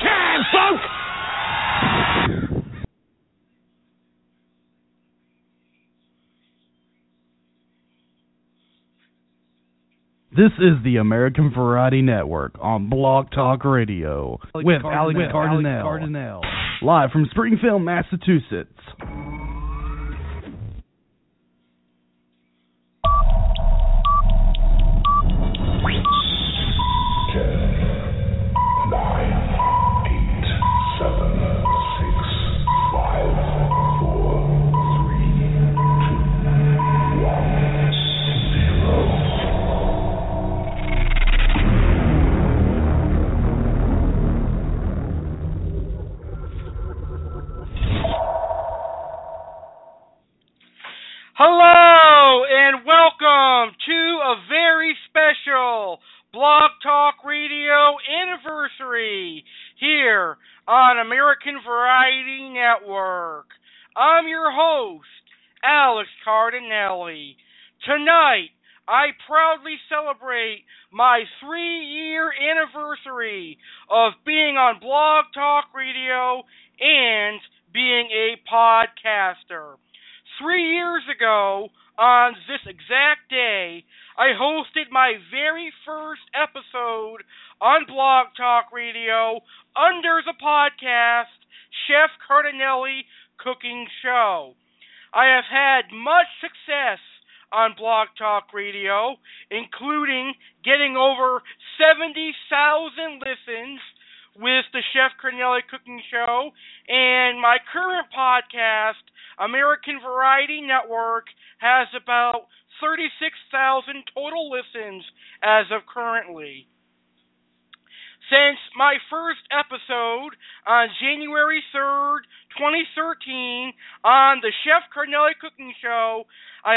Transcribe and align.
time, 0.00 0.40
folks! 0.52 1.02
This 10.34 10.52
is 10.58 10.82
the 10.82 10.96
American 10.96 11.52
Variety 11.54 12.00
Network 12.00 12.52
on 12.58 12.88
Blog 12.88 13.30
Talk 13.32 13.66
Radio 13.66 14.38
with 14.54 14.82
Alex 14.82 15.18
Cardinale, 15.30 16.40
live 16.80 17.10
from 17.10 17.26
Springfield, 17.30 17.82
Massachusetts. 17.82 18.72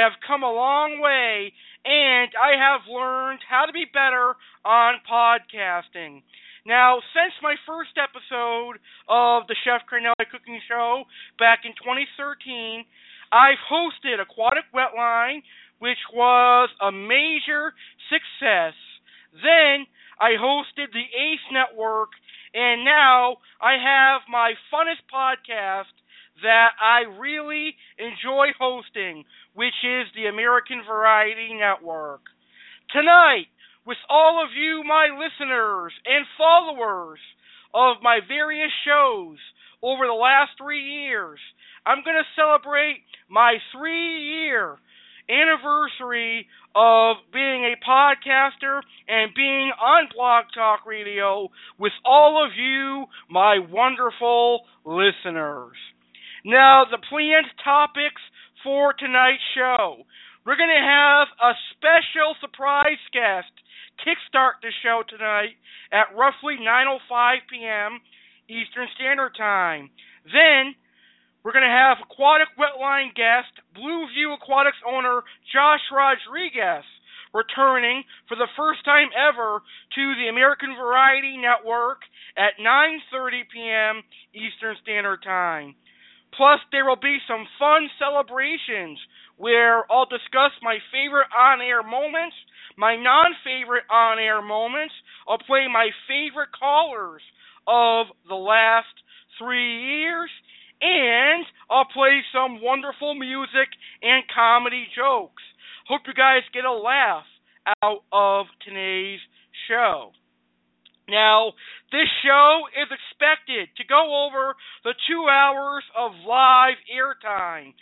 Have 0.06 0.22
come 0.22 0.44
a 0.44 0.54
long 0.54 1.02
way 1.02 1.52
and 1.84 2.30
I 2.38 2.54
have 2.58 2.82
learned 2.90 3.42
how 3.50 3.66
to 3.66 3.74
be 3.74 3.86
better 3.90 4.38
on 4.64 5.02
podcasting. 5.10 6.22
Now, 6.66 7.02
since 7.14 7.34
my 7.42 7.56
first 7.66 7.94
episode 7.98 8.82
of 9.10 9.46
the 9.48 9.56
Chef 9.66 9.82
Cardinale 9.90 10.18
Cooking 10.32 10.62
Show 10.70 11.06
back 11.38 11.62
in 11.66 11.74
2013, 11.78 12.86
I've 13.32 13.62
hosted 13.70 14.22
Aquatic 14.22 14.66
Wetline, 14.74 15.42
which 15.78 16.02
was 16.14 16.70
a 16.82 16.92
major 16.92 17.74
success. 18.10 18.74
Then 19.34 19.86
I 20.22 20.38
hosted 20.42 20.90
the 20.94 21.06
Ace 21.06 21.46
Network, 21.54 22.18
and 22.54 22.86
now 22.86 23.38
I 23.62 23.78
have 23.78 24.22
my 24.30 24.54
funnest 24.74 25.06
podcast 25.06 25.94
that 26.42 26.72
I 26.82 27.08
really 27.20 27.76
enjoy 27.98 28.52
hosting, 28.60 29.24
which 29.56 29.76
is 29.84 30.08
the 30.16 30.28
American 30.28 30.84
Variety 30.86 31.56
Network. 31.56 32.22
Tonight, 32.92 33.48
with 33.86 33.98
all 34.10 34.44
of 34.44 34.52
you, 34.56 34.84
my 34.86 35.08
listeners 35.12 35.94
and 36.06 36.26
followers 36.38 37.20
of 37.74 37.98
my 38.04 38.20
various 38.28 38.72
shows 38.86 39.38
over 39.82 40.06
the 40.06 40.14
last 40.14 40.52
three 40.58 41.06
years. 41.06 41.40
I'm 41.86 42.04
going 42.04 42.18
to 42.18 42.36
celebrate 42.36 43.04
my 43.30 43.58
three 43.72 44.44
year 44.44 44.78
anniversary 45.30 46.48
of 46.76 47.18
being 47.34 47.66
a 47.66 47.80
podcaster 47.88 48.82
and 49.08 49.34
being 49.36 49.72
on 49.80 50.10
Blog 50.14 50.46
Talk 50.54 50.86
Radio 50.86 51.50
with 51.80 51.94
all 52.04 52.44
of 52.44 52.52
you, 52.58 53.06
my 53.30 53.60
wonderful 53.60 54.62
listeners. 54.84 55.78
Now, 56.44 56.86
the 56.90 57.00
planned 57.10 57.48
topics 57.64 58.22
for 58.66 58.98
tonight's 58.98 59.46
show. 59.54 60.02
We're 60.42 60.58
going 60.58 60.74
to 60.74 60.90
have 60.90 61.30
a 61.38 61.54
special 61.78 62.34
surprise 62.42 63.00
guest 63.14 63.54
kickstart 64.02 64.58
the 64.66 64.74
show 64.82 65.06
tonight 65.06 65.54
at 65.94 66.18
roughly 66.18 66.58
9:05 66.58 67.46
p.m. 67.46 68.02
Eastern 68.50 68.90
Standard 68.98 69.38
Time. 69.38 69.94
Then 70.26 70.74
we're 71.46 71.54
going 71.54 71.70
to 71.70 71.70
have 71.70 72.02
aquatic 72.02 72.50
wetline 72.58 73.14
guest 73.14 73.54
Blue 73.78 74.10
View 74.18 74.34
Aquatics 74.34 74.82
owner 74.82 75.22
Josh 75.54 75.86
Rodriguez 75.94 76.84
returning 77.38 78.02
for 78.28 78.34
the 78.34 78.50
first 78.58 78.82
time 78.86 79.14
ever 79.14 79.62
to 79.94 80.04
the 80.18 80.28
American 80.34 80.74
Variety 80.74 81.38
Network 81.38 82.02
at 82.34 82.58
9:30 82.58 83.46
p.m. 83.54 84.02
Eastern 84.34 84.76
Standard 84.82 85.22
Time. 85.22 85.76
Plus, 86.38 86.60
there 86.72 86.86
will 86.86 87.00
be 87.00 87.18
some 87.28 87.48
fun 87.60 87.90
celebrations 87.98 89.00
where 89.38 89.90
I'll 89.92 90.06
discuss 90.06 90.52
my 90.62 90.80
favorite 90.92 91.28
on-air 91.32 91.84
moments 91.84 92.36
my 92.78 92.96
non 92.96 93.36
favorite 93.44 93.84
on 93.90 94.20
air 94.20 94.42
moments. 94.42 94.94
I'll 95.28 95.38
play 95.38 95.68
my 95.72 95.90
favorite 96.08 96.50
callers 96.58 97.22
of 97.68 98.08
the 98.28 98.36
last 98.36 98.94
three 99.40 100.00
years. 100.00 100.30
And 100.82 101.46
I'll 101.70 101.88
play 101.94 102.20
some 102.34 102.62
wonderful 102.62 103.16
music 103.16 103.72
and 104.04 104.24
comedy 104.34 104.88
jokes. 104.96 105.42
Hope 105.88 106.02
you 106.06 106.14
guys 106.14 106.44
get 106.54 106.66
a 106.66 106.74
laugh 106.74 107.24
out 107.82 108.04
of 108.12 108.48
today's 108.66 109.20
show. 109.70 110.12
Now, 111.08 111.54
this 111.92 112.10
show 112.26 112.66
is 112.74 112.90
expected 112.90 113.70
to 113.78 113.86
go 113.86 114.26
over 114.26 114.56
the 114.84 114.96
two 115.08 115.30
hours 115.30 115.84
of 115.96 116.12
live 116.26 116.82
airtime. 116.90 117.74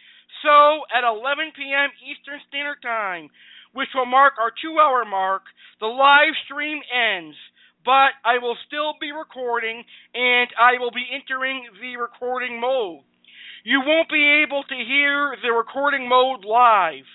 So, 0.44 0.84
at 0.92 1.08
11 1.08 1.56
p.m. 1.56 1.90
Eastern 2.04 2.42
Standard 2.50 2.82
Time, 2.84 3.30
which 3.72 3.88
will 3.96 4.06
mark 4.06 4.34
our 4.40 4.52
two 4.52 4.76
hour 4.80 5.06
mark, 5.06 5.44
the 5.80 5.88
live 5.88 6.36
stream 6.46 6.82
ends. 6.92 7.38
But 7.86 8.16
I 8.24 8.40
will 8.40 8.56
still 8.68 8.96
be 9.00 9.12
recording 9.12 9.84
and 10.14 10.50
I 10.60 10.80
will 10.80 10.92
be 10.92 11.08
entering 11.12 11.68
the 11.82 11.98
recording 11.98 12.60
mode. 12.60 13.04
You 13.64 13.82
won't 13.86 14.10
be 14.10 14.44
able 14.44 14.64
to 14.64 14.76
hear 14.76 15.36
the 15.42 15.52
recording 15.52 16.08
mode 16.08 16.44
live. 16.44 17.08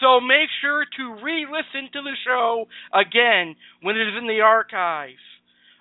So 0.00 0.20
make 0.20 0.50
sure 0.60 0.84
to 0.84 1.24
re 1.24 1.46
listen 1.46 1.90
to 1.92 2.02
the 2.02 2.16
show 2.26 2.66
again 2.92 3.54
when 3.82 3.96
it 3.96 4.08
is 4.08 4.14
in 4.18 4.26
the 4.26 4.40
archives. 4.40 5.22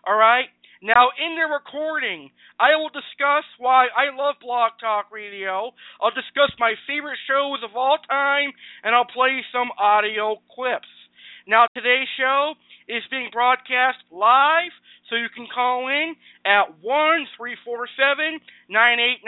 Alright? 0.07 0.49
Now, 0.81 1.13
in 1.13 1.37
the 1.37 1.45
recording, 1.45 2.31
I 2.59 2.75
will 2.75 2.89
discuss 2.89 3.45
why 3.59 3.85
I 3.93 4.09
love 4.17 4.41
Blog 4.41 4.73
Talk 4.81 5.13
Radio. 5.13 5.77
I'll 6.01 6.09
discuss 6.09 6.49
my 6.57 6.73
favorite 6.89 7.21
shows 7.29 7.61
of 7.61 7.77
all 7.77 7.99
time, 8.09 8.49
and 8.83 8.95
I'll 8.95 9.05
play 9.05 9.45
some 9.53 9.69
audio 9.77 10.41
clips. 10.55 10.89
Now, 11.45 11.67
today's 11.75 12.09
show 12.17 12.53
is 12.89 13.03
being 13.11 13.29
broadcast 13.31 14.01
live, 14.09 14.73
so 15.07 15.17
you 15.17 15.29
can 15.29 15.45
call 15.53 15.87
in 15.87 16.15
at 16.49 16.81
1 16.81 16.81
347 17.37 18.41
989 18.69 19.21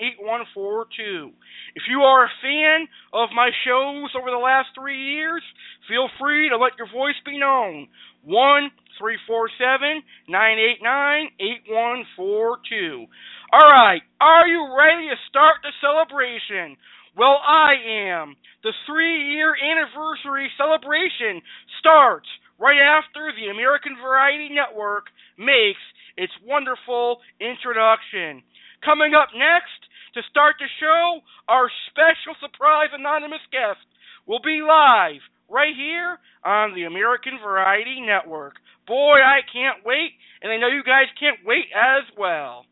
8142. 0.00 1.36
If 1.76 1.84
you 1.90 2.00
are 2.00 2.24
a 2.24 2.36
fan 2.40 2.88
of 3.12 3.28
my 3.36 3.52
shows 3.68 4.08
over 4.16 4.32
the 4.32 4.40
last 4.40 4.72
three 4.72 5.20
years, 5.20 5.42
feel 5.84 6.08
free 6.16 6.48
to 6.48 6.56
let 6.56 6.78
your 6.80 6.88
voice 6.88 7.18
be 7.26 7.36
known. 7.36 7.88
1 8.24 8.70
347 8.98 10.02
989 10.28 11.30
8142. 11.40 13.06
All 13.52 13.70
right, 13.70 14.02
are 14.20 14.46
you 14.46 14.66
ready 14.74 15.08
to 15.10 15.18
start 15.28 15.62
the 15.62 15.72
celebration? 15.80 16.76
Well, 17.16 17.38
I 17.38 17.78
am. 18.10 18.34
The 18.62 18.74
three 18.86 19.30
year 19.34 19.54
anniversary 19.54 20.50
celebration 20.58 21.42
starts 21.78 22.26
right 22.58 22.80
after 22.80 23.30
the 23.34 23.50
American 23.50 23.94
Variety 24.02 24.50
Network 24.50 25.10
makes 25.38 25.82
its 26.16 26.32
wonderful 26.42 27.22
introduction. 27.38 28.42
Coming 28.82 29.14
up 29.14 29.30
next, 29.34 29.78
to 30.14 30.22
start 30.30 30.54
the 30.62 30.70
show, 30.78 31.20
our 31.50 31.66
special 31.90 32.38
surprise 32.38 32.94
anonymous 32.94 33.42
guest 33.50 33.82
will 34.26 34.40
be 34.40 34.62
live 34.62 35.22
right 35.48 35.74
here 35.76 36.18
on 36.44 36.74
the 36.74 36.84
American 36.84 37.38
Variety 37.42 38.00
Network. 38.00 38.54
Boy, 38.86 39.18
I 39.18 39.40
can't 39.52 39.84
wait, 39.84 40.12
and 40.42 40.52
I 40.52 40.56
know 40.56 40.68
you 40.68 40.82
guys 40.84 41.06
can't 41.18 41.38
wait 41.44 41.66
as 41.74 42.04
well. 42.18 42.66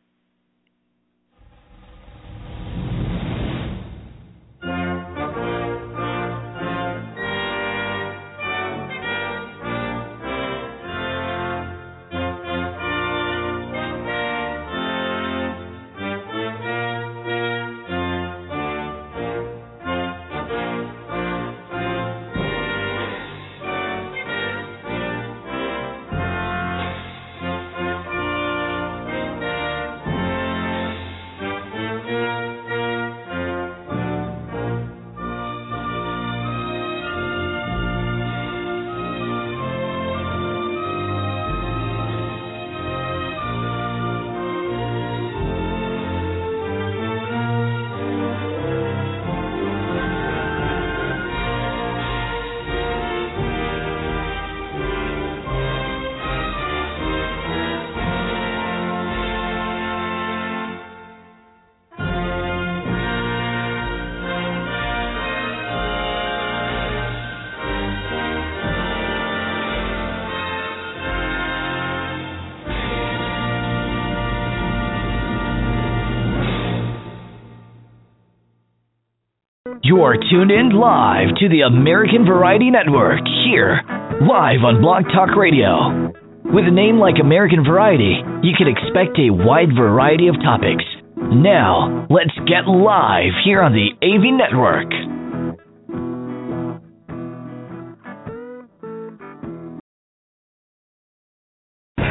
You 80.02 80.10
are 80.10 80.18
tuned 80.18 80.50
in 80.50 80.74
live 80.74 81.30
to 81.38 81.46
the 81.46 81.62
American 81.62 82.26
Variety 82.26 82.74
Network 82.74 83.22
here, 83.46 83.86
live 84.18 84.66
on 84.66 84.82
Blog 84.82 85.06
Talk 85.14 85.38
Radio. 85.38 86.10
With 86.42 86.66
a 86.66 86.74
name 86.74 86.98
like 86.98 87.22
American 87.22 87.62
Variety, 87.62 88.18
you 88.42 88.50
can 88.58 88.66
expect 88.66 89.14
a 89.22 89.30
wide 89.30 89.70
variety 89.78 90.26
of 90.26 90.34
topics. 90.42 90.82
Now, 91.14 92.10
let's 92.10 92.34
get 92.50 92.66
live 92.66 93.30
here 93.46 93.62
on 93.62 93.78
the 93.78 93.94
AV 94.02 94.34
Network. 94.34 94.90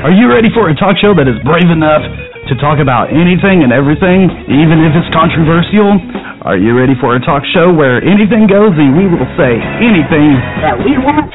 Are 0.07 0.15
you 0.15 0.31
ready 0.31 0.47
for 0.55 0.71
a 0.71 0.75
talk 0.79 0.95
show 0.95 1.11
that 1.11 1.27
is 1.27 1.35
brave 1.44 1.67
enough 1.67 2.07
to 2.47 2.55
talk 2.55 2.79
about 2.79 3.11
anything 3.11 3.67
and 3.67 3.75
everything, 3.75 4.31
even 4.47 4.79
if 4.79 4.95
it's 4.95 5.11
controversial? 5.11 6.31
Are 6.41 6.57
you 6.57 6.73
ready 6.73 6.97
for 6.97 7.13
a 7.13 7.21
talk 7.21 7.45
show 7.53 7.69
where 7.69 8.01
anything 8.01 8.49
goes 8.49 8.73
and 8.73 8.97
we 8.97 9.05
will 9.05 9.29
say 9.38 9.61
anything 9.77 10.33
that 10.65 10.73
we 10.73 10.97
want? 10.97 11.29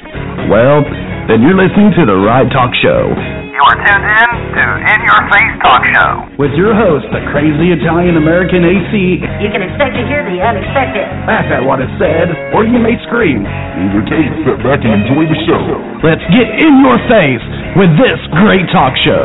Well, 0.51 0.83
then 1.31 1.47
you're 1.47 1.55
listening 1.55 1.95
to 1.95 2.11
the 2.11 2.19
right 2.27 2.51
talk 2.51 2.75
show. 2.83 3.15
You 3.15 3.63
are 3.71 3.79
tuned 3.87 4.03
in 4.03 4.31
to 4.59 4.65
In 4.67 4.99
Your 5.07 5.23
Face 5.31 5.55
Talk 5.63 5.83
Show. 5.95 6.13
With 6.43 6.59
your 6.59 6.75
host, 6.75 7.07
the 7.15 7.23
crazy 7.31 7.71
Italian 7.71 8.19
American 8.19 8.67
AC. 8.67 9.23
You 9.39 9.49
can 9.55 9.63
expect 9.63 9.95
to 9.95 10.03
hear 10.11 10.27
the 10.27 10.43
unexpected. 10.43 11.07
Laugh 11.31 11.55
at 11.55 11.63
what 11.63 11.79
is 11.79 11.93
said, 12.03 12.35
or 12.51 12.67
you 12.67 12.83
may 12.83 12.99
scream. 13.07 13.47
In 13.47 13.95
your 13.95 14.03
case, 14.11 14.27
sit 14.43 14.59
back 14.67 14.83
and 14.83 15.07
enjoy 15.07 15.23
the 15.31 15.39
show. 15.47 15.63
Let's 16.03 16.27
get 16.35 16.51
in 16.51 16.83
your 16.83 16.99
face 17.07 17.47
with 17.79 17.95
this 17.95 18.19
great 18.43 18.67
talk 18.75 18.99
show. 19.07 19.23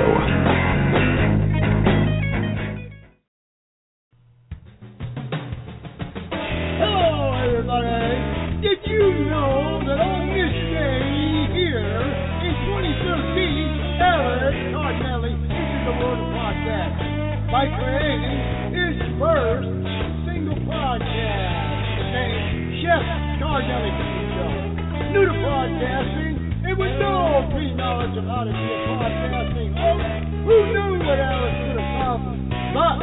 New 25.22 25.30
to 25.30 25.38
podcasting. 25.38 26.66
And 26.66 26.74
with 26.82 26.98
no 26.98 27.46
pre-knowledge 27.54 28.18
of 28.18 28.26
how 28.26 28.42
to 28.42 28.50
be 28.50 28.58
a 28.58 28.78
podcasting. 28.90 29.70
Host, 29.78 30.02
who 30.50 30.58
knew 30.74 30.98
what 31.06 31.22
Alex 31.22 31.54
could 31.62 31.78
accomplish? 31.78 32.42
But 32.74 32.98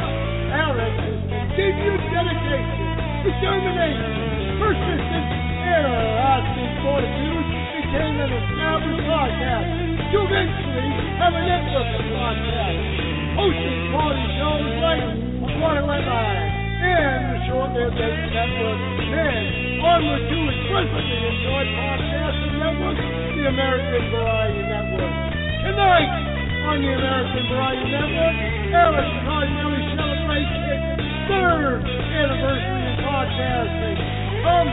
Alex 0.51 0.83
Alex's 0.99 1.21
continued 1.31 2.03
dedication, 2.11 3.23
determination, 3.23 4.11
persistence, 4.59 5.31
and 5.63 5.83
a 5.87 5.95
lasting 6.19 6.71
fortitude 6.83 7.47
became 7.87 8.15
an 8.19 8.31
established 8.35 9.03
podcast 9.07 9.67
to 10.11 10.17
eventually 10.19 10.91
have 11.23 11.33
a 11.39 11.43
network 11.47 11.87
of 11.87 12.03
podcasts 12.03 12.83
hosting 13.39 13.79
quality 13.95 14.27
shows 14.35 14.67
like 14.83 15.07
Waterway 15.55 16.03
Live 16.03 16.58
and 16.79 17.35
the 17.35 17.39
short-lived 17.51 17.95
Network. 17.95 18.79
Then 19.11 19.43
onward 19.83 20.23
to 20.31 20.37
its 20.47 20.61
presently 20.71 21.19
enjoyed 21.27 21.69
podcasting 21.75 22.55
network, 22.55 22.97
the 23.35 23.43
American 23.51 24.03
Variety 24.15 24.63
Network. 24.63 25.13
Tonight 25.67 26.11
on 26.71 26.77
the 26.79 26.91
American 26.95 27.43
Variety 27.51 27.87
Network, 27.91 28.35
Alex 28.71 29.07
Cardinale 29.27 29.81
celebrates 29.99 30.55
its 30.71 30.83
third 31.27 31.83
anniversary 31.83 32.83
in 32.87 32.95
podcasting. 33.03 33.97
Come 34.39 34.69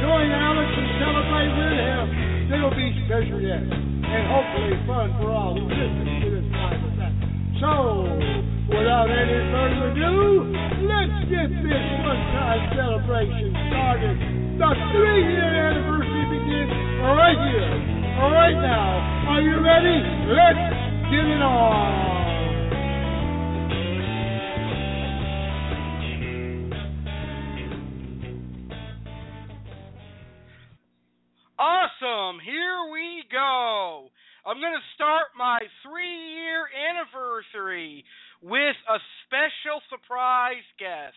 join 0.00 0.28
Alex 0.32 0.68
and 0.72 0.88
celebrate 1.04 1.52
with 1.52 1.76
him. 1.76 2.04
It'll 2.48 2.76
be 2.76 2.88
special 3.04 3.40
yet, 3.40 3.64
and 3.64 4.22
hopefully 4.28 4.76
fun 4.88 5.08
for 5.20 5.28
all 5.32 5.52
who 5.56 5.68
listen 5.68 6.04
to 6.20 6.28
this 6.32 6.48
of 6.48 6.92
that. 6.96 7.11
So, 7.62 8.02
without 8.74 9.06
any 9.06 9.38
further 9.54 9.94
ado, 9.94 10.50
let's 10.82 11.14
get 11.30 11.46
this 11.62 11.84
one-time 12.02 12.74
celebration 12.74 13.54
started. 13.70 14.18
The 14.58 14.70
three-year 14.90 15.46
anniversary 15.70 16.26
begins 16.26 16.74
right 17.06 17.38
here, 17.38 17.70
right 18.18 18.58
now. 18.58 18.98
Are 19.30 19.42
you 19.42 19.62
ready? 19.62 19.94
Let's 20.26 20.58
get 21.06 21.22
it 21.22 21.38
on. 21.38 22.02
Awesome! 31.60 32.40
Here 32.44 32.90
we 32.90 33.22
go. 33.30 34.10
I'm 34.42 34.58
going 34.58 34.74
to 34.74 34.94
start 34.98 35.38
my 35.38 35.62
three 35.86 36.34
year 36.34 36.66
anniversary 36.66 38.04
with 38.42 38.74
a 38.90 38.98
special 39.22 39.78
surprise 39.86 40.66
guest. 40.82 41.14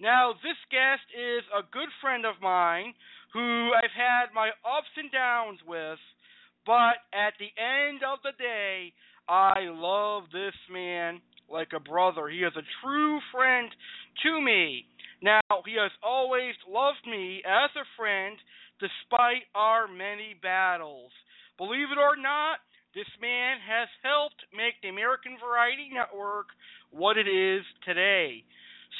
Now, 0.00 0.32
this 0.40 0.56
guest 0.72 1.04
is 1.12 1.44
a 1.52 1.68
good 1.68 1.92
friend 2.00 2.24
of 2.24 2.40
mine 2.40 2.96
who 3.36 3.72
I've 3.76 3.92
had 3.92 4.32
my 4.32 4.48
ups 4.64 4.88
and 4.96 5.12
downs 5.12 5.60
with, 5.68 6.00
but 6.64 7.04
at 7.12 7.36
the 7.36 7.52
end 7.60 8.00
of 8.00 8.24
the 8.24 8.32
day, 8.40 8.92
I 9.28 9.68
love 9.68 10.24
this 10.32 10.56
man 10.72 11.20
like 11.52 11.76
a 11.76 11.80
brother. 11.80 12.28
He 12.28 12.40
is 12.40 12.56
a 12.56 12.64
true 12.80 13.20
friend 13.36 13.68
to 14.24 14.40
me. 14.40 14.86
Now, 15.20 15.60
he 15.66 15.76
has 15.76 15.92
always 16.02 16.54
loved 16.64 17.04
me 17.04 17.42
as 17.44 17.68
a 17.76 17.84
friend 18.00 18.36
despite 18.80 19.44
our 19.54 19.88
many 19.88 20.36
battles. 20.40 21.12
Believe 21.58 21.88
it 21.92 21.98
or 21.98 22.16
not, 22.16 22.60
This 22.96 23.12
man 23.20 23.60
has 23.60 23.92
helped 24.00 24.40
make 24.56 24.80
the 24.80 24.88
American 24.88 25.36
Variety 25.36 25.92
Network 25.92 26.48
what 26.88 27.20
it 27.20 27.28
is 27.28 27.60
today. 27.84 28.40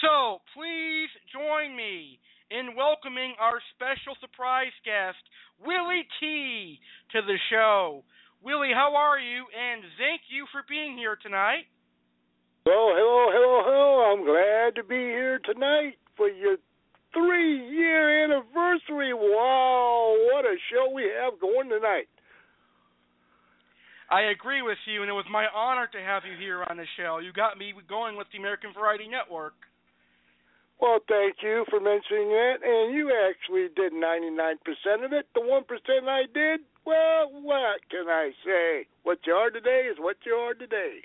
So 0.04 0.44
please 0.52 1.08
join 1.32 1.72
me 1.72 2.20
in 2.52 2.76
welcoming 2.76 3.32
our 3.40 3.56
special 3.72 4.12
surprise 4.20 4.76
guest, 4.84 5.16
Willie 5.64 6.04
T, 6.20 6.76
to 7.16 7.24
the 7.24 7.40
show. 7.48 8.04
Willie, 8.44 8.76
how 8.76 8.92
are 8.92 9.16
you? 9.16 9.48
And 9.48 9.80
thank 9.96 10.28
you 10.28 10.44
for 10.52 10.60
being 10.68 11.00
here 11.00 11.16
tonight. 11.16 11.64
Well, 12.68 12.92
hello, 12.92 13.32
hello, 13.32 13.56
hello. 13.64 14.12
I'm 14.12 14.28
glad 14.28 14.76
to 14.76 14.84
be 14.84 15.00
here 15.08 15.40
tonight 15.40 15.96
for 16.20 16.28
your 16.28 16.60
three 17.16 17.64
year 17.72 18.28
anniversary. 18.28 19.16
Wow, 19.16 20.20
what 20.28 20.44
a 20.44 20.60
show 20.68 20.92
we 20.92 21.08
have 21.16 21.40
going 21.40 21.70
tonight. 21.70 22.12
I 24.10 24.30
agree 24.30 24.62
with 24.62 24.78
you, 24.86 25.02
and 25.02 25.10
it 25.10 25.14
was 25.14 25.26
my 25.30 25.46
honor 25.52 25.88
to 25.90 26.00
have 26.00 26.22
you 26.24 26.38
here 26.38 26.62
on 26.62 26.76
the 26.76 26.86
show. 26.96 27.18
You 27.18 27.32
got 27.32 27.58
me 27.58 27.74
going 27.88 28.16
with 28.16 28.28
the 28.32 28.38
American 28.38 28.70
Variety 28.72 29.08
Network. 29.08 29.54
Well, 30.80 31.00
thank 31.08 31.36
you 31.42 31.64
for 31.70 31.80
mentioning 31.80 32.28
that. 32.28 32.62
And 32.62 32.94
you 32.94 33.10
actually 33.10 33.68
did 33.74 33.92
99% 33.92 35.04
of 35.04 35.12
it. 35.12 35.26
The 35.34 35.40
1% 35.40 35.64
I 36.06 36.22
did, 36.32 36.60
well, 36.84 37.30
what 37.32 37.80
can 37.90 38.06
I 38.08 38.30
say? 38.44 38.86
What 39.02 39.18
you 39.26 39.32
are 39.32 39.50
today 39.50 39.88
is 39.90 39.96
what 39.98 40.16
you 40.24 40.34
are 40.34 40.54
today. 40.54 41.00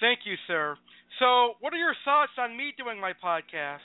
Thank 0.00 0.20
you, 0.24 0.34
sir. 0.46 0.76
So, 1.18 1.54
what 1.60 1.74
are 1.74 1.76
your 1.76 1.94
thoughts 2.04 2.32
on 2.38 2.56
me 2.56 2.72
doing 2.76 2.98
my 2.98 3.12
podcast? 3.22 3.84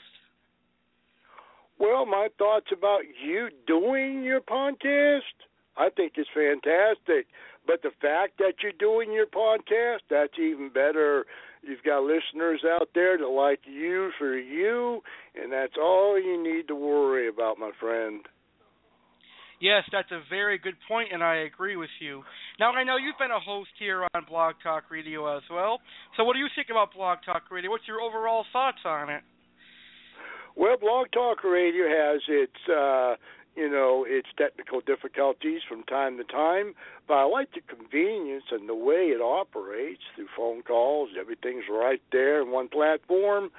Well, 1.78 2.06
my 2.06 2.28
thoughts 2.38 2.66
about 2.72 3.02
you 3.22 3.48
doing 3.66 4.24
your 4.24 4.40
podcast, 4.40 5.20
I 5.76 5.90
think 5.90 6.12
it's 6.16 6.28
fantastic. 6.34 7.26
But 7.66 7.82
the 7.82 7.90
fact 8.00 8.38
that 8.38 8.54
you're 8.62 8.72
doing 8.78 9.12
your 9.12 9.26
podcast, 9.26 10.06
that's 10.08 10.38
even 10.38 10.70
better. 10.72 11.26
You've 11.62 11.82
got 11.84 12.04
listeners 12.04 12.62
out 12.64 12.88
there 12.94 13.18
that 13.18 13.26
like 13.26 13.60
you 13.66 14.10
for 14.18 14.36
you, 14.36 15.00
and 15.34 15.52
that's 15.52 15.74
all 15.80 16.20
you 16.20 16.42
need 16.42 16.68
to 16.68 16.76
worry 16.76 17.28
about, 17.28 17.58
my 17.58 17.72
friend. 17.80 18.20
Yes, 19.60 19.84
that's 19.90 20.10
a 20.12 20.20
very 20.28 20.58
good 20.58 20.76
point, 20.86 21.08
and 21.12 21.24
I 21.24 21.36
agree 21.48 21.76
with 21.76 21.90
you. 21.98 22.22
Now, 22.60 22.72
I 22.72 22.84
know 22.84 22.98
you've 22.98 23.18
been 23.18 23.30
a 23.30 23.40
host 23.40 23.70
here 23.78 24.06
on 24.14 24.24
Blog 24.28 24.56
Talk 24.62 24.84
Radio 24.90 25.34
as 25.34 25.42
well. 25.50 25.80
So, 26.16 26.24
what 26.24 26.34
do 26.34 26.40
you 26.40 26.48
think 26.54 26.68
about 26.70 26.94
Blog 26.94 27.18
Talk 27.24 27.44
Radio? 27.50 27.70
What's 27.70 27.88
your 27.88 28.00
overall 28.00 28.44
thoughts 28.52 28.84
on 28.84 29.08
it? 29.08 29.22
Well, 30.56 30.76
Blog 30.78 31.06
Talk 31.12 31.42
Radio 31.42 31.84
has 31.88 32.20
its, 32.28 32.68
uh, 32.68 33.14
you 33.56 33.70
know, 33.70 34.04
its 34.06 34.28
technical 34.36 34.80
difficulties 34.80 35.62
from 35.68 35.82
time 35.84 36.18
to 36.18 36.24
time, 36.24 36.74
but 37.08 37.14
I 37.14 37.24
like 37.24 37.48
the 37.54 37.62
convenience 37.62 38.44
and 38.50 38.68
the 38.68 38.74
way 38.74 39.10
it 39.14 39.20
operates 39.20 40.02
through 40.14 40.28
phone 40.36 40.62
calls. 40.62 41.10
Everything's 41.18 41.64
right 41.70 42.02
there 42.12 42.42
in 42.42 42.50
one 42.50 42.68
platform, 42.68 43.50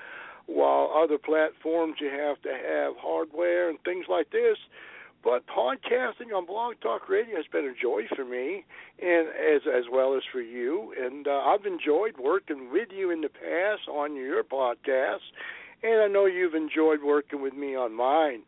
while 0.46 0.94
other 0.96 1.18
platforms 1.18 1.96
you 2.00 2.10
have 2.10 2.42
to 2.44 2.50
have 2.50 2.94
hardware 2.98 3.70
and 3.70 3.80
things 3.84 4.06
like 4.08 4.30
this. 4.32 4.58
But 5.24 5.46
podcasting 5.48 6.32
on 6.34 6.46
Blog 6.46 6.76
Talk 6.80 7.10
Radio 7.10 7.36
has 7.36 7.46
been 7.52 7.66
a 7.66 7.74
joy 7.74 8.04
for 8.16 8.24
me, 8.24 8.64
and 9.02 9.28
as 9.30 9.62
as 9.68 9.86
well 9.92 10.16
as 10.16 10.22
for 10.32 10.42
you. 10.42 10.94
And 10.98 11.28
uh, 11.28 11.40
I've 11.40 11.66
enjoyed 11.66 12.18
working 12.18 12.72
with 12.72 12.90
you 12.96 13.10
in 13.10 13.22
the 13.22 13.30
past 13.30 13.90
on 13.90 14.16
your 14.16 14.44
podcast 14.44 15.26
and 15.84 16.02
I 16.02 16.08
know 16.08 16.26
you've 16.26 16.56
enjoyed 16.56 17.04
working 17.04 17.42
with 17.42 17.54
me 17.54 17.76
on 17.76 17.94
mine. 17.94 18.42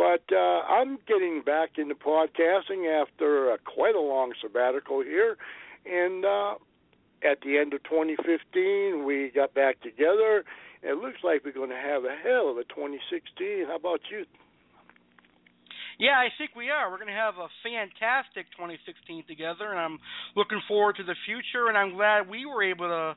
But 0.00 0.24
uh, 0.34 0.64
I'm 0.64 0.96
getting 1.06 1.42
back 1.44 1.76
into 1.76 1.94
podcasting 1.94 2.88
after 2.88 3.52
uh, 3.52 3.56
quite 3.66 3.94
a 3.94 4.00
long 4.00 4.32
sabbatical 4.40 5.02
here, 5.02 5.36
and 5.84 6.24
uh, 6.24 6.54
at 7.20 7.42
the 7.44 7.58
end 7.58 7.74
of 7.74 7.84
2015, 7.84 9.04
we 9.04 9.30
got 9.34 9.52
back 9.52 9.78
together. 9.82 10.42
It 10.82 10.96
looks 10.96 11.18
like 11.22 11.44
we're 11.44 11.52
going 11.52 11.68
to 11.68 11.76
have 11.76 12.04
a 12.04 12.16
hell 12.16 12.48
of 12.48 12.56
a 12.56 12.64
2016. 12.64 13.66
How 13.68 13.76
about 13.76 14.00
you? 14.10 14.24
Yeah, 15.98 16.16
I 16.16 16.32
think 16.38 16.56
we 16.56 16.70
are. 16.70 16.90
We're 16.90 16.96
going 16.96 17.12
to 17.12 17.20
have 17.20 17.36
a 17.36 17.52
fantastic 17.60 18.48
2016 18.56 19.24
together, 19.28 19.68
and 19.68 19.78
I'm 19.78 19.98
looking 20.34 20.62
forward 20.66 20.96
to 20.96 21.04
the 21.04 21.16
future. 21.28 21.68
And 21.68 21.76
I'm 21.76 21.92
glad 21.92 22.26
we 22.26 22.46
were 22.46 22.64
able 22.64 22.88
to 22.88 23.16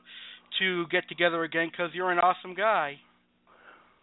to 0.60 0.86
get 0.92 1.08
together 1.08 1.44
again 1.44 1.68
because 1.72 1.90
you're 1.94 2.12
an 2.12 2.18
awesome 2.18 2.54
guy. 2.54 3.00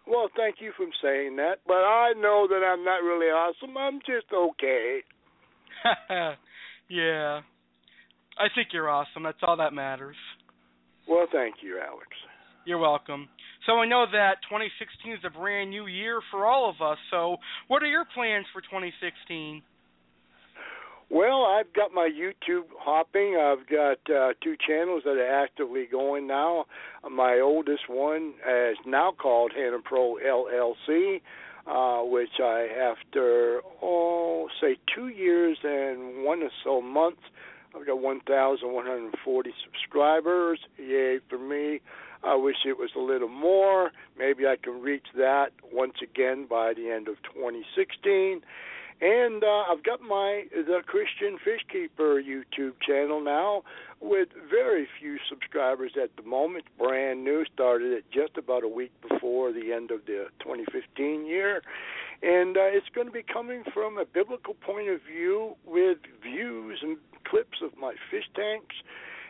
Well, 0.08 0.30
thank 0.36 0.56
you 0.60 0.72
for 0.76 0.86
saying 1.02 1.36
that, 1.38 1.60
but 1.68 1.84
I 1.86 2.14
know 2.18 2.48
that 2.50 2.64
I'm 2.66 2.84
not 2.84 3.04
really 3.04 3.28
awesome. 3.28 3.78
I'm 3.78 4.00
just 4.00 4.32
okay. 4.34 5.00
yeah. 6.90 7.42
I 8.38 8.48
think 8.56 8.70
you're 8.74 8.90
awesome. 8.90 9.24
That's 9.24 9.38
all 9.44 9.58
that 9.58 9.74
matters. 9.74 10.16
Well, 11.08 11.28
thank 11.32 11.56
you, 11.62 11.80
Alex. 11.80 12.10
You're 12.66 12.80
welcome. 12.80 13.28
So 13.66 13.74
I 13.74 13.88
know 13.88 14.06
that 14.12 14.42
2016 14.50 15.14
is 15.14 15.20
a 15.26 15.30
brand 15.30 15.70
new 15.70 15.88
year 15.88 16.20
for 16.32 16.46
all 16.46 16.70
of 16.70 16.82
us. 16.82 16.98
So, 17.12 17.38
what 17.68 17.84
are 17.84 17.88
your 17.88 18.06
plans 18.14 18.46
for 18.54 18.62
2016? 18.62 19.62
Well, 21.12 21.44
I've 21.44 21.74
got 21.74 21.92
my 21.92 22.10
YouTube 22.10 22.68
hopping. 22.80 23.36
I've 23.36 23.68
got 23.68 23.98
uh, 24.10 24.34
two 24.42 24.56
channels 24.66 25.04
that 25.04 25.18
are 25.18 25.44
actively 25.44 25.86
going 25.86 26.26
now. 26.26 26.68
My 27.12 27.42
oldest 27.44 27.90
one 27.90 28.34
is 28.50 28.78
now 28.86 29.12
called 29.12 29.52
Hannah 29.54 29.82
Pro 29.84 30.16
LLC, 30.26 31.20
uh, 31.68 32.06
which 32.06 32.40
I, 32.42 32.68
after 32.94 33.60
oh, 33.84 34.48
say 34.62 34.78
two 34.96 35.10
years 35.10 35.58
and 35.66 36.24
one 36.24 36.44
or 36.44 36.50
so 36.64 36.82
months, 36.82 37.24
I've 37.76 37.86
got 37.86 38.00
1,140 38.00 39.54
subscribers. 39.66 40.60
Yay 40.78 41.20
for 41.30 41.38
me! 41.38 41.82
I 42.24 42.36
wish 42.36 42.58
it 42.66 42.78
was 42.78 42.92
a 42.96 43.02
little 43.02 43.28
more. 43.28 43.92
Maybe 44.18 44.48
I 44.48 44.56
can 44.56 44.82
reach 44.82 45.08
that 45.18 45.50
once 45.74 45.96
again 46.02 46.46
by 46.50 46.74
the 46.74 46.90
end 46.90 47.10
of 47.10 47.16
2016. 47.34 48.42
And 49.02 49.44
uh, 49.44 49.64
I've 49.68 49.84
got 49.84 50.00
my 50.02 50.46
the 50.54 50.82
Christian 50.86 51.38
Fishkeeper 51.44 52.22
YouTube 52.22 52.74
channel 52.86 53.20
now 53.20 53.64
with 54.00 54.30
very 54.48 54.88
few 55.00 55.18
subscribers 55.28 55.94
at 56.02 56.16
the 56.18 56.22
moment. 56.22 56.66
Brand 56.78 57.24
new, 57.24 57.44
started 57.52 57.94
it 57.94 58.06
just 58.12 58.38
about 58.38 58.64
a 58.64 58.68
week 58.68 58.92
before 59.02 59.52
the 59.52 59.74
end 59.74 59.90
of 59.90 60.06
the 60.06 60.28
2015 60.40 61.26
year. 61.26 61.64
And 62.22 62.56
uh, 62.56 62.62
it's 62.66 62.90
going 62.94 63.08
to 63.08 63.14
be 63.14 63.24
coming 63.24 63.64
from 63.74 63.98
a 63.98 64.06
biblical 64.06 64.54
point 64.54 64.90
of 64.90 65.00
view 65.02 65.56
with 65.66 65.98
views 66.22 66.80
and 66.84 66.98
clips 67.26 67.58
of 67.64 67.72
my 67.80 67.96
fish 68.12 68.26
tanks. 68.36 68.76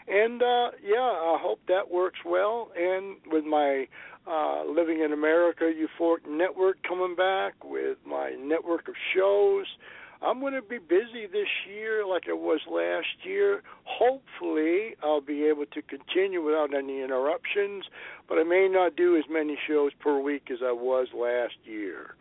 And 0.07 0.41
uh, 0.43 0.71
yeah, 0.83 0.99
I 0.99 1.37
hope 1.39 1.61
that 1.69 1.89
works 1.89 2.19
well. 2.25 2.71
And 2.77 3.15
with 3.27 3.45
my 3.45 3.87
uh, 4.27 4.63
Living 4.65 5.01
in 5.01 5.13
America 5.13 5.63
Euphoric 5.63 6.29
Network 6.29 6.77
coming 6.87 7.15
back 7.15 7.53
with 7.63 7.97
my 8.05 8.31
network 8.39 8.87
of 8.87 8.95
shows. 9.15 9.65
I'm 10.21 10.39
going 10.39 10.53
to 10.53 10.61
be 10.61 10.77
busy 10.77 11.25
this 11.31 11.47
year 11.67 12.05
like 12.05 12.23
I 12.29 12.33
was 12.33 12.59
last 12.69 13.25
year. 13.25 13.63
Hopefully, 13.85 14.95
I'll 15.03 15.21
be 15.21 15.45
able 15.45 15.65
to 15.65 15.81
continue 15.81 16.43
without 16.43 16.75
any 16.75 17.01
interruptions, 17.01 17.85
but 18.29 18.37
I 18.37 18.43
may 18.43 18.69
not 18.71 18.95
do 18.95 19.17
as 19.17 19.23
many 19.31 19.57
shows 19.67 19.91
per 19.99 20.19
week 20.19 20.49
as 20.51 20.59
I 20.63 20.71
was 20.71 21.07
last 21.15 21.55
year. 21.63 22.15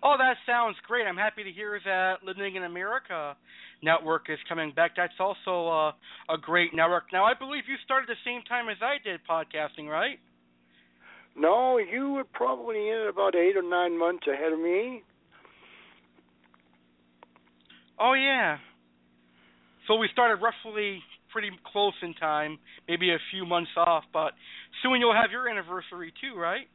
Oh, 0.00 0.14
that 0.16 0.36
sounds 0.46 0.76
great. 0.86 1.08
I'm 1.08 1.16
happy 1.16 1.42
to 1.42 1.50
hear 1.50 1.80
that 1.84 2.22
Living 2.24 2.54
in 2.54 2.62
America 2.62 3.36
network 3.82 4.30
is 4.30 4.38
coming 4.48 4.72
back. 4.72 4.92
That's 4.96 5.18
also 5.18 5.68
uh, 5.68 6.32
a 6.32 6.38
great 6.40 6.72
network. 6.72 7.04
Now, 7.12 7.24
I 7.24 7.34
believe 7.34 7.64
you 7.66 7.74
started 7.84 8.08
the 8.08 8.20
same 8.24 8.42
time 8.48 8.68
as 8.68 8.76
I 8.80 9.02
did 9.02 9.20
podcasting, 9.28 9.88
right? 9.88 10.20
No, 11.38 11.78
you 11.78 12.10
were 12.14 12.24
probably 12.24 12.88
in 12.88 13.06
about 13.08 13.34
eight 13.36 13.56
or 13.56 13.62
nine 13.62 13.98
months 13.98 14.26
ahead 14.26 14.52
of 14.52 14.58
me. 14.58 15.02
Oh 17.98 18.14
yeah. 18.14 18.58
So 19.86 19.96
we 19.96 20.08
started 20.12 20.42
roughly 20.42 21.00
pretty 21.30 21.50
close 21.72 21.94
in 22.02 22.14
time, 22.14 22.58
maybe 22.88 23.10
a 23.10 23.18
few 23.30 23.46
months 23.46 23.70
off, 23.76 24.04
but 24.12 24.32
soon 24.82 25.00
you'll 25.00 25.14
have 25.14 25.30
your 25.30 25.48
anniversary 25.48 26.12
too, 26.20 26.38
right? 26.38 26.66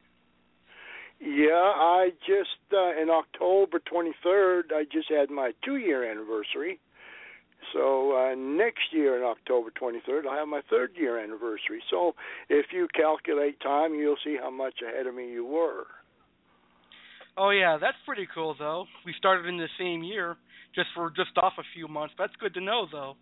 Yeah, 1.20 1.72
I 1.76 2.10
just 2.26 2.72
uh, 2.72 3.00
in 3.00 3.08
October 3.10 3.80
23rd, 3.80 4.72
I 4.72 4.84
just 4.90 5.08
had 5.10 5.30
my 5.30 5.52
2-year 5.66 6.10
anniversary. 6.10 6.80
So 7.74 8.16
uh, 8.16 8.34
next 8.36 8.92
year 8.92 9.18
in 9.18 9.24
October 9.24 9.70
23rd, 9.70 10.26
I'll 10.30 10.38
have 10.38 10.48
my 10.48 10.62
third 10.70 10.92
year 10.96 11.18
anniversary. 11.18 11.82
So 11.90 12.14
if 12.48 12.66
you 12.72 12.86
calculate 12.94 13.60
time, 13.60 13.94
you'll 13.94 14.16
see 14.24 14.36
how 14.40 14.50
much 14.50 14.74
ahead 14.80 15.06
of 15.06 15.14
me 15.14 15.30
you 15.30 15.44
were. 15.44 15.84
Oh 17.36 17.50
yeah, 17.50 17.76
that's 17.80 17.96
pretty 18.06 18.28
cool 18.32 18.54
though. 18.56 18.86
We 19.04 19.12
started 19.18 19.46
in 19.46 19.56
the 19.56 19.68
same 19.78 20.04
year, 20.04 20.36
just 20.74 20.88
for 20.94 21.10
just 21.10 21.36
off 21.36 21.54
a 21.58 21.64
few 21.74 21.88
months. 21.88 22.14
That's 22.16 22.32
good 22.40 22.54
to 22.54 22.60
know 22.60 22.86
though. 22.90 23.16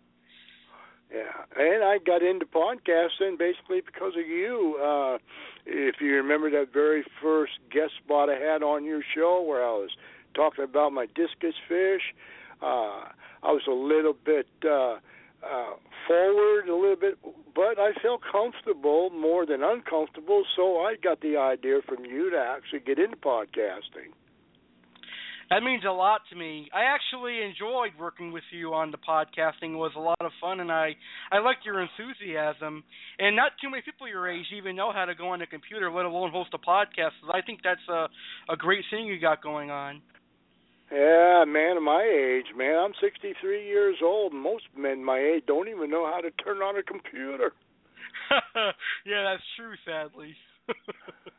Yeah, 1.11 1.33
and 1.57 1.83
I 1.83 1.97
got 1.97 2.21
into 2.21 2.45
podcasting 2.45 3.39
basically 3.39 3.81
because 3.81 4.13
of 4.15 4.27
you. 4.27 4.77
Uh 4.79 5.17
if 5.65 5.95
you 5.99 6.13
remember 6.15 6.51
that 6.51 6.71
very 6.71 7.03
first 7.23 7.53
guest 7.71 7.93
spot 8.03 8.29
I 8.29 8.37
had 8.37 8.61
on 8.61 8.85
your 8.85 9.01
show 9.15 9.41
where 9.41 9.63
I 9.63 9.71
was 9.71 9.89
talking 10.35 10.63
about 10.63 10.91
my 10.91 11.07
discus 11.07 11.55
fish, 11.67 12.01
uh 12.61 13.05
I 13.43 13.51
was 13.51 13.63
a 13.67 13.71
little 13.71 14.15
bit 14.25 14.47
uh, 14.63 14.95
uh, 15.43 15.75
forward, 16.07 16.69
a 16.69 16.75
little 16.75 16.95
bit, 16.95 17.17
but 17.53 17.77
I 17.77 17.91
felt 18.01 18.21
comfortable 18.31 19.09
more 19.09 19.45
than 19.45 19.61
uncomfortable. 19.63 20.43
So 20.55 20.79
I 20.79 20.95
got 21.01 21.21
the 21.21 21.37
idea 21.37 21.79
from 21.87 22.05
you 22.05 22.31
to 22.31 22.37
actually 22.37 22.79
get 22.79 22.99
into 22.99 23.17
podcasting. 23.17 24.15
That 25.49 25.61
means 25.61 25.83
a 25.85 25.91
lot 25.91 26.21
to 26.31 26.35
me. 26.35 26.69
I 26.73 26.85
actually 26.85 27.43
enjoyed 27.43 27.91
working 27.99 28.31
with 28.31 28.43
you 28.51 28.73
on 28.73 28.91
the 28.91 28.97
podcasting. 28.97 29.73
It 29.73 29.77
was 29.77 29.91
a 29.95 29.99
lot 29.99 30.21
of 30.21 30.31
fun, 30.39 30.61
and 30.61 30.71
I 30.71 30.95
I 31.31 31.39
liked 31.39 31.65
your 31.65 31.81
enthusiasm. 31.81 32.83
And 33.19 33.35
not 33.35 33.51
too 33.61 33.69
many 33.69 33.83
people 33.83 34.07
your 34.07 34.27
age 34.27 34.45
even 34.55 34.75
know 34.75 34.91
how 34.91 35.05
to 35.05 35.13
go 35.13 35.29
on 35.29 35.41
a 35.41 35.47
computer, 35.47 35.91
let 35.91 36.05
alone 36.05 36.31
host 36.31 36.51
a 36.53 36.57
podcast. 36.57 37.11
So 37.21 37.33
I 37.33 37.41
think 37.41 37.59
that's 37.63 37.87
a 37.89 38.07
a 38.49 38.55
great 38.57 38.85
thing 38.89 39.05
you 39.05 39.19
got 39.19 39.43
going 39.43 39.69
on. 39.69 40.01
Yeah, 40.93 41.43
man 41.47 41.77
of 41.77 41.83
my 41.83 42.03
age, 42.03 42.55
man. 42.55 42.77
I'm 42.77 42.93
63 43.01 43.65
years 43.65 43.95
old. 44.03 44.31
Most 44.31 44.65
men 44.77 45.03
my 45.03 45.17
age 45.17 45.43
don't 45.47 45.67
even 45.67 45.89
know 45.89 46.05
how 46.05 46.21
to 46.21 46.29
turn 46.43 46.57
on 46.57 46.77
a 46.77 46.83
computer. 46.83 47.51
yeah, 49.05 49.23
that's 49.23 49.43
true, 49.57 49.73
sadly. 49.85 50.35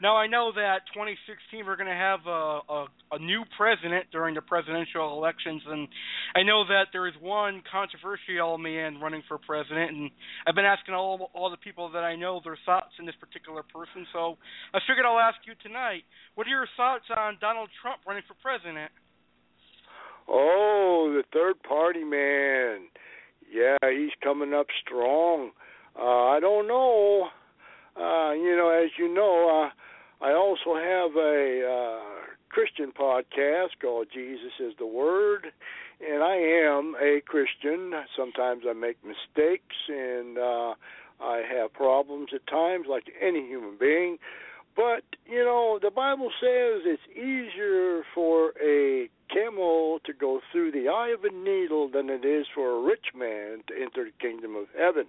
Now 0.00 0.16
I 0.16 0.26
know 0.26 0.50
that 0.56 0.88
2016 0.96 1.66
we're 1.66 1.76
going 1.76 1.88
to 1.88 1.94
have 1.94 2.20
a, 2.24 2.60
a, 2.64 2.86
a 3.12 3.18
new 3.20 3.44
president 3.56 4.06
during 4.10 4.34
the 4.34 4.40
presidential 4.40 5.12
elections, 5.12 5.60
and 5.68 5.88
I 6.34 6.42
know 6.42 6.64
that 6.64 6.88
there 6.92 7.06
is 7.06 7.12
one 7.20 7.62
controversial 7.70 8.56
man 8.56 8.98
running 9.00 9.22
for 9.28 9.36
president, 9.36 9.92
and 9.92 10.10
I've 10.46 10.54
been 10.54 10.64
asking 10.64 10.94
all 10.94 11.30
all 11.34 11.50
the 11.50 11.60
people 11.60 11.92
that 11.92 12.02
I 12.02 12.16
know 12.16 12.40
their 12.42 12.56
thoughts 12.64 12.96
on 12.98 13.04
this 13.04 13.14
particular 13.20 13.62
person. 13.62 14.06
So 14.12 14.36
I 14.72 14.80
figured 14.88 15.04
I'll 15.04 15.20
ask 15.20 15.36
you 15.46 15.52
tonight. 15.62 16.04
What 16.34 16.46
are 16.46 16.50
your 16.50 16.68
thoughts 16.76 17.04
on 17.14 17.36
Donald 17.40 17.68
Trump 17.82 18.00
running 18.06 18.24
for 18.26 18.34
president? 18.40 18.90
Oh, 20.28 21.12
the 21.12 21.24
third 21.32 21.62
party 21.62 22.04
man. 22.04 22.88
Yeah, 23.52 23.76
he's 23.82 24.14
coming 24.22 24.54
up 24.54 24.66
strong. 24.86 25.50
Uh, 25.98 26.32
I 26.32 26.40
don't 26.40 26.68
know. 26.68 27.28
Uh, 27.96 28.32
you 28.32 28.56
know, 28.56 28.70
as 28.70 28.90
you 28.96 29.12
know, 29.12 29.66
uh, 29.66 29.70
I 30.22 30.32
also 30.32 30.74
have 30.76 31.16
a 31.16 31.64
uh, 31.64 32.20
Christian 32.50 32.92
podcast 32.92 33.80
called 33.80 34.08
Jesus 34.12 34.52
is 34.60 34.74
the 34.78 34.86
Word, 34.86 35.46
and 36.06 36.22
I 36.22 36.36
am 36.36 36.94
a 37.00 37.22
Christian. 37.24 37.92
Sometimes 38.16 38.64
I 38.68 38.74
make 38.74 38.98
mistakes 39.02 39.76
and 39.88 40.36
uh, 40.36 40.74
I 41.20 41.42
have 41.50 41.72
problems 41.72 42.30
at 42.34 42.46
times, 42.46 42.86
like 42.88 43.04
any 43.20 43.46
human 43.46 43.76
being. 43.78 44.18
But, 44.76 45.04
you 45.26 45.42
know, 45.42 45.78
the 45.80 45.90
Bible 45.90 46.30
says 46.40 46.82
it's 46.84 47.02
easier 47.12 48.02
for 48.14 48.52
a 48.62 49.08
camel 49.32 50.00
to 50.04 50.12
go 50.12 50.40
through 50.52 50.72
the 50.72 50.88
eye 50.88 51.14
of 51.16 51.24
a 51.24 51.32
needle 51.32 51.88
than 51.88 52.10
it 52.10 52.24
is 52.24 52.46
for 52.54 52.70
a 52.70 52.82
rich 52.82 53.06
man 53.14 53.62
to 53.68 53.74
enter 53.74 54.04
the 54.04 54.12
kingdom 54.20 54.54
of 54.54 54.66
heaven. 54.78 55.06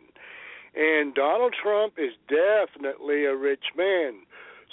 And 0.74 1.14
Donald 1.14 1.54
Trump 1.62 1.96
is 1.98 2.14
definitely 2.30 3.26
a 3.26 3.36
rich 3.36 3.66
man. 3.76 4.22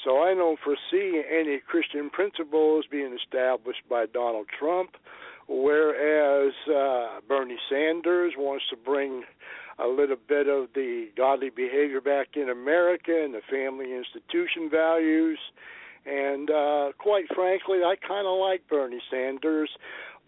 So 0.05 0.19
I 0.19 0.35
don't 0.35 0.59
foresee 0.61 1.23
any 1.29 1.59
Christian 1.59 2.11
principles 2.11 2.85
being 2.91 3.17
established 3.17 3.83
by 3.89 4.07
Donald 4.07 4.47
Trump, 4.59 4.91
whereas 5.49 6.53
uh, 6.69 7.21
Bernie 7.27 7.59
Sanders 7.69 8.35
wants 8.37 8.65
to 8.71 8.77
bring 8.77 9.25
a 9.79 9.87
little 9.87 10.17
bit 10.29 10.49
of 10.49 10.69
the 10.75 11.09
godly 11.17 11.51
behavior 11.51 12.01
back 12.01 12.29
in 12.35 12.49
America 12.49 13.13
and 13.25 13.35
the 13.35 13.43
family 13.51 13.95
institution 13.95 14.69
values. 14.71 15.39
And 16.07 16.51
uh, 16.51 16.93
quite 16.99 17.27
frankly, 17.35 17.79
I 17.85 17.95
kind 17.97 18.27
of 18.27 18.39
like 18.39 18.67
Bernie 18.69 19.03
Sanders. 19.11 19.71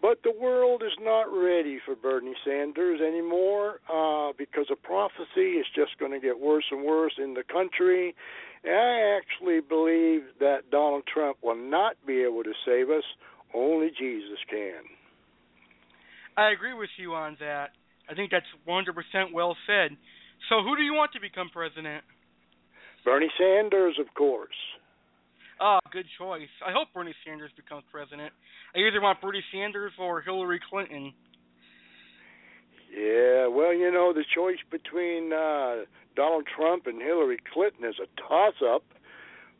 But 0.01 0.23
the 0.23 0.31
world 0.31 0.81
is 0.83 0.97
not 0.99 1.31
ready 1.31 1.79
for 1.85 1.95
Bernie 1.95 2.33
Sanders 2.43 3.01
anymore 3.01 3.81
uh, 3.87 4.33
because 4.35 4.65
a 4.71 4.75
prophecy 4.75 5.59
is 5.61 5.67
just 5.75 5.99
going 5.99 6.11
to 6.11 6.19
get 6.19 6.39
worse 6.39 6.65
and 6.71 6.83
worse 6.83 7.13
in 7.19 7.35
the 7.35 7.43
country. 7.43 8.15
And 8.63 8.73
I 8.73 9.17
actually 9.17 9.59
believe 9.59 10.21
that 10.39 10.69
Donald 10.71 11.03
Trump 11.11 11.37
will 11.41 11.55
not 11.55 11.95
be 12.05 12.21
able 12.21 12.43
to 12.43 12.53
save 12.65 12.89
us. 12.89 13.03
Only 13.53 13.89
Jesus 13.97 14.39
can. 14.49 14.83
I 16.37 16.51
agree 16.51 16.73
with 16.73 16.89
you 16.97 17.13
on 17.13 17.37
that. 17.39 17.71
I 18.09 18.13
think 18.13 18.31
that's 18.31 18.45
100% 18.67 19.33
well 19.33 19.55
said. 19.67 19.97
So, 20.49 20.63
who 20.63 20.75
do 20.75 20.83
you 20.83 20.93
want 20.93 21.11
to 21.13 21.19
become 21.19 21.49
president? 21.51 22.03
Bernie 23.03 23.31
Sanders, 23.37 23.97
of 23.99 24.13
course. 24.13 24.55
Ah, 25.59 25.77
oh, 25.77 25.89
good 25.91 26.05
choice. 26.17 26.49
I 26.65 26.71
hope 26.71 26.87
Bernie 26.93 27.13
Sanders 27.25 27.51
becomes 27.55 27.83
president. 27.91 28.33
I 28.75 28.79
either 28.79 29.01
want 29.01 29.21
Bernie 29.21 29.43
Sanders 29.53 29.91
or 29.99 30.21
Hillary 30.21 30.59
Clinton. 30.69 31.13
Yeah, 32.93 33.47
well, 33.47 33.73
you 33.73 33.89
know, 33.91 34.13
the 34.13 34.25
choice 34.35 34.59
between 34.69 35.33
uh 35.33 35.85
Donald 36.15 36.45
Trump 36.45 36.87
and 36.87 37.01
Hillary 37.01 37.39
Clinton 37.53 37.85
is 37.85 37.95
a 37.99 38.07
toss 38.21 38.55
up. 38.63 38.83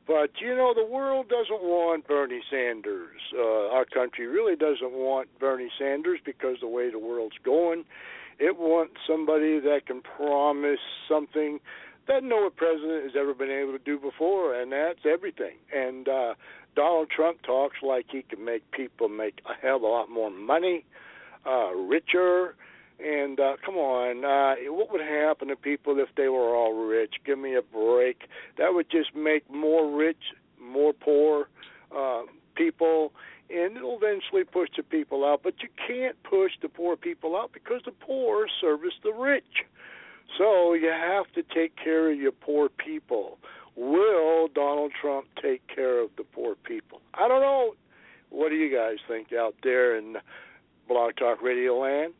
But 0.07 0.31
you 0.41 0.55
know, 0.55 0.73
the 0.75 0.85
world 0.85 1.29
doesn't 1.29 1.63
want 1.63 2.07
Bernie 2.07 2.41
Sanders. 2.49 3.21
Uh, 3.33 3.69
our 3.69 3.85
country 3.85 4.27
really 4.27 4.55
doesn't 4.55 4.91
want 4.91 5.29
Bernie 5.39 5.71
Sanders 5.79 6.19
because 6.25 6.57
the 6.59 6.67
way 6.67 6.89
the 6.91 6.99
world's 6.99 7.37
going, 7.43 7.85
it 8.39 8.57
wants 8.57 8.95
somebody 9.07 9.59
that 9.59 9.85
can 9.85 10.01
promise 10.01 10.79
something 11.07 11.59
that 12.07 12.23
no 12.23 12.49
president 12.49 13.03
has 13.03 13.13
ever 13.17 13.33
been 13.33 13.51
able 13.51 13.71
to 13.73 13.83
do 13.83 13.99
before, 13.99 14.59
and 14.59 14.71
that's 14.71 15.05
everything. 15.05 15.55
And 15.73 16.09
uh, 16.09 16.33
Donald 16.75 17.09
Trump 17.09 17.43
talks 17.43 17.77
like 17.83 18.07
he 18.11 18.23
can 18.23 18.43
make 18.43 18.69
people 18.71 19.07
make 19.07 19.39
a 19.45 19.53
hell 19.61 19.77
of 19.77 19.83
a 19.83 19.87
lot 19.87 20.09
more 20.09 20.31
money, 20.31 20.83
uh, 21.45 21.71
richer, 21.73 22.55
and 23.03 23.39
uh, 23.39 23.55
come 23.65 23.75
on, 23.75 24.23
uh, 24.25 24.71
what 24.71 24.91
would 24.91 25.01
happen 25.01 25.47
to 25.47 25.55
people 25.55 25.99
if 25.99 26.09
they 26.15 26.27
were 26.27 26.55
all 26.55 26.73
rich? 26.73 27.15
Give 27.25 27.39
me 27.39 27.55
a 27.55 27.61
break. 27.61 28.23
That 28.57 28.73
would 28.73 28.89
just 28.89 29.15
make 29.15 29.49
more 29.49 29.89
rich, 29.89 30.21
more 30.61 30.93
poor 30.93 31.49
uh, 31.95 32.23
people, 32.55 33.13
and 33.49 33.75
it'll 33.75 33.97
eventually 34.01 34.43
push 34.43 34.69
the 34.77 34.83
people 34.83 35.25
out. 35.25 35.41
But 35.43 35.55
you 35.61 35.69
can't 35.87 36.21
push 36.23 36.51
the 36.61 36.69
poor 36.69 36.95
people 36.95 37.35
out 37.35 37.51
because 37.53 37.81
the 37.85 37.91
poor 37.91 38.47
service 38.59 38.93
the 39.03 39.13
rich. 39.13 39.65
So 40.37 40.73
you 40.73 40.89
have 40.89 41.31
to 41.33 41.43
take 41.43 41.75
care 41.75 42.11
of 42.11 42.17
your 42.17 42.31
poor 42.31 42.69
people. 42.69 43.37
Will 43.75 44.47
Donald 44.47 44.91
Trump 44.99 45.27
take 45.41 45.65
care 45.67 45.99
of 46.03 46.09
the 46.17 46.23
poor 46.23 46.55
people? 46.55 47.01
I 47.13 47.27
don't 47.27 47.41
know. 47.41 47.73
What 48.29 48.49
do 48.49 48.55
you 48.55 48.73
guys 48.73 48.97
think 49.07 49.33
out 49.33 49.55
there 49.63 49.97
in 49.97 50.17
Blog 50.87 51.15
Talk 51.17 51.41
Radio 51.41 51.77
land? 51.77 52.13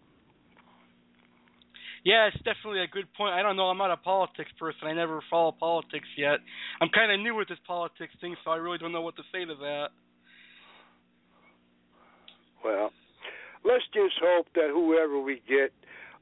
Yeah, 2.03 2.27
it's 2.27 2.37
definitely 2.37 2.81
a 2.81 2.87
good 2.87 3.13
point. 3.13 3.33
I 3.33 3.43
don't 3.43 3.55
know. 3.55 3.65
I'm 3.65 3.77
not 3.77 3.91
a 3.91 3.97
politics 3.97 4.49
person. 4.57 4.87
I 4.87 4.93
never 4.93 5.21
follow 5.29 5.51
politics 5.51 6.07
yet. 6.17 6.39
I'm 6.81 6.89
kind 6.89 7.11
of 7.11 7.19
new 7.19 7.35
with 7.35 7.47
this 7.47 7.59
politics 7.67 8.13
thing, 8.19 8.35
so 8.43 8.51
I 8.51 8.55
really 8.55 8.79
don't 8.79 8.91
know 8.91 9.01
what 9.01 9.15
to 9.17 9.23
say 9.31 9.45
to 9.45 9.55
that. 9.55 9.89
Well, 12.63 12.91
let's 13.63 13.83
just 13.93 14.15
hope 14.21 14.47
that 14.55 14.69
whoever 14.71 15.19
we 15.21 15.41
get, 15.47 15.71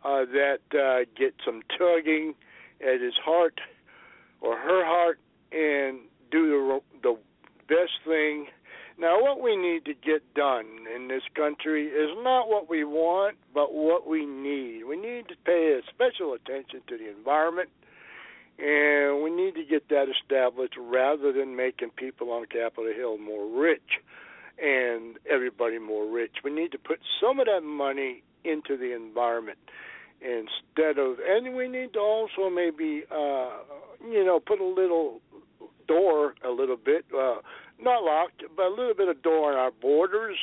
uh, 0.03 0.25
that 0.25 0.59
uh, 0.73 1.05
get 1.17 1.33
some 1.45 1.61
tugging 1.77 2.33
at 2.81 3.01
his 3.01 3.13
heart 3.23 3.59
or 4.41 4.57
her 4.57 4.85
heart 4.85 5.19
and 5.51 5.99
do 6.31 6.81
the 7.01 7.09
the 7.09 7.17
best 7.67 7.91
thing 8.05 8.47
now, 8.99 9.21
what 9.21 9.41
we 9.41 9.55
need 9.55 9.85
to 9.85 9.93
get 9.93 10.33
done 10.33 10.65
in 10.93 11.07
this 11.07 11.23
country 11.33 11.87
is 11.87 12.09
not 12.17 12.49
what 12.49 12.69
we 12.69 12.83
want, 12.83 13.37
but 13.53 13.73
what 13.73 14.05
we 14.05 14.25
need. 14.25 14.83
We 14.83 14.97
need 14.97 15.29
to 15.29 15.35
pay 15.45 15.79
special 15.87 16.33
attention 16.33 16.81
to 16.87 16.97
the 16.97 17.09
environment, 17.09 17.69
and 18.57 19.23
we 19.23 19.29
need 19.29 19.55
to 19.55 19.63
get 19.63 19.87
that 19.87 20.07
established 20.09 20.75
rather 20.77 21.31
than 21.31 21.55
making 21.55 21.91
people 21.91 22.29
on 22.31 22.45
Capitol 22.47 22.91
Hill 22.93 23.17
more 23.17 23.47
rich 23.47 24.01
and 24.61 25.17
everybody 25.31 25.79
more 25.79 26.05
rich. 26.05 26.37
We 26.43 26.51
need 26.51 26.73
to 26.73 26.77
put 26.77 26.99
some 27.21 27.39
of 27.39 27.45
that 27.45 27.61
money 27.63 28.23
into 28.43 28.75
the 28.75 28.93
environment 28.93 29.59
instead 30.19 30.97
of, 30.97 31.19
and 31.25 31.55
we 31.55 31.69
need 31.69 31.93
to 31.93 31.99
also 31.99 32.49
maybe, 32.49 33.03
uh, 33.09 33.49
you 34.03 34.25
know, 34.25 34.41
put 34.45 34.59
a 34.59 34.65
little 34.65 35.21
door 35.87 36.35
a 36.45 36.49
little 36.49 36.75
bit. 36.77 37.05
Uh, 37.17 37.35
not 37.81 38.03
locked, 38.03 38.43
but 38.55 38.67
a 38.67 38.69
little 38.69 38.93
bit 38.93 39.07
of 39.07 39.21
door 39.21 39.51
on 39.51 39.57
our 39.57 39.71
borders. 39.71 40.37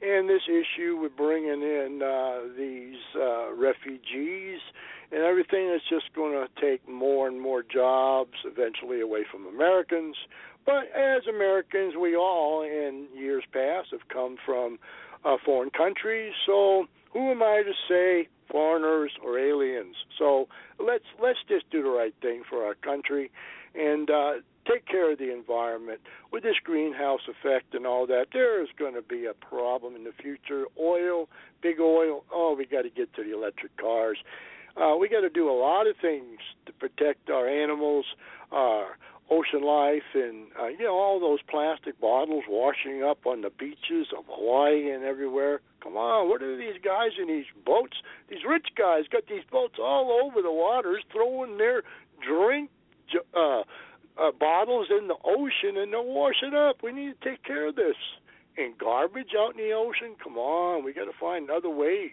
And 0.00 0.28
this 0.28 0.42
issue 0.46 0.96
with 0.96 1.16
bringing 1.16 1.62
in 1.62 2.00
uh, 2.02 2.54
these 2.56 3.00
uh, 3.16 3.52
refugees 3.52 4.60
and 5.10 5.22
everything 5.22 5.70
that's 5.70 5.88
just 5.88 6.14
going 6.14 6.32
to 6.34 6.60
take 6.60 6.88
more 6.88 7.26
and 7.26 7.40
more 7.40 7.64
jobs 7.64 8.34
eventually 8.44 9.00
away 9.00 9.24
from 9.30 9.46
Americans. 9.46 10.14
But 10.64 10.84
as 10.94 11.22
Americans, 11.26 11.94
we 12.00 12.14
all 12.14 12.62
in 12.62 13.06
years 13.16 13.42
past 13.52 13.88
have 13.90 14.06
come 14.08 14.36
from 14.44 14.78
uh, 15.24 15.36
foreign 15.44 15.70
countries, 15.70 16.32
so 16.46 16.86
who 17.12 17.30
am 17.30 17.42
I 17.42 17.62
to 17.64 17.72
say 17.88 18.28
foreigners 18.50 19.10
or 19.24 19.38
aliens? 19.38 19.96
So 20.18 20.46
let's 20.78 21.04
let's 21.20 21.38
just 21.48 21.68
do 21.70 21.82
the 21.82 21.88
right 21.88 22.14
thing 22.20 22.42
for 22.48 22.64
our 22.64 22.74
country 22.74 23.30
and 23.74 24.10
uh, 24.10 24.32
take 24.70 24.86
care 24.86 25.12
of 25.12 25.18
the 25.18 25.32
environment. 25.32 26.00
With 26.32 26.42
this 26.42 26.56
greenhouse 26.62 27.20
effect 27.28 27.74
and 27.74 27.86
all 27.86 28.06
that, 28.06 28.26
there 28.32 28.62
is 28.62 28.68
going 28.78 28.94
to 28.94 29.02
be 29.02 29.26
a 29.26 29.34
problem 29.34 29.96
in 29.96 30.04
the 30.04 30.12
future. 30.20 30.64
Oil, 30.78 31.28
big 31.62 31.80
oil. 31.80 32.24
Oh, 32.32 32.54
we 32.56 32.66
got 32.66 32.82
to 32.82 32.90
get 32.90 33.14
to 33.14 33.24
the 33.24 33.34
electric 33.34 33.76
cars. 33.76 34.18
Uh, 34.76 34.96
we 34.96 35.08
got 35.08 35.20
to 35.20 35.30
do 35.30 35.50
a 35.50 35.58
lot 35.58 35.86
of 35.86 35.96
things 36.00 36.38
to 36.66 36.72
protect 36.72 37.30
our 37.30 37.48
animals, 37.48 38.04
our 38.52 38.96
ocean 39.30 39.62
life, 39.62 40.06
and 40.14 40.46
uh, 40.60 40.68
you 40.68 40.84
know 40.84 40.94
all 40.94 41.20
those 41.20 41.40
plastic 41.50 42.00
bottles 42.00 42.44
washing 42.48 43.02
up 43.02 43.26
on 43.26 43.42
the 43.42 43.50
beaches 43.50 44.06
of 44.16 44.24
Hawaii 44.28 44.90
and 44.90 45.04
everywhere. 45.04 45.60
Come 45.82 45.96
on, 45.96 46.28
what 46.28 46.42
are 46.42 46.56
these 46.56 46.80
guys 46.84 47.10
in 47.20 47.28
these 47.28 47.46
boats? 47.66 47.96
These 48.28 48.40
rich 48.48 48.68
guys 48.76 49.04
got 49.10 49.26
these 49.28 49.44
boats 49.50 49.74
all 49.80 50.20
over 50.22 50.42
the 50.42 50.52
waters, 50.52 51.02
throwing 51.12 51.58
their 51.58 51.82
drink 52.26 52.70
uh, 53.36 53.62
uh, 54.20 54.32
bottles 54.38 54.88
in 54.90 55.08
the 55.08 55.16
ocean 55.24 55.76
and 55.76 55.92
they're 55.92 56.02
washing 56.02 56.54
up. 56.54 56.78
We 56.82 56.92
need 56.92 57.14
to 57.20 57.30
take 57.30 57.44
care 57.44 57.68
of 57.68 57.76
this. 57.76 57.96
And 58.56 58.76
garbage 58.76 59.30
out 59.38 59.52
in 59.52 59.58
the 59.58 59.72
ocean? 59.72 60.16
Come 60.22 60.36
on, 60.36 60.84
we 60.84 60.92
got 60.92 61.04
to 61.04 61.16
find 61.20 61.48
other 61.50 61.70
ways. 61.70 62.10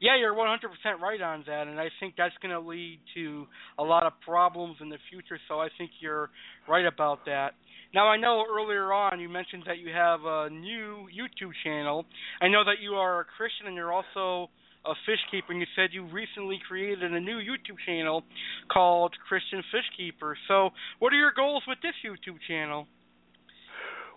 Yeah, 0.00 0.18
you're 0.18 0.34
100% 0.34 0.58
right 1.00 1.20
on 1.20 1.44
that, 1.46 1.68
and 1.68 1.78
I 1.78 1.86
think 2.00 2.14
that's 2.18 2.34
going 2.42 2.50
to 2.50 2.58
lead 2.58 2.98
to 3.14 3.46
a 3.78 3.84
lot 3.84 4.04
of 4.04 4.14
problems 4.24 4.78
in 4.80 4.88
the 4.88 4.98
future. 5.10 5.38
So 5.46 5.60
I 5.60 5.68
think 5.78 5.92
you're 6.00 6.30
right 6.68 6.86
about 6.86 7.26
that. 7.26 7.52
Now 7.94 8.08
I 8.08 8.16
know 8.16 8.44
earlier 8.50 8.92
on 8.92 9.20
you 9.20 9.28
mentioned 9.28 9.64
that 9.66 9.78
you 9.78 9.92
have 9.92 10.20
a 10.24 10.48
new 10.50 11.06
YouTube 11.12 11.52
channel. 11.62 12.06
I 12.40 12.48
know 12.48 12.64
that 12.64 12.82
you 12.82 12.94
are 12.94 13.20
a 13.20 13.24
Christian 13.24 13.66
and 13.66 13.76
you're 13.76 13.92
also 13.92 14.50
a 14.84 14.94
fish 15.06 15.20
keeper, 15.30 15.52
and 15.52 15.60
you 15.60 15.66
said 15.76 15.90
you 15.92 16.04
recently 16.04 16.60
created 16.66 17.12
a 17.12 17.20
new 17.20 17.38
YouTube 17.38 17.78
channel 17.86 18.24
called 18.72 19.14
Christian 19.28 19.62
Fish 19.70 19.86
Keeper. 19.96 20.36
So, 20.48 20.70
what 20.98 21.12
are 21.12 21.16
your 21.16 21.32
goals 21.32 21.62
with 21.66 21.78
this 21.82 21.94
YouTube 22.04 22.38
channel? 22.46 22.86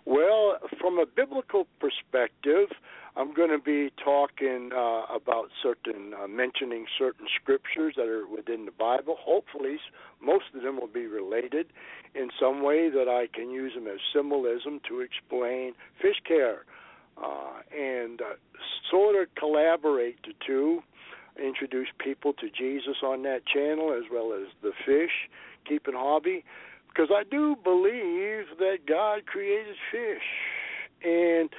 Well, 0.04 0.58
from 0.80 0.98
a 0.98 1.06
biblical 1.06 1.66
perspective, 1.80 2.68
I'm 3.16 3.34
going 3.34 3.50
to 3.50 3.58
be 3.58 3.92
talking 4.04 4.70
uh, 4.72 5.02
about 5.12 5.48
certain, 5.62 6.12
uh, 6.14 6.28
mentioning 6.28 6.86
certain 6.98 7.26
scriptures 7.40 7.94
that 7.96 8.06
are 8.06 8.26
within 8.26 8.66
the 8.66 8.72
Bible. 8.72 9.16
Hopefully, 9.18 9.78
most 10.22 10.44
of 10.54 10.62
them 10.62 10.78
will 10.78 10.86
be 10.86 11.06
related 11.06 11.66
in 12.14 12.28
some 12.38 12.62
way 12.62 12.88
that 12.90 13.08
I 13.08 13.26
can 13.34 13.50
use 13.50 13.72
them 13.74 13.86
as 13.88 13.98
symbolism 14.14 14.80
to 14.88 15.00
explain 15.00 15.72
fish 16.00 16.20
care 16.26 16.66
uh, 17.22 17.60
and 17.76 18.20
uh, 18.20 18.34
sort 18.90 19.16
of 19.20 19.34
collaborate 19.34 20.18
the 20.24 20.32
two, 20.46 20.82
introduce 21.42 21.88
people 21.98 22.32
to 22.34 22.48
Jesus 22.50 22.96
on 23.02 23.22
that 23.22 23.46
channel 23.46 23.92
as 23.92 24.04
well 24.12 24.32
as 24.32 24.48
the 24.62 24.72
fish. 24.84 25.28
Keeping 25.68 25.94
hobby, 25.94 26.44
because 26.88 27.10
I 27.12 27.24
do 27.24 27.56
believe 27.56 28.56
that 28.58 28.86
God 28.88 29.26
created 29.26 29.74
fish. 29.90 30.22
And 31.02 31.50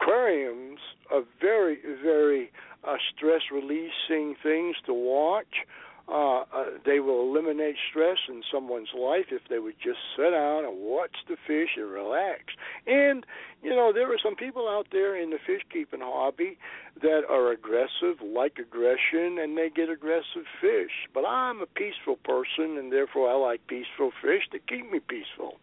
aquariums 0.00 0.80
are 1.12 1.22
very, 1.40 1.78
very 2.02 2.50
uh, 2.82 2.96
stress 3.14 3.42
releasing 3.52 4.36
things 4.42 4.76
to 4.86 4.94
watch. 4.94 5.66
Uh, 6.08 6.42
uh, 6.54 6.64
they 6.84 7.00
will 7.00 7.22
eliminate 7.22 7.74
stress 7.90 8.18
in 8.28 8.40
someone's 8.52 8.94
life 8.96 9.26
if 9.32 9.42
they 9.50 9.58
would 9.58 9.74
just 9.82 9.98
sit 10.14 10.30
down 10.30 10.64
and 10.64 10.78
watch 10.78 11.16
the 11.28 11.36
fish 11.48 11.70
and 11.76 11.90
relax. 11.90 12.54
And, 12.86 13.26
you 13.60 13.70
know, 13.70 13.92
there 13.92 14.06
are 14.12 14.18
some 14.22 14.36
people 14.36 14.68
out 14.68 14.86
there 14.92 15.20
in 15.20 15.30
the 15.30 15.38
fish 15.44 15.62
keeping 15.72 15.98
hobby 16.00 16.58
that 17.02 17.22
are 17.28 17.50
aggressive, 17.50 18.22
like 18.22 18.58
aggression, 18.60 19.38
and 19.42 19.58
they 19.58 19.68
get 19.68 19.90
aggressive 19.90 20.46
fish. 20.60 21.10
But 21.12 21.24
I'm 21.26 21.60
a 21.60 21.66
peaceful 21.66 22.16
person, 22.22 22.78
and 22.78 22.92
therefore 22.92 23.28
I 23.28 23.34
like 23.34 23.66
peaceful 23.66 24.12
fish 24.22 24.46
to 24.52 24.60
keep 24.60 24.88
me 24.88 25.00
peaceful. 25.00 25.58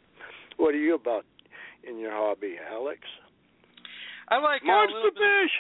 What 0.57 0.75
are 0.75 0.83
you 0.83 0.95
about 0.95 1.25
in 1.87 1.99
your 1.99 2.11
hobby, 2.11 2.57
Alex? 2.69 2.99
I 4.27 4.39
like 4.39 4.63
monster 4.63 5.07
uh, 5.07 5.19
fish. 5.19 5.53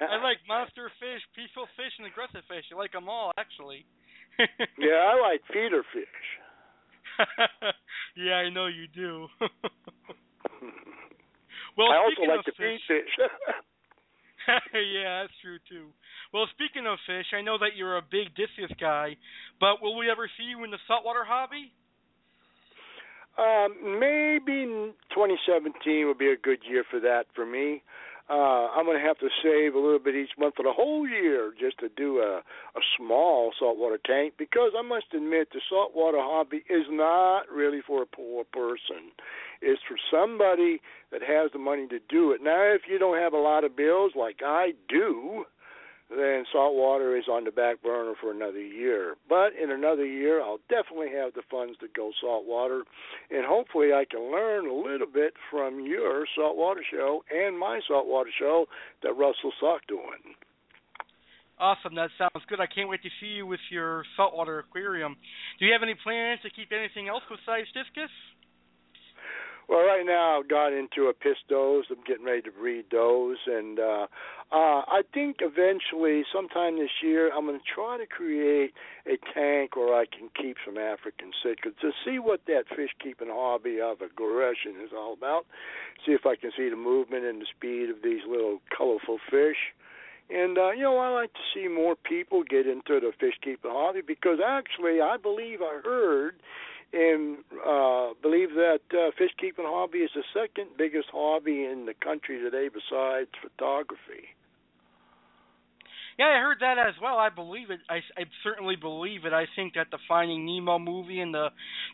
I 0.10 0.22
like 0.22 0.38
monster 0.46 0.90
fish, 0.98 1.22
peaceful 1.34 1.66
fish, 1.76 1.92
and 1.98 2.06
aggressive 2.06 2.42
fish. 2.48 2.64
I 2.72 2.74
like 2.74 2.92
them 2.92 3.08
all, 3.08 3.32
actually. 3.38 3.86
yeah, 4.78 5.10
I 5.10 5.20
like 5.20 5.42
feeder 5.52 5.82
fish. 5.92 6.06
yeah, 8.16 8.34
I 8.34 8.50
know 8.50 8.66
you 8.66 8.86
do. 8.94 9.26
well, 11.76 11.90
I 11.90 11.96
also 11.96 12.22
like 12.30 12.44
to 12.44 12.52
feed 12.52 12.78
fish. 12.86 13.10
yeah, 14.72 15.22
that's 15.22 15.34
true 15.42 15.58
too. 15.68 15.88
Well, 16.32 16.46
speaking 16.54 16.86
of 16.86 16.98
fish, 17.06 17.26
I 17.36 17.42
know 17.42 17.58
that 17.58 17.74
you're 17.76 17.96
a 17.96 18.02
big 18.02 18.34
discus 18.36 18.74
guy, 18.80 19.16
but 19.60 19.82
will 19.82 19.96
we 19.96 20.10
ever 20.10 20.30
see 20.38 20.44
you 20.44 20.62
in 20.64 20.70
the 20.70 20.78
saltwater 20.86 21.24
hobby? 21.24 21.72
Um, 23.38 23.98
maybe 24.00 24.66
2017 25.14 26.06
would 26.06 26.18
be 26.18 26.30
a 26.30 26.36
good 26.36 26.58
year 26.68 26.84
for 26.90 27.00
that 27.00 27.26
for 27.34 27.46
me 27.46 27.82
uh, 28.30 28.68
I'm 28.76 28.84
going 28.84 29.00
to 29.00 29.06
have 29.06 29.18
to 29.18 29.28
save 29.42 29.74
a 29.74 29.78
little 29.78 29.98
bit 29.98 30.14
each 30.14 30.36
month 30.38 30.56
for 30.56 30.62
the 30.62 30.72
whole 30.72 31.08
year 31.08 31.52
just 31.58 31.78
to 31.78 31.88
do 31.88 32.18
a, 32.18 32.38
a 32.38 32.82
small 32.96 33.52
saltwater 33.58 33.98
tank 34.04 34.34
because 34.38 34.72
I 34.78 34.82
must 34.82 35.06
admit 35.14 35.48
the 35.52 35.60
saltwater 35.68 36.18
hobby 36.20 36.62
is 36.68 36.84
not 36.90 37.48
really 37.48 37.80
for 37.86 38.02
a 38.02 38.06
poor 38.06 38.44
person. 38.44 39.12
It's 39.62 39.80
for 39.88 39.96
somebody 40.10 40.80
that 41.10 41.22
has 41.22 41.52
the 41.52 41.58
money 41.58 41.88
to 41.88 41.98
do 42.08 42.32
it. 42.32 42.42
Now, 42.42 42.62
if 42.62 42.82
you 42.88 42.98
don't 42.98 43.18
have 43.18 43.32
a 43.32 43.38
lot 43.38 43.64
of 43.64 43.76
bills 43.76 44.12
like 44.14 44.40
I 44.44 44.72
do, 44.88 45.44
then 46.10 46.44
salt 46.52 46.74
water 46.74 47.16
is 47.16 47.28
on 47.30 47.44
the 47.44 47.50
back 47.50 47.82
burner 47.82 48.14
for 48.20 48.30
another 48.30 48.60
year. 48.60 49.16
But 49.28 49.52
in 49.60 49.70
another 49.70 50.06
year, 50.06 50.40
I'll 50.40 50.60
definitely 50.68 51.10
have 51.16 51.34
the 51.34 51.42
funds 51.50 51.78
to 51.80 51.86
go 51.94 52.12
saltwater, 52.20 52.84
and 53.30 53.44
hopefully, 53.44 53.92
I 53.92 54.04
can 54.10 54.32
learn 54.32 54.66
a 54.66 54.74
little 54.74 55.06
bit 55.06 55.34
from 55.50 55.80
your 55.80 56.24
saltwater 56.36 56.82
show 56.90 57.24
and 57.30 57.58
my 57.58 57.80
saltwater 57.86 58.30
show 58.38 58.66
that 59.02 59.12
Russell 59.12 59.52
Sock 59.60 59.82
doing. 59.86 60.34
Awesome, 61.60 61.96
that 61.96 62.10
sounds 62.16 62.46
good. 62.48 62.60
I 62.60 62.66
can't 62.66 62.88
wait 62.88 63.02
to 63.02 63.10
see 63.20 63.34
you 63.34 63.44
with 63.44 63.60
your 63.70 64.04
saltwater 64.16 64.60
aquarium. 64.60 65.16
Do 65.58 65.66
you 65.66 65.72
have 65.72 65.82
any 65.82 65.96
plans 66.04 66.38
to 66.42 66.50
keep 66.50 66.70
anything 66.70 67.08
else 67.08 67.22
besides 67.28 67.66
discus? 67.74 68.10
Well, 69.68 69.84
right 69.84 70.06
now 70.06 70.40
I've 70.40 70.48
got 70.48 70.72
into 70.72 71.12
a 71.12 71.12
pistos. 71.12 71.82
I'm 71.90 72.02
getting 72.06 72.24
ready 72.24 72.40
to 72.42 72.50
breed 72.50 72.86
those, 72.90 73.36
and 73.46 73.78
uh, 73.78 74.06
uh, 74.50 74.80
I 74.88 75.02
think 75.12 75.36
eventually, 75.40 76.24
sometime 76.32 76.78
this 76.78 76.88
year, 77.02 77.30
I'm 77.30 77.44
going 77.44 77.58
to 77.58 77.74
try 77.74 77.98
to 77.98 78.06
create 78.06 78.72
a 79.04 79.18
tank 79.34 79.76
where 79.76 79.94
I 79.94 80.06
can 80.06 80.30
keep 80.40 80.56
some 80.64 80.78
African 80.78 81.32
cichlids 81.44 81.78
to 81.82 81.90
see 82.02 82.18
what 82.18 82.40
that 82.46 82.64
fish 82.74 82.88
keeping 83.02 83.28
hobby 83.30 83.78
of 83.78 84.00
aggression 84.00 84.80
is 84.82 84.90
all 84.96 85.12
about. 85.12 85.44
See 86.06 86.12
if 86.12 86.24
I 86.24 86.36
can 86.36 86.50
see 86.56 86.70
the 86.70 86.76
movement 86.76 87.26
and 87.26 87.42
the 87.42 87.46
speed 87.54 87.90
of 87.90 87.96
these 88.02 88.22
little 88.26 88.60
colorful 88.74 89.18
fish. 89.30 89.76
And 90.30 90.56
uh, 90.56 90.70
you 90.70 90.84
know, 90.84 90.96
I 90.96 91.10
like 91.10 91.32
to 91.34 91.44
see 91.52 91.68
more 91.68 91.94
people 91.94 92.42
get 92.42 92.66
into 92.66 93.00
the 93.00 93.12
fish 93.20 93.34
keeping 93.44 93.70
hobby 93.70 94.00
because 94.00 94.38
actually, 94.40 95.02
I 95.02 95.18
believe 95.18 95.60
I 95.60 95.80
heard 95.84 96.36
and 96.92 97.38
uh, 97.66 98.14
believe 98.22 98.50
that 98.54 98.80
uh, 98.92 99.10
fish 99.18 99.30
keeping 99.38 99.64
hobby 99.66 99.98
is 99.98 100.10
the 100.14 100.24
second 100.32 100.70
biggest 100.78 101.08
hobby 101.12 101.64
in 101.64 101.86
the 101.86 101.94
country 101.94 102.38
today 102.38 102.68
besides 102.68 103.28
photography. 103.42 104.32
Yeah, 106.18 106.26
I 106.26 106.40
heard 106.40 106.58
that 106.60 106.78
as 106.78 106.94
well. 107.00 107.16
I 107.16 107.28
believe 107.28 107.70
it. 107.70 107.78
I, 107.88 107.98
I 108.18 108.24
certainly 108.42 108.74
believe 108.74 109.24
it. 109.24 109.32
I 109.32 109.44
think 109.54 109.74
that 109.74 109.86
the 109.92 109.98
Finding 110.08 110.44
Nemo 110.44 110.76
movie 110.78 111.20
and 111.20 111.32
the 111.32 111.48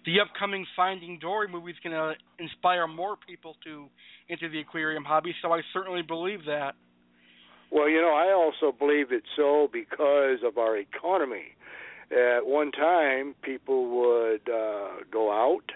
the 0.06 0.20
upcoming 0.20 0.64
Finding 0.74 1.18
Dory 1.18 1.46
movie 1.46 1.72
is 1.72 1.76
going 1.84 1.94
to 1.94 2.14
inspire 2.38 2.86
more 2.86 3.16
people 3.28 3.56
to 3.64 3.86
into 4.30 4.48
the 4.48 4.60
aquarium 4.60 5.04
hobby. 5.04 5.34
So 5.42 5.52
I 5.52 5.60
certainly 5.74 6.00
believe 6.00 6.46
that. 6.46 6.74
Well, 7.70 7.88
you 7.88 8.00
know, 8.00 8.14
I 8.14 8.32
also 8.32 8.74
believe 8.76 9.12
it 9.12 9.24
so 9.36 9.68
because 9.70 10.38
of 10.42 10.56
our 10.56 10.78
economy. 10.78 11.52
At 12.10 12.46
one 12.46 12.70
time, 12.72 13.34
people 13.42 13.88
would 13.88 14.48
uh, 14.48 15.04
go 15.10 15.32
out 15.32 15.72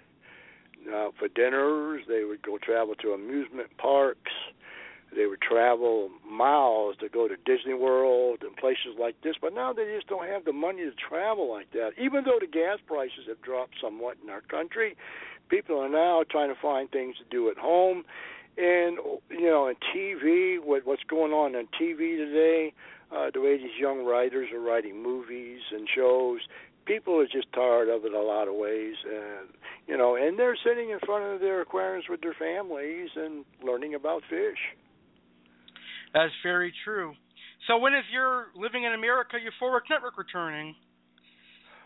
uh, 0.93 1.09
for 1.19 1.29
dinners. 1.29 2.03
They 2.09 2.25
would 2.25 2.43
go 2.43 2.59
travel 2.59 2.95
to 2.97 3.13
amusement 3.13 3.77
parks. 3.79 4.33
They 5.15 5.27
would 5.27 5.41
travel 5.41 6.11
miles 6.29 6.97
to 7.01 7.09
go 7.09 7.29
to 7.29 7.37
Disney 7.47 7.73
World 7.73 8.43
and 8.43 8.55
places 8.57 8.95
like 8.99 9.21
this, 9.23 9.37
but 9.41 9.55
now 9.55 9.73
they 9.73 9.85
just 9.95 10.07
don't 10.07 10.29
have 10.29 10.45
the 10.45 10.53
money 10.53 10.83
to 10.83 10.93
travel 10.93 11.51
like 11.51 11.71
that. 11.73 11.93
Even 11.99 12.25
though 12.25 12.39
the 12.39 12.47
gas 12.47 12.79
prices 12.87 13.25
have 13.27 13.41
dropped 13.41 13.75
somewhat 13.81 14.19
in 14.23 14.29
our 14.29 14.43
country, 14.43 14.97
people 15.49 15.79
are 15.79 15.89
now 15.89 16.25
trying 16.31 16.55
to 16.55 16.61
find 16.61 16.91
things 16.91 17.17
to 17.17 17.25
do 17.31 17.51
at 17.51 17.57
home. 17.57 18.05
And 18.59 18.99
you 19.31 19.47
know, 19.47 19.69
on 19.69 19.77
TV, 19.95 20.59
what 20.63 20.85
what's 20.85 21.05
going 21.05 21.33
on 21.33 21.55
on 21.55 21.69
TV 21.81 22.17
today, 22.17 22.75
uh, 23.15 23.31
the 23.33 23.41
way 23.41 23.57
these 23.57 23.79
young 23.81 24.05
writers 24.05 24.49
are 24.53 24.61
writing 24.61 25.03
movies 25.03 25.61
and 25.73 25.89
shows, 25.95 26.41
people 26.87 27.19
are 27.21 27.27
just 27.27 27.53
tired 27.53 27.89
of 27.89 28.05
it 28.05 28.13
a 28.13 28.21
lot 28.21 28.49
of 28.49 28.55
ways, 28.55 28.95
and 29.05 29.49
you 29.87 29.97
know, 29.97 30.17
and 30.17 30.39
they're 30.39 30.57
sitting 30.65 30.91
in 30.91 30.99
front 31.05 31.25
of 31.25 31.41
their 31.41 31.61
aquariums 31.61 32.07
with 32.09 32.21
their 32.21 32.37
families 32.39 33.09
and 33.17 33.45
learning 33.63 33.95
about 33.95 34.23
fish. 34.29 34.59
That's 36.13 36.33
very 36.43 36.73
true. 36.85 37.15
So 37.67 37.77
when 37.79 37.95
is 37.95 38.05
your 38.13 38.47
Living 38.57 38.85
in 38.85 38.93
America 38.93 39.37
Euphoric 39.37 39.91
Network 39.91 40.17
returning? 40.17 40.75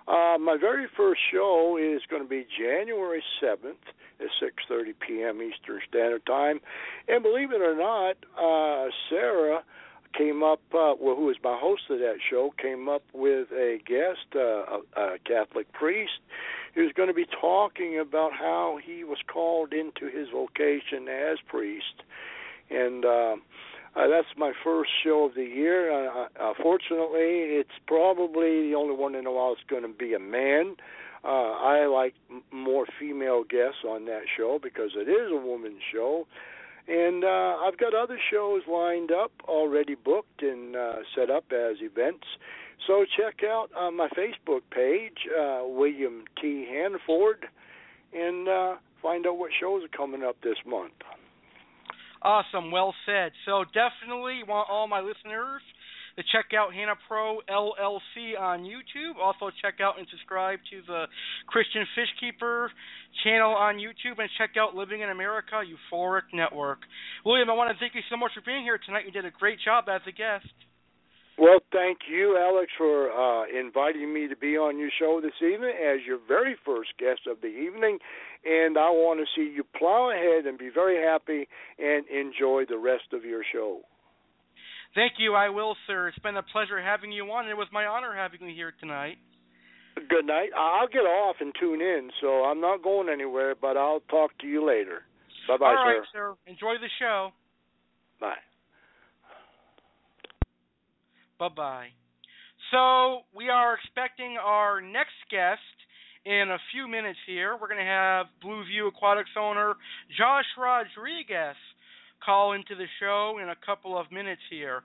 Uh, 0.07 0.37
my 0.39 0.57
very 0.61 0.87
first 0.97 1.21
show 1.33 1.79
is 1.81 2.01
going 2.11 2.23
to 2.23 2.29
be 2.29 2.45
January 2.59 3.23
7th 3.43 3.83
at 4.21 4.27
6:30 4.71 4.95
p.m. 5.07 5.41
Eastern 5.43 5.81
Standard 5.89 6.27
Time, 6.27 6.61
and 7.09 7.23
believe 7.23 7.53
it 7.53 7.61
or 7.61 7.77
not, 7.77 8.17
uh, 8.39 8.91
Sarah 9.09 9.63
came 10.13 10.43
up, 10.43 10.61
uh, 10.75 10.95
well, 11.01 11.17
who 11.17 11.27
was 11.27 11.37
my 11.43 11.57
host 11.59 11.83
of 11.91 11.99
that 11.99 12.17
show, 12.31 12.55
came 12.61 12.89
up 12.89 13.03
with 13.13 13.49
a 13.53 13.79
guest, 13.87 14.35
uh, 14.35 14.41
a, 14.41 14.81
a 14.97 15.19
Catholic 15.25 15.73
priest, 15.73 16.21
who's 16.75 16.93
going 16.93 17.09
to 17.09 17.15
be 17.15 17.27
talking 17.41 17.99
about 17.99 18.33
how 18.33 18.79
he 18.85 19.05
was 19.05 19.19
called 19.33 19.73
into 19.73 20.07
his 20.07 20.29
vocation 20.33 21.09
as 21.09 21.39
priest, 21.47 22.03
and. 22.71 23.05
Uh, 23.05 23.37
uh, 23.95 24.09
that's 24.09 24.29
my 24.39 24.53
first 24.65 24.91
show 25.05 25.27
of 25.27 25.35
the 25.35 25.45
year. 25.45 25.93
Uh, 25.93 26.27
uh, 26.41 26.55
fortunately, 26.63 27.61
it's 27.61 27.69
probably 27.87 28.71
the 28.71 28.75
only 28.75 28.95
one 28.95 29.15
in 29.15 29.27
a 29.27 29.31
while 29.31 29.55
that's 29.55 29.69
going 29.69 29.83
to 29.83 29.89
be 29.89 30.15
a 30.15 30.19
man. 30.19 30.77
Uh, 31.25 31.53
I 31.53 31.87
like 31.87 32.15
m- 32.31 32.43
more 32.51 32.87
female 32.99 33.45
guests 33.45 33.85
on 33.87 34.07
that 34.07 34.23
show 34.37 34.59
because 34.63 34.93
it 34.97 35.09
is 35.09 35.31
a 35.31 35.37
woman's 35.37 35.83
show. 35.93 36.27
And 36.89 37.25
uh, 37.25 37.57
I've 37.65 37.79
got 37.79 37.95
other 37.95 38.19
shows 38.31 38.63
lined 38.71 39.13
up, 39.13 39.33
already 39.45 39.95
booked 39.95 40.43
and 40.43 40.75
uh, 40.75 40.97
set 41.15 41.31
up 41.31 41.45
as 41.53 41.77
events. 41.81 42.27
So 42.87 43.05
check 43.17 43.45
out 43.45 43.69
uh, 43.79 43.91
my 43.91 44.09
Facebook 44.09 44.63
page, 44.71 45.29
uh, 45.39 45.61
William 45.65 46.25
T. 46.41 46.67
Hanford, 46.69 47.47
and 48.13 48.49
uh, 48.49 48.75
find 49.01 49.27
out 49.27 49.39
what 49.39 49.51
shows 49.61 49.85
are 49.85 49.97
coming 49.97 50.25
up 50.25 50.37
this 50.43 50.57
month. 50.67 50.93
Awesome, 52.23 52.71
well 52.71 52.95
said. 53.07 53.33
So 53.47 53.65
definitely 53.65 54.43
want 54.47 54.69
all 54.71 54.89
my 54.89 55.01
listeners 55.01 55.63
to 56.17 56.23
check 56.33 56.53
out 56.57 56.75
Hannah 56.75 56.99
Pro 57.09 57.41
LLC 57.49 58.39
on 58.39 58.65
YouTube. 58.65 59.17
Also 59.21 59.51
check 59.63 59.81
out 59.81 59.99
and 59.99 60.07
subscribe 60.11 60.59
to 60.71 60.83
the 60.87 61.07
Christian 61.47 61.87
Fishkeeper 61.97 62.69
channel 63.25 63.53
on 63.53 63.77
YouTube 63.77 64.19
and 64.19 64.29
check 64.39 64.57
out 64.59 64.75
Living 64.75 65.01
in 65.01 65.11
America 65.11 65.63
Euphoric 65.63 66.33
Network. 66.33 66.81
William, 67.25 67.51
I 67.51 67.55
want 67.55 67.73
to 67.73 67.79
thank 67.79 67.95
you 67.95 68.03
so 68.11 68.17
much 68.17 68.33
for 68.35 68.43
being 68.45 68.63
here 68.63 68.79
tonight. 68.85 69.05
You 69.07 69.13
did 69.13 69.25
a 69.25 69.31
great 69.31 69.59
job 69.65 69.85
as 69.89 70.01
a 70.07 70.13
guest. 70.13 70.53
Well, 71.39 71.61
thank 71.73 72.01
you, 72.11 72.37
Alex, 72.37 72.71
for 72.77 73.11
uh, 73.11 73.47
inviting 73.49 74.13
me 74.13 74.29
to 74.29 74.37
be 74.37 74.59
on 74.59 74.79
your 74.79 74.91
show 74.99 75.21
this 75.23 75.33
evening 75.41 75.73
as 75.73 76.01
your 76.07 76.19
very 76.29 76.57
first 76.65 76.91
guest 76.99 77.23
of 77.27 77.41
the 77.41 77.49
evening. 77.49 77.99
And 78.45 78.77
I 78.77 78.91
want 78.91 79.21
to 79.21 79.27
see 79.35 79.51
you 79.51 79.65
plow 79.77 80.11
ahead 80.11 80.47
and 80.47 80.59
be 80.59 80.69
very 80.73 81.03
happy 81.03 81.49
and 81.79 82.07
enjoy 82.09 82.65
the 82.69 82.77
rest 82.77 83.15
of 83.15 83.25
your 83.25 83.43
show. 83.51 83.81
Thank 84.95 85.13
you. 85.19 85.35
I 85.35 85.49
will, 85.49 85.77
sir. 85.87 86.09
It's 86.09 86.19
been 86.19 86.37
a 86.37 86.43
pleasure 86.43 86.81
having 86.81 87.13
you 87.13 87.25
on. 87.25 87.49
It 87.49 87.57
was 87.57 87.69
my 87.73 87.87
honor 87.87 88.15
having 88.15 88.47
you 88.47 88.55
here 88.55 88.75
tonight. 88.79 89.17
Good 90.09 90.27
night. 90.27 90.51
I'll 90.57 90.89
get 90.89 91.01
off 91.01 91.37
and 91.41 91.53
tune 91.59 91.81
in, 91.81 92.11
so 92.21 92.45
I'm 92.45 92.61
not 92.61 92.83
going 92.83 93.09
anywhere, 93.09 93.55
but 93.55 93.77
I'll 93.77 94.01
talk 94.11 94.31
to 94.41 94.47
you 94.47 94.67
later. 94.67 95.03
Bye 95.49 95.57
bye, 95.59 95.67
All 95.67 95.87
right, 95.87 95.97
sir. 96.13 96.35
sir. 96.47 96.51
Enjoy 96.51 96.75
the 96.81 96.89
show. 96.99 97.31
Bye. 98.21 98.35
Bye 101.39 101.49
bye. 101.55 101.89
So 102.71 103.21
we 103.35 103.49
are 103.51 103.75
expecting 103.75 104.37
our 104.43 104.81
next 104.81 105.19
guest 105.31 105.61
in 106.25 106.51
a 106.51 106.59
few 106.73 106.89
minutes 106.89 107.19
here. 107.27 107.57
We're 107.61 107.69
going 107.69 107.85
to 107.85 107.85
have 107.85 108.27
Blue 108.41 108.65
View 108.65 108.87
Aquatics 108.89 109.31
owner 109.39 109.75
Josh 110.17 110.47
Rodriguez 110.57 111.57
call 112.25 112.53
into 112.53 112.75
the 112.75 112.87
show 113.01 113.39
in 113.43 113.49
a 113.49 113.57
couple 113.67 113.99
of 113.99 114.11
minutes 114.11 114.43
here. 114.51 114.83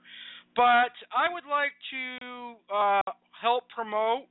But 0.56 0.92
I 1.14 1.32
would 1.32 1.44
like 1.48 1.72
to 1.92 2.74
uh, 2.74 3.12
help 3.40 3.64
promote 3.74 4.24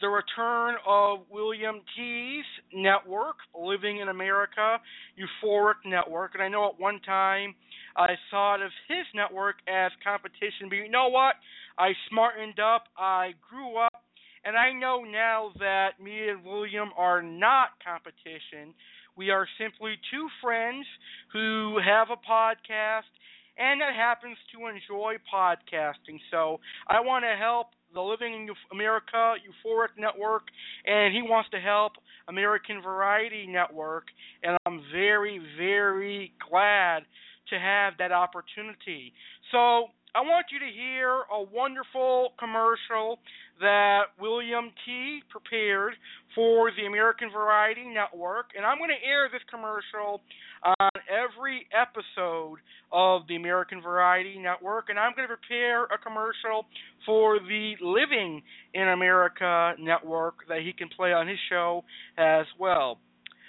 the 0.00 0.08
return 0.08 0.74
of 0.86 1.20
William 1.30 1.80
T's 1.96 2.44
network, 2.74 3.36
Living 3.58 3.98
in 3.98 4.08
America 4.08 4.78
Euphoric 5.16 5.76
Network. 5.86 6.32
And 6.34 6.42
I 6.42 6.48
know 6.48 6.68
at 6.68 6.80
one 6.80 7.00
time 7.00 7.54
I 7.96 8.14
thought 8.30 8.62
of 8.62 8.70
his 8.88 9.06
network 9.14 9.56
as 9.68 9.92
competition, 10.04 10.68
but 10.68 10.76
you 10.76 10.90
know 10.90 11.08
what? 11.08 11.36
I 11.78 11.92
smartened 12.10 12.58
up, 12.58 12.84
I 12.98 13.32
grew 13.48 13.76
up, 13.76 14.02
and 14.44 14.56
I 14.56 14.72
know 14.72 15.04
now 15.04 15.52
that 15.60 16.00
me 16.02 16.28
and 16.28 16.44
William 16.44 16.90
are 16.96 17.22
not 17.22 17.70
competition. 17.84 18.74
We 19.16 19.30
are 19.30 19.46
simply 19.58 19.94
two 20.10 20.28
friends 20.42 20.86
who 21.32 21.78
have 21.84 22.08
a 22.10 22.16
podcast 22.16 23.10
and 23.58 23.80
that 23.80 23.94
happens 23.94 24.36
to 24.54 24.66
enjoy 24.66 25.16
podcasting. 25.32 26.18
So 26.30 26.58
I 26.88 27.00
want 27.00 27.24
to 27.24 27.36
help 27.38 27.68
the 27.94 28.00
Living 28.00 28.32
in 28.32 28.48
America 28.72 29.34
Euphoric 29.44 29.98
Network, 29.98 30.44
and 30.86 31.14
he 31.14 31.20
wants 31.22 31.50
to 31.50 31.60
help 31.60 31.92
American 32.28 32.80
Variety 32.82 33.46
Network, 33.46 34.04
and 34.42 34.56
I'm 34.64 34.80
very, 34.92 35.40
very 35.58 36.32
glad 36.50 37.02
to 37.50 37.58
have 37.58 37.94
that 37.98 38.12
opportunity. 38.12 39.12
So 39.50 39.92
I 40.14 40.20
want 40.20 40.46
you 40.52 40.58
to 40.58 40.72
hear 40.72 41.24
a 41.32 41.42
wonderful 41.42 42.32
commercial 42.38 43.18
that 43.60 44.14
William 44.20 44.70
T. 44.84 45.20
prepared 45.30 45.94
for 46.34 46.70
the 46.76 46.86
American 46.86 47.30
Variety 47.30 47.84
Network, 47.84 48.46
and 48.56 48.64
I'm 48.64 48.78
going 48.78 48.90
to 48.90 49.06
air 49.06 49.28
this 49.30 49.42
commercial 49.50 50.20
on 50.64 50.90
every 51.10 51.66
episode 51.72 52.58
of 52.92 53.22
the 53.28 53.36
American 53.36 53.82
Variety 53.82 54.38
Network, 54.38 54.86
and 54.88 54.98
I'm 54.98 55.12
going 55.14 55.28
to 55.28 55.34
prepare 55.36 55.84
a 55.84 55.98
commercial 55.98 56.66
for 57.04 57.38
the 57.38 57.74
Living 57.80 58.42
in 58.74 58.88
America 58.88 59.74
Network 59.78 60.46
that 60.48 60.60
he 60.62 60.72
can 60.72 60.88
play 60.88 61.12
on 61.12 61.28
his 61.28 61.38
show 61.48 61.84
as 62.16 62.46
well. 62.58 62.98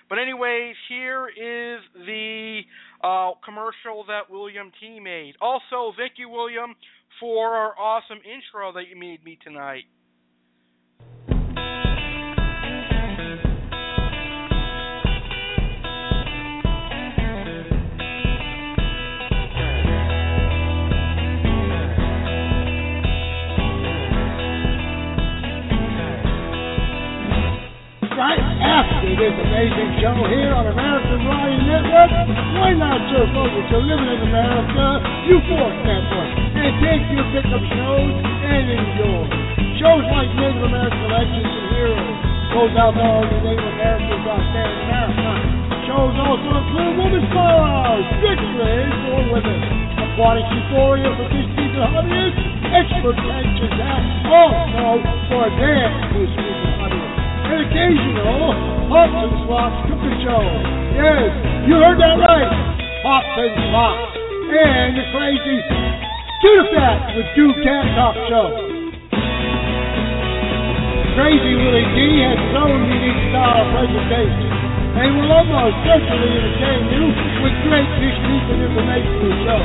But 0.10 0.20
anyways, 0.20 0.76
here 0.90 1.28
is 1.28 1.82
the 2.06 2.62
uh, 3.04 3.32
commercial 3.44 4.06
that 4.08 4.30
William 4.30 4.72
T 4.80 5.00
made. 5.00 5.34
Also, 5.42 5.94
thank 5.98 6.14
you, 6.18 6.30
William, 6.30 6.76
for 7.20 7.50
our 7.50 7.78
awesome 7.78 8.20
intro 8.24 8.74
that 8.74 8.88
you 8.90 8.96
made 8.98 9.24
me 9.24 9.38
tonight. 9.44 9.84
right 28.14 28.38
after 28.62 29.10
this 29.18 29.34
amazing 29.42 29.90
show 30.00 30.14
here 30.30 30.54
on 30.54 30.70
American 30.70 31.18
Variety 31.26 31.66
Network, 31.66 32.12
why 32.56 32.72
not 32.78 33.02
surf 33.10 33.30
over 33.34 33.62
to 33.74 33.78
Living 33.82 34.06
in 34.06 34.22
America 34.30 35.02
Euphoric 35.28 35.78
Network 35.84 36.53
and 36.64 36.80
take 36.80 37.04
your 37.12 37.28
pickup 37.36 37.64
shows 37.76 38.16
and 38.24 38.66
enjoy. 38.72 39.28
Shows 39.84 40.06
like 40.08 40.32
Native 40.40 40.64
American 40.64 41.08
Legends 41.12 41.44
and 41.44 41.68
Heroes 41.76 42.16
goes 42.56 42.74
out 42.80 42.96
to 42.96 43.04
all 43.04 43.24
the 43.28 43.40
Native 43.44 43.68
Americans 43.68 44.24
out 44.24 44.48
there. 44.56 44.72
Shows 45.84 46.16
also 46.16 46.50
include 46.64 46.94
Women's 46.96 47.28
Powerhouse, 47.36 48.08
Victory 48.24 48.80
for 49.04 49.20
Women, 49.36 49.60
Aquatic 50.08 50.48
Euphoria 50.56 51.12
for 51.20 51.28
fishkeepers 51.28 51.84
and 51.84 51.92
hobbyists, 52.00 52.44
Expert 52.72 53.18
Catches 53.20 53.74
That 53.76 54.02
also 54.32 55.04
for 55.28 55.46
their 55.60 55.92
fishkeepers 56.16 56.64
and 56.64 56.76
hobbyists 56.80 57.24
and 57.44 57.60
occasional 57.68 58.56
Hops 58.88 59.20
and 59.20 59.36
Slops 59.44 59.80
cooking 59.92 60.18
show. 60.24 60.44
Yes, 60.96 61.28
you 61.68 61.76
heard 61.76 62.00
that 62.00 62.16
right. 62.24 62.48
Hops 63.04 63.36
and 63.36 63.52
Slops. 63.68 64.16
And 64.54 64.96
the 64.96 65.06
crazy 65.12 65.60
Tuna 66.44 66.68
Fat 66.76 67.16
with 67.16 67.24
Duke 67.40 67.56
Cat 67.64 67.88
Talk 67.96 68.20
Show. 68.28 68.52
Crazy 71.16 71.56
Willie 71.56 71.88
D 71.96 72.20
has 72.20 72.36
his 72.36 72.56
own 72.60 72.84
unique 72.84 73.22
style 73.32 73.64
of 73.64 73.72
presentation 73.72 74.52
and 74.52 75.24
will 75.24 75.32
almost 75.32 75.72
certainly 75.88 76.36
entertain 76.36 76.84
you 77.00 77.06
with 77.48 77.56
great 77.64 77.88
information 78.60 79.24
and 79.24 79.40
show. 79.48 79.62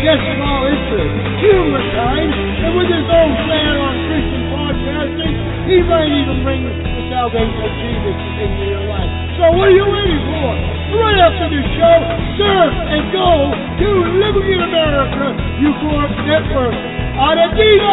Yes, 0.00 0.16
from 0.16 0.40
all 0.40 0.64
interest, 0.64 1.12
humor 1.44 1.84
times, 1.92 2.32
and 2.32 2.72
with 2.72 2.88
his 2.88 3.04
own 3.04 3.30
flair 3.44 3.72
on 3.84 3.94
Christian 4.08 4.44
podcasting, 4.48 5.34
he 5.68 5.76
might 5.84 6.08
even 6.08 6.40
bring 6.40 6.64
the 6.64 7.02
salvation 7.12 7.60
of 7.68 7.72
Jesus 7.84 8.16
into 8.40 8.64
your 8.72 8.84
life. 8.88 9.12
So 9.36 9.52
what 9.52 9.68
are 9.68 9.76
you 9.76 9.84
waiting 9.92 10.24
for? 10.24 10.48
Right 10.94 11.20
after 11.20 11.52
this 11.52 11.68
show, 11.76 11.96
surf 12.40 12.72
and 12.96 13.02
go 13.12 13.28
to 13.52 13.88
America 14.14 14.33
Network 15.84 16.74
Adidas! 17.20 17.84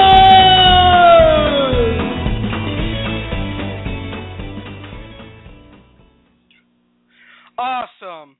Awesome. 7.57 8.37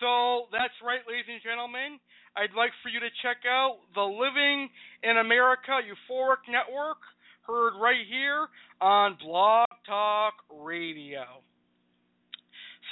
So 0.00 0.46
that's 0.52 0.74
right, 0.84 1.00
ladies 1.08 1.24
and 1.28 1.40
gentlemen. 1.42 1.98
I'd 2.36 2.54
like 2.56 2.70
for 2.82 2.90
you 2.90 3.00
to 3.00 3.10
check 3.22 3.38
out 3.48 3.78
the 3.94 4.02
Living 4.02 4.68
in 5.02 5.16
America 5.16 5.80
Euphoric 5.82 6.46
Network, 6.48 6.98
heard 7.42 7.72
right 7.80 8.06
here 8.08 8.46
on 8.80 9.16
Blog 9.24 9.66
Talk 9.86 10.34
Radio. 10.52 11.24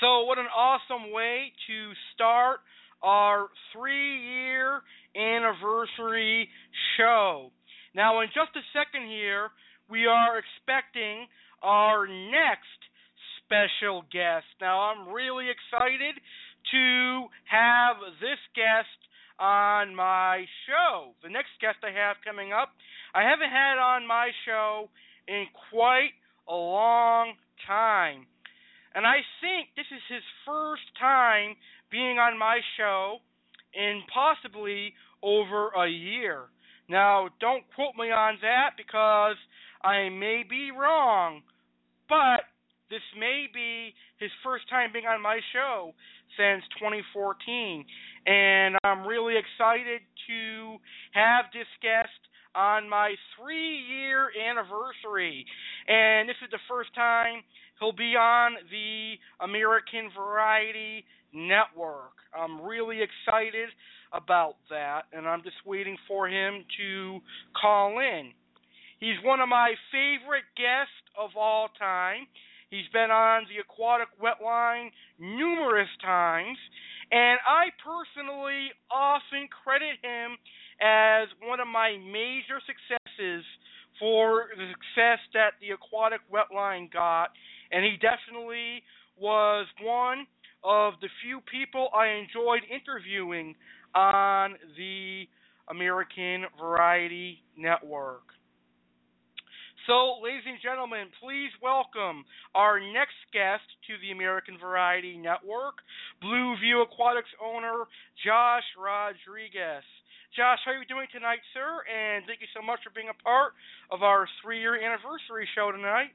So, 0.00 0.24
what 0.24 0.38
an 0.38 0.46
awesome 0.46 1.12
way 1.12 1.52
to 1.68 1.92
start 2.14 2.60
our 3.02 3.48
three 3.72 4.20
year 4.22 4.82
anniversary 5.16 6.48
show. 6.96 7.50
Now, 7.94 8.20
in 8.20 8.28
just 8.28 8.54
a 8.56 8.64
second 8.72 9.08
here, 9.08 9.50
we 9.90 10.06
are 10.06 10.38
expecting 10.38 11.26
our 11.62 12.06
next 12.06 12.80
special 13.44 14.04
guest. 14.12 14.46
Now, 14.60 14.92
I'm 14.92 15.12
really 15.12 15.46
excited 15.48 16.14
to 16.72 17.26
have 17.48 17.96
this 18.20 18.38
guest 18.54 18.98
on 19.40 19.94
my 19.94 20.44
show. 20.66 21.14
The 21.22 21.30
next 21.30 21.56
guest 21.60 21.78
I 21.82 21.94
have 21.94 22.16
coming 22.24 22.52
up, 22.52 22.70
I 23.14 23.22
haven't 23.22 23.50
had 23.50 23.78
on 23.78 24.06
my 24.06 24.30
show 24.44 24.90
in 25.26 25.46
quite 25.70 26.12
a 26.48 26.54
long 26.54 27.34
time. 27.66 28.26
And 28.94 29.06
I 29.06 29.22
think 29.40 29.70
this 29.76 29.88
is 29.94 30.02
his 30.08 30.24
first 30.44 30.82
time 30.98 31.54
being 31.90 32.18
on 32.18 32.38
my 32.38 32.60
show 32.76 33.18
in 33.74 34.02
possibly 34.12 34.94
over 35.22 35.68
a 35.70 35.88
year. 35.88 36.44
Now, 36.88 37.28
don't 37.40 37.64
quote 37.74 37.94
me 37.98 38.10
on 38.10 38.38
that 38.42 38.70
because 38.76 39.36
I 39.82 40.08
may 40.08 40.42
be 40.48 40.70
wrong, 40.70 41.42
but 42.08 42.48
this 42.90 43.04
may 43.18 43.46
be 43.52 43.94
his 44.18 44.30
first 44.42 44.68
time 44.70 44.90
being 44.92 45.04
on 45.04 45.20
my 45.20 45.40
show 45.52 45.92
since 46.36 46.64
2014, 46.80 47.84
and 48.26 48.76
I'm 48.84 49.06
really 49.06 49.34
excited 49.36 50.00
to 50.28 50.76
have 51.12 51.46
this 51.52 51.68
guest 51.82 52.16
on 52.54 52.88
my 52.88 53.14
three 53.36 53.76
year 53.76 54.30
anniversary. 54.34 55.44
And 55.86 56.28
this 56.28 56.36
is 56.42 56.50
the 56.50 56.64
first 56.68 56.94
time 56.94 57.44
he'll 57.78 57.92
be 57.92 58.16
on 58.16 58.56
the 58.70 59.14
American 59.44 60.10
Variety 60.16 61.04
Network. 61.32 62.16
I'm 62.36 62.60
really 62.60 62.98
excited 63.02 63.68
about 64.12 64.56
that, 64.70 65.02
and 65.12 65.26
I'm 65.26 65.42
just 65.42 65.56
waiting 65.66 65.96
for 66.06 66.28
him 66.28 66.64
to 66.78 67.20
call 67.60 67.98
in. 67.98 68.32
He's 69.00 69.16
one 69.22 69.40
of 69.40 69.48
my 69.48 69.74
favorite 69.92 70.48
guests 70.56 71.06
of 71.16 71.30
all 71.36 71.68
time. 71.78 72.26
He's 72.70 72.88
been 72.92 73.10
on 73.10 73.44
the 73.48 73.60
aquatic 73.60 74.08
wetline 74.20 74.90
numerous 75.18 75.88
times, 76.02 76.58
and 77.10 77.38
I 77.46 77.72
personally 77.80 78.68
often 78.90 79.48
credit 79.64 79.96
him 80.02 80.36
as 80.80 81.28
one 81.42 81.60
of 81.60 81.66
my 81.66 81.96
major 81.96 82.60
successes 82.66 83.44
for 83.98 84.48
the 84.56 84.68
success 84.70 85.18
that 85.34 85.58
the 85.60 85.74
aquatic 85.74 86.20
wetline 86.30 86.92
got, 86.92 87.30
and 87.72 87.84
he 87.84 87.96
definitely 87.98 88.82
was 89.18 89.66
one 89.82 90.26
of 90.64 90.94
the 91.00 91.08
few 91.22 91.40
people 91.50 91.88
I 91.94 92.08
enjoyed 92.08 92.62
interviewing 92.68 93.54
on 93.94 94.54
the 94.76 95.24
American 95.70 96.44
Variety 96.60 97.42
Network. 97.56 98.22
So, 99.88 100.20
ladies 100.20 100.44
and 100.44 100.60
gentlemen, 100.60 101.08
please 101.16 101.48
welcome 101.64 102.28
our 102.54 102.76
next 102.76 103.16
guest 103.32 103.64
to 103.88 103.96
the 104.04 104.12
American 104.12 104.60
Variety 104.60 105.16
Network, 105.16 105.80
Blue 106.20 106.60
View 106.60 106.84
Aquatics 106.84 107.32
owner 107.40 107.88
Josh 108.20 108.68
Rodriguez. 108.76 109.80
Josh, 110.36 110.60
how 110.68 110.76
are 110.76 110.78
you 110.78 110.84
doing 110.84 111.08
tonight, 111.08 111.40
sir? 111.56 111.88
And 111.88 112.28
thank 112.28 112.44
you 112.44 112.52
so 112.52 112.60
much 112.60 112.84
for 112.84 112.92
being 112.92 113.08
a 113.08 113.16
part 113.24 113.56
of 113.88 114.04
our 114.04 114.28
three-year 114.44 114.76
anniversary 114.76 115.48
show 115.56 115.72
tonight. 115.72 116.12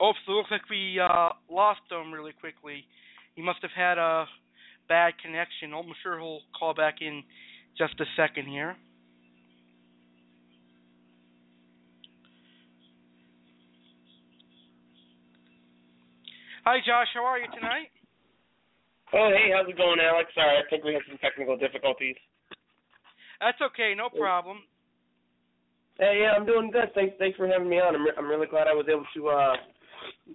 Oh, 0.00 0.12
so 0.24 0.32
it 0.32 0.36
looks 0.36 0.50
like 0.50 0.68
we 0.70 0.98
uh, 0.98 1.28
lost 1.50 1.80
him 1.90 2.12
really 2.12 2.32
quickly. 2.32 2.84
He 3.36 3.42
must 3.42 3.58
have 3.60 3.70
had 3.76 3.98
a 3.98 4.24
bad 4.88 5.12
connection. 5.22 5.74
I'm 5.74 5.92
sure 6.02 6.18
he'll 6.18 6.40
call 6.58 6.72
back 6.72 6.96
in 7.02 7.22
just 7.76 7.94
a 8.00 8.04
second 8.16 8.46
here. 8.48 8.76
Hi, 16.64 16.78
Josh. 16.78 17.08
How 17.14 17.24
are 17.24 17.38
you 17.38 17.46
tonight? 17.54 17.92
Oh, 19.12 19.28
hey, 19.32 19.50
how's 19.52 19.68
it 19.68 19.76
going, 19.76 19.98
Alex? 20.00 20.30
Sorry, 20.34 20.56
I 20.56 20.62
think 20.70 20.84
we 20.84 20.94
had 20.94 21.02
some 21.08 21.18
technical 21.18 21.56
difficulties. 21.56 22.16
That's 23.40 23.58
okay, 23.60 23.92
no 23.96 24.08
problem. 24.08 24.58
Hey, 25.98 26.22
yeah, 26.22 26.36
I'm 26.36 26.46
doing 26.46 26.70
good. 26.70 26.94
Thanks, 26.94 27.16
thanks 27.18 27.36
for 27.36 27.48
having 27.48 27.68
me 27.68 27.80
on. 27.80 27.96
I'm, 27.96 28.04
re- 28.04 28.16
I'm 28.16 28.28
really 28.28 28.46
glad 28.46 28.68
I 28.68 28.72
was 28.72 28.86
able 28.88 29.04
to 29.16 29.28
uh, 29.28 29.56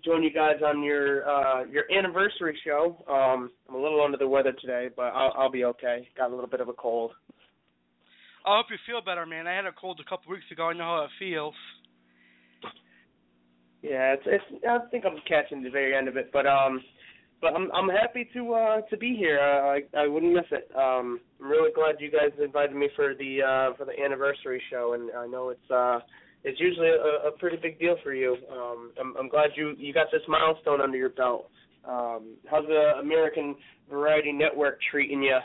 join 0.03 0.23
you 0.23 0.31
guys 0.31 0.57
on 0.65 0.83
your 0.83 1.27
uh, 1.29 1.65
your 1.65 1.83
anniversary 1.91 2.57
show. 2.65 3.03
Um, 3.07 3.51
I'm 3.69 3.75
a 3.75 3.81
little 3.81 4.03
under 4.03 4.17
the 4.17 4.27
weather 4.27 4.53
today, 4.59 4.89
but 4.95 5.13
I'll, 5.13 5.33
I'll 5.37 5.51
be 5.51 5.65
okay. 5.65 6.07
Got 6.17 6.31
a 6.31 6.35
little 6.35 6.49
bit 6.49 6.61
of 6.61 6.69
a 6.69 6.73
cold. 6.73 7.11
I 8.45 8.57
hope 8.57 8.67
you 8.69 8.77
feel 8.85 9.01
better, 9.01 9.25
man. 9.25 9.47
I 9.47 9.55
had 9.55 9.65
a 9.65 9.71
cold 9.71 9.99
a 10.05 10.09
couple 10.09 10.31
weeks 10.31 10.45
ago. 10.51 10.69
I 10.69 10.73
know 10.73 10.83
how 10.83 11.03
it 11.05 11.09
feels. 11.17 11.55
Yeah, 13.81 14.13
it's, 14.13 14.23
it's 14.25 14.65
I 14.67 14.79
think 14.89 15.05
I'm 15.05 15.17
catching 15.27 15.63
the 15.63 15.69
very 15.69 15.95
end 15.95 16.07
of 16.07 16.17
it, 16.17 16.31
but 16.31 16.47
um, 16.47 16.81
but 17.41 17.53
I'm 17.53 17.71
I'm 17.71 17.89
happy 17.89 18.27
to 18.33 18.53
uh 18.53 18.81
to 18.81 18.97
be 18.97 19.15
here. 19.15 19.39
Uh, 19.39 19.77
I 19.77 20.03
I 20.03 20.07
wouldn't 20.07 20.33
miss 20.33 20.45
it. 20.51 20.69
Um, 20.75 21.19
I'm 21.39 21.49
really 21.49 21.71
glad 21.73 21.95
you 21.99 22.09
guys 22.11 22.31
invited 22.43 22.75
me 22.75 22.89
for 22.95 23.13
the 23.13 23.41
uh 23.41 23.77
for 23.77 23.85
the 23.85 24.03
anniversary 24.03 24.61
show, 24.71 24.93
and 24.93 25.11
I 25.15 25.27
know 25.27 25.49
it's 25.49 25.71
uh 25.71 25.99
it's 26.45 26.59
usually 26.59 26.87
a, 26.87 27.27
a 27.27 27.31
pretty 27.39 27.57
big 27.57 27.79
deal 27.79 27.97
for 28.03 28.13
you. 28.13 28.37
Um, 28.51 28.91
I'm 29.01 29.17
I'm 29.17 29.29
glad 29.29 29.49
you 29.55 29.73
you 29.77 29.93
got 29.93 30.07
this 30.11 30.21
milestone 30.27 30.79
under 30.79 30.97
your 30.97 31.09
belt. 31.09 31.49
Um, 31.87 32.35
how's 32.49 32.65
the 32.67 32.93
American 32.99 33.55
Variety 33.89 34.31
Network 34.31 34.79
treating 34.91 35.21
you? 35.23 35.37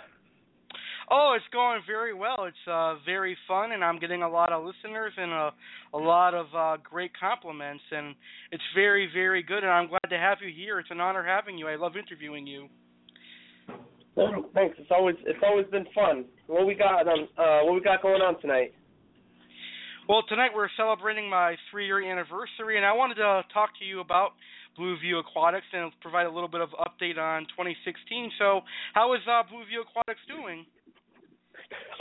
Oh, 1.10 1.34
it's 1.36 1.44
going 1.52 1.80
very 1.86 2.14
well. 2.14 2.44
It's 2.46 2.68
uh 2.70 2.94
very 3.04 3.36
fun 3.48 3.72
and 3.72 3.82
I'm 3.82 3.98
getting 3.98 4.22
a 4.22 4.28
lot 4.28 4.52
of 4.52 4.64
listeners 4.64 5.12
and 5.16 5.32
a 5.32 5.50
a 5.94 5.98
lot 5.98 6.34
of 6.34 6.46
uh 6.54 6.76
great 6.88 7.10
compliments 7.18 7.82
and 7.90 8.14
it's 8.52 8.62
very 8.76 9.10
very 9.12 9.42
good 9.42 9.64
and 9.64 9.72
I'm 9.72 9.88
glad 9.88 10.08
to 10.08 10.18
have 10.18 10.38
you 10.40 10.52
here. 10.54 10.78
It's 10.78 10.90
an 10.90 11.00
honor 11.00 11.24
having 11.24 11.58
you. 11.58 11.66
I 11.66 11.74
love 11.74 11.96
interviewing 11.96 12.46
you. 12.46 12.68
Thanks. 14.54 14.76
It's 14.78 14.90
always 14.92 15.16
it's 15.26 15.42
always 15.42 15.66
been 15.66 15.86
fun. 15.94 16.26
What 16.46 16.66
we 16.66 16.74
got 16.74 17.08
on 17.08 17.26
uh 17.36 17.64
what 17.66 17.74
we 17.74 17.80
got 17.80 18.02
going 18.02 18.22
on 18.22 18.40
tonight? 18.40 18.72
Well, 20.10 20.26
tonight 20.26 20.50
we're 20.52 20.66
celebrating 20.76 21.30
my 21.30 21.54
3-year 21.70 22.02
anniversary 22.02 22.74
and 22.74 22.84
I 22.84 22.90
wanted 22.90 23.22
to 23.22 23.46
talk 23.54 23.70
to 23.78 23.84
you 23.86 24.00
about 24.00 24.34
Blue 24.76 24.98
View 24.98 25.22
Aquatics 25.22 25.70
and 25.72 25.92
provide 26.02 26.26
a 26.26 26.32
little 26.34 26.50
bit 26.50 26.60
of 26.60 26.70
update 26.82 27.14
on 27.14 27.46
2016. 27.54 28.34
So, 28.36 28.66
how 28.92 29.14
is 29.14 29.20
uh, 29.30 29.46
Blue 29.46 29.62
View 29.70 29.86
Aquatics 29.86 30.18
doing? 30.26 30.66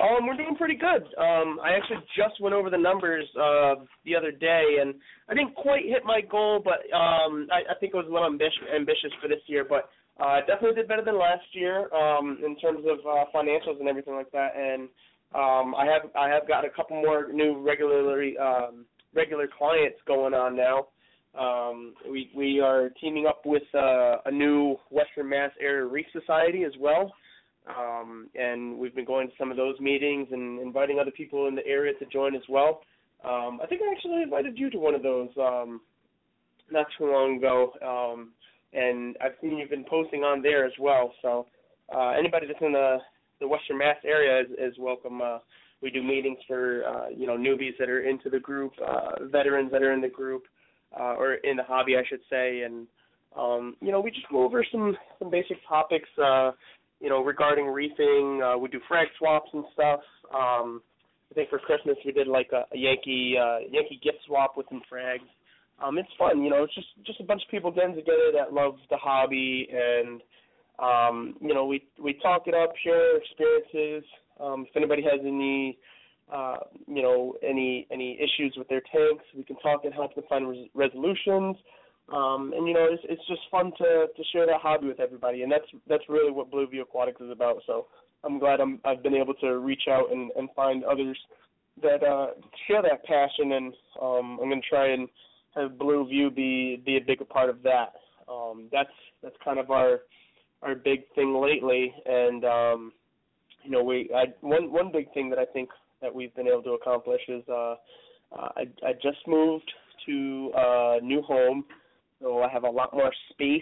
Um, 0.02 0.26
we're 0.26 0.42
doing 0.42 0.58
pretty 0.58 0.74
good. 0.74 1.06
Um, 1.22 1.62
I 1.62 1.78
actually 1.78 2.02
just 2.18 2.42
went 2.42 2.58
over 2.58 2.72
the 2.74 2.82
numbers 2.82 3.30
uh, 3.38 3.86
the 4.02 4.18
other 4.18 4.32
day, 4.32 4.82
and 4.82 4.96
I 5.30 5.38
didn't 5.38 5.54
quite 5.54 5.86
hit 5.86 6.02
my 6.02 6.22
goal, 6.26 6.66
but 6.66 6.82
um, 6.90 7.46
I, 7.54 7.62
I 7.70 7.78
think 7.78 7.94
it 7.94 7.98
was 8.02 8.10
a 8.10 8.12
little 8.12 8.26
ambitious, 8.26 8.74
ambitious 8.74 9.14
for 9.22 9.28
this 9.30 9.46
year. 9.46 9.62
But 9.70 9.86
uh, 10.18 10.42
definitely 10.50 10.82
did 10.82 10.88
better 10.90 11.06
than 11.06 11.14
last 11.18 11.46
year 11.54 11.94
um, 11.94 12.42
in 12.42 12.58
terms 12.58 12.82
of 12.90 13.06
uh, 13.06 13.30
financials 13.30 13.78
and 13.80 13.88
everything 13.88 14.16
like 14.16 14.32
that. 14.32 14.58
And 14.58 14.90
um, 15.36 15.76
I 15.76 15.86
have 15.86 16.10
I 16.20 16.30
have 16.30 16.48
got 16.48 16.66
a 16.66 16.70
couple 16.70 17.02
more 17.02 17.32
new 17.32 17.60
regularly 17.60 18.38
um, 18.38 18.86
regular 19.14 19.48
clients 19.48 19.98
going 20.08 20.34
on 20.34 20.56
now. 20.56 20.88
Um, 21.40 21.94
we 22.10 22.32
we 22.36 22.60
are 22.60 22.90
teaming 23.02 23.28
up 23.28 23.42
with 23.46 23.64
uh, 23.76 24.18
a 24.26 24.32
new 24.32 24.78
Western 24.90 25.30
Mass 25.30 25.52
Area 25.62 25.86
Reef 25.86 26.08
Society 26.12 26.64
as 26.64 26.74
well. 26.80 27.14
Um, 27.68 28.30
and 28.34 28.78
we've 28.80 28.96
been 28.96 29.06
going 29.06 29.28
to 29.28 29.34
some 29.38 29.52
of 29.52 29.58
those 29.58 29.80
meetings 29.80 30.30
and 30.32 30.60
inviting 30.60 31.00
other 31.00 31.12
people 31.12 31.48
in 31.48 31.56
the 31.56 31.66
area 31.68 31.94
to 32.00 32.06
join 32.06 32.36
as 32.36 32.42
well. 32.50 32.82
Um, 33.24 33.60
I 33.62 33.68
think 33.68 33.82
I 33.82 33.92
actually 33.92 34.24
invited 34.24 34.58
you 34.58 34.72
to 34.72 34.78
one 34.80 34.96
of 34.96 35.04
those 35.04 35.30
um, 35.38 35.82
not 36.72 36.88
too 36.98 37.12
long 37.12 37.38
ago, 37.38 37.74
um, 37.86 38.32
and 38.74 39.16
I've 39.24 39.34
seen 39.42 39.58
you've 39.58 39.70
been 39.70 39.86
posting 39.88 40.24
on 40.24 40.42
there 40.42 40.66
as 40.66 40.72
well. 40.80 41.14
So 41.22 41.46
uh, 41.94 42.10
anybody 42.18 42.48
that's 42.48 42.62
in 42.62 42.72
the 42.72 42.98
the 43.40 43.48
Western 43.48 43.78
Mass 43.78 43.98
area 44.06 44.42
is, 44.42 44.74
is 44.74 44.78
welcome. 44.80 45.22
Uh, 45.22 45.40
we 45.82 45.90
do 45.90 46.04
meetings 46.04 46.40
for 46.48 46.84
uh, 46.86 47.10
you 47.10 47.26
know 47.26 47.38
newbies 47.38 47.78
that 47.80 47.90
are 47.90 48.02
into 48.02 48.30
the 48.30 48.40
group, 48.40 48.74
uh, 48.86 49.26
veterans 49.32 49.72
that 49.72 49.82
are 49.82 49.94
in 49.94 50.02
the 50.02 50.10
group, 50.10 50.44
uh, 51.00 51.16
or 51.16 51.36
in 51.36 51.58
the 51.58 51.64
hobby, 51.64 51.96
I 51.96 52.04
should 52.08 52.22
say, 52.30 52.62
and 52.62 52.88
um, 53.38 53.76
you 53.82 53.92
know 53.92 54.02
we 54.02 54.12
just 54.12 54.28
go 54.30 54.44
over 54.44 54.66
some 54.72 54.98
some 55.20 55.30
basic 55.30 55.58
topics. 55.68 56.10
Uh, 56.22 56.52
you 57.00 57.10
know, 57.10 57.24
regarding 57.24 57.66
reefing. 57.66 58.42
Uh, 58.44 58.58
we 58.58 58.68
do 58.70 58.80
frag 58.88 59.08
swaps 59.18 59.50
and 59.54 59.64
stuff. 59.74 60.02
Um, 60.34 60.82
I 61.32 61.36
think 61.36 61.50
for 61.50 61.60
Christmas 61.60 61.96
we 62.06 62.12
did 62.12 62.28
like 62.28 62.50
a, 62.52 62.66
a 62.74 62.78
Yankee 62.78 63.36
uh, 63.40 63.60
Yankee 63.72 64.00
gift 64.04 64.18
swap 64.26 64.58
with 64.58 64.66
some 64.70 64.82
frags. 64.92 65.28
Um, 65.82 65.98
it's 65.98 66.10
fun, 66.18 66.44
you 66.44 66.50
know. 66.50 66.64
It's 66.64 66.76
just 66.76 66.88
just 67.06 67.22
a 67.22 67.24
bunch 67.24 67.42
of 67.44 67.52
people 67.52 67.72
getting 67.72 67.96
together 67.96 68.32
that 68.34 68.54
love 68.54 68.76
the 68.90 68.98
hobby 68.98 69.68
and 69.72 70.22
um, 70.82 71.36
you 71.42 71.54
know, 71.54 71.66
we 71.66 71.84
we 72.02 72.14
talk 72.14 72.44
it 72.48 72.54
up, 72.54 72.74
share 72.84 73.18
experiences. 73.18 74.08
Um, 74.40 74.66
if 74.70 74.76
anybody 74.76 75.02
has 75.04 75.20
any, 75.26 75.78
uh, 76.32 76.58
you 76.88 77.02
know, 77.02 77.36
any 77.44 77.88
any 77.92 78.18
issues 78.20 78.56
with 78.58 78.68
their 78.70 78.82
tanks, 78.82 79.24
we 79.36 79.44
can 79.44 79.58
talk 79.58 79.86
and 79.86 79.94
help 79.94 80.16
them 80.16 80.24
find 80.30 80.48
res- 80.48 80.70
resolutions. 80.74 81.58
Um, 82.14 82.54
and 82.56 82.68
you 82.68 82.74
know, 82.74 82.88
it's 82.90 83.04
it's 83.10 83.28
just 83.28 83.42
fun 83.52 83.72
to 83.78 84.08
to 84.16 84.24
share 84.32 84.46
that 84.46 84.62
hobby 84.62 84.88
with 84.88 85.00
everybody, 85.00 85.44
and 85.44 85.52
that's 85.52 85.66
that's 85.88 86.04
really 86.10 86.32
what 86.32 86.52
Blueview 86.52 86.82
Aquatics 86.82 87.22
is 87.22 87.30
about. 87.30 87.58
So 87.68 87.88
I'm 88.24 88.40
glad 88.40 88.60
I'm 88.60 88.80
I've 88.86 89.04
been 89.04 89.16
able 89.16 89.34
to 89.36 89.60
reach 89.60 89.84
out 89.90 90.12
and 90.12 90.32
and 90.36 90.50
find 90.56 90.84
others 90.84 91.18
that 91.82 92.04
uh 92.04 92.28
share 92.68 92.82
that 92.82 93.04
passion, 93.06 93.52
and 93.54 93.74
um, 94.02 94.40
I'm 94.42 94.50
going 94.50 94.62
to 94.62 94.70
try 94.70 94.92
and 94.92 95.08
have 95.56 95.72
Blueview 95.72 96.34
be 96.34 96.82
be 96.84 96.98
a 96.98 97.02
bigger 97.02 97.26
part 97.26 97.50
of 97.50 97.62
that. 97.64 97.94
Um, 98.28 98.70
that's 98.72 98.90
that's 99.22 99.36
kind 99.44 99.60
of 99.60 99.70
our 99.72 100.00
our 100.62 100.76
big 100.76 101.04
thing 101.16 101.40
lately, 101.42 101.94
and 102.06 102.46
um, 102.46 102.92
you 103.64 103.72
know, 103.72 103.84
we 103.84 104.10
I 104.16 104.26
one 104.42 104.72
one 104.72 104.92
big 104.92 105.14
thing 105.14 105.30
that 105.30 105.40
I 105.40 105.46
think 105.46 105.70
that 106.02 106.14
we've 106.14 106.34
been 106.36 106.48
able 106.48 106.64
to 106.64 106.72
accomplish 106.72 107.22
is 107.28 107.44
uh, 107.50 107.76
uh 108.32 108.50
I 108.56 108.62
I 108.86 108.94
just 108.94 109.28
moved 109.28 109.72
to 110.06 110.52
a 110.56 111.00
new 111.02 111.22
home 111.22 111.66
so 112.22 112.44
I 112.44 112.50
have 112.50 112.64
a 112.64 112.70
lot 112.70 112.94
more 112.94 113.12
space 113.32 113.62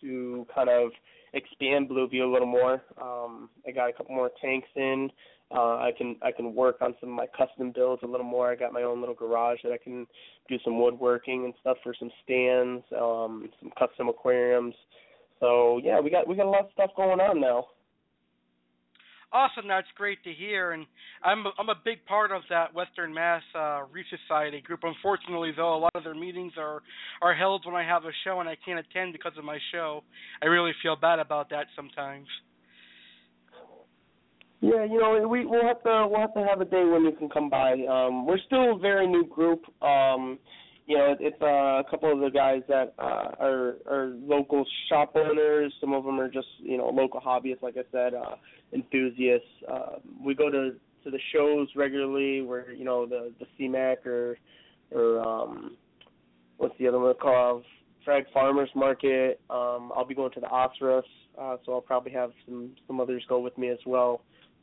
to 0.00 0.46
kind 0.54 0.68
of 0.68 0.90
expand 1.34 1.88
Blueview 1.88 2.22
a 2.22 2.32
little 2.32 2.46
more. 2.46 2.82
Um, 3.00 3.50
I 3.66 3.70
got 3.70 3.90
a 3.90 3.92
couple 3.92 4.14
more 4.14 4.30
tanks 4.40 4.68
in. 4.74 5.10
Uh, 5.52 5.78
I 5.78 5.90
can 5.96 6.16
I 6.22 6.30
can 6.30 6.54
work 6.54 6.76
on 6.80 6.94
some 7.00 7.10
of 7.10 7.16
my 7.16 7.26
custom 7.26 7.72
builds 7.74 8.02
a 8.02 8.06
little 8.06 8.26
more. 8.26 8.50
I 8.50 8.56
got 8.56 8.72
my 8.72 8.82
own 8.82 9.00
little 9.00 9.16
garage 9.16 9.58
that 9.64 9.72
I 9.72 9.78
can 9.78 10.06
do 10.48 10.56
some 10.64 10.80
woodworking 10.80 11.44
and 11.44 11.54
stuff 11.60 11.76
for 11.82 11.92
some 11.98 12.10
stands, 12.24 12.84
um, 12.96 13.50
some 13.60 13.72
custom 13.78 14.08
aquariums. 14.08 14.74
So 15.40 15.80
yeah, 15.82 16.00
we 16.00 16.10
got 16.10 16.28
we 16.28 16.36
got 16.36 16.46
a 16.46 16.50
lot 16.50 16.66
of 16.66 16.72
stuff 16.72 16.90
going 16.96 17.20
on 17.20 17.40
now. 17.40 17.66
Awesome, 19.32 19.68
that's 19.68 19.86
great 19.96 20.22
to 20.24 20.32
hear, 20.32 20.72
and 20.72 20.86
I'm 21.22 21.46
a, 21.46 21.52
I'm 21.56 21.68
a 21.68 21.76
big 21.84 22.04
part 22.04 22.32
of 22.32 22.42
that 22.50 22.74
Western 22.74 23.14
Mass 23.14 23.42
uh, 23.54 23.82
Reef 23.92 24.06
Society 24.26 24.60
group. 24.60 24.80
Unfortunately, 24.82 25.52
though, 25.56 25.76
a 25.76 25.78
lot 25.78 25.92
of 25.94 26.02
their 26.02 26.16
meetings 26.16 26.52
are 26.58 26.82
are 27.22 27.34
held 27.34 27.64
when 27.64 27.76
I 27.76 27.84
have 27.84 28.04
a 28.04 28.10
show 28.24 28.40
and 28.40 28.48
I 28.48 28.56
can't 28.64 28.80
attend 28.80 29.12
because 29.12 29.32
of 29.38 29.44
my 29.44 29.58
show. 29.72 30.02
I 30.42 30.46
really 30.46 30.72
feel 30.82 30.96
bad 30.96 31.20
about 31.20 31.48
that 31.50 31.66
sometimes. 31.76 32.26
Yeah, 34.60 34.84
you 34.84 34.98
know, 35.00 35.26
we 35.26 35.46
we'll 35.46 35.66
have 35.66 35.82
to 35.84 36.08
we'll 36.10 36.20
have 36.20 36.34
to 36.34 36.44
have 36.44 36.60
a 36.60 36.64
day 36.64 36.84
when 36.84 37.04
you 37.04 37.12
can 37.12 37.28
come 37.30 37.48
by. 37.48 37.72
Um, 37.88 38.26
we're 38.26 38.40
still 38.46 38.74
a 38.74 38.78
very 38.78 39.06
new 39.06 39.26
group. 39.26 39.62
Um, 39.80 40.38
you 40.90 40.98
know, 40.98 41.14
it's 41.20 41.40
uh, 41.40 41.46
a 41.46 41.84
couple 41.88 42.12
of 42.12 42.18
the 42.18 42.36
guys 42.36 42.62
that 42.66 42.94
uh, 42.98 43.30
are 43.38 43.76
are 43.88 44.12
local 44.26 44.64
shop 44.88 45.12
owners. 45.14 45.72
Some 45.80 45.92
of 45.92 46.02
them 46.02 46.18
are 46.18 46.28
just 46.28 46.48
you 46.58 46.76
know 46.76 46.88
local 46.88 47.20
hobbyists, 47.20 47.62
like 47.62 47.76
I 47.76 47.84
said, 47.92 48.12
uh, 48.12 48.34
enthusiasts. 48.72 49.46
Uh, 49.72 50.00
we 50.20 50.34
go 50.34 50.50
to 50.50 50.72
to 51.04 51.10
the 51.12 51.20
shows 51.32 51.68
regularly, 51.76 52.42
where 52.42 52.72
you 52.72 52.84
know 52.84 53.06
the 53.06 53.32
the 53.38 53.46
CMAC 53.56 54.04
or 54.04 54.36
or 54.90 55.20
um, 55.20 55.76
what's 56.56 56.74
the 56.80 56.88
other 56.88 56.98
one 56.98 57.14
called? 57.22 57.62
Frag 58.04 58.24
Farmers 58.34 58.70
Market. 58.74 59.40
Um, 59.48 59.92
I'll 59.94 60.04
be 60.04 60.16
going 60.16 60.32
to 60.32 60.40
the 60.40 60.48
Osras, 60.48 61.04
uh, 61.40 61.58
so 61.64 61.74
I'll 61.74 61.80
probably 61.80 62.10
have 62.10 62.32
some 62.46 62.72
some 62.88 63.00
others 63.00 63.22
go 63.28 63.38
with 63.38 63.56
me 63.56 63.68
as 63.68 63.78
well. 63.86 64.22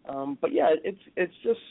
Um, 0.09 0.37
but 0.41 0.51
yeah, 0.51 0.71
it's 0.83 0.99
it's 1.15 1.35
just 1.41 1.61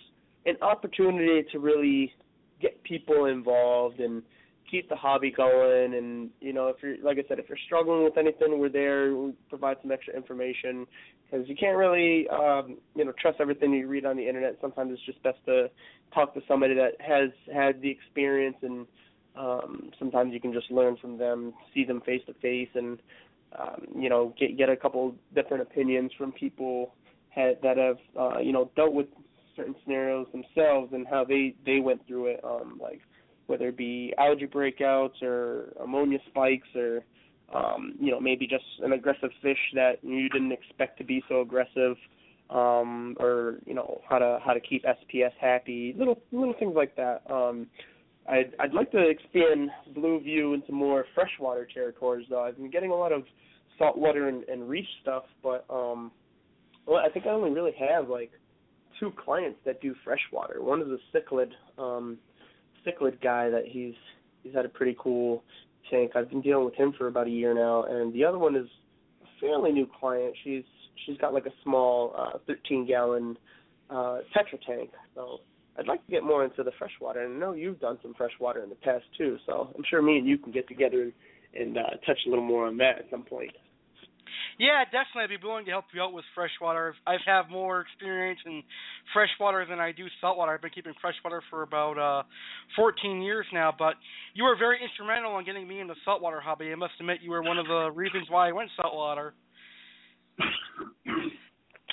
an 0.46 0.56
opportunity 0.62 1.44
to 1.52 1.58
really 1.58 2.14
get 2.62 2.82
people 2.84 3.26
involved 3.26 4.00
and 4.00 4.22
keep 4.70 4.88
the 4.88 4.96
hobby 4.96 5.30
going 5.30 5.94
and 5.94 6.30
you 6.40 6.52
know 6.52 6.68
if 6.68 6.76
you're 6.82 6.96
like 7.02 7.18
i 7.18 7.28
said 7.28 7.38
if 7.38 7.48
you're 7.48 7.58
struggling 7.66 8.04
with 8.04 8.16
anything 8.16 8.58
we're 8.58 8.68
there. 8.68 9.14
We 9.14 9.32
provide 9.48 9.76
some 9.82 9.92
extra 9.92 10.14
information 10.14 10.86
because 11.24 11.48
you 11.48 11.56
can't 11.56 11.76
really 11.76 12.28
um 12.28 12.78
you 12.94 13.04
know 13.04 13.12
trust 13.20 13.38
everything 13.40 13.72
you 13.72 13.86
read 13.86 14.04
on 14.04 14.16
the 14.16 14.26
internet. 14.26 14.58
Sometimes 14.60 14.92
it's 14.92 15.04
just 15.04 15.22
best 15.22 15.38
to 15.46 15.70
talk 16.14 16.34
to 16.34 16.40
somebody 16.48 16.74
that 16.74 16.92
has 17.00 17.30
had 17.52 17.80
the 17.80 17.90
experience 17.90 18.56
and 18.62 18.86
um 19.36 19.90
sometimes 19.98 20.32
you 20.32 20.40
can 20.40 20.52
just 20.52 20.70
learn 20.70 20.96
from 20.96 21.18
them 21.18 21.52
see 21.74 21.84
them 21.84 22.00
face 22.00 22.22
to 22.26 22.34
face 22.34 22.68
and 22.74 22.98
um 23.58 23.86
you 23.94 24.08
know 24.08 24.34
get 24.38 24.56
get 24.56 24.68
a 24.68 24.76
couple 24.76 25.14
different 25.34 25.62
opinions 25.62 26.10
from 26.16 26.32
people 26.32 26.94
had, 27.30 27.58
that 27.62 27.76
have 27.76 27.98
uh 28.18 28.38
you 28.38 28.52
know 28.52 28.70
dealt 28.76 28.92
with 28.94 29.06
certain 29.54 29.74
scenarios 29.82 30.26
themselves 30.32 30.92
and 30.92 31.06
how 31.06 31.24
they 31.24 31.54
they 31.64 31.80
went 31.80 32.04
through 32.06 32.26
it 32.26 32.40
um 32.44 32.78
like 32.82 33.00
whether 33.46 33.68
it 33.68 33.76
be 33.76 34.12
algae 34.18 34.46
breakouts 34.46 35.22
or 35.22 35.72
ammonia 35.82 36.18
spikes 36.28 36.68
or 36.74 37.04
um, 37.54 37.94
you 38.00 38.10
know 38.10 38.20
maybe 38.20 38.46
just 38.46 38.64
an 38.82 38.92
aggressive 38.92 39.30
fish 39.42 39.58
that 39.74 40.02
you 40.02 40.28
didn't 40.28 40.52
expect 40.52 40.98
to 40.98 41.04
be 41.04 41.22
so 41.28 41.40
aggressive 41.40 41.96
um, 42.50 43.16
or 43.18 43.56
you 43.66 43.74
know 43.74 44.00
how 44.08 44.18
to 44.18 44.38
how 44.44 44.52
to 44.52 44.60
keep 44.60 44.84
SPS 44.84 45.32
happy 45.40 45.94
little 45.98 46.20
little 46.32 46.54
things 46.58 46.74
like 46.74 46.94
that. 46.96 47.22
Um, 47.30 47.66
I'd 48.28 48.52
I'd 48.58 48.74
like 48.74 48.90
to 48.92 49.08
expand 49.08 49.70
Blueview 49.96 50.54
into 50.54 50.72
more 50.72 51.04
freshwater 51.14 51.66
territories 51.72 52.26
though. 52.28 52.42
I've 52.42 52.56
been 52.56 52.70
getting 52.70 52.90
a 52.90 52.94
lot 52.94 53.12
of 53.12 53.24
saltwater 53.78 54.28
and, 54.28 54.44
and 54.44 54.68
reef 54.68 54.86
stuff, 55.02 55.24
but 55.42 55.64
um, 55.70 56.10
well 56.86 57.02
I 57.04 57.08
think 57.10 57.26
I 57.26 57.30
only 57.30 57.50
really 57.50 57.74
have 57.78 58.08
like 58.08 58.32
two 58.98 59.12
clients 59.24 59.58
that 59.64 59.80
do 59.80 59.94
freshwater. 60.04 60.62
One 60.62 60.80
is 60.80 60.88
a 60.88 61.16
cichlid. 61.16 61.50
Um, 61.78 62.18
cichlid 62.86 63.20
guy 63.22 63.50
that 63.50 63.64
he's 63.66 63.94
he's 64.42 64.54
had 64.54 64.64
a 64.64 64.68
pretty 64.68 64.96
cool 64.98 65.42
tank. 65.90 66.12
I've 66.14 66.28
been 66.28 66.40
dealing 66.40 66.64
with 66.64 66.74
him 66.74 66.92
for 66.96 67.08
about 67.08 67.26
a 67.26 67.30
year 67.30 67.54
now, 67.54 67.84
and 67.84 68.12
the 68.12 68.24
other 68.24 68.38
one 68.38 68.56
is 68.56 68.66
a 69.22 69.26
fairly 69.40 69.72
new 69.72 69.88
client. 70.00 70.34
She's 70.44 70.64
she's 71.04 71.18
got 71.18 71.34
like 71.34 71.46
a 71.46 71.52
small 71.62 72.14
uh, 72.16 72.38
13 72.46 72.86
gallon 72.86 73.36
uh, 73.90 74.18
Tetra 74.34 74.60
tank. 74.66 74.90
So 75.14 75.38
I'd 75.78 75.86
like 75.86 76.04
to 76.06 76.10
get 76.10 76.22
more 76.22 76.44
into 76.44 76.62
the 76.62 76.72
freshwater, 76.78 77.24
and 77.24 77.36
I 77.36 77.38
know 77.38 77.52
you've 77.52 77.80
done 77.80 77.98
some 78.02 78.14
freshwater 78.14 78.62
in 78.62 78.70
the 78.70 78.76
past 78.76 79.04
too. 79.16 79.36
So 79.46 79.70
I'm 79.76 79.84
sure 79.88 80.02
me 80.02 80.18
and 80.18 80.26
you 80.26 80.38
can 80.38 80.52
get 80.52 80.68
together 80.68 81.12
and, 81.58 81.78
uh, 81.78 81.90
touch 82.06 82.18
a 82.26 82.30
little 82.30 82.44
more 82.44 82.66
on 82.66 82.76
that 82.78 82.98
at 82.98 83.06
some 83.10 83.22
point. 83.22 83.52
Yeah, 84.58 84.84
definitely. 84.84 85.34
I'd 85.34 85.40
be 85.40 85.46
willing 85.46 85.64
to 85.66 85.70
help 85.70 85.86
you 85.94 86.02
out 86.02 86.12
with 86.12 86.24
freshwater. 86.34 86.94
I've 87.06 87.20
have 87.26 87.50
more 87.50 87.80
experience 87.80 88.40
in 88.46 88.62
freshwater 89.12 89.66
than 89.68 89.80
I 89.80 89.92
do 89.92 90.06
saltwater. 90.20 90.52
I've 90.54 90.62
been 90.62 90.70
keeping 90.70 90.94
freshwater 91.00 91.42
for 91.50 91.62
about 91.62 91.98
uh 91.98 92.22
14 92.76 93.22
years 93.22 93.46
now, 93.52 93.72
but 93.76 93.94
you 94.34 94.44
were 94.44 94.56
very 94.56 94.78
instrumental 94.82 95.38
in 95.38 95.44
getting 95.44 95.66
me 95.66 95.80
into 95.80 95.94
saltwater 96.04 96.40
hobby. 96.40 96.70
I 96.72 96.74
must 96.74 96.94
admit 97.00 97.18
you 97.22 97.30
were 97.30 97.42
one 97.42 97.58
of 97.58 97.66
the 97.66 97.90
reasons 97.94 98.26
why 98.30 98.48
I 98.48 98.52
went 98.52 98.70
saltwater. 98.80 99.34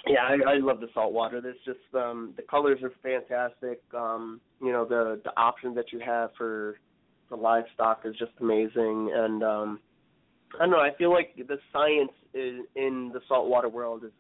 Yeah, 0.06 0.20
I, 0.22 0.56
I 0.56 0.58
love 0.58 0.82
the 0.82 0.90
saltwater. 0.94 1.40
There's 1.40 1.56
just 1.66 1.80
um 1.96 2.34
the 2.36 2.44
colors 2.44 2.80
are 2.84 2.92
fantastic. 3.02 3.82
Um, 3.96 4.42
you 4.62 4.72
know, 4.72 4.86
the 4.86 5.22
the 5.24 5.32
options 5.38 5.76
that 5.76 5.92
you 5.92 6.00
have 6.00 6.32
for 6.38 6.78
the 7.30 7.36
livestock 7.38 8.02
is 8.06 8.16
just 8.18 8.32
amazing 8.42 9.12
and 9.14 9.44
um 9.44 9.80
I 10.56 10.60
don't 10.60 10.72
know. 10.72 10.78
I 10.80 10.92
feel 10.98 11.12
like 11.12 11.36
the 11.36 11.58
science 11.72 12.12
is, 12.34 12.62
in 12.76 13.12
the 13.14 13.22
saltwater 13.28 13.70
world 13.70 14.04
is 14.04 14.12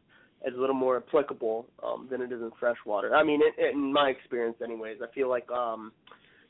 is 0.45 0.53
a 0.57 0.59
little 0.59 0.75
more 0.75 0.97
applicable 0.97 1.65
um, 1.81 2.07
than 2.11 2.21
it 2.21 2.31
is 2.31 2.41
in 2.41 2.51
freshwater. 2.59 3.15
I 3.15 3.23
mean, 3.23 3.39
in, 3.57 3.65
in 3.65 3.93
my 3.93 4.09
experience, 4.09 4.57
anyways, 4.61 4.97
I 5.01 5.09
feel 5.13 5.29
like 5.29 5.49
um, 5.49 5.93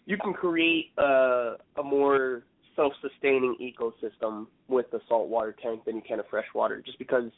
you 0.07 0.17
can 0.17 0.34
create 0.34 0.88
a, 0.97 1.57
a 1.77 1.84
more 1.84 2.41
self-sustaining 2.75 3.55
ecosystem 3.61 4.47
with 4.67 4.89
the 4.91 4.99
saltwater 5.07 5.55
tank 5.61 5.86
than 5.86 5.95
you 5.95 6.01
can 6.01 6.19
a 6.19 6.23
freshwater, 6.23 6.81
just 6.81 6.97
because 6.97 7.29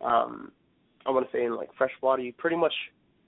um, 0.00 0.52
I 1.06 1.10
want 1.10 1.26
to 1.28 1.36
say 1.36 1.44
in 1.44 1.56
like 1.56 1.70
freshwater, 1.76 2.22
you 2.22 2.32
pretty 2.32 2.56
much 2.56 2.74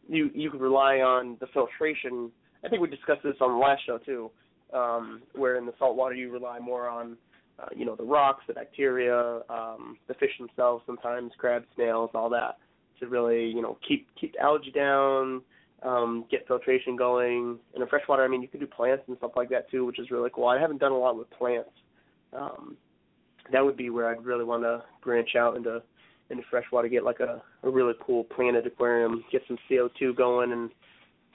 you 0.09 0.31
you 0.35 0.51
can 0.51 0.61
rely 0.61 0.99
on 0.99 1.37
the 1.41 1.49
filtration. 1.49 2.31
I 2.65 2.69
think 2.69 2.81
we 2.81 2.89
discussed 2.89 3.23
this 3.25 3.35
on 3.41 3.53
the 3.53 3.59
last 3.59 3.85
show 3.87 3.99
too, 3.99 4.31
um, 4.73 5.23
where 5.35 5.57
in 5.57 5.67
the 5.67 5.75
saltwater 5.79 6.15
you 6.15 6.33
rely 6.33 6.61
more 6.61 6.89
on 6.89 7.17
uh, 7.59 7.67
you 7.75 7.85
know 7.85 7.97
the 7.97 8.05
rocks, 8.05 8.45
the 8.47 8.55
bacteria, 8.55 9.41
um, 9.49 9.99
the 10.07 10.15
fish 10.15 10.31
themselves, 10.39 10.83
sometimes 10.87 11.33
crabs, 11.39 11.67
snails, 11.75 12.11
all 12.15 12.31
that 12.31 12.59
to 13.01 13.07
really 13.07 13.47
you 13.47 13.63
know 13.63 13.79
keep 13.87 14.09
keep 14.21 14.35
algae 14.41 14.71
down, 14.71 15.43
um, 15.83 16.25
get 16.31 16.47
filtration 16.47 16.97
going. 16.97 17.59
And 17.75 17.83
in 17.83 17.89
freshwater, 17.89 18.25
I 18.25 18.29
mean 18.29 18.43
you 18.43 18.49
can 18.49 18.61
do 18.61 18.67
plants 18.67 19.05
and 19.09 19.17
stuff 19.19 19.33
like 19.37 19.51
that 19.51 19.71
too, 19.71 19.85
which 19.85 19.99
is 19.99 20.11
really 20.11 20.31
cool. 20.33 20.47
I 20.47 20.61
haven't 20.61 20.81
done 20.81 20.93
a 20.93 20.99
lot 20.99 21.17
with 21.17 21.31
plants. 21.31 21.71
Um, 22.33 22.77
that 23.53 23.65
would 23.65 23.77
be 23.77 23.91
where 23.91 24.09
I'd 24.09 24.25
really 24.25 24.45
want 24.45 24.63
to 24.63 24.83
branch 25.03 25.31
out 25.37 25.57
into 25.57 25.83
into 26.31 26.43
freshwater, 26.51 26.89
get 26.89 27.05
like 27.05 27.21
a, 27.21 27.43
a 27.63 27.71
really 27.71 27.95
cool 28.05 28.25
planted 28.25 28.67
aquarium, 28.67 29.25
get 29.33 29.43
some 29.49 29.57
CO2 29.71 30.15
going, 30.15 30.53
and 30.53 30.71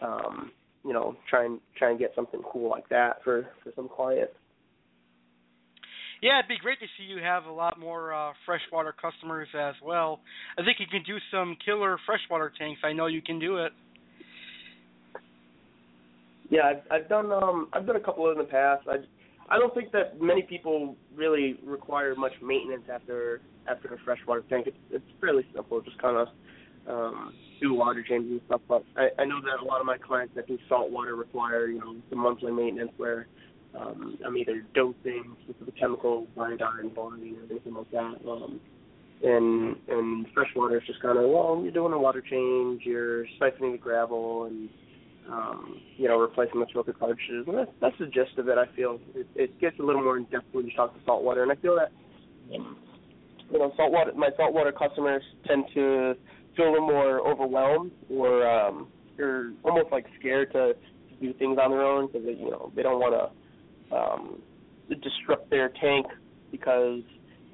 um, 0.02 0.52
you 0.86 0.94
know 0.94 1.16
try 1.30 1.46
and 1.46 1.60
try 1.76 1.90
and 1.90 2.00
get 2.00 2.14
something 2.16 2.42
cool 2.44 2.70
like 2.70 2.88
that 2.90 3.24
for 3.24 3.48
for 3.64 3.72
some 3.76 3.90
clients. 3.90 4.34
Yeah, 6.24 6.40
it'd 6.40 6.48
be 6.48 6.56
great 6.58 6.80
to 6.80 6.86
see 6.98 7.04
you 7.04 7.22
have 7.22 7.44
a 7.44 7.52
lot 7.52 7.78
more 7.78 8.14
uh, 8.14 8.32
freshwater 8.46 8.96
customers 8.96 9.50
as 9.60 9.76
well. 9.84 10.22
I 10.58 10.64
think 10.64 10.78
you 10.80 10.86
can 10.90 11.04
do 11.04 11.18
some 11.30 11.58
killer 11.66 11.98
freshwater 12.06 12.50
tanks. 12.58 12.80
I 12.82 12.94
know 12.94 13.08
you 13.08 13.22
can 13.22 13.40
do 13.40 13.58
it. 13.58 13.74
Yeah, 16.50 16.62
I've, 16.64 16.84
I've 16.90 17.10
done 17.10 17.30
um 17.34 17.68
I've 17.74 17.86
done 17.86 17.98
a 17.98 18.00
couple 18.00 18.32
in 18.32 18.38
the 18.38 18.46
past. 18.46 18.88
I 18.88 19.00
I 19.54 19.60
don't 19.60 19.74
think 19.74 19.92
that 19.92 20.22
many 20.22 20.44
people 20.44 20.96
really 21.14 21.60
require 21.66 22.16
much 22.16 22.32
maintenance 22.42 22.84
after 22.90 23.42
after 23.70 23.94
a 23.94 23.98
freshwater 24.06 24.44
tank. 24.50 24.68
It's 24.68 24.78
it's 24.92 25.06
fairly 25.20 25.46
simple, 25.54 25.82
just 25.82 26.02
kind 26.02 26.16
of 26.16 26.28
um, 26.88 27.34
do 27.62 27.74
water 27.74 28.02
changes 28.08 28.32
and 28.32 28.42
stuff. 28.46 28.62
But 28.70 28.84
I, 28.96 29.10
I 29.22 29.26
know 29.26 29.42
that 29.42 29.62
a 29.62 29.66
lot 29.66 29.82
of 29.82 29.86
my 29.86 29.98
clients 29.98 30.36
that 30.36 30.48
do 30.48 30.58
saltwater 30.70 31.18
require 31.18 31.68
you 31.68 31.80
know 31.80 31.98
the 32.10 32.16
monthly 32.16 32.54
maintenance 32.54 32.92
where 32.96 33.28
um, 33.80 34.18
I'm 34.26 34.38
either 34.38 34.66
dosing 34.76 35.36
specific 35.44 35.78
chemical, 35.80 36.28
iodine, 36.40 36.90
bonding, 36.96 37.38
or 37.38 37.44
anything 37.50 37.74
like 37.74 37.92
that. 37.92 38.16
Um, 38.30 38.60
and 39.24 39.76
and 39.88 40.26
freshwater 40.34 40.78
is 40.78 40.84
just 40.86 41.02
kind 41.02 41.18
of 41.18 41.30
well, 41.30 41.60
you're 41.64 41.72
doing 41.72 41.94
a 41.94 42.00
water 42.00 42.22
change, 42.22 42.82
you're 42.84 43.26
siphoning 43.42 43.72
the 43.72 43.78
gravel, 43.78 44.46
and 44.46 44.70
um, 45.30 45.82
you 45.98 46.08
know 46.08 46.20
replacing 46.20 46.60
the 46.60 46.66
filter 46.74 46.94
cartridges, 46.94 47.46
and 47.48 47.58
that's 47.58 47.72
that's 47.82 47.96
the 48.00 48.06
gist 48.08 48.38
of 48.38 48.48
it. 48.50 48.58
I 48.58 48.66
feel 48.76 49.00
it, 49.16 49.28
it 49.36 49.60
gets 49.60 49.80
a 49.80 49.84
little 49.84 50.04
more 50.04 50.18
in 50.18 50.26
depth 50.26 50.46
when 50.52 50.66
you 50.66 50.76
talk 50.76 50.94
to 50.94 51.00
saltwater, 51.06 51.44
and 51.44 51.52
I 51.52 51.56
feel 51.56 51.76
that 51.76 51.92
you 52.50 53.60
know 53.60 53.72
saltwater 53.78 54.14
my 54.14 54.30
saltwater 54.38 54.72
customers 54.72 55.24
tend 55.48 55.66
to 55.74 56.16
feel 56.56 56.70
a 56.70 56.72
little 56.72 56.88
more 56.88 57.20
overwhelmed 57.28 57.92
or 58.10 58.48
um, 58.48 58.88
they're 59.18 59.52
almost 59.64 59.92
like 59.92 60.06
scared 60.20 60.52
to, 60.52 60.74
to 60.74 61.16
do 61.22 61.34
things 61.34 61.58
on 61.62 61.72
their 61.72 61.82
own 61.82 62.08
because 62.08 62.24
you 62.26 62.52
know 62.52 62.72
they 62.76 62.84
don't 62.84 63.00
want 63.00 63.14
to 63.14 63.43
um, 63.94 64.42
disrupt 65.02 65.50
their 65.50 65.70
tank 65.70 66.06
because 66.52 67.02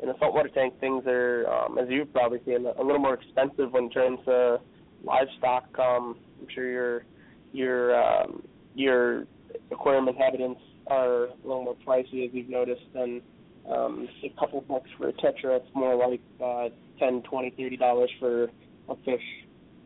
in 0.02 0.10
a 0.10 0.14
saltwater 0.20 0.50
tank, 0.50 0.80
things 0.80 1.04
are, 1.08 1.46
um, 1.48 1.78
as 1.78 1.88
you've 1.90 2.12
probably 2.14 2.40
seen, 2.46 2.66
a 2.66 2.82
little 2.82 3.00
more 3.00 3.16
expensive 3.16 3.72
when 3.72 3.86
it 3.86 3.90
turns 3.90 4.20
to 4.26 4.60
livestock. 5.04 5.68
Um, 5.78 6.18
I'm 6.42 6.48
sure 6.54 6.70
your 6.70 7.04
your 7.52 8.02
um, 8.02 8.44
your 8.76 9.26
aquarium 9.72 10.08
inhabitants 10.08 10.62
are 10.88 11.26
a 11.26 11.34
little 11.44 11.64
more 11.64 11.76
pricey, 11.86 12.26
as 12.28 12.34
you've 12.34 12.50
noticed, 12.50 12.82
than 12.94 13.22
um, 13.70 14.08
a 14.24 14.30
couple 14.40 14.62
bucks 14.62 14.90
for 14.98 15.10
a 15.10 15.14
tetra. 15.14 15.58
It's 15.58 15.76
more 15.76 15.96
like 15.96 16.22
uh, 16.44 16.70
ten, 16.98 17.22
twenty, 17.24 17.52
thirty 17.52 17.78
dollars 17.78 18.10
for 18.20 18.46
a 18.90 18.96
fish, 19.04 19.22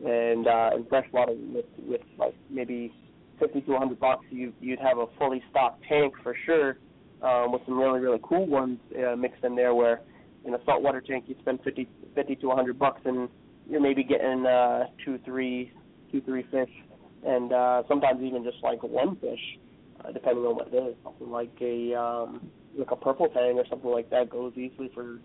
and 0.06 0.46
uh, 0.46 0.70
in 0.76 0.84
freshwater 0.86 1.34
with 1.52 1.66
with 1.86 2.02
like 2.18 2.34
maybe 2.50 2.92
fifty 3.44 3.60
to 3.62 3.74
a 3.74 3.78
hundred 3.78 4.00
bucks, 4.00 4.24
you 4.30 4.52
you'd 4.60 4.80
have 4.80 4.98
a 4.98 5.06
fully 5.18 5.42
stocked 5.50 5.84
tank 5.88 6.14
for 6.22 6.34
sure 6.46 6.78
um, 7.22 7.52
with 7.52 7.62
some 7.66 7.78
really 7.78 8.00
really 8.00 8.20
cool 8.22 8.46
ones 8.46 8.78
uh, 8.96 9.16
mixed 9.16 9.44
in 9.44 9.54
there. 9.54 9.74
Where 9.74 10.00
in 10.44 10.54
a 10.54 10.58
saltwater 10.64 11.00
tank 11.00 11.24
you 11.26 11.36
spend 11.40 11.60
fifty 11.62 11.88
fifty 12.14 12.36
to 12.36 12.50
a 12.52 12.54
hundred 12.54 12.78
bucks 12.78 13.00
and 13.04 13.28
you're 13.68 13.80
maybe 13.80 14.04
getting 14.04 14.44
uh, 14.46 14.84
two 15.04 15.18
three 15.24 15.72
two 16.10 16.20
three 16.22 16.44
fish, 16.50 16.70
and 17.26 17.52
uh, 17.52 17.82
sometimes 17.88 18.22
even 18.22 18.44
just 18.44 18.58
like 18.62 18.82
one 18.82 19.16
fish, 19.16 19.40
uh, 20.04 20.12
depending 20.12 20.44
on 20.44 20.56
what 20.56 20.68
it 20.72 20.76
is. 20.76 20.94
Something 21.02 21.30
like 21.30 21.56
a 21.60 21.94
um, 21.94 22.50
like 22.76 22.90
a 22.90 22.96
purple 22.96 23.28
tang 23.28 23.58
or 23.58 23.66
something 23.68 23.90
like 23.90 24.10
that 24.10 24.30
goes 24.30 24.52
easily 24.56 24.90
for 24.94 25.20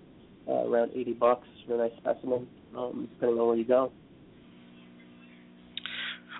uh, 0.47 0.67
around 0.67 0.91
eighty 0.95 1.13
bucks 1.13 1.47
for 1.67 1.75
a 1.75 1.77
nice 1.77 1.97
specimen, 1.97 2.47
um, 2.77 3.07
depending 3.13 3.39
on 3.39 3.47
where 3.47 3.57
you 3.57 3.65
go. 3.65 3.91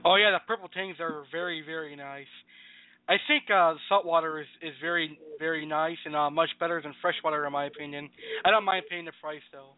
Oh 0.06 0.16
yeah, 0.16 0.32
the 0.32 0.40
purple 0.48 0.70
tangs 0.70 0.98
are 1.00 1.24
very 1.32 1.62
very 1.66 1.96
nice. 1.96 2.32
I 3.08 3.16
think 3.28 3.44
uh, 3.54 3.74
saltwater 3.90 4.40
is 4.40 4.48
is 4.62 4.74
very 4.82 5.20
very 5.40 5.66
nice 5.66 5.98
and 6.06 6.16
uh, 6.16 6.30
much 6.30 6.50
better 6.60 6.82
than 6.82 6.94
freshwater 7.02 7.46
in 7.46 7.52
my 7.52 7.66
opinion. 7.66 8.10
I 8.46 8.52
don't 8.52 8.64
mind 8.64 8.86
paying 8.90 9.06
the 9.06 9.12
price 9.22 9.42
though. 9.52 9.74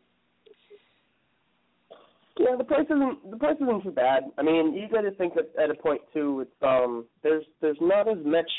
Yeah, 2.39 2.55
the 2.57 2.63
price 2.63 2.85
isn't 2.85 3.31
the 3.31 3.37
price 3.37 3.57
isn't 3.61 3.83
too 3.83 3.91
bad. 3.91 4.23
I 4.37 4.41
mean, 4.41 4.73
you 4.73 4.87
got 4.89 5.01
to 5.01 5.11
think 5.11 5.33
that 5.35 5.51
at 5.61 5.69
a 5.69 5.75
point 5.75 6.01
too. 6.13 6.41
It's 6.41 6.51
um 6.61 7.05
there's 7.23 7.45
there's 7.61 7.77
not 7.81 8.07
as 8.07 8.17
much 8.25 8.49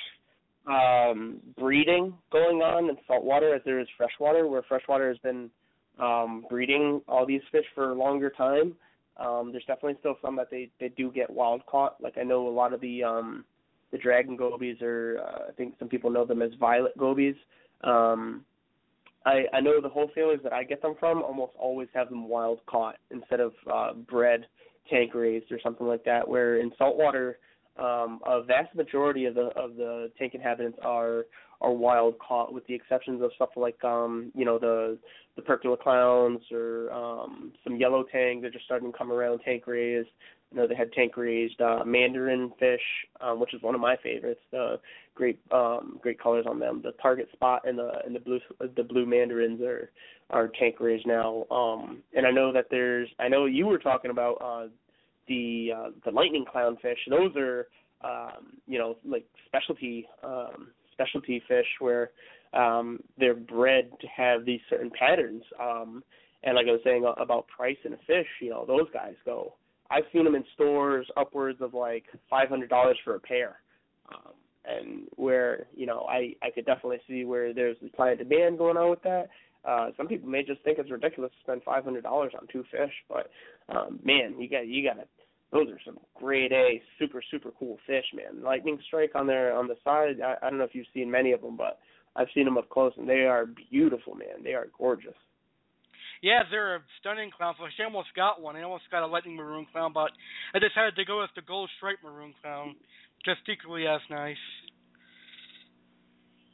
um 0.66 1.40
breeding 1.58 2.14
going 2.30 2.58
on 2.58 2.88
in 2.88 2.96
saltwater 3.06 3.54
as 3.54 3.62
there 3.64 3.80
is 3.80 3.88
freshwater, 3.96 4.46
where 4.46 4.62
freshwater 4.62 5.08
has 5.08 5.18
been 5.18 5.50
um 5.98 6.44
breeding 6.48 7.00
all 7.08 7.26
these 7.26 7.42
fish 7.50 7.64
for 7.74 7.90
a 7.90 7.94
longer 7.94 8.30
time. 8.30 8.74
Um, 9.18 9.50
there's 9.52 9.64
definitely 9.64 9.96
still 10.00 10.16
some 10.22 10.36
that 10.36 10.50
they 10.50 10.70
they 10.80 10.88
do 10.88 11.10
get 11.10 11.30
wild 11.30 11.64
caught. 11.66 12.02
Like 12.02 12.18
I 12.18 12.22
know 12.22 12.48
a 12.48 12.50
lot 12.50 12.72
of 12.72 12.80
the 12.80 13.04
um 13.04 13.44
the 13.90 13.98
dragon 13.98 14.36
gobies, 14.36 14.80
or 14.80 15.18
uh, 15.22 15.50
I 15.50 15.52
think 15.52 15.74
some 15.78 15.88
people 15.88 16.10
know 16.10 16.24
them 16.24 16.42
as 16.42 16.50
violet 16.58 16.96
gobies. 16.98 17.34
Um, 17.84 18.44
I 19.24 19.44
I 19.52 19.60
know 19.60 19.80
the 19.80 19.88
wholesalers 19.88 20.40
that 20.42 20.52
I 20.52 20.64
get 20.64 20.82
them 20.82 20.94
from 20.98 21.22
almost 21.22 21.52
always 21.58 21.88
have 21.94 22.08
them 22.08 22.28
wild 22.28 22.60
caught 22.66 22.96
instead 23.10 23.40
of 23.40 23.52
uh, 23.72 23.92
bred 23.92 24.46
tank 24.90 25.14
raised 25.14 25.52
or 25.52 25.60
something 25.62 25.86
like 25.86 26.04
that. 26.04 26.26
Where 26.26 26.58
in 26.58 26.72
saltwater, 26.78 27.38
um, 27.78 28.20
a 28.26 28.42
vast 28.42 28.74
majority 28.74 29.26
of 29.26 29.34
the 29.34 29.50
of 29.56 29.76
the 29.76 30.10
tank 30.18 30.34
inhabitants 30.34 30.78
are 30.82 31.26
are 31.60 31.72
wild 31.72 32.18
caught, 32.18 32.52
with 32.52 32.66
the 32.66 32.74
exceptions 32.74 33.22
of 33.22 33.30
stuff 33.36 33.50
like 33.56 33.82
um, 33.84 34.32
you 34.34 34.44
know 34.44 34.58
the 34.58 34.98
the 35.36 35.42
percula 35.42 35.76
clowns 35.76 36.40
or 36.50 36.92
um, 36.92 37.52
some 37.64 37.76
yellow 37.76 38.04
tang. 38.10 38.40
They're 38.40 38.50
just 38.50 38.64
starting 38.64 38.92
to 38.92 38.98
come 38.98 39.10
around 39.10 39.40
tank 39.40 39.66
raised. 39.66 40.08
You 40.50 40.58
know, 40.58 40.66
they 40.66 40.74
had 40.74 40.92
tank 40.92 41.16
raised 41.16 41.60
uh, 41.62 41.82
mandarin 41.86 42.52
fish, 42.58 42.82
um, 43.22 43.40
which 43.40 43.54
is 43.54 43.62
one 43.62 43.74
of 43.74 43.80
my 43.80 43.96
favorites. 44.02 44.40
The 44.50 44.78
great, 45.14 45.40
um, 45.50 45.98
great 46.02 46.20
colors 46.20 46.44
on 46.48 46.58
them. 46.58 46.82
The 46.84 46.92
target 47.00 47.28
spot 47.32 47.62
and 47.66 47.78
the 47.78 47.90
and 48.04 48.14
the 48.14 48.20
blue 48.20 48.40
the 48.76 48.82
blue 48.82 49.06
mandarins 49.06 49.62
are 49.62 49.90
are 50.28 50.48
tank 50.48 50.76
raised 50.80 51.06
now. 51.06 51.46
Um, 51.50 52.02
and 52.14 52.26
I 52.26 52.30
know 52.30 52.52
that 52.52 52.66
there's. 52.70 53.08
I 53.18 53.28
know 53.28 53.46
you 53.46 53.66
were 53.66 53.78
talking 53.78 54.10
about 54.10 54.34
uh, 54.42 54.68
the 55.28 55.70
uh, 55.74 55.88
the 56.04 56.10
lightning 56.10 56.44
clownfish. 56.44 56.98
Those 57.08 57.34
are 57.36 57.68
um, 58.04 58.58
you 58.66 58.78
know 58.78 58.98
like 59.06 59.24
specialty 59.46 60.06
um, 60.22 60.68
specialty 60.92 61.42
fish 61.48 61.66
where 61.78 62.10
um, 62.54 63.00
they're 63.18 63.34
bred 63.34 63.90
to 64.00 64.06
have 64.08 64.44
these 64.44 64.60
certain 64.68 64.90
patterns. 64.90 65.42
Um, 65.60 66.02
and 66.44 66.56
like 66.56 66.66
I 66.68 66.72
was 66.72 66.80
saying 66.84 67.04
about 67.18 67.46
price 67.48 67.76
in 67.84 67.92
a 67.92 67.98
fish, 68.06 68.26
you 68.40 68.50
know, 68.50 68.64
those 68.66 68.88
guys 68.92 69.14
go 69.24 69.54
I've 69.92 70.04
seen 70.12 70.24
them 70.24 70.34
in 70.34 70.44
stores 70.54 71.06
upwards 71.16 71.60
of 71.60 71.74
like 71.74 72.04
five 72.30 72.48
hundred 72.48 72.70
dollars 72.70 72.96
for 73.04 73.14
a 73.14 73.20
pair, 73.20 73.56
um, 74.10 74.32
and 74.64 75.02
where 75.16 75.66
you 75.76 75.86
know 75.86 76.06
I 76.08 76.34
I 76.42 76.50
could 76.50 76.64
definitely 76.64 77.00
see 77.06 77.24
where 77.24 77.52
there's 77.52 77.76
supply 77.80 78.10
and 78.10 78.18
demand 78.18 78.58
going 78.58 78.78
on 78.78 78.88
with 78.88 79.02
that. 79.02 79.28
Uh, 79.64 79.90
some 79.96 80.08
people 80.08 80.28
may 80.28 80.42
just 80.42 80.62
think 80.62 80.78
it's 80.78 80.90
ridiculous 80.90 81.30
to 81.32 81.42
spend 81.42 81.62
five 81.62 81.84
hundred 81.84 82.04
dollars 82.04 82.32
on 82.40 82.48
two 82.50 82.64
fish, 82.70 82.92
but 83.08 83.30
um, 83.68 84.00
man, 84.02 84.34
you 84.38 84.48
got 84.48 84.66
you 84.66 84.82
got 84.82 84.94
to 84.94 85.06
those 85.52 85.68
are 85.68 85.80
some 85.84 85.98
grade 86.14 86.52
A, 86.52 86.80
super 86.98 87.22
super 87.30 87.50
cool 87.58 87.76
fish, 87.86 88.06
man. 88.14 88.42
Lightning 88.42 88.78
strike 88.86 89.12
on 89.14 89.26
their 89.26 89.54
on 89.54 89.68
the 89.68 89.76
side. 89.84 90.22
I, 90.24 90.46
I 90.46 90.48
don't 90.48 90.58
know 90.58 90.64
if 90.64 90.74
you've 90.74 90.86
seen 90.94 91.10
many 91.10 91.32
of 91.32 91.42
them, 91.42 91.56
but 91.56 91.78
I've 92.16 92.28
seen 92.34 92.44
them 92.44 92.58
up 92.58 92.68
close, 92.68 92.92
and 92.96 93.08
they 93.08 93.22
are 93.26 93.46
beautiful, 93.70 94.14
man. 94.14 94.42
They 94.44 94.54
are 94.54 94.68
gorgeous. 94.78 95.14
Yeah, 96.22 96.42
they're 96.50 96.76
a 96.76 96.80
stunning 97.00 97.30
clownfish. 97.30 97.80
I 97.80 97.84
almost 97.84 98.08
got 98.14 98.40
one. 98.40 98.54
I 98.54 98.62
almost 98.62 98.84
got 98.90 99.02
a 99.02 99.06
lightning 99.06 99.34
maroon 99.34 99.66
clown, 99.72 99.92
but 99.92 100.10
I 100.54 100.58
decided 100.60 100.94
to 100.96 101.04
go 101.04 101.20
with 101.20 101.30
the 101.34 101.42
gold 101.42 101.68
striped 101.76 102.04
maroon 102.04 102.32
clown, 102.40 102.76
just 103.24 103.40
equally 103.48 103.86
as 103.86 104.00
nice. 104.08 104.36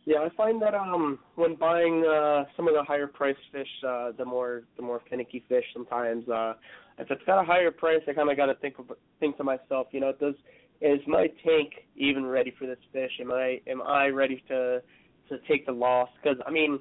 Yeah, 0.06 0.20
I 0.20 0.30
find 0.38 0.62
that 0.62 0.74
um 0.74 1.18
when 1.34 1.54
buying 1.54 2.02
uh 2.02 2.44
some 2.56 2.66
of 2.66 2.72
the 2.72 2.82
higher 2.82 3.06
priced 3.06 3.40
fish, 3.52 3.68
uh 3.86 4.12
the 4.16 4.24
more 4.24 4.62
the 4.76 4.82
more 4.82 5.02
finicky 5.10 5.44
fish 5.50 5.64
sometimes 5.74 6.26
uh 6.30 6.54
if 6.98 7.10
it's 7.10 7.22
got 7.26 7.42
a 7.42 7.44
higher 7.44 7.70
price 7.70 8.00
I 8.08 8.14
kinda 8.14 8.34
gotta 8.34 8.54
think 8.54 8.78
of 8.78 8.90
think 9.20 9.36
to 9.36 9.44
myself, 9.44 9.88
you 9.90 10.00
know, 10.00 10.12
does 10.18 10.34
is 10.80 11.00
my 11.06 11.26
tank 11.44 11.72
even 11.94 12.24
ready 12.24 12.54
for 12.58 12.66
this 12.66 12.78
fish? 12.90 13.10
Am 13.20 13.30
I 13.30 13.60
am 13.66 13.82
I 13.82 14.06
ready 14.06 14.42
to 14.48 14.80
to 15.28 15.38
take 15.48 15.66
the 15.66 15.72
loss? 15.72 16.08
Because 16.22 16.38
I 16.46 16.50
mean, 16.50 16.80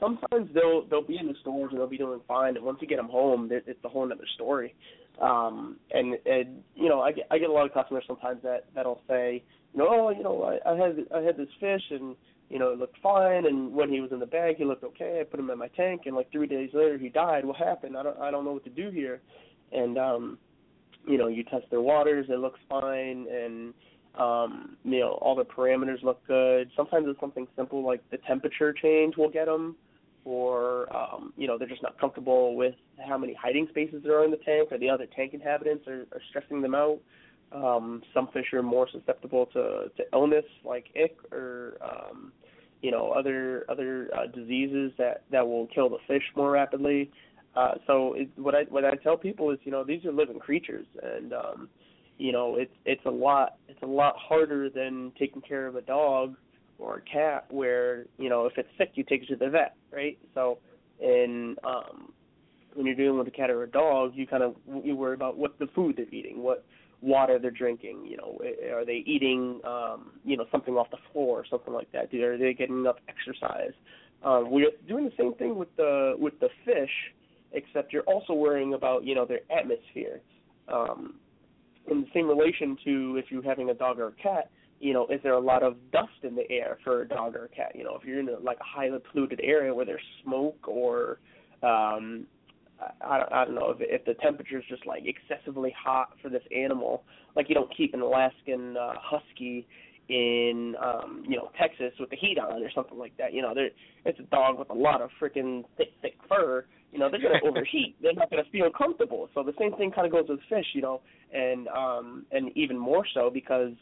sometimes 0.00 0.48
they'll 0.54 0.86
they'll 0.88 1.06
be 1.06 1.18
in 1.18 1.26
the 1.26 1.34
stores 1.40 1.68
and 1.70 1.80
they'll 1.80 1.88
be 1.88 1.98
doing 1.98 2.20
fine, 2.26 2.56
and 2.56 2.64
once 2.64 2.78
you 2.80 2.86
get 2.86 2.96
them 2.96 3.08
home, 3.08 3.48
it's 3.50 3.84
a 3.84 3.88
whole 3.88 4.04
other 4.04 4.26
story. 4.34 4.74
Um, 5.20 5.76
and 5.92 6.16
and 6.26 6.62
you 6.74 6.88
know, 6.88 7.00
I 7.00 7.12
get 7.12 7.26
I 7.30 7.38
get 7.38 7.50
a 7.50 7.52
lot 7.52 7.66
of 7.66 7.74
customers 7.74 8.04
sometimes 8.06 8.42
that 8.42 8.66
that'll 8.74 9.02
say, 9.08 9.42
you 9.72 9.78
know, 9.78 9.88
oh, 9.88 10.10
you 10.10 10.22
know, 10.22 10.42
I, 10.42 10.70
I 10.70 10.76
had 10.76 10.96
I 11.14 11.20
had 11.20 11.36
this 11.36 11.48
fish 11.60 11.82
and 11.90 12.16
you 12.48 12.58
know 12.58 12.70
it 12.72 12.78
looked 12.78 12.98
fine, 13.02 13.46
and 13.46 13.72
when 13.72 13.90
he 13.90 14.00
was 14.00 14.12
in 14.12 14.18
the 14.18 14.26
bag, 14.26 14.56
he 14.56 14.64
looked 14.64 14.84
okay. 14.84 15.20
I 15.20 15.24
put 15.24 15.40
him 15.40 15.50
in 15.50 15.58
my 15.58 15.68
tank, 15.68 16.02
and 16.06 16.16
like 16.16 16.30
three 16.32 16.46
days 16.46 16.70
later, 16.72 16.98
he 16.98 17.08
died. 17.08 17.44
What 17.44 17.56
happened? 17.56 17.96
I 17.96 18.02
don't 18.02 18.18
I 18.18 18.30
don't 18.30 18.44
know 18.44 18.52
what 18.52 18.64
to 18.64 18.70
do 18.70 18.90
here. 18.90 19.20
And 19.72 19.96
um, 19.98 20.38
you 21.06 21.18
know, 21.18 21.28
you 21.28 21.44
test 21.44 21.64
their 21.70 21.80
waters, 21.80 22.26
it 22.28 22.38
looks 22.38 22.60
fine, 22.68 23.26
and 23.30 23.74
um, 24.18 24.76
you 24.84 25.00
know, 25.00 25.12
all 25.22 25.34
the 25.34 25.44
parameters 25.44 26.02
look 26.02 26.26
good. 26.26 26.70
Sometimes 26.76 27.06
it's 27.08 27.20
something 27.20 27.46
simple 27.56 27.84
like 27.84 28.02
the 28.10 28.18
temperature 28.18 28.72
change 28.72 29.16
will 29.16 29.30
get 29.30 29.46
them, 29.46 29.76
or 30.24 30.94
um, 30.94 31.32
you 31.36 31.46
know, 31.46 31.56
they're 31.56 31.68
just 31.68 31.82
not 31.82 31.98
comfortable 31.98 32.54
with 32.54 32.74
how 33.06 33.16
many 33.16 33.34
hiding 33.34 33.66
spaces 33.70 34.02
there 34.04 34.18
are 34.18 34.24
in 34.24 34.30
the 34.30 34.36
tank, 34.38 34.70
or 34.70 34.78
the 34.78 34.90
other 34.90 35.06
tank 35.16 35.32
inhabitants 35.32 35.86
are, 35.88 36.02
are 36.12 36.20
stressing 36.28 36.60
them 36.60 36.74
out. 36.74 37.00
Um, 37.52 38.02
some 38.14 38.28
fish 38.32 38.52
are 38.52 38.62
more 38.62 38.88
susceptible 38.90 39.46
to, 39.46 39.90
to 39.96 40.04
illness 40.14 40.44
like 40.64 40.86
ick 40.96 41.16
or 41.32 41.76
um, 41.82 42.32
you 42.80 42.90
know 42.90 43.10
other 43.10 43.64
other 43.68 44.10
uh, 44.16 44.26
diseases 44.26 44.92
that 44.98 45.24
that 45.30 45.46
will 45.46 45.66
kill 45.68 45.88
the 45.88 45.98
fish 46.06 46.22
more 46.36 46.50
rapidly. 46.50 47.10
Uh, 47.54 47.74
so 47.86 48.14
it, 48.14 48.30
what 48.36 48.54
I 48.54 48.62
what 48.64 48.84
I 48.84 48.94
tell 48.96 49.16
people 49.16 49.50
is 49.50 49.58
you 49.64 49.72
know 49.72 49.84
these 49.84 50.04
are 50.04 50.12
living 50.12 50.38
creatures 50.38 50.86
and 51.02 51.32
um, 51.32 51.68
you 52.22 52.30
know 52.30 52.54
it's 52.54 52.72
it's 52.84 53.04
a 53.04 53.10
lot 53.10 53.56
it's 53.68 53.82
a 53.82 53.86
lot 53.86 54.14
harder 54.16 54.70
than 54.70 55.10
taking 55.18 55.42
care 55.42 55.66
of 55.66 55.74
a 55.74 55.82
dog 55.82 56.36
or 56.78 56.98
a 56.98 57.00
cat 57.00 57.46
where 57.50 58.04
you 58.16 58.28
know 58.28 58.46
if 58.46 58.52
it's 58.56 58.68
sick 58.78 58.92
you 58.94 59.02
take 59.02 59.24
it 59.24 59.28
to 59.28 59.36
the 59.36 59.50
vet, 59.50 59.74
right? 59.92 60.16
So 60.32 60.58
in 61.00 61.56
um 61.64 62.12
when 62.74 62.86
you're 62.86 62.94
dealing 62.94 63.18
with 63.18 63.26
a 63.26 63.32
cat 63.32 63.50
or 63.50 63.64
a 63.64 63.68
dog, 63.68 64.12
you 64.14 64.28
kind 64.28 64.44
of 64.44 64.54
you 64.84 64.94
worry 64.94 65.14
about 65.14 65.36
what 65.36 65.58
the 65.58 65.66
food 65.74 65.96
they're 65.96 66.14
eating, 66.14 66.44
what 66.44 66.64
water 67.00 67.40
they're 67.40 67.50
drinking. 67.50 68.06
You 68.06 68.18
know, 68.18 68.38
are 68.72 68.84
they 68.84 69.02
eating 69.04 69.60
um, 69.64 70.12
you 70.24 70.36
know 70.36 70.46
something 70.52 70.74
off 70.74 70.90
the 70.92 70.98
floor 71.12 71.40
or 71.40 71.44
something 71.50 71.74
like 71.74 71.90
that? 71.90 72.14
Are 72.14 72.38
they 72.38 72.54
getting 72.54 72.78
enough 72.78 72.96
exercise? 73.08 73.72
Um, 74.24 74.48
we're 74.48 74.70
doing 74.86 75.06
the 75.06 75.12
same 75.18 75.34
thing 75.34 75.56
with 75.56 75.74
the 75.76 76.14
with 76.16 76.38
the 76.38 76.50
fish, 76.64 76.92
except 77.50 77.92
you're 77.92 78.04
also 78.04 78.32
worrying 78.32 78.74
about 78.74 79.02
you 79.04 79.16
know 79.16 79.26
their 79.26 79.40
atmosphere. 79.50 80.20
Um, 80.68 81.14
in 81.90 82.02
the 82.02 82.06
same 82.14 82.28
relation 82.28 82.76
to 82.84 83.16
if 83.16 83.26
you're 83.30 83.42
having 83.42 83.70
a 83.70 83.74
dog 83.74 83.98
or 83.98 84.08
a 84.08 84.12
cat, 84.12 84.50
you 84.80 84.92
know, 84.92 85.06
is 85.08 85.20
there 85.22 85.34
a 85.34 85.40
lot 85.40 85.62
of 85.62 85.76
dust 85.92 86.10
in 86.22 86.34
the 86.34 86.50
air 86.50 86.78
for 86.82 87.02
a 87.02 87.08
dog 87.08 87.36
or 87.36 87.44
a 87.44 87.48
cat? 87.48 87.72
You 87.74 87.84
know, 87.84 87.96
if 88.00 88.04
you're 88.06 88.20
in 88.20 88.28
a, 88.28 88.38
like 88.38 88.58
a 88.60 88.64
highly 88.64 88.98
polluted 89.10 89.40
area 89.42 89.74
where 89.74 89.86
there's 89.86 90.00
smoke 90.24 90.66
or 90.66 91.18
um, 91.62 92.26
I 93.00 93.18
don't, 93.18 93.32
I 93.32 93.44
don't 93.44 93.54
know 93.54 93.70
if 93.70 93.76
if 93.80 94.04
the 94.04 94.14
temperature 94.14 94.58
is 94.58 94.64
just 94.68 94.86
like 94.86 95.04
excessively 95.06 95.74
hot 95.78 96.10
for 96.20 96.28
this 96.28 96.42
animal. 96.54 97.04
Like 97.36 97.48
you 97.48 97.54
don't 97.54 97.74
keep 97.76 97.94
an 97.94 98.00
Alaskan 98.00 98.76
uh, 98.76 98.94
husky 99.00 99.66
in 100.08 100.74
um, 100.82 101.24
you 101.26 101.36
know 101.36 101.50
Texas 101.58 101.92
with 101.98 102.10
the 102.10 102.16
heat 102.16 102.38
on 102.38 102.62
or 102.62 102.70
something 102.74 102.98
like 102.98 103.16
that. 103.18 103.32
You 103.32 103.42
know, 103.42 103.54
there 103.54 103.70
it's 104.04 104.18
a 104.18 104.24
dog 104.24 104.58
with 104.58 104.70
a 104.70 104.74
lot 104.74 105.00
of 105.00 105.10
freaking 105.20 105.64
thick 105.76 105.88
thick 106.00 106.14
fur. 106.28 106.64
You 106.92 106.98
know, 106.98 107.10
they're 107.10 107.20
gonna 107.20 107.40
overheat. 107.48 107.96
They're 108.02 108.14
not 108.14 108.30
gonna 108.30 108.42
feel 108.50 108.70
comfortable. 108.76 109.28
So 109.34 109.42
the 109.42 109.54
same 109.58 109.74
thing 109.76 109.90
kind 109.90 110.06
of 110.06 110.12
goes 110.12 110.26
with 110.28 110.40
fish. 110.48 110.66
You 110.74 110.82
know, 110.82 111.00
and 111.32 111.68
um 111.68 112.26
and 112.32 112.56
even 112.56 112.78
more 112.78 113.04
so 113.14 113.30
because 113.32 113.72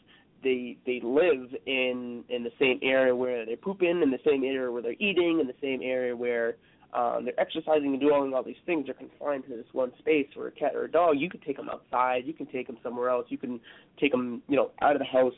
they 0.43 0.77
they 0.85 1.01
live 1.03 1.49
in 1.65 2.23
in 2.29 2.43
the 2.43 2.51
same 2.59 2.79
area 2.81 3.15
where 3.15 3.45
they're 3.45 3.57
pooping, 3.57 4.01
in 4.01 4.11
the 4.11 4.19
same 4.25 4.43
area 4.43 4.71
where 4.71 4.81
they're 4.81 4.93
eating, 4.93 5.39
in 5.39 5.47
the 5.47 5.55
same 5.61 5.81
area 5.81 6.15
where 6.15 6.55
um, 6.93 7.23
they're 7.23 7.39
exercising 7.39 7.93
and 7.93 8.01
doing 8.01 8.33
all 8.33 8.43
these 8.43 8.55
things. 8.65 8.85
They're 8.85 8.93
confined 8.93 9.45
to 9.45 9.55
this 9.55 9.65
one 9.71 9.91
space. 9.99 10.27
Where 10.33 10.47
a 10.47 10.51
cat 10.51 10.75
or 10.75 10.85
a 10.85 10.91
dog, 10.91 11.15
you 11.17 11.29
can 11.29 11.39
take 11.41 11.57
them 11.57 11.69
outside. 11.69 12.23
You 12.25 12.33
can 12.33 12.47
take 12.47 12.67
them 12.67 12.77
somewhere 12.83 13.09
else. 13.09 13.27
You 13.29 13.37
can 13.37 13.59
take 13.99 14.11
them, 14.11 14.41
you 14.49 14.57
know, 14.57 14.71
out 14.81 14.93
of 14.95 14.99
the 14.99 15.05
house 15.05 15.33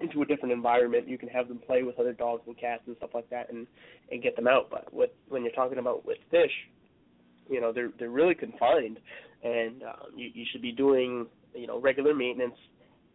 into 0.00 0.22
a 0.22 0.26
different 0.26 0.52
environment. 0.52 1.08
You 1.08 1.18
can 1.18 1.28
have 1.28 1.48
them 1.48 1.58
play 1.58 1.82
with 1.82 1.98
other 1.98 2.12
dogs 2.12 2.42
and 2.46 2.58
cats 2.58 2.82
and 2.86 2.96
stuff 2.96 3.10
like 3.14 3.28
that, 3.30 3.50
and 3.52 3.66
and 4.10 4.22
get 4.22 4.36
them 4.36 4.48
out. 4.48 4.68
But 4.70 4.92
with 4.92 5.10
when 5.28 5.42
you're 5.42 5.52
talking 5.52 5.78
about 5.78 6.04
with 6.04 6.18
fish, 6.30 6.52
you 7.48 7.60
know, 7.60 7.72
they're 7.72 7.90
they're 7.98 8.10
really 8.10 8.34
confined, 8.34 8.98
and 9.42 9.82
um, 9.82 10.12
you 10.16 10.30
you 10.34 10.44
should 10.50 10.62
be 10.62 10.72
doing 10.72 11.26
you 11.54 11.66
know 11.66 11.80
regular 11.80 12.14
maintenance 12.14 12.56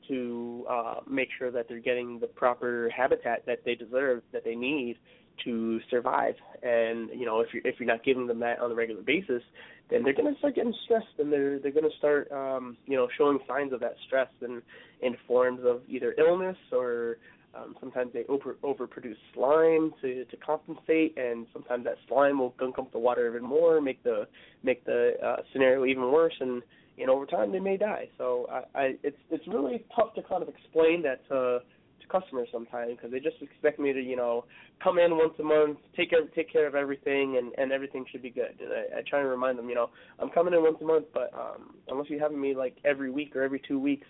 to 0.08 0.66
uh, 0.70 0.96
make 1.08 1.30
sure 1.38 1.52
that 1.52 1.68
they're 1.70 1.80
getting 1.80 2.20
the 2.20 2.28
proper 2.28 2.90
habitat 2.96 3.46
that 3.46 3.60
they 3.64 3.76
deserve, 3.76 4.24
that 4.34 4.44
they 4.44 4.56
need 4.56 4.98
to 5.46 5.80
survive. 5.90 6.36
And 6.64 7.10
you 7.12 7.26
know, 7.26 7.42
if 7.42 7.54
you're 7.54 7.66
if 7.66 7.80
you're 7.80 7.88
not 7.88 8.04
giving 8.04 8.28
them 8.28 8.40
that 8.40 8.60
on 8.60 8.72
a 8.72 8.76
regular 8.76 9.02
basis, 9.02 9.42
then 9.90 10.04
they're 10.04 10.14
going 10.14 10.32
to 10.32 10.38
start 10.40 10.56
getting 10.56 10.74
stressed, 10.86 11.08
and 11.18 11.32
they're 11.32 11.60
they're 11.60 11.72
going 11.72 11.90
to 11.90 11.98
start 11.98 12.32
um, 12.32 12.78
you 12.86 12.96
know 12.96 13.08
showing 13.18 13.40
signs 13.48 13.74
of 13.74 13.80
that 13.80 13.96
stress 14.08 14.28
in 14.42 14.62
in 15.02 15.16
forms 15.28 15.62
of 15.64 15.82
either 15.88 16.14
illness 16.18 16.58
or 16.72 17.18
um, 17.56 17.76
sometimes 17.80 18.14
they 18.14 18.26
over 18.30 18.58
overproduce 18.64 19.18
slime 19.34 19.92
to 20.02 20.26
to 20.26 20.38
compensate, 20.38 21.18
and 21.18 21.48
sometimes 21.52 21.84
that 21.86 21.96
slime 22.08 22.40
will 22.40 22.54
gunk 22.60 22.78
up 22.78 22.92
the 22.92 23.00
water 23.00 23.28
even 23.28 23.48
more, 23.48 23.82
make 23.82 24.04
the 24.04 24.28
make 24.64 24.86
the 24.86 25.14
uh, 25.24 25.38
scenario 25.52 25.86
even 25.86 26.12
worse, 26.12 26.36
and 26.40 26.62
and 27.00 27.10
over 27.10 27.26
time 27.26 27.52
they 27.52 27.60
may 27.60 27.78
die. 27.78 28.08
So 28.18 28.48
I, 28.52 28.80
I 28.80 28.96
it's 29.04 29.18
it's 29.32 29.48
really 29.48 29.84
tough 29.96 30.14
to 30.16 30.22
kind 30.22 30.44
of 30.44 30.50
explain 30.50 31.02
that 31.04 31.28
to 31.30 31.60
to 32.02 32.08
customers 32.08 32.48
sometimes 32.52 32.92
because 32.96 33.12
they 33.12 33.20
just 33.20 33.42
expect 33.42 33.80
me 33.80 33.94
to, 33.94 34.02
you 34.02 34.16
know, 34.16 34.46
come 34.84 35.00
in 35.00 35.18
once 35.18 35.34
a 35.40 35.44
month, 35.44 35.80
take 35.98 36.12
care, 36.12 36.22
take 36.36 36.52
care 36.52 36.68
of 36.68 36.76
everything, 36.76 37.38
and 37.38 37.52
and 37.58 37.72
everything 37.72 38.06
should 38.12 38.22
be 38.22 38.30
good. 38.30 38.60
And 38.60 38.72
I, 38.72 39.00
I 39.00 39.02
try 39.10 39.22
and 39.22 39.30
remind 39.30 39.58
them, 39.58 39.70
you 39.70 39.76
know, 39.76 39.90
I'm 40.20 40.30
coming 40.30 40.54
in 40.54 40.62
once 40.62 40.78
a 40.82 40.86
month, 40.86 41.06
but 41.16 41.34
um, 41.34 41.74
unless 41.88 42.10
you're 42.10 42.20
having 42.22 42.40
me 42.40 42.54
like 42.54 42.78
every 42.86 43.10
week 43.10 43.36
or 43.36 43.42
every 43.42 43.62
two 43.68 43.80
weeks, 43.80 44.06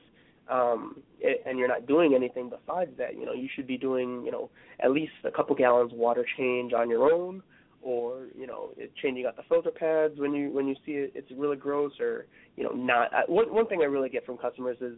um, 0.49 1.01
and 1.45 1.59
you're 1.59 1.67
not 1.67 1.85
doing 1.87 2.15
anything 2.15 2.49
besides 2.49 2.91
that, 2.97 3.15
you 3.15 3.25
know, 3.25 3.33
you 3.33 3.47
should 3.55 3.67
be 3.67 3.77
doing, 3.77 4.23
you 4.25 4.31
know, 4.31 4.49
at 4.79 4.91
least 4.91 5.11
a 5.23 5.31
couple 5.31 5.55
gallons 5.55 5.91
water 5.93 6.25
change 6.37 6.73
on 6.73 6.89
your 6.89 7.11
own 7.11 7.43
or 7.81 8.27
you 8.37 8.45
know 8.45 8.71
changing 9.01 9.25
out 9.25 9.37
the 9.37 9.43
filter 9.47 9.71
pads 9.71 10.13
when 10.17 10.33
you 10.33 10.51
when 10.51 10.67
you 10.67 10.75
see 10.85 10.91
it 10.91 11.13
it's 11.15 11.31
really 11.37 11.55
gross 11.55 11.93
or 12.01 12.25
you 12.57 12.63
know 12.65 12.71
not 12.71 13.13
uh, 13.13 13.21
one 13.27 13.53
one 13.53 13.65
thing 13.67 13.79
I 13.81 13.85
really 13.85 14.09
get 14.09 14.25
from 14.25 14.37
customers 14.37 14.75
is 14.81 14.97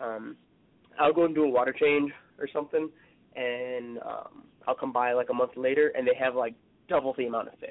um 0.00 0.34
I'll 0.98 1.12
go 1.12 1.24
and 1.24 1.34
do 1.34 1.44
a 1.44 1.48
water 1.48 1.74
change 1.78 2.12
or 2.38 2.48
something, 2.52 2.90
and 3.36 3.98
um, 3.98 4.44
I'll 4.66 4.74
come 4.74 4.92
by 4.92 5.12
like 5.12 5.30
a 5.30 5.34
month 5.34 5.52
later, 5.56 5.92
and 5.96 6.06
they 6.06 6.14
have 6.18 6.34
like 6.34 6.54
double 6.88 7.14
the 7.16 7.26
amount 7.26 7.48
of 7.48 7.54
fish. 7.58 7.70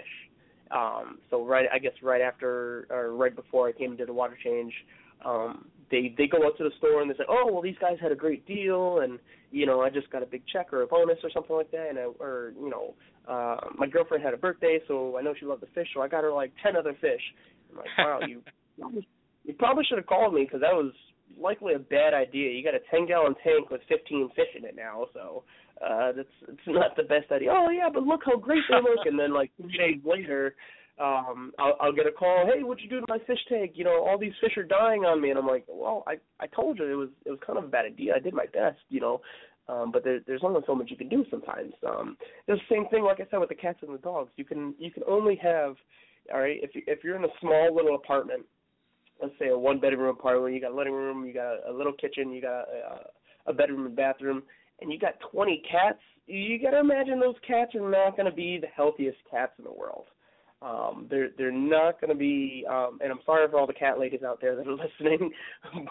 Um, 0.72 1.20
so 1.30 1.46
right, 1.46 1.66
I 1.72 1.80
guess 1.80 1.94
right 2.02 2.22
after 2.22 2.88
or 2.90 3.14
right 3.14 3.36
before 3.36 3.68
I 3.68 3.72
came 3.74 3.92
to 3.92 3.98
do 3.98 4.06
the 4.06 4.14
water 4.14 4.38
change, 4.44 4.74
um, 5.26 5.68
they 5.92 6.14
they 6.18 6.28
go 6.28 6.46
out 6.46 6.58
to 6.58 6.64
the 6.64 6.72
store 6.78 7.02
and 7.02 7.12
they 7.12 7.16
say, 7.16 7.26
oh 7.30 7.50
well, 7.52 7.62
these 7.62 7.76
guys 7.80 7.98
had 8.02 8.12
a 8.12 8.16
great 8.16 8.46
deal, 8.48 9.00
and 9.00 9.20
you 9.52 9.66
know 9.66 9.82
I 9.82 9.90
just 9.90 10.10
got 10.10 10.24
a 10.24 10.26
big 10.26 10.44
check 10.52 10.74
or 10.74 10.82
a 10.82 10.88
bonus 10.88 11.20
or 11.24 11.30
something 11.34 11.56
like 11.56 11.72
that, 11.72 11.88
and 11.90 12.00
I, 12.00 12.04
or 12.20 12.54
you 12.60 12.70
know 12.70 12.96
uh, 13.28 13.58
my 13.78 13.88
girlfriend 13.88 14.24
had 14.24 14.34
a 14.34 14.38
birthday, 14.38 14.80
so 14.88 15.18
I 15.18 15.22
know 15.22 15.34
she 15.40 15.46
loved 15.46 15.62
the 15.62 15.68
fish, 15.76 15.88
so 15.94 16.02
I 16.02 16.08
got 16.08 16.24
her 16.24 16.32
like 16.32 16.52
ten 16.64 16.76
other 16.76 16.94
fish. 17.00 17.22
I'm 17.70 17.78
like, 17.78 17.88
wow, 17.98 18.20
you 18.28 18.42
you 19.44 19.54
probably 19.54 19.84
should 19.88 19.98
have 19.98 20.08
called 20.08 20.34
me 20.34 20.44
because 20.44 20.62
that 20.62 20.74
was 20.74 20.94
likely 21.40 21.74
a 21.74 21.80
bad 21.80 22.14
idea. 22.14 22.52
You 22.52 22.64
got 22.64 22.76
a 22.76 22.84
10 22.92 23.08
gallon 23.08 23.36
tank 23.44 23.70
with 23.70 23.82
15 23.88 24.30
fish 24.36 24.52
in 24.58 24.66
it 24.66 24.76
now, 24.76 25.06
so 25.14 25.44
uh 25.82 26.12
that's 26.12 26.30
it's 26.48 26.60
not 26.68 26.96
the 26.96 27.04
best 27.04 27.32
idea. 27.32 27.50
Oh 27.52 27.70
yeah, 27.70 27.90
but 27.92 28.04
look 28.04 28.22
how 28.26 28.38
great 28.38 28.64
they 28.70 28.76
look. 28.76 29.06
and 29.06 29.20
then 29.20 29.34
like 29.34 29.52
three 29.60 29.78
days 29.78 30.02
later, 30.06 30.56
um, 31.00 31.52
I'll, 31.60 31.76
I'll 31.80 31.94
get 31.94 32.08
a 32.08 32.12
call. 32.12 32.46
Hey, 32.46 32.64
what'd 32.64 32.84
you 32.84 32.90
do 32.90 33.00
to 33.00 33.06
my 33.08 33.20
fish 33.26 33.40
tank? 33.50 33.72
You 33.76 33.86
know, 33.86 34.06
all 34.06 34.18
these 34.18 34.34
fish 34.42 34.58
are 34.58 34.64
dying 34.64 35.06
on 35.06 35.22
me. 35.22 35.30
And 35.30 35.40
I'm 35.40 35.48
like, 35.48 35.66
well, 35.68 36.04
I 36.08 36.16
I 36.40 36.48
told 36.48 36.80
you 36.80 36.86
it 36.86 36.96
was 36.96 37.10
it 37.26 37.32
was 37.32 37.40
kind 37.46 37.58
of 37.58 37.66
a 37.66 37.70
bad 37.70 37.86
idea. 37.86 38.14
I 38.16 38.20
did 38.20 38.34
my 38.34 38.46
best, 38.54 38.80
you 38.90 39.00
know. 39.00 39.22
Um, 39.68 39.92
but 39.92 40.04
there, 40.04 40.20
there's 40.28 40.42
only 40.44 40.62
so 40.66 40.76
much 40.76 40.90
you 40.90 40.98
can 40.98 41.08
do 41.08 41.24
sometimes. 41.30 41.74
Um, 41.88 42.18
the 42.48 42.58
same 42.70 42.88
thing, 42.90 43.04
like 43.04 43.20
I 43.20 43.28
said, 43.30 43.40
with 43.40 43.50
the 43.50 43.56
cats 43.56 43.80
and 43.82 43.94
the 43.94 44.00
dogs. 44.00 44.32
You 44.36 44.46
can 44.46 44.74
you 44.80 44.92
can 44.92 45.04
only 45.08 45.36
have, 45.38 45.76
all 46.34 46.42
right, 46.42 46.60
if 46.62 46.76
you, 46.76 46.82
if 46.88 47.04
you're 47.04 47.16
in 47.16 47.24
a 47.24 47.40
small 47.40 47.74
little 47.74 47.96
apartment 47.96 48.44
let's 49.22 49.34
say 49.40 49.50
a 49.50 49.58
one 49.58 49.80
bedroom 49.80 50.10
apartment, 50.10 50.54
you 50.54 50.62
got 50.62 50.72
a 50.72 50.76
living 50.76 50.94
room, 50.94 51.26
you 51.26 51.34
got 51.34 51.58
a, 51.68 51.72
little 51.72 51.94
kitchen, 51.94 52.32
you 52.32 52.42
got 52.42 52.62
a, 52.62 53.06
a 53.46 53.54
bedroom 53.54 53.86
and 53.86 53.96
bathroom, 53.96 54.44
and 54.82 54.92
you 54.92 55.00
got 55.00 55.14
20 55.32 55.62
cats. 55.70 56.00
You 56.28 56.60
got 56.62 56.72
to 56.72 56.80
imagine 56.80 57.20
those 57.20 57.36
cats 57.48 57.76
are 57.76 57.90
not 57.90 58.16
going 58.16 58.30
to 58.30 58.36
be 58.36 58.58
the 58.60 58.68
healthiest 58.68 59.18
cats 59.30 59.54
in 59.58 59.64
the 59.64 59.72
world. 59.72 60.06
Um, 60.62 61.08
they're 61.10 61.30
they're 61.38 61.52
not 61.52 62.00
going 62.00 62.12
to 62.12 62.18
be. 62.18 62.66
Um, 62.70 63.00
and 63.02 63.12
I'm 63.12 63.20
sorry 63.26 63.48
for 63.50 63.60
all 63.60 63.68
the 63.68 63.74
cat 63.74 64.00
ladies 64.00 64.24
out 64.24 64.40
there 64.42 64.56
that 64.56 64.68
are 64.68 64.72
listening, 65.00 65.32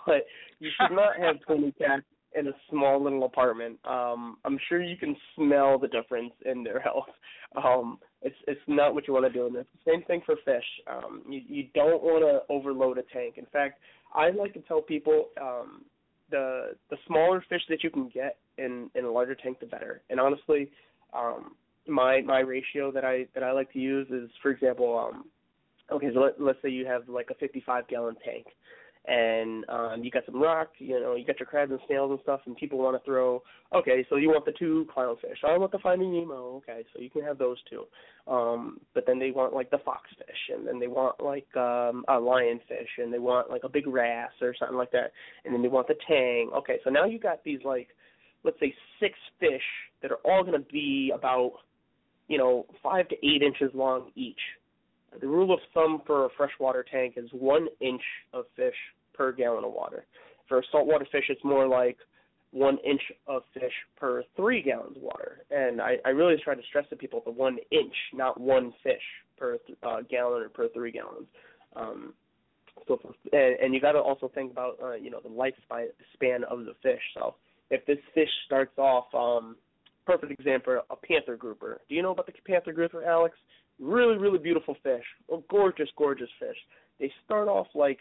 but 0.07 0.27
you 0.59 0.71
should 0.81 0.95
not 0.95 1.17
have 1.19 1.41
20 1.47 1.73
cats 1.73 2.05
in 2.35 2.47
a 2.47 2.53
small 2.71 3.03
little 3.03 3.25
apartment. 3.25 3.79
Um, 3.85 4.37
I'm 4.45 4.59
sure 4.69 4.81
you 4.83 4.97
can 4.97 5.17
smell 5.35 5.79
the 5.79 5.89
difference 5.89 6.33
in 6.45 6.63
their 6.63 6.81
health. 6.81 7.09
Um, 7.57 7.99
it's 8.23 8.37
it's 8.47 8.61
not 8.69 8.95
what 8.95 9.09
you 9.09 9.15
want 9.15 9.27
to 9.27 9.33
do. 9.33 9.47
And 9.47 9.57
it's 9.57 9.69
the 9.85 9.91
same 9.93 10.03
thing 10.05 10.23
for 10.25 10.37
fish. 10.45 10.65
Um, 10.87 11.23
you 11.29 11.41
you 11.49 11.65
don't 11.75 12.03
want 12.03 12.23
to 12.23 12.53
overload 12.53 12.99
a 12.99 13.03
tank. 13.13 13.35
In 13.39 13.47
fact, 13.47 13.81
I 14.15 14.31
like 14.31 14.53
to 14.55 14.61
tell 14.61 14.83
people 14.83 15.27
um, 15.41 15.83
the 16.31 16.77
the 16.91 16.97
smaller 17.07 17.45
fish 17.49 17.63
that 17.69 17.83
you 17.83 17.91
can 17.91 18.09
get 18.09 18.37
in 18.59 18.91
in 18.95 19.05
a 19.05 19.11
larger 19.11 19.35
tank, 19.35 19.59
the 19.61 19.67
better. 19.67 20.03
And 20.11 20.21
honestly, 20.21 20.71
um, 21.13 21.57
my 21.89 22.21
my 22.23 22.41
ratio 22.41 22.91
that 22.93 23.05
I 23.05 23.27
that 23.35 23.43
I 23.43 23.53
like 23.53 23.73
to 23.73 23.79
use 23.79 24.09
is, 24.11 24.31
for 24.43 24.51
example, 24.51 24.99
um, 24.99 25.25
okay, 25.93 26.09
so 26.13 26.21
let, 26.21 26.41
let's 26.41 26.59
say 26.63 26.69
you 26.71 26.87
have 26.87 27.09
like 27.09 27.29
a 27.31 27.35
55 27.35 27.89
gallon 27.89 28.17
tank 28.25 28.47
and 29.07 29.65
um 29.71 30.05
you 30.05 30.11
got 30.11 30.27
some 30.27 30.41
rock, 30.41 30.69
you 30.79 31.01
know, 31.01 31.15
you 31.15 31.25
got 31.25 31.41
your 31.41 31.47
crabs 31.47 31.71
and 31.71 31.81
snails 31.87 32.11
and 32.11 32.21
stuff 32.23 32.41
and 32.45 32.55
people 32.57 32.79
want 32.79 33.01
to 33.01 33.05
throw 33.05 33.43
okay, 33.75 34.05
so 34.11 34.17
you 34.17 34.29
want 34.29 34.45
the 34.45 34.53
two 34.59 34.87
clownfish. 34.95 35.43
I 35.43 35.57
want 35.57 35.73
the 35.73 35.79
finding 35.79 36.13
Nemo, 36.13 36.57
okay, 36.57 36.85
so 36.93 37.01
you 37.01 37.09
can 37.09 37.23
have 37.23 37.39
those 37.39 37.57
two. 37.71 37.85
Um 38.31 38.79
but 38.95 39.05
then 39.07 39.19
they 39.19 39.31
want 39.31 39.55
like 39.55 39.71
the 39.71 39.79
foxfish 39.79 40.55
and 40.55 40.67
then 40.67 40.79
they 40.79 40.87
want 40.87 41.19
like 41.19 41.49
um 41.57 42.05
a 42.09 42.13
lionfish 42.13 42.99
and 42.99 43.13
they 43.13 43.19
want 43.19 43.51
like 43.51 43.65
a 43.65 43.71
big 43.71 43.87
wrasse 43.87 44.31
or 44.43 44.55
something 44.59 44.77
like 44.77 44.93
that. 44.93 45.13
And 45.47 45.55
then 45.55 45.63
they 45.63 45.69
want 45.69 45.89
the 45.89 45.97
tang. 46.07 46.51
Okay, 46.57 46.79
so 46.85 46.91
now 46.91 47.07
you 47.07 47.19
got 47.19 47.43
these 47.43 47.61
like 47.65 47.89
let's 48.45 48.61
say 48.61 48.75
six 49.01 49.19
fish 49.39 49.63
that 50.03 50.11
are 50.11 50.21
all 50.25 50.45
gonna 50.45 50.59
be 50.59 51.13
about, 51.15 51.53
you 52.31 52.39
know, 52.39 52.65
five 52.83 53.09
to 53.09 53.17
eight 53.27 53.43
inches 53.43 53.71
long 53.75 54.11
each 54.15 54.41
the 55.19 55.27
rule 55.27 55.53
of 55.53 55.61
thumb 55.75 56.03
for 56.07 56.27
a 56.27 56.29
freshwater 56.37 56.85
tank 56.85 57.15
is 57.17 57.29
one 57.33 57.67
inch 57.81 58.03
of 58.33 58.45
fish 58.57 58.75
per 59.13 59.33
gallon 59.33 59.65
of 59.65 59.73
water. 59.73 60.05
For 60.49 60.59
a 60.59 60.63
saltwater 60.71 61.07
fish, 61.11 61.25
it's 61.29 61.45
more 61.45 61.67
like 61.67 61.97
one 62.53 62.79
inch 62.85 63.03
of 63.27 63.43
fish 63.55 63.73
per 63.97 64.23
three 64.37 64.63
gallons 64.63 64.97
of 64.97 65.03
water. 65.03 65.45
And 65.51 65.81
I, 65.81 65.97
I 66.05 66.11
really 66.11 66.37
try 66.43 66.55
to 66.55 66.63
stress 66.69 66.89
to 66.91 66.97
people 66.97 67.23
the 67.25 67.31
one 67.31 67.59
inch, 67.71 67.95
not 68.13 68.41
one 68.41 68.73
fish 68.83 69.03
per 69.37 69.59
uh, 69.83 70.01
gallon 70.09 70.43
or 70.43 70.49
per 70.49 70.69
three 70.69 70.93
gallons. 70.93 71.27
Um, 71.75 72.15
so, 72.89 72.99
for, 73.01 73.15
and, 73.37 73.59
and 73.61 73.75
you 73.75 73.81
got 73.81 73.93
to 73.93 73.99
also 73.99 74.31
think 74.35 74.53
about 74.53 74.79
uh, 74.83 74.95
you 74.95 75.11
know 75.11 75.21
the 75.23 75.29
lifespan 75.29 76.43
of 76.45 76.61
the 76.65 76.75
fish. 76.83 77.03
So 77.15 77.35
if 77.71 77.85
this 77.87 77.99
fish 78.15 78.29
starts 78.47 78.77
off 78.79 79.13
um, 79.15 79.57
perfect 80.11 80.39
example, 80.39 80.81
a 80.91 80.97
panther 80.97 81.37
grouper. 81.37 81.81
Do 81.89 81.95
you 81.95 82.03
know 82.03 82.11
about 82.13 82.27
the 82.27 82.33
panther 82.47 82.73
grouper, 82.73 83.05
Alex? 83.05 83.37
Really, 83.79 84.17
really 84.17 84.39
beautiful 84.39 84.77
fish. 84.83 85.05
A 85.33 85.39
gorgeous, 85.49 85.89
gorgeous 85.97 86.29
fish. 86.39 86.57
They 86.99 87.13
start 87.25 87.49
off 87.49 87.69
like, 87.75 88.01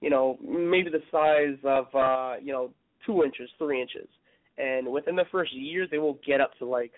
you 0.00 0.10
know, 0.10 0.38
maybe 0.42 0.90
the 0.90 1.02
size 1.10 1.58
of, 1.64 1.86
uh, 1.94 2.40
you 2.40 2.52
know, 2.52 2.70
two 3.04 3.24
inches, 3.24 3.48
three 3.58 3.80
inches, 3.80 4.08
and 4.58 4.86
within 4.86 5.16
the 5.16 5.24
first 5.32 5.52
year, 5.52 5.86
they 5.90 5.98
will 5.98 6.18
get 6.26 6.40
up 6.40 6.50
to 6.58 6.64
like 6.64 6.92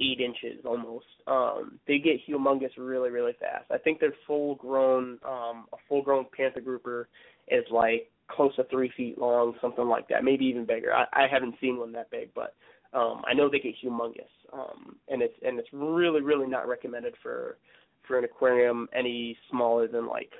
eight 0.00 0.20
inches 0.20 0.64
almost. 0.64 1.06
Um, 1.26 1.78
they 1.86 1.98
get 1.98 2.26
humongous 2.26 2.70
really, 2.78 3.10
really 3.10 3.32
fast. 3.38 3.66
I 3.70 3.78
think 3.78 4.00
their 4.00 4.14
full 4.26 4.54
grown, 4.54 5.18
um, 5.24 5.66
a 5.72 5.76
full 5.88 6.02
grown 6.02 6.26
panther 6.36 6.60
grouper 6.60 7.08
is 7.48 7.64
like 7.70 8.10
close 8.28 8.54
to 8.56 8.64
three 8.64 8.90
feet 8.96 9.18
long, 9.18 9.54
something 9.60 9.86
like 9.86 10.08
that, 10.08 10.24
maybe 10.24 10.46
even 10.46 10.64
bigger. 10.64 10.92
I, 10.94 11.04
I 11.12 11.26
haven't 11.30 11.56
seen 11.60 11.78
one 11.78 11.92
that 11.92 12.10
big, 12.10 12.30
but 12.34 12.54
um, 12.92 13.22
I 13.26 13.34
know 13.34 13.48
they 13.48 13.60
get 13.60 13.74
humongous, 13.84 14.30
um, 14.52 14.96
and 15.08 15.22
it's 15.22 15.34
and 15.42 15.58
it's 15.58 15.68
really 15.72 16.20
really 16.20 16.48
not 16.48 16.68
recommended 16.68 17.14
for 17.22 17.58
for 18.06 18.18
an 18.18 18.24
aquarium 18.24 18.88
any 18.94 19.36
smaller 19.50 19.86
than 19.86 20.08
like 20.08 20.32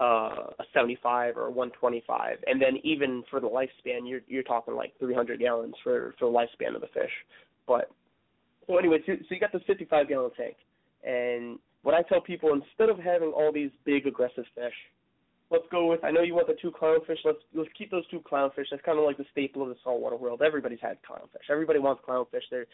uh, 0.00 0.52
a 0.58 0.64
75 0.72 1.36
or 1.36 1.46
a 1.46 1.50
125, 1.50 2.38
and 2.46 2.62
then 2.62 2.78
even 2.84 3.22
for 3.30 3.40
the 3.40 3.48
lifespan, 3.48 4.08
you're 4.08 4.20
you're 4.28 4.42
talking 4.44 4.74
like 4.74 4.92
300 4.98 5.40
gallons 5.40 5.74
for 5.82 6.14
for 6.18 6.30
the 6.30 6.36
lifespan 6.36 6.74
of 6.74 6.80
the 6.80 6.86
fish. 6.88 7.10
But 7.66 7.90
so 8.66 8.78
anyway, 8.78 8.98
so, 9.04 9.14
so 9.18 9.34
you 9.34 9.40
got 9.40 9.52
this 9.52 9.62
55 9.66 10.08
gallon 10.08 10.30
tank, 10.36 10.56
and 11.04 11.58
what 11.82 11.94
I 11.94 12.02
tell 12.02 12.20
people 12.20 12.52
instead 12.52 12.88
of 12.88 12.98
having 12.98 13.30
all 13.30 13.52
these 13.52 13.70
big 13.84 14.06
aggressive 14.06 14.44
fish, 14.54 14.74
let's 15.50 15.64
go 15.70 15.86
with. 15.86 16.02
I 16.04 16.10
know 16.10 16.22
you 16.22 16.34
want 16.34 16.46
the 16.46 16.56
two 16.60 16.70
clownfish. 16.70 17.18
Let's 17.24 17.38
let's 17.54 17.70
keep 17.76 17.90
those 17.90 18.06
two 18.08 18.20
clownfish. 18.20 18.66
That's 18.70 18.82
kind 18.84 18.98
of 18.98 19.04
like 19.04 19.16
the 19.16 19.24
staple 19.32 19.62
of 19.62 19.68
the 19.68 19.76
saltwater 19.82 20.16
world. 20.16 20.42
Everybody's 20.42 20.80
had 20.80 20.98
clownfish. 21.02 21.50
Everybody 21.50 21.78
wants 21.78 22.02
clownfish. 22.06 22.42
They're 22.50 22.66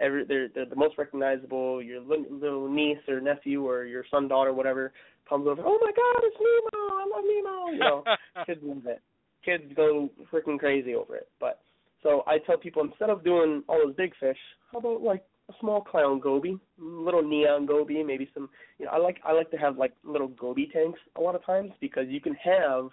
every 0.00 0.24
they're 0.24 0.48
they're 0.54 0.66
the 0.66 0.76
most 0.76 0.98
recognizable. 0.98 1.82
Your 1.82 2.00
little 2.00 2.68
niece 2.68 2.98
or 3.08 3.20
nephew 3.20 3.66
or 3.66 3.84
your 3.84 4.04
son 4.10 4.28
daughter 4.28 4.52
whatever 4.52 4.92
comes 5.28 5.46
over. 5.46 5.62
Oh 5.64 5.78
my 5.80 5.92
God, 5.92 6.24
it's 6.24 6.36
Nemo! 6.38 6.94
I 6.94 7.06
love 7.14 7.24
Nemo. 7.24 7.72
You 7.72 7.78
know, 7.78 8.04
kids 8.46 8.60
love 8.62 8.86
it. 8.86 9.00
Kids 9.44 9.64
go 9.76 10.10
freaking 10.32 10.58
crazy 10.58 10.94
over 10.94 11.16
it. 11.16 11.28
But 11.40 11.60
so 12.02 12.22
I 12.26 12.38
tell 12.38 12.58
people 12.58 12.82
instead 12.82 13.10
of 13.10 13.24
doing 13.24 13.62
all 13.68 13.80
those 13.84 13.94
big 13.96 14.12
fish, 14.20 14.38
how 14.72 14.78
about 14.78 15.02
like 15.02 15.24
a 15.48 15.52
small 15.60 15.80
clown 15.80 16.20
goby, 16.20 16.58
little 16.78 17.22
neon 17.22 17.66
goby, 17.66 18.02
maybe 18.02 18.28
some. 18.32 18.48
You 18.78 18.86
know, 18.86 18.92
I 18.92 18.98
like 18.98 19.18
I 19.24 19.32
like 19.32 19.50
to 19.50 19.56
have 19.56 19.76
like 19.76 19.92
little 20.02 20.28
goby 20.28 20.70
tanks 20.72 21.00
a 21.16 21.20
lot 21.20 21.34
of 21.34 21.44
times 21.44 21.72
because 21.80 22.04
you 22.08 22.20
can 22.20 22.34
have, 22.34 22.88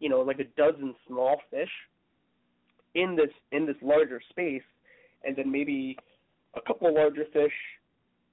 you 0.00 0.08
know, 0.08 0.20
like 0.20 0.40
a 0.40 0.44
dozen 0.56 0.94
small 1.06 1.40
fish 1.50 1.70
in 2.94 3.16
this 3.16 3.30
in 3.52 3.66
this 3.66 3.76
larger 3.82 4.20
space, 4.30 4.62
and 5.24 5.36
then 5.36 5.50
maybe 5.50 5.96
a 6.54 6.60
couple 6.60 6.92
larger 6.92 7.24
fish, 7.32 7.52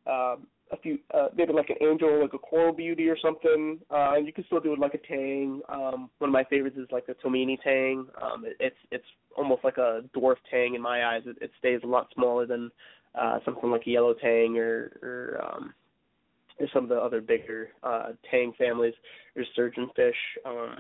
um, 0.08 0.48
a 0.72 0.78
few 0.82 1.00
uh, 1.14 1.28
maybe 1.36 1.54
like 1.54 1.70
an 1.70 1.78
angel, 1.82 2.22
like 2.22 2.34
a 2.34 2.40
coral 2.40 2.74
beauty 2.74 3.08
or 3.08 3.18
something. 3.22 3.80
Uh, 3.92 4.14
and 4.16 4.26
you 4.26 4.34
can 4.34 4.46
still 4.46 4.60
do 4.60 4.74
it 4.74 4.80
like 4.80 4.94
a 4.94 5.08
tang. 5.08 5.62
Um, 5.70 6.10
one 6.18 6.30
of 6.30 6.34
my 6.34 6.44
favorites 6.46 6.78
is 6.78 6.88
like 6.92 7.06
a 7.08 7.14
tomini 7.26 7.58
tang. 7.64 8.08
Um, 8.22 8.46
it, 8.46 8.58
it's 8.60 8.76
it's 8.92 9.06
almost 9.38 9.64
like 9.64 9.78
a 9.78 10.02
dwarf 10.16 10.38
tang 10.50 10.76
in 10.76 10.82
my 10.82 11.06
eyes. 11.06 11.22
It, 11.26 11.38
it 11.42 11.52
stays 11.60 11.82
a 11.84 11.88
lot 11.88 12.08
smaller 12.14 12.46
than 12.46 12.72
uh, 13.16 13.40
something 13.46 13.70
like 13.70 13.88
a 13.88 13.90
yellow 13.90 14.14
tang 14.14 14.58
or, 14.58 14.92
or 15.02 15.42
um, 15.44 15.74
or 16.60 16.68
some 16.74 16.84
of 16.84 16.90
the 16.90 16.96
other 16.96 17.22
bigger 17.22 17.70
uh, 17.84 18.10
tang 18.30 18.54
families. 18.58 18.94
There's 19.34 19.48
surgeonfish, 19.58 20.12
um, 20.46 20.76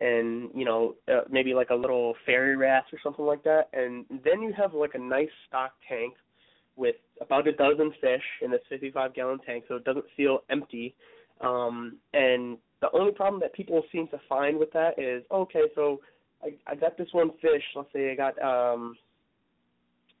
and 0.00 0.50
you 0.54 0.64
know 0.64 0.94
uh, 1.08 1.22
maybe 1.30 1.54
like 1.54 1.70
a 1.70 1.74
little 1.74 2.14
fairy 2.24 2.56
wrasse 2.56 2.84
or 2.92 2.98
something 3.02 3.24
like 3.24 3.42
that. 3.44 3.68
And 3.72 4.04
then 4.24 4.42
you 4.42 4.52
have 4.56 4.74
like 4.74 4.94
a 4.94 4.98
nice 4.98 5.28
stock 5.48 5.72
tank 5.88 6.14
with 6.76 6.96
about 7.20 7.48
a 7.48 7.52
dozen 7.52 7.92
fish 8.00 8.22
in 8.42 8.50
this 8.50 8.60
55 8.68 9.12
gallon 9.14 9.38
tank, 9.44 9.64
so 9.68 9.74
it 9.74 9.84
doesn't 9.84 10.04
feel 10.16 10.40
empty. 10.48 10.94
Um, 11.40 11.98
and 12.14 12.56
the 12.80 12.88
only 12.92 13.12
problem 13.12 13.40
that 13.40 13.52
people 13.52 13.82
seem 13.90 14.06
to 14.08 14.20
find 14.28 14.58
with 14.58 14.72
that 14.72 14.98
is 14.98 15.24
okay, 15.32 15.62
so 15.74 16.00
I, 16.42 16.54
I 16.66 16.74
got 16.76 16.96
this 16.96 17.08
one 17.12 17.30
fish. 17.42 17.62
Let's 17.74 17.88
say 17.92 18.12
I 18.12 18.14
got 18.14 18.40
um, 18.42 18.96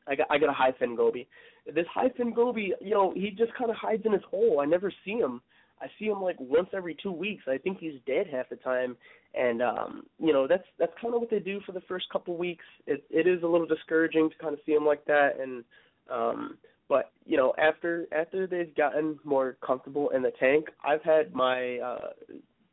I 0.08 0.14
got 0.14 0.26
I 0.30 0.38
got 0.38 0.48
a 0.50 0.72
fin 0.78 0.96
goby. 0.96 1.28
This 1.66 1.86
fin 2.16 2.32
goby, 2.32 2.72
you 2.80 2.90
know, 2.90 3.12
he 3.14 3.30
just 3.30 3.54
kind 3.54 3.70
of 3.70 3.76
hides 3.76 4.02
in 4.06 4.12
his 4.12 4.22
hole. 4.30 4.60
I 4.60 4.64
never 4.64 4.92
see 5.04 5.12
him. 5.12 5.40
I 5.80 5.86
see 5.98 6.06
him 6.06 6.20
like 6.20 6.36
once 6.40 6.68
every 6.72 6.96
two 7.00 7.12
weeks. 7.12 7.44
I 7.46 7.58
think 7.58 7.78
he's 7.78 8.00
dead 8.06 8.26
half 8.30 8.48
the 8.48 8.56
time, 8.56 8.96
and 9.34 9.62
um, 9.62 10.02
you 10.18 10.32
know 10.32 10.46
that's 10.46 10.64
that's 10.78 10.92
kind 11.00 11.14
of 11.14 11.20
what 11.20 11.30
they 11.30 11.38
do 11.38 11.60
for 11.64 11.72
the 11.72 11.82
first 11.82 12.06
couple 12.10 12.36
weeks. 12.36 12.64
It 12.86 13.04
it 13.10 13.26
is 13.26 13.42
a 13.42 13.46
little 13.46 13.66
discouraging 13.66 14.30
to 14.30 14.36
kind 14.38 14.54
of 14.54 14.60
see 14.66 14.72
him 14.72 14.86
like 14.86 15.04
that, 15.06 15.38
and 15.40 15.64
um, 16.10 16.58
but 16.88 17.12
you 17.26 17.36
know 17.36 17.52
after 17.58 18.06
after 18.12 18.46
they've 18.46 18.74
gotten 18.74 19.18
more 19.24 19.56
comfortable 19.64 20.10
in 20.10 20.22
the 20.22 20.32
tank, 20.40 20.66
I've 20.84 21.02
had 21.02 21.34
my 21.34 21.78
uh, 21.78 22.08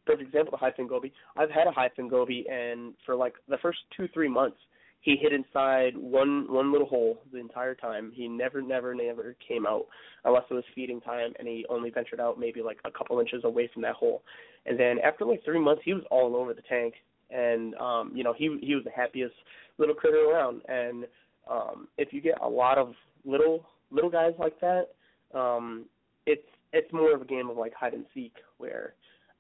perfect 0.06 0.30
example 0.30 0.58
high 0.58 0.72
fin 0.72 0.88
goby. 0.88 1.14
I've 1.38 1.52
had 1.52 1.68
a 1.68 1.90
fin 1.96 2.08
goby, 2.08 2.46
and 2.50 2.94
for 3.06 3.16
like 3.16 3.34
the 3.48 3.58
first 3.58 3.80
two 3.96 4.08
three 4.14 4.30
months, 4.30 4.58
he 5.06 5.16
hid 5.16 5.34
inside 5.34 5.95
one 5.95 6.51
one 6.51 6.72
little 6.72 6.88
hole 6.88 7.22
the 7.32 7.38
entire 7.38 7.76
time. 7.76 8.12
He 8.16 8.28
never, 8.28 8.60
never, 8.60 8.95
never 8.95 9.36
came 9.47 9.68
out 9.68 9.86
unless 10.24 10.45
it 10.49 10.56
was 10.56 10.64
feeding 10.74 10.99
time, 10.99 11.32
and 11.38 11.47
he 11.47 11.64
only 11.70 11.91
ventured 11.91 12.20
out 12.20 12.39
maybe 12.39 12.64
like 12.64 12.80
a 12.86 12.91
couple 12.91 13.20
inches 13.20 13.43
away 13.43 13.70
from 13.72 13.84
that 13.84 13.93
hole. 13.93 14.24
And 14.66 14.80
then 14.80 14.97
after 15.06 15.24
like 15.24 15.45
three 15.45 15.60
months, 15.60 15.84
he 15.86 15.93
was 15.93 16.01
all 16.10 16.36
over 16.36 16.56
the 16.56 16.64
tank, 16.64 16.95
and 17.30 17.76
um, 17.76 18.14
you 18.16 18.24
know 18.24 18.34
he 18.36 18.58
he 18.64 18.74
was 18.74 18.84
the 18.84 18.89
happiest 18.89 19.36
little 19.78 19.93
critter 19.93 20.26
around. 20.28 20.62
And 20.68 21.06
um, 21.49 21.88
if 21.99 22.12
you 22.12 22.20
get 22.20 22.41
a 22.41 22.49
lot 22.49 22.80
of 22.80 22.93
little 23.26 23.64
little 23.91 24.10
guys 24.10 24.34
like 24.39 24.60
that, 24.62 24.88
um, 25.36 25.86
it's 26.26 26.47
it's 26.74 26.91
more 26.91 27.14
of 27.14 27.22
a 27.22 27.26
game 27.26 27.51
of 27.51 27.58
like 27.58 27.76
hide 27.76 27.93
and 27.93 28.06
seek 28.16 28.34
where 28.58 28.95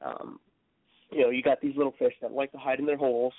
um, 0.05 0.39
you 1.09 1.23
know 1.23 1.31
you 1.31 1.41
got 1.41 1.59
these 1.59 1.75
little 1.75 1.95
fish 1.97 2.13
that 2.21 2.31
like 2.31 2.51
to 2.51 2.59
hide 2.59 2.77
in 2.77 2.85
their 2.85 2.97
holes. 2.97 3.33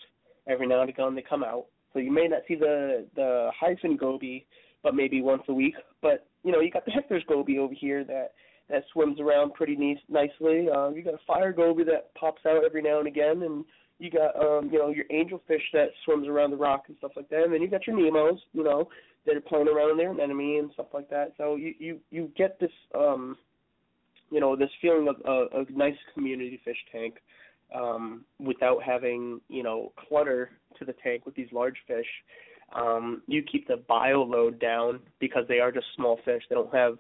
Every 0.49 0.67
now 0.67 0.81
and 0.81 0.91
again 0.91 1.15
they 1.15 1.23
come 1.23 1.45
out 1.45 1.67
so 1.97 2.01
you 2.01 2.13
may 2.13 2.29
not 2.29 2.43
see 2.47 2.57
the 2.57 3.07
the 3.17 3.51
fin 3.81 3.97
goby, 3.97 4.47
but 4.83 4.95
maybe 4.95 5.23
once 5.23 5.43
a 5.49 5.55
week. 5.55 5.75
But 6.03 6.27
you 6.45 6.53
know, 6.53 6.61
you 6.61 6.71
got 6.71 6.85
the 6.85 6.91
Hector's 6.91 7.25
goby 7.27 7.59
over 7.59 7.73
here 7.73 8.05
that 8.05 8.33
that 8.69 8.83
swims 8.93 9.19
around 9.19 9.55
pretty 9.55 9.77
nice, 9.77 9.97
nicely. 10.11 10.69
Um, 10.69 10.95
you 10.95 11.03
got 11.03 11.15
a 11.15 11.21
fire 11.27 11.53
goby 11.53 11.85
that 11.85 12.15
pops 12.15 12.43
out 12.47 12.67
every 12.67 12.83
now 12.83 12.99
and 12.99 13.09
again, 13.09 13.43
and 13.45 13.65
you 13.99 14.11
got 14.11 14.37
um, 14.37 14.69
you 14.71 14.79
know 14.79 14.91
your 14.91 15.07
angelfish 15.07 15.65
that 15.73 15.89
swims 16.05 16.29
around 16.29 16.51
the 16.51 16.57
rock 16.59 16.85
and 16.89 16.99
stuff 16.99 17.13
like 17.17 17.31
that. 17.31 17.45
And 17.45 17.55
then 17.55 17.63
you 17.63 17.71
got 17.71 17.87
your 17.87 17.97
Nemos, 17.97 18.41
you 18.53 18.63
know, 18.63 18.91
that 19.25 19.35
are 19.37 19.41
playing 19.41 19.69
around 19.69 19.93
in 19.93 19.97
their 19.97 20.11
anemone 20.11 20.59
and 20.59 20.71
stuff 20.75 20.89
like 20.93 21.09
that. 21.09 21.33
So 21.39 21.57
you 21.57 21.73
you 21.79 21.99
you 22.11 22.31
get 22.37 22.61
this 22.61 22.71
um, 22.95 23.39
you 24.31 24.41
know, 24.41 24.55
this 24.55 24.71
feeling 24.83 25.09
of 25.09 25.17
a, 25.25 25.61
a 25.61 25.65
nice 25.71 25.97
community 26.13 26.61
fish 26.63 26.77
tank 26.93 27.15
um, 27.75 28.25
without 28.39 28.83
having 28.83 29.41
you 29.49 29.63
know 29.63 29.93
clutter 30.09 30.51
to 30.79 30.85
the 30.85 30.95
tank 31.03 31.27
with 31.27 31.35
these 31.35 31.49
large 31.53 31.77
fish. 31.87 32.07
Um, 32.75 33.23
you 33.27 33.43
keep 33.43 33.69
the 33.69 33.83
bio 33.89 34.23
load 34.23 34.59
down 34.59 35.01
because 35.21 35.45
they 35.49 35.61
are 35.61 35.71
just 35.71 35.87
small 35.95 36.19
fish. 36.25 36.43
They 36.49 36.57
don't 36.57 36.75
have 36.75 36.99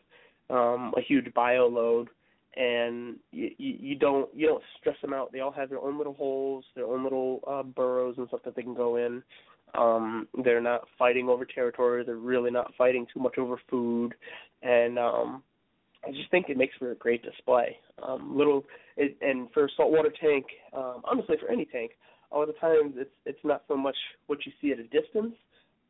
um, 0.48 0.92
a 0.96 1.00
huge 1.00 1.32
bio 1.34 1.66
load, 1.66 2.08
and 2.56 3.16
you, 3.32 3.50
you, 3.58 3.76
you 3.80 3.94
don't 3.96 4.28
you 4.34 4.46
don't 4.46 4.62
stress 4.78 4.96
them 5.02 5.12
out. 5.12 5.32
They 5.32 5.40
all 5.40 5.52
have 5.52 5.68
their 5.68 5.80
own 5.80 5.98
little 5.98 6.14
holes, 6.14 6.64
their 6.74 6.86
own 6.86 7.02
little 7.02 7.40
uh, 7.46 7.62
burrows 7.62 8.14
and 8.18 8.28
stuff 8.28 8.40
that 8.44 8.54
they 8.54 8.62
can 8.62 8.74
go 8.74 8.96
in. 8.96 9.22
Um, 9.74 10.28
they're 10.44 10.60
not 10.60 10.86
fighting 10.98 11.28
over 11.28 11.44
territory. 11.44 12.04
They're 12.04 12.16
really 12.16 12.50
not 12.50 12.72
fighting 12.78 13.06
too 13.12 13.20
much 13.20 13.36
over 13.36 13.60
food, 13.68 14.14
and 14.62 14.98
um, 14.98 15.42
I 16.06 16.10
just 16.12 16.30
think 16.30 16.46
it 16.48 16.56
makes 16.56 16.76
for 16.76 16.92
a 16.92 16.94
great 16.94 17.22
display. 17.22 17.76
Um, 18.02 18.36
little 18.36 18.64
it, 18.96 19.16
and 19.20 19.48
for 19.52 19.64
a 19.64 19.68
saltwater 19.76 20.12
tank, 20.20 20.46
um, 20.72 21.02
honestly 21.04 21.36
for 21.40 21.50
any 21.50 21.64
tank, 21.64 21.92
a 22.32 22.38
lot 22.38 22.48
of 22.48 22.58
times 22.60 22.94
it's 22.96 23.10
it's 23.24 23.44
not 23.44 23.62
so 23.68 23.76
much 23.76 23.96
what 24.26 24.38
you 24.46 24.52
see 24.60 24.72
at 24.72 24.78
a 24.78 24.84
distance, 24.84 25.34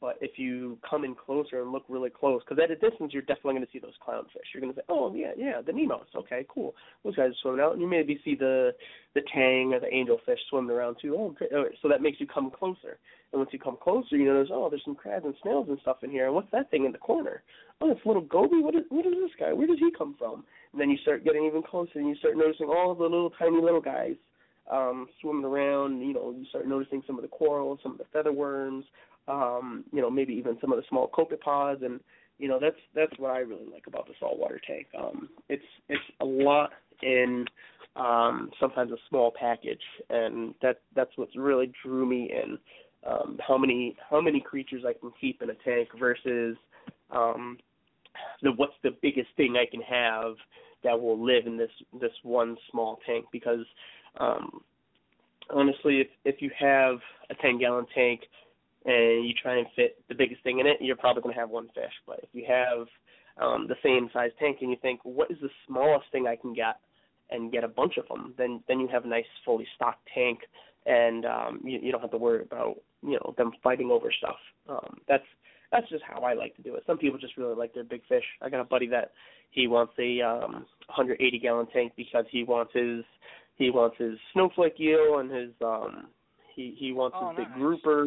but 0.00 0.18
if 0.20 0.38
you 0.38 0.78
come 0.88 1.04
in 1.04 1.14
closer 1.14 1.62
and 1.62 1.72
look 1.72 1.84
really 1.88 2.10
close, 2.10 2.42
because 2.46 2.62
at 2.62 2.70
a 2.70 2.76
distance 2.76 3.12
you're 3.12 3.22
definitely 3.22 3.54
going 3.54 3.66
to 3.66 3.72
see 3.72 3.78
those 3.78 3.96
clownfish. 4.06 4.52
You're 4.52 4.60
going 4.60 4.72
to 4.72 4.78
say, 4.78 4.84
oh 4.88 5.14
yeah, 5.14 5.32
yeah, 5.36 5.60
the 5.64 5.72
Nemos. 5.72 6.06
Okay, 6.14 6.44
cool. 6.48 6.74
Those 7.04 7.16
guys 7.16 7.30
are 7.30 7.34
swimming 7.42 7.60
out, 7.60 7.72
and 7.72 7.80
you 7.80 7.88
maybe 7.88 8.20
see 8.24 8.34
the 8.34 8.72
the 9.14 9.22
tang 9.32 9.72
or 9.72 9.80
the 9.80 9.86
angelfish 9.86 10.38
swimming 10.50 10.70
around 10.70 10.96
too. 11.00 11.16
Oh, 11.18 11.30
great. 11.30 11.50
so 11.80 11.88
that 11.88 12.02
makes 12.02 12.20
you 12.20 12.26
come 12.26 12.50
closer. 12.50 12.98
And 13.32 13.40
once 13.40 13.50
you 13.52 13.58
come 13.58 13.76
closer, 13.82 14.16
you 14.16 14.26
notice, 14.26 14.50
oh, 14.52 14.68
there's 14.68 14.84
some 14.84 14.94
crabs 14.94 15.24
and 15.24 15.34
snails 15.42 15.66
and 15.68 15.78
stuff 15.80 15.98
in 16.02 16.10
here. 16.10 16.26
And 16.26 16.34
what's 16.34 16.50
that 16.52 16.70
thing 16.70 16.84
in 16.84 16.92
the 16.92 16.98
corner? 16.98 17.42
Oh, 17.80 17.90
it's 17.90 18.00
a 18.04 18.08
little 18.08 18.22
goby. 18.22 18.60
What 18.60 18.74
is 18.74 18.82
what 18.90 19.06
is 19.06 19.14
this 19.14 19.32
guy? 19.38 19.52
Where 19.52 19.66
does 19.66 19.78
he 19.78 19.90
come 19.96 20.14
from? 20.18 20.44
And 20.72 20.80
then 20.80 20.90
you 20.90 20.98
start 20.98 21.24
getting 21.24 21.44
even 21.46 21.62
closer, 21.62 21.98
and 21.98 22.08
you 22.08 22.16
start 22.16 22.36
noticing 22.36 22.68
all 22.68 22.94
the 22.94 23.02
little 23.02 23.30
tiny 23.30 23.60
little 23.60 23.80
guys 23.80 24.14
um, 24.70 25.08
swimming 25.20 25.44
around. 25.44 26.00
You 26.00 26.14
know, 26.14 26.34
you 26.38 26.44
start 26.50 26.66
noticing 26.66 27.02
some 27.06 27.16
of 27.16 27.22
the 27.22 27.28
corals, 27.28 27.80
some 27.82 27.92
of 27.92 27.98
the 27.98 28.04
feather 28.12 28.32
worms, 28.32 28.84
um, 29.28 29.84
you 29.92 30.00
know, 30.00 30.10
maybe 30.10 30.34
even 30.34 30.58
some 30.60 30.72
of 30.72 30.78
the 30.78 30.84
small 30.88 31.08
copepods, 31.08 31.84
and 31.84 32.00
you 32.38 32.48
know, 32.48 32.58
that's 32.60 32.76
that's 32.94 33.18
what 33.18 33.30
I 33.30 33.38
really 33.38 33.66
like 33.72 33.86
about 33.86 34.06
the 34.06 34.14
saltwater 34.20 34.60
tank. 34.66 34.86
Um, 34.98 35.28
it's 35.48 35.64
it's 35.88 36.02
a 36.20 36.24
lot 36.24 36.70
in 37.02 37.44
um, 37.96 38.50
sometimes 38.60 38.92
a 38.92 38.96
small 39.08 39.32
package, 39.38 39.82
and 40.10 40.54
that 40.62 40.80
that's 40.94 41.16
what 41.16 41.28
really 41.34 41.72
drew 41.84 42.06
me 42.06 42.30
in. 42.32 42.58
Um, 43.08 43.38
how 43.46 43.56
many 43.56 43.96
how 44.10 44.20
many 44.20 44.40
creatures 44.40 44.82
I 44.86 44.92
can 44.98 45.12
keep 45.20 45.42
in 45.42 45.50
a 45.50 45.54
tank 45.64 45.88
versus 45.98 46.56
um, 47.10 47.58
the 48.42 48.52
what's 48.52 48.74
the 48.82 48.90
biggest 49.02 49.28
thing 49.36 49.56
I 49.56 49.66
can 49.70 49.80
have 49.82 50.34
that 50.84 51.00
will 51.00 51.22
live 51.22 51.46
in 51.46 51.56
this 51.56 51.70
this 52.00 52.12
one 52.22 52.56
small 52.70 52.98
tank 53.06 53.26
because 53.32 53.64
um 54.18 54.60
honestly 55.50 56.00
if 56.00 56.08
if 56.24 56.42
you 56.42 56.50
have 56.58 56.98
a 57.30 57.34
10 57.34 57.58
gallon 57.58 57.86
tank 57.94 58.20
and 58.86 59.26
you 59.26 59.34
try 59.42 59.58
and 59.58 59.66
fit 59.76 59.96
the 60.08 60.14
biggest 60.14 60.42
thing 60.42 60.60
in 60.60 60.66
it 60.66 60.76
you're 60.80 60.96
probably 60.96 61.22
going 61.22 61.34
to 61.34 61.40
have 61.40 61.50
one 61.50 61.68
fish. 61.74 61.92
But 62.06 62.20
if 62.22 62.28
you 62.32 62.44
have 62.48 62.86
um 63.42 63.66
the 63.68 63.76
same 63.82 64.08
size 64.12 64.30
tank 64.38 64.58
and 64.60 64.70
you 64.70 64.76
think 64.80 65.00
what 65.04 65.30
is 65.30 65.38
the 65.42 65.50
smallest 65.66 66.06
thing 66.12 66.26
I 66.26 66.36
can 66.36 66.54
get 66.54 66.76
and 67.30 67.50
get 67.52 67.64
a 67.64 67.68
bunch 67.68 67.96
of 67.98 68.06
them 68.08 68.34
then 68.38 68.62
then 68.68 68.80
you 68.80 68.88
have 68.88 69.04
a 69.04 69.08
nice 69.08 69.24
fully 69.44 69.66
stocked 69.74 70.06
tank 70.14 70.40
and 70.86 71.24
um 71.26 71.60
you 71.64 71.78
you 71.82 71.90
don't 71.92 72.00
have 72.00 72.12
to 72.12 72.16
worry 72.18 72.42
about 72.42 72.76
you 73.02 73.12
know 73.18 73.34
them 73.36 73.52
fighting 73.62 73.90
over 73.90 74.10
stuff. 74.12 74.36
Um 74.68 74.98
that's 75.08 75.24
that's 75.72 75.88
just 75.88 76.04
how 76.04 76.20
I 76.20 76.34
like 76.34 76.54
to 76.56 76.62
do 76.62 76.76
it. 76.76 76.84
Some 76.86 76.96
people 76.96 77.18
just 77.18 77.36
really 77.36 77.56
like 77.56 77.74
their 77.74 77.82
big 77.84 78.02
fish. 78.08 78.22
I 78.40 78.48
got 78.48 78.60
a 78.60 78.64
buddy 78.64 78.86
that 78.88 79.10
he 79.50 79.66
wants 79.66 79.94
a 79.98 80.20
um 80.22 80.64
180 80.86 81.38
gallon 81.40 81.66
tank 81.72 81.92
because 81.96 82.24
he 82.30 82.44
wants 82.44 82.72
his 82.72 83.04
he 83.56 83.70
wants 83.70 83.96
his 83.98 84.14
snowflake 84.32 84.78
eel 84.80 85.18
and 85.18 85.30
his 85.30 85.50
um 85.62 86.06
he 86.54 86.74
he 86.78 86.92
wants 86.92 87.16
Oh, 87.20 87.30
his 87.30 87.38
big 87.38 87.54
grouper 87.54 88.06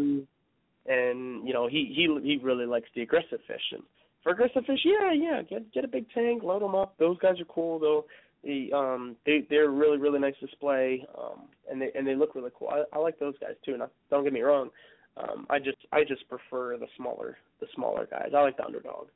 and 0.89 1.47
you 1.47 1.53
know 1.53 1.67
he 1.67 1.93
he 1.95 2.07
he 2.23 2.37
really 2.43 2.65
likes 2.65 2.89
the 2.95 3.01
aggressive 3.01 3.39
fish 3.47 3.61
and 3.71 3.83
for 4.23 4.33
aggressive 4.33 4.65
fish 4.65 4.79
yeah 4.83 5.13
yeah 5.13 5.41
get 5.43 5.71
get 5.71 5.85
a 5.85 5.87
big 5.87 6.05
tank 6.13 6.43
load 6.43 6.61
them 6.61 6.75
up 6.75 6.95
those 6.97 7.17
guys 7.19 7.39
are 7.39 7.45
cool 7.45 7.79
though 7.79 8.05
the 8.43 8.73
um 8.73 9.15
they 9.25 9.45
they're 9.49 9.69
really 9.69 9.97
really 9.97 10.19
nice 10.19 10.35
display 10.41 11.05
um 11.17 11.43
and 11.71 11.81
they 11.81 11.91
and 11.95 12.05
they 12.05 12.15
look 12.15 12.35
really 12.35 12.51
cool 12.57 12.69
I, 12.69 12.83
I 12.93 12.99
like 12.99 13.19
those 13.19 13.35
guys 13.39 13.55
too 13.63 13.77
now 13.77 13.89
don't 14.09 14.23
get 14.23 14.33
me 14.33 14.41
wrong 14.41 14.69
um 15.15 15.45
I 15.49 15.59
just 15.59 15.77
I 15.93 16.03
just 16.03 16.27
prefer 16.27 16.75
the 16.77 16.87
smaller 16.97 17.37
the 17.61 17.67
smaller 17.75 18.07
guys 18.09 18.31
I 18.35 18.41
like 18.41 18.57
the 18.57 18.65
underdog 18.65 19.07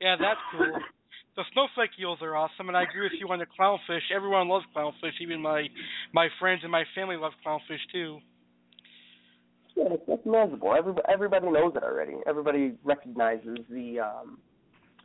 Yeah, 0.00 0.16
that's 0.20 0.40
cool. 0.52 0.78
The 1.36 1.44
snowflake 1.52 1.90
eels 2.00 2.18
are 2.22 2.34
awesome, 2.34 2.68
and 2.68 2.76
I 2.76 2.84
agree 2.84 3.02
with 3.02 3.12
you 3.20 3.28
on 3.28 3.38
the 3.38 3.46
clownfish. 3.46 4.08
Everyone 4.14 4.48
loves 4.48 4.64
clownfish. 4.74 5.20
Even 5.20 5.40
my 5.42 5.68
my 6.14 6.28
friends 6.40 6.60
and 6.62 6.72
my 6.72 6.84
family 6.94 7.16
love 7.16 7.32
clownfish 7.46 7.84
too. 7.92 8.20
Yeah, 9.76 9.84
it's, 9.90 10.02
that's 10.08 10.24
manageable. 10.24 10.74
Everybody, 10.76 11.06
everybody 11.12 11.46
knows 11.50 11.72
it 11.76 11.82
already. 11.82 12.14
Everybody 12.26 12.74
recognizes 12.82 13.58
the 13.70 14.00
um, 14.00 14.38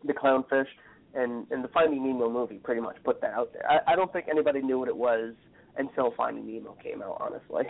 the 0.06 0.14
clownfish, 0.14 0.68
and 1.14 1.46
and 1.52 1.64
the 1.64 1.68
Finding 1.74 2.08
Nemo 2.08 2.30
movie 2.30 2.58
pretty 2.58 2.82
much 2.82 2.96
put 3.04 3.20
that 3.22 3.34
out 3.34 3.52
there. 3.54 3.70
I, 3.70 3.94
I 3.94 3.96
don't 3.96 4.12
think 4.14 4.28
anybody 4.32 4.62
knew 4.62 4.80
what 4.80 4.88
it 4.88 4.96
was 4.96 5.34
until 5.78 6.14
Finding 6.16 6.48
Nemo 6.48 6.78
came 6.82 7.02
out. 7.02 7.18
Honestly. 7.20 7.64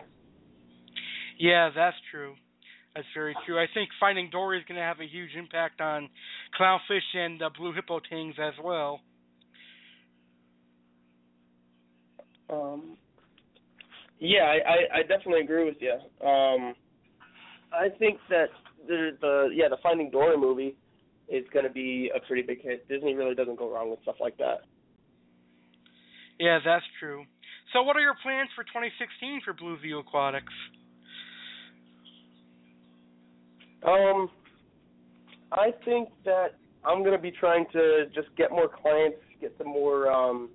Yeah, 1.39 1.71
that's 1.75 1.97
true. 2.11 2.35
That's 2.93 3.07
very 3.15 3.35
true. 3.45 3.57
I 3.57 3.65
think 3.73 3.89
Finding 3.99 4.29
Dory 4.29 4.59
is 4.59 4.65
going 4.67 4.77
to 4.77 4.83
have 4.83 4.99
a 4.99 5.07
huge 5.07 5.31
impact 5.37 5.81
on 5.81 6.09
clownfish 6.59 7.15
and 7.15 7.41
uh, 7.41 7.49
blue 7.57 7.73
hippo 7.73 7.99
tangs 8.07 8.35
as 8.39 8.53
well. 8.63 8.99
Um, 12.49 12.97
yeah, 14.19 14.41
I, 14.41 14.69
I, 14.69 14.99
I 14.99 15.01
definitely 15.01 15.39
agree 15.41 15.63
with 15.63 15.77
you. 15.79 16.27
Um, 16.27 16.75
I 17.73 17.89
think 17.97 18.19
that 18.29 18.49
the 18.87 19.17
the 19.21 19.49
yeah 19.53 19.69
the 19.69 19.77
Finding 19.81 20.09
Dory 20.09 20.37
movie 20.37 20.75
is 21.29 21.45
going 21.53 21.65
to 21.65 21.71
be 21.71 22.11
a 22.15 22.19
pretty 22.27 22.41
big 22.41 22.61
hit. 22.61 22.87
Disney 22.89 23.13
really 23.13 23.35
doesn't 23.35 23.57
go 23.57 23.71
wrong 23.73 23.89
with 23.89 24.01
stuff 24.03 24.15
like 24.19 24.37
that. 24.37 24.61
Yeah, 26.39 26.59
that's 26.63 26.83
true. 26.99 27.23
So, 27.73 27.83
what 27.83 27.95
are 27.95 28.01
your 28.01 28.15
plans 28.21 28.49
for 28.55 28.63
2016 28.63 29.41
for 29.45 29.53
Blue 29.53 29.77
View 29.77 29.99
Aquatics? 29.99 30.51
Um, 33.83 34.29
I 35.51 35.71
think 35.85 36.09
that 36.25 36.55
I'm 36.83 37.03
gonna 37.03 37.17
be 37.17 37.31
trying 37.31 37.65
to 37.73 38.05
just 38.13 38.27
get 38.37 38.51
more 38.51 38.67
clients, 38.67 39.17
get 39.39 39.53
some 39.57 39.67
more, 39.67 40.11
um, 40.11 40.49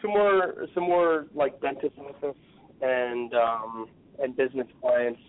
some 0.00 0.10
more, 0.10 0.66
some 0.74 0.84
more 0.84 1.26
like 1.34 1.60
dentist 1.60 1.94
office 1.98 2.36
and 2.80 3.34
um 3.34 3.86
and 4.18 4.36
business 4.36 4.66
clients. 4.80 5.20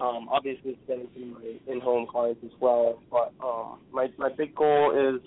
Um, 0.00 0.28
obviously, 0.30 0.78
some 0.86 1.00
of 1.00 1.16
my 1.16 1.72
in-home 1.72 2.06
clients 2.10 2.40
as 2.44 2.50
well. 2.60 3.00
But 3.10 3.32
um, 3.42 3.78
my 3.92 4.08
my 4.18 4.28
big 4.28 4.54
goal 4.54 4.92
is 4.92 5.20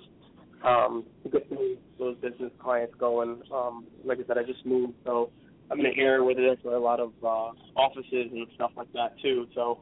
um 0.63 1.05
to 1.23 1.29
get 1.29 1.49
those 1.97 2.15
business 2.17 2.51
clients 2.59 2.93
going. 2.99 3.41
Um, 3.53 3.85
like 4.03 4.19
I 4.19 4.27
said, 4.27 4.37
I 4.37 4.43
just 4.43 4.65
moved, 4.65 4.93
so 5.05 5.31
I'm 5.71 5.79
in 5.79 5.87
an 5.87 5.93
area 5.97 6.23
where 6.23 6.35
there's 6.35 6.57
a 6.65 6.77
lot 6.77 6.99
of 6.99 7.11
uh, 7.23 7.51
offices 7.75 8.31
and 8.31 8.47
stuff 8.55 8.71
like 8.77 8.91
that 8.93 9.19
too. 9.21 9.47
So 9.55 9.79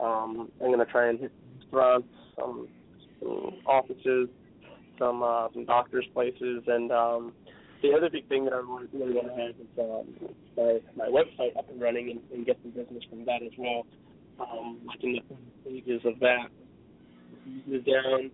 um, 0.00 0.50
I'm 0.62 0.70
gonna 0.70 0.84
try 0.84 1.08
and 1.08 1.18
hit 1.18 1.32
restaurants, 1.60 2.08
some, 2.38 2.68
some 3.20 3.52
offices, 3.66 4.28
some 4.98 5.22
uh, 5.22 5.48
some 5.54 5.64
doctors' 5.64 6.06
places, 6.12 6.62
and 6.66 6.92
um, 6.92 7.32
the 7.82 7.92
other 7.94 8.10
big 8.10 8.28
thing 8.28 8.44
that 8.44 8.52
I 8.52 8.58
really, 8.58 8.88
really 8.92 9.14
want 9.14 9.28
to 9.28 9.34
have 9.34 9.50
is 9.50 9.78
um, 9.78 10.34
my 10.56 10.78
my 10.96 11.08
website 11.08 11.56
up 11.56 11.68
and 11.70 11.80
running 11.80 12.10
and, 12.10 12.20
and 12.32 12.46
get 12.46 12.58
some 12.62 12.72
business 12.72 13.04
from 13.08 13.24
that 13.24 13.42
as 13.42 13.52
well. 13.56 13.86
Um, 14.40 14.78
like 14.86 15.02
in 15.02 15.12
the 15.14 15.20
stages 15.62 16.02
of 16.04 16.20
that, 16.20 16.48
is 17.70 17.84
down 17.84 18.30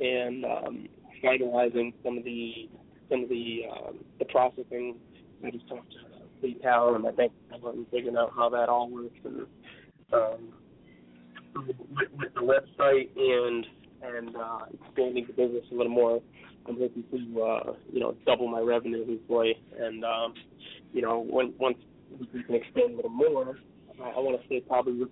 and 0.00 0.44
um, 0.44 0.88
finalizing 1.22 1.92
some 2.04 2.18
of 2.18 2.24
the 2.24 2.68
some 3.10 3.22
of 3.22 3.28
the 3.28 3.62
um, 3.70 3.98
the 4.18 4.24
processing. 4.26 4.96
I 5.44 5.50
just 5.50 5.68
talked 5.68 5.92
to 5.92 6.46
PayPal 6.46 6.94
and 6.94 7.04
my 7.04 7.10
bank 7.10 7.32
account 7.50 7.76
and 7.76 7.86
figuring 7.90 8.16
out 8.16 8.32
how 8.34 8.48
that 8.50 8.68
all 8.68 8.90
works 8.90 9.18
and 9.24 9.46
um, 10.12 10.48
with, 11.66 11.76
with 12.18 12.34
the 12.34 12.40
website 12.40 13.10
and 13.16 13.66
and 14.02 14.36
uh, 14.36 14.58
expanding 14.72 15.26
the 15.26 15.32
business 15.32 15.64
a 15.70 15.74
little 15.74 15.92
more. 15.92 16.20
I'm 16.66 16.78
hoping 16.78 17.04
to 17.10 17.42
uh, 17.42 17.72
you 17.92 18.00
know 18.00 18.16
double 18.26 18.48
my 18.48 18.60
revenue 18.60 19.06
hopefully, 19.06 19.54
and 19.78 20.04
um, 20.04 20.34
you 20.92 21.02
know 21.02 21.20
when, 21.20 21.52
once 21.58 21.78
we 22.32 22.42
can 22.42 22.54
expand 22.54 22.92
a 22.92 22.96
little 22.96 23.10
more, 23.10 23.58
uh, 24.00 24.04
I 24.04 24.18
want 24.18 24.40
to 24.40 24.48
say 24.48 24.60
probably 24.66 25.02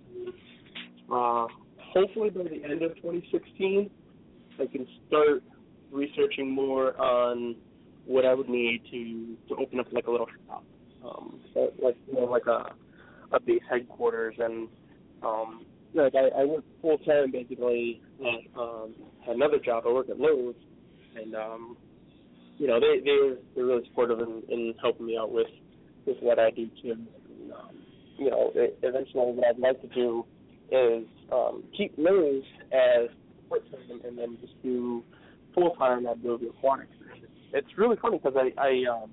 uh, 1.11 1.47
hopefully 1.93 2.29
by 2.29 2.43
the 2.43 2.63
end 2.63 2.81
of 2.81 2.95
2016, 2.97 3.89
I 4.59 4.65
can 4.65 4.87
start 5.07 5.43
researching 5.91 6.49
more 6.49 6.99
on 6.99 7.55
what 8.05 8.25
I 8.25 8.33
would 8.33 8.49
need 8.49 8.81
to 8.91 9.37
to 9.55 9.61
open 9.61 9.79
up 9.79 9.87
like 9.91 10.07
a 10.07 10.11
little 10.11 10.27
shop, 10.47 10.63
um, 11.05 11.39
so, 11.53 11.71
like 11.81 11.95
you 12.07 12.13
know 12.15 12.25
like 12.25 12.47
a 12.47 12.73
a 13.31 13.39
base 13.39 13.61
headquarters 13.69 14.35
and 14.39 14.67
um, 15.23 15.65
like 15.93 16.13
I, 16.15 16.41
I 16.41 16.45
work 16.45 16.65
full 16.81 16.97
time 16.99 17.31
basically 17.31 18.01
at 18.19 18.59
um 18.59 18.93
another 19.27 19.59
job. 19.59 19.83
I 19.87 19.91
work 19.91 20.09
at 20.09 20.19
Lowe's 20.19 20.55
and 21.15 21.35
um 21.35 21.77
you 22.57 22.67
know, 22.67 22.79
they 22.79 22.99
they 23.03 23.35
they're 23.55 23.65
really 23.65 23.85
supportive 23.87 24.19
in, 24.19 24.43
in 24.49 24.73
helping 24.81 25.05
me 25.07 25.17
out 25.17 25.31
with 25.31 25.47
with 26.05 26.17
what 26.21 26.39
I 26.39 26.51
do 26.51 26.67
too. 26.81 26.91
And, 26.91 27.07
um, 27.51 27.75
you 28.17 28.29
know, 28.29 28.51
eventually 28.55 29.33
what 29.33 29.47
I'd 29.47 29.59
like 29.59 29.81
to 29.81 29.87
do 29.87 30.25
is 30.71 31.05
um 31.31 31.63
keep 31.75 31.93
Lowe's 31.97 32.43
as 32.71 33.09
part 33.49 33.69
time 33.71 34.01
and 34.05 34.17
then 34.17 34.37
just 34.41 34.61
do 34.63 35.03
full 35.53 35.71
time 35.75 36.05
at 36.07 36.19
Blueview 36.19 36.49
Aquatics. 36.49 36.91
It's 37.53 37.67
really 37.77 37.97
funny 38.01 38.17
because 38.17 38.37
I 38.37 38.61
I 38.61 38.83
um 38.91 39.11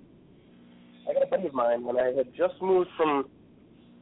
I 1.08 1.14
got 1.14 1.22
a 1.22 1.26
buddy 1.26 1.46
of 1.46 1.54
mine 1.54 1.84
when 1.84 1.98
I 1.98 2.12
had 2.16 2.34
just 2.36 2.54
moved 2.60 2.90
from 2.96 3.26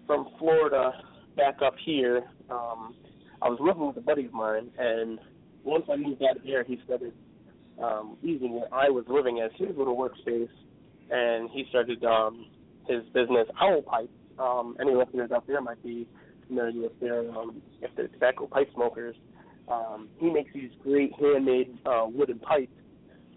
from 0.07 0.29
Florida 0.39 0.93
back 1.39 1.63
up 1.65 1.75
here, 1.85 2.25
um, 2.51 2.95
I 3.41 3.49
was 3.49 3.59
living 3.61 3.87
with 3.87 3.97
a 3.97 4.01
buddy 4.01 4.27
of 4.27 4.33
mine, 4.33 4.71
and 4.77 5.21
once 5.65 5.85
I 5.91 5.97
moved 5.97 6.23
out 6.29 6.37
of 6.37 6.43
here, 6.43 6.65
he 6.65 6.81
started 6.85 7.13
um, 7.81 8.17
using 8.23 8.55
where 8.55 8.73
I 8.75 8.89
was 8.89 9.05
living 9.09 9.41
as 9.41 9.53
his 9.57 9.77
little 9.77 9.97
workspace, 9.97 10.49
and 11.11 11.49
he 11.51 11.65
started 11.71 12.05
um, 12.05 12.47
his 12.89 13.05
business 13.15 13.47
Owl 13.61 13.83
Pipe. 13.83 14.11
Um, 14.39 14.77
any 14.81 14.95
listeners 14.95 15.31
out 15.33 15.47
there 15.47 15.61
might 15.61 15.83
be 15.83 16.07
familiar 16.47 16.83
with 16.83 17.01
their 17.01 17.31
um, 17.31 17.61
if 17.83 17.91
they're 17.97 18.09
tobacco 18.09 18.47
pipe 18.47 18.71
smokers. 18.75 19.17
Um, 19.69 20.09
he 20.19 20.31
makes 20.31 20.51
these 20.55 20.71
great 20.83 21.13
handmade 21.21 21.77
uh, 21.85 22.07
wooden 22.09 22.39
pipes, 22.39 22.73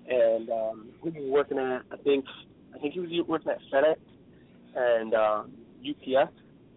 and 0.07 0.49
um, 0.49 0.89
he 1.03 1.09
was 1.09 1.29
working 1.29 1.57
at 1.57 1.81
I 1.91 1.97
think 2.03 2.25
I 2.75 2.79
think 2.79 2.93
he 2.93 2.99
was 2.99 3.09
working 3.27 3.51
at 3.51 3.59
FedEx 3.71 3.97
and 4.75 5.13
um, 5.13 5.51
UPS 5.87 6.31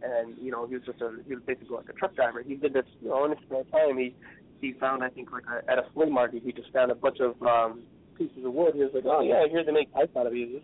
and 0.04 0.36
you 0.40 0.50
know 0.50 0.66
he 0.66 0.74
was 0.74 0.84
just 0.84 1.00
a 1.00 1.10
he 1.26 1.34
was 1.34 1.42
basically 1.46 1.76
like 1.76 1.88
a 1.88 1.92
truck 1.92 2.14
driver. 2.14 2.42
He 2.42 2.54
did 2.54 2.72
this 2.72 2.84
you 3.00 3.08
know 3.08 3.24
in 3.24 3.32
his 3.32 3.40
spare 3.46 3.64
time. 3.64 3.98
He 3.98 4.14
he 4.60 4.72
found 4.74 5.02
I 5.02 5.08
think 5.08 5.32
like 5.32 5.44
a, 5.46 5.70
at 5.70 5.78
a 5.78 5.84
flea 5.94 6.10
market 6.10 6.42
he 6.44 6.52
just 6.52 6.72
found 6.72 6.90
a 6.90 6.94
bunch 6.94 7.18
of 7.20 7.40
um 7.42 7.82
pieces 8.16 8.44
of 8.44 8.52
wood. 8.52 8.74
He 8.74 8.80
was 8.80 8.90
like, 8.94 9.04
oh 9.06 9.20
yeah, 9.20 9.46
here 9.50 9.64
they 9.64 9.72
make 9.72 9.92
pipes 9.92 10.16
out 10.16 10.26
of 10.26 10.32
these. 10.32 10.60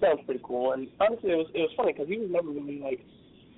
This 0.00 0.08
sounds 0.08 0.20
pretty 0.24 0.40
cool. 0.42 0.72
And 0.72 0.88
honestly, 1.00 1.30
it 1.30 1.36
was 1.36 1.46
it 1.54 1.60
was 1.60 1.70
funny 1.76 1.92
because 1.92 2.08
he 2.08 2.18
was 2.18 2.28
never 2.30 2.48
really 2.48 2.80
like 2.80 3.00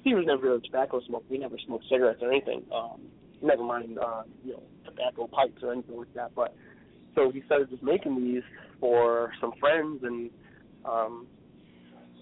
he 0.05 0.15
was 0.15 0.25
never 0.27 0.43
really 0.43 0.59
a 0.59 0.61
tobacco 0.61 1.01
smoker. 1.07 1.25
He 1.29 1.39
never 1.39 1.57
smoked 1.67 1.85
cigarettes 1.91 2.21
or 2.23 2.31
anything. 2.31 2.63
Um, 2.75 3.01
never 3.43 3.63
mind 3.63 3.99
uh, 3.99 4.23
you 4.45 4.53
know 4.53 4.63
tobacco 4.85 5.27
pipes 5.27 5.63
or 5.63 5.73
anything 5.73 5.97
like 5.97 6.13
that. 6.15 6.35
But 6.35 6.55
so 7.15 7.31
he 7.31 7.43
started 7.47 7.71
just 7.71 7.83
making 7.83 8.17
these 8.17 8.43
for 8.79 9.33
some 9.41 9.53
friends 9.59 10.01
and 10.05 10.31
um 10.85 11.27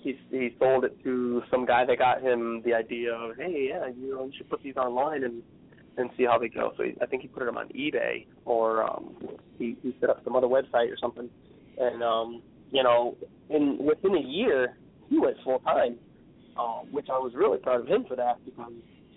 he 0.03 0.17
he 0.31 0.55
sold 0.59 0.85
it 0.85 0.97
to 1.03 1.43
some 1.51 1.67
guy 1.67 1.85
that 1.85 1.99
got 1.99 2.23
him 2.23 2.63
the 2.65 2.73
idea 2.73 3.13
of 3.13 3.37
hey 3.37 3.71
yeah 3.71 3.89
you 3.89 4.15
know 4.15 4.27
you 4.27 4.33
should 4.37 4.49
put 4.49 4.63
these 4.63 4.77
online 4.77 5.25
and 5.25 5.43
and 5.97 6.11
see 6.17 6.25
how 6.25 6.39
they 6.39 6.49
go. 6.49 6.73
So 6.77 6.83
he, 6.83 6.95
I 7.01 7.07
think 7.07 7.23
he 7.23 7.29
put 7.29 7.45
them 7.45 7.57
on 7.57 7.69
eBay 7.69 8.27
or 8.45 8.83
um, 8.85 9.17
he 9.59 9.77
he 9.83 9.97
set 10.01 10.11
up 10.11 10.23
some 10.25 10.37
other 10.37 10.47
website 10.47 10.91
or 10.91 10.97
something, 11.01 11.29
and 11.79 12.03
um, 12.03 12.43
you 12.75 12.83
know, 12.83 13.17
in 13.49 13.79
within 13.81 14.17
a 14.17 14.21
year 14.21 14.77
he 15.09 15.19
went 15.19 15.37
full 15.45 15.61
time, 15.61 15.97
um, 16.59 16.89
which 16.91 17.07
I 17.09 17.19
was 17.19 17.33
really 17.35 17.59
proud 17.59 17.81
of 17.81 17.87
him 17.87 18.05
for 18.07 18.17
that 18.17 18.45
because 18.45 18.73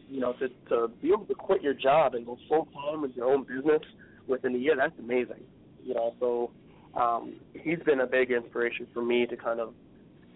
you 0.08 0.20
know 0.20 0.34
to 0.34 0.48
to 0.70 0.88
be 1.02 1.10
able 1.10 1.26
to 1.26 1.34
quit 1.34 1.64
your 1.64 1.74
job 1.74 2.14
and 2.14 2.26
go 2.26 2.38
full 2.48 2.68
time 2.68 3.02
with 3.02 3.16
your 3.16 3.34
own 3.34 3.44
business 3.44 3.82
within 4.28 4.56
a 4.56 4.58
year 4.60 4.76
that's 4.78 4.98
amazing. 5.00 5.44
You 5.84 5.96
know, 5.96 6.14
so 6.20 6.52
um, 7.00 7.40
he's 7.54 7.80
been 7.80 8.02
a 8.02 8.08
big 8.08 8.30
inspiration 8.30 8.88
for 8.94 9.02
me 9.02 9.26
to 9.26 9.36
kind 9.36 9.60
of 9.60 9.74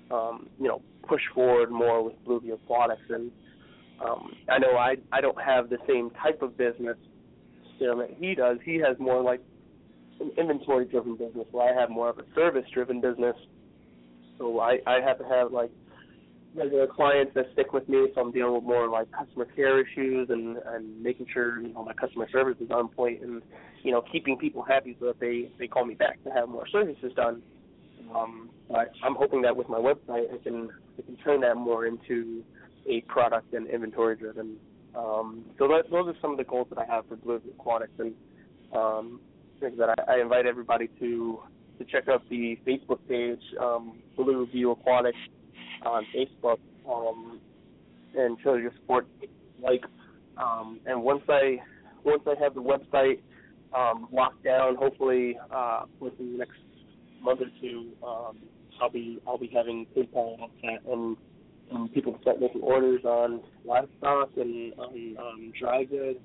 um, 0.10 0.50
you 0.60 0.68
know 0.68 0.82
push 1.08 1.22
forward 1.36 1.70
more 1.72 2.04
with 2.04 2.16
Blueview 2.26 2.54
Aquatics 2.54 3.02
and 3.10 3.32
um, 4.04 4.32
I 4.50 4.58
know 4.58 4.78
I 4.78 4.96
I 5.12 5.22
don't 5.22 5.40
have 5.40 5.70
the 5.70 5.78
same 5.88 6.10
type 6.24 6.42
of 6.42 6.58
business 6.58 6.98
you 7.78 7.88
know, 7.88 8.00
that 8.00 8.16
he 8.20 8.34
does. 8.34 8.58
He 8.66 8.78
has 8.78 8.98
more 9.00 9.22
like 9.22 9.42
an 10.22 10.32
inventory 10.38 10.86
driven 10.86 11.16
business 11.16 11.48
where 11.52 11.74
I 11.76 11.80
have 11.80 11.90
more 11.90 12.10
of 12.10 12.20
a 12.20 12.24
service 12.36 12.66
driven 12.74 13.02
business. 13.02 13.36
So 14.38 14.60
I 14.60 14.80
I 14.88 15.02
have 15.02 15.18
to 15.20 15.26
have 15.26 15.52
like 15.52 15.72
regular 16.56 16.88
clients 16.88 17.34
that 17.36 17.46
stick 17.54 17.74
with 17.74 17.88
me, 17.88 18.08
so 18.14 18.22
I'm 18.22 18.32
dealing 18.32 18.56
with 18.56 18.64
more 18.64 18.88
like 18.90 19.08
customer 19.12 19.46
care 19.46 19.80
issues 19.80 20.30
and 20.30 20.58
and 20.58 21.02
making 21.02 21.28
sure 21.34 21.62
you 21.62 21.74
know 21.74 21.84
my 21.84 21.94
customer 21.94 22.28
service 22.32 22.58
is 22.60 22.72
on 22.72 22.90
point 22.90 23.22
and 23.22 23.42
you 23.84 23.92
know 23.92 24.04
keeping 24.12 24.38
people 24.38 24.64
happy 24.64 24.96
so 25.00 25.08
that 25.08 25.20
they 25.20 25.50
they 25.60 25.68
call 25.68 25.86
me 25.86 25.96
back 25.96 26.24
to 26.24 26.30
have 26.32 26.50
more 26.50 26.68
services 26.68 27.12
done. 27.16 27.42
Um, 28.16 28.50
but 28.70 28.92
I'm 29.04 29.16
hoping 29.16 29.42
that 29.44 29.56
with 29.56 29.70
my 29.70 29.78
website 29.78 30.34
I 30.34 30.38
can 30.44 30.70
I 30.98 31.02
can 31.02 31.16
turn 31.18 31.42
that 31.42 31.56
more 31.56 31.86
into 31.86 32.44
a 32.88 33.02
product 33.02 33.54
and 33.54 33.68
inventory 33.68 34.16
driven. 34.16 34.58
Um, 34.96 35.46
so 35.58 35.68
that, 35.70 35.84
those 35.90 36.08
are 36.08 36.16
some 36.22 36.32
of 36.32 36.38
the 36.38 36.44
goals 36.44 36.68
that 36.70 36.80
I 36.80 36.86
have 36.86 37.08
for 37.08 37.16
Blue 37.16 37.42
Aquatics, 37.58 37.94
and 38.00 38.14
um, 38.74 39.22
things 39.62 39.78
that 39.78 39.90
I, 39.90 40.16
I 40.16 40.22
invite 40.22 40.46
everybody 40.46 40.90
to 41.00 41.40
to 41.78 41.86
check 41.86 42.08
out 42.10 42.22
the 42.30 42.60
Facebook 42.68 43.00
page, 43.08 43.42
um, 43.60 44.00
Blue 44.16 44.46
View 44.48 44.72
Aquatics 44.72 45.18
on 45.84 46.06
Facebook, 46.16 46.60
um, 46.88 47.40
and 48.16 48.38
show 48.44 48.56
your 48.56 48.72
support. 48.82 49.08
Like, 49.62 49.84
um, 50.38 50.80
and 50.86 51.02
once 51.04 51.24
I 51.30 51.60
once 52.04 52.24
I 52.28 52.36
have 52.42 52.54
the 52.56 52.62
website 52.62 53.20
um, 53.76 54.08
locked 54.12 54.44
down, 54.44 54.76
hopefully 54.76 55.38
uh, 55.54 55.84
within 56.00 56.34
the 56.34 56.38
next 56.40 56.60
month 57.22 57.42
or 57.42 57.50
two, 57.62 57.92
um, 58.06 58.38
I'll 58.82 58.90
be 58.90 59.20
I'll 59.28 59.38
be 59.38 59.52
having 59.54 59.86
PayPal 59.96 60.50
and 60.64 61.18
um, 61.72 61.90
people 61.94 62.18
start 62.22 62.40
making 62.40 62.62
orders 62.62 63.04
on 63.06 63.42
livestock 63.64 64.30
and 64.38 64.74
on 64.78 65.16
um, 65.20 65.54
dry 65.60 65.84
goods. 65.84 66.20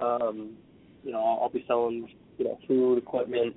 Um, 0.00 0.56
you 1.02 1.12
know, 1.12 1.38
I'll 1.40 1.48
be 1.48 1.64
selling 1.66 2.08
you 2.38 2.44
know 2.44 2.58
food, 2.66 2.98
equipment. 2.98 3.56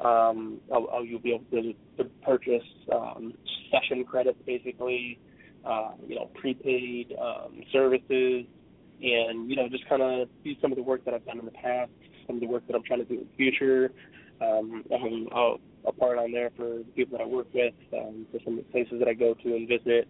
Um, 0.00 0.60
I'll, 0.72 0.88
I'll 0.92 1.04
you'll 1.04 1.20
be 1.20 1.34
able 1.34 1.44
to, 1.50 1.72
to 2.02 2.10
purchase 2.24 2.64
um, 2.92 3.34
session 3.70 4.04
credits, 4.04 4.38
basically. 4.46 5.18
Uh, 5.64 5.92
you 6.06 6.14
know, 6.14 6.30
prepaid 6.34 7.14
um, 7.18 7.62
services, 7.72 8.44
and 9.00 9.48
you 9.48 9.56
know, 9.56 9.66
just 9.70 9.88
kind 9.88 10.02
of 10.02 10.28
do 10.44 10.52
some 10.60 10.70
of 10.70 10.76
the 10.76 10.82
work 10.82 11.02
that 11.06 11.14
I've 11.14 11.24
done 11.24 11.38
in 11.38 11.46
the 11.46 11.52
past, 11.52 11.90
some 12.26 12.36
of 12.36 12.40
the 12.40 12.46
work 12.46 12.66
that 12.66 12.76
I'm 12.76 12.82
trying 12.84 12.98
to 12.98 13.06
do 13.06 13.14
in 13.14 13.20
the 13.20 13.36
future. 13.36 13.90
Um, 14.42 14.84
I'll, 15.32 15.58
I'll 15.86 15.92
part 15.92 16.18
on 16.18 16.32
there 16.32 16.50
for 16.54 16.64
the 16.78 16.84
people 16.94 17.16
that 17.16 17.24
I 17.24 17.26
work 17.26 17.46
with, 17.54 17.72
um, 17.94 18.26
for 18.30 18.40
some 18.44 18.58
of 18.58 18.66
the 18.66 18.72
places 18.72 18.98
that 18.98 19.08
I 19.08 19.14
go 19.14 19.32
to 19.32 19.56
and 19.56 19.66
visit 19.66 20.06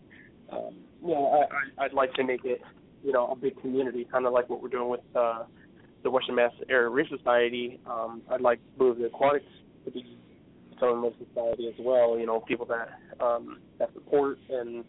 um, 0.51 0.75
you 1.03 1.09
know, 1.09 1.27
I, 1.27 1.83
I, 1.83 1.85
I'd 1.87 1.93
like 1.93 2.13
to 2.15 2.25
make 2.25 2.45
it, 2.45 2.61
you 3.03 3.13
know, 3.13 3.29
a 3.29 3.37
big 3.37 3.61
community, 3.61 4.07
kind 4.11 4.27
of 4.27 4.33
like 4.33 4.49
what 4.49 4.63
we're 4.63 4.69
doing 4.69 4.89
with 4.89 5.01
uh, 5.15 5.45
the 6.05 6.11
Western 6.11 6.37
Mass 6.37 6.53
Area 6.69 6.89
Reef 6.89 7.09
Society. 7.09 7.81
Um, 7.87 8.23
I'd 8.31 8.41
like 8.41 8.61
Blueview 8.79 9.07
Aquatics 9.07 9.45
to 9.85 9.91
be 9.91 10.17
own 10.85 11.03
little 11.03 11.17
society 11.27 11.69
as 11.69 11.75
well. 11.79 12.19
You 12.19 12.27
know, 12.27 12.41
people 12.41 12.67
that 12.67 13.25
um, 13.25 13.59
that 13.79 13.93
support 13.95 14.39
and 14.49 14.85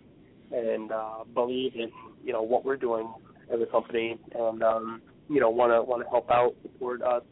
and 0.52 0.92
uh, 0.92 1.24
believe 1.34 1.74
in 1.76 1.90
you 2.24 2.34
know 2.34 2.42
what 2.42 2.66
we're 2.66 2.78
doing 2.78 3.12
as 3.54 3.60
a 3.62 3.66
company, 3.66 4.20
and 4.34 4.64
um, 4.64 5.02
you 5.30 5.40
know 5.40 5.50
want 5.50 5.72
to 5.72 5.82
want 5.82 6.04
to 6.04 6.10
help 6.10 6.30
out, 6.30 6.56
support 6.62 7.02
us, 7.02 7.24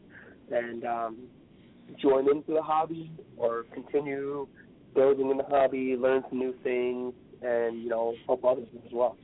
and 0.50 0.84
um, 0.84 1.18
join 2.00 2.28
into 2.30 2.54
the 2.54 2.62
hobby 2.62 3.10
or 3.36 3.64
continue 3.74 4.46
building 4.94 5.30
in 5.30 5.36
the 5.36 5.44
hobby, 5.44 5.96
learn 5.98 6.22
some 6.28 6.38
new 6.38 6.54
things, 6.62 7.12
and 7.42 7.82
you 7.82 7.88
know 7.88 8.14
help 8.26 8.44
others 8.44 8.68
as 8.84 8.92
well. 8.92 9.16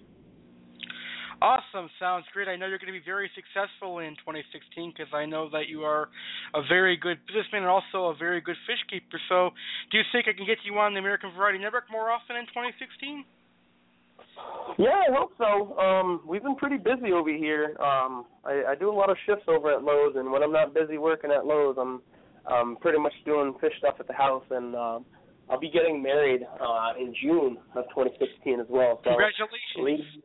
Awesome, 1.43 1.89
sounds 1.99 2.27
great. 2.35 2.49
I 2.49 2.57
know 2.57 2.67
you're 2.67 2.79
going 2.79 2.93
to 2.93 2.99
be 2.99 3.05
very 3.05 3.31
successful 3.33 4.01
in 4.01 4.13
2016 4.21 4.93
because 4.93 5.09
I 5.15 5.25
know 5.25 5.49
that 5.51 5.69
you 5.73 5.83
are 5.89 6.09
a 6.53 6.61
very 6.69 6.99
good 6.99 7.17
businessman 7.27 7.63
and 7.63 7.71
also 7.71 8.13
a 8.13 8.15
very 8.15 8.43
good 8.43 8.57
fish 8.69 8.81
keeper. 8.91 9.17
So, 9.29 9.51
do 9.91 9.97
you 9.97 10.05
think 10.13 10.29
I 10.29 10.37
can 10.37 10.45
get 10.45 10.59
you 10.69 10.77
on 10.77 10.93
the 10.93 11.01
American 11.01 11.33
Variety 11.33 11.59
Network 11.59 11.89
more 11.91 12.11
often 12.11 12.37
in 12.37 12.45
2016? 12.53 13.25
Yeah, 14.77 15.01
I 15.09 15.13
hope 15.17 15.33
so. 15.41 15.77
Um, 15.81 16.21
we've 16.29 16.43
been 16.43 16.57
pretty 16.57 16.77
busy 16.77 17.13
over 17.13 17.33
here. 17.33 17.73
Um, 17.81 18.27
I, 18.45 18.73
I 18.73 18.75
do 18.77 18.91
a 18.91 18.97
lot 18.97 19.09
of 19.09 19.17
shifts 19.25 19.45
over 19.49 19.73
at 19.73 19.83
Lowe's, 19.83 20.17
and 20.17 20.31
when 20.31 20.43
I'm 20.43 20.53
not 20.53 20.75
busy 20.75 20.99
working 20.99 21.31
at 21.33 21.47
Lowe's, 21.47 21.77
I'm 21.81 22.03
um, 22.53 22.77
pretty 22.81 22.99
much 22.99 23.15
doing 23.25 23.55
fish 23.61 23.73
stuff 23.79 23.97
at 23.99 24.07
the 24.07 24.15
house 24.15 24.45
and. 24.51 24.77
Um, 24.77 25.05
I'll 25.51 25.59
be 25.59 25.69
getting 25.69 26.01
married 26.01 26.43
uh, 26.61 26.93
in 26.97 27.13
June 27.21 27.59
of 27.75 27.83
2016 27.91 28.61
as 28.61 28.67
well. 28.71 29.01
So 29.03 29.11
Congratulations! 29.11 30.23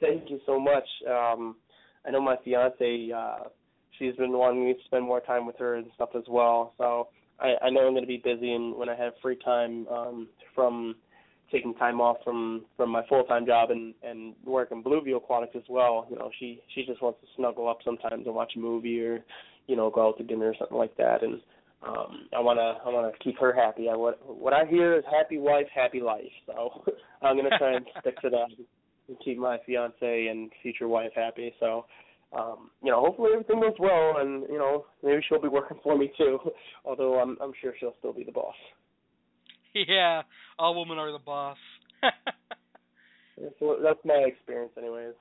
Thank 0.00 0.30
you 0.30 0.40
so 0.46 0.58
much. 0.58 0.84
Um, 1.08 1.56
I 2.06 2.10
know 2.10 2.20
my 2.20 2.36
fiance. 2.44 3.10
Uh, 3.12 3.48
she's 3.98 4.16
been 4.16 4.32
wanting 4.32 4.64
me 4.64 4.72
to 4.72 4.78
spend 4.86 5.04
more 5.04 5.20
time 5.20 5.46
with 5.46 5.56
her 5.58 5.76
and 5.76 5.86
stuff 5.94 6.10
as 6.16 6.24
well. 6.28 6.74
So 6.78 7.08
I, 7.38 7.54
I 7.66 7.70
know 7.70 7.86
I'm 7.86 7.92
going 7.92 8.02
to 8.02 8.08
be 8.08 8.22
busy, 8.22 8.52
and 8.52 8.74
when 8.76 8.88
I 8.88 8.96
have 8.96 9.12
free 9.22 9.38
time 9.44 9.86
um, 9.88 10.28
from 10.54 10.96
taking 11.50 11.74
time 11.74 12.00
off 12.00 12.16
from 12.24 12.64
from 12.76 12.90
my 12.90 13.04
full 13.08 13.24
time 13.24 13.46
job 13.46 13.70
and 13.70 13.94
and 14.02 14.34
work 14.44 14.70
in 14.72 14.82
Blueview 14.82 15.16
Aquatics 15.16 15.56
as 15.56 15.62
well. 15.68 16.06
You 16.10 16.16
know, 16.16 16.30
she 16.38 16.60
she 16.74 16.84
just 16.84 17.02
wants 17.02 17.20
to 17.20 17.26
snuggle 17.36 17.68
up 17.68 17.78
sometimes 17.84 18.26
and 18.26 18.34
watch 18.34 18.52
a 18.56 18.58
movie 18.58 19.00
or 19.00 19.24
you 19.66 19.76
know 19.76 19.90
go 19.90 20.08
out 20.08 20.18
to 20.18 20.24
dinner 20.24 20.46
or 20.46 20.54
something 20.58 20.76
like 20.76 20.96
that. 20.96 21.22
And 21.22 21.40
um 21.86 22.28
I 22.36 22.40
wanna 22.40 22.78
I 22.84 22.88
wanna 22.88 23.12
keep 23.22 23.38
her 23.38 23.52
happy. 23.52 23.88
I 23.88 23.96
what 23.96 24.20
what 24.26 24.52
I 24.52 24.64
hear 24.64 24.96
is 24.96 25.04
happy 25.10 25.38
wife, 25.38 25.66
happy 25.74 26.00
life. 26.00 26.32
So 26.46 26.84
I'm 27.22 27.36
gonna 27.36 27.58
try 27.58 27.74
and 27.74 27.86
stick 28.00 28.20
to 28.20 28.30
that 28.30 28.48
and 29.10 29.18
keep 29.22 29.36
my 29.36 29.58
fiance 29.66 30.26
and 30.28 30.50
future 30.62 30.88
wife 30.88 31.10
happy. 31.14 31.52
So 31.60 31.84
um, 32.32 32.70
you 32.82 32.90
know, 32.90 33.00
hopefully 33.00 33.30
everything 33.32 33.60
goes 33.60 33.74
well 33.78 34.18
and, 34.18 34.44
you 34.48 34.58
know, 34.58 34.86
maybe 35.02 35.20
she'll 35.28 35.42
be 35.42 35.48
working 35.52 35.78
for 35.82 35.98
me 35.98 36.12
too. 36.16 36.38
Although 36.84 37.18
I'm 37.20 37.36
I'm 37.42 37.52
sure 37.60 37.72
she'll 37.78 37.94
still 37.98 38.12
be 38.12 38.24
the 38.24 38.32
boss. 38.32 38.54
Yeah, 39.74 40.22
all 40.58 40.78
women 40.78 40.98
are 40.98 41.12
the 41.12 41.18
boss. 41.18 41.58
that's, 42.02 43.54
that's 43.82 44.00
my 44.04 44.24
experience 44.26 44.72
anyways. 44.76 45.14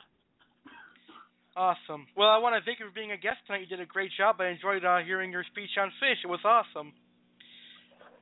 Awesome. 1.56 2.08
Well, 2.16 2.30
I 2.30 2.38
want 2.38 2.56
to 2.56 2.66
thank 2.66 2.80
you 2.80 2.86
for 2.86 2.94
being 2.94 3.12
a 3.12 3.18
guest 3.18 3.38
tonight. 3.46 3.62
You 3.62 3.68
did 3.68 3.82
a 3.82 3.86
great 3.86 4.12
job. 4.18 4.38
I 4.40 4.48
enjoyed 4.48 4.86
uh, 4.86 5.00
hearing 5.06 5.32
your 5.32 5.44
speech 5.52 5.70
on 5.80 5.92
fish. 6.00 6.18
It 6.24 6.28
was 6.28 6.40
awesome. 6.46 6.94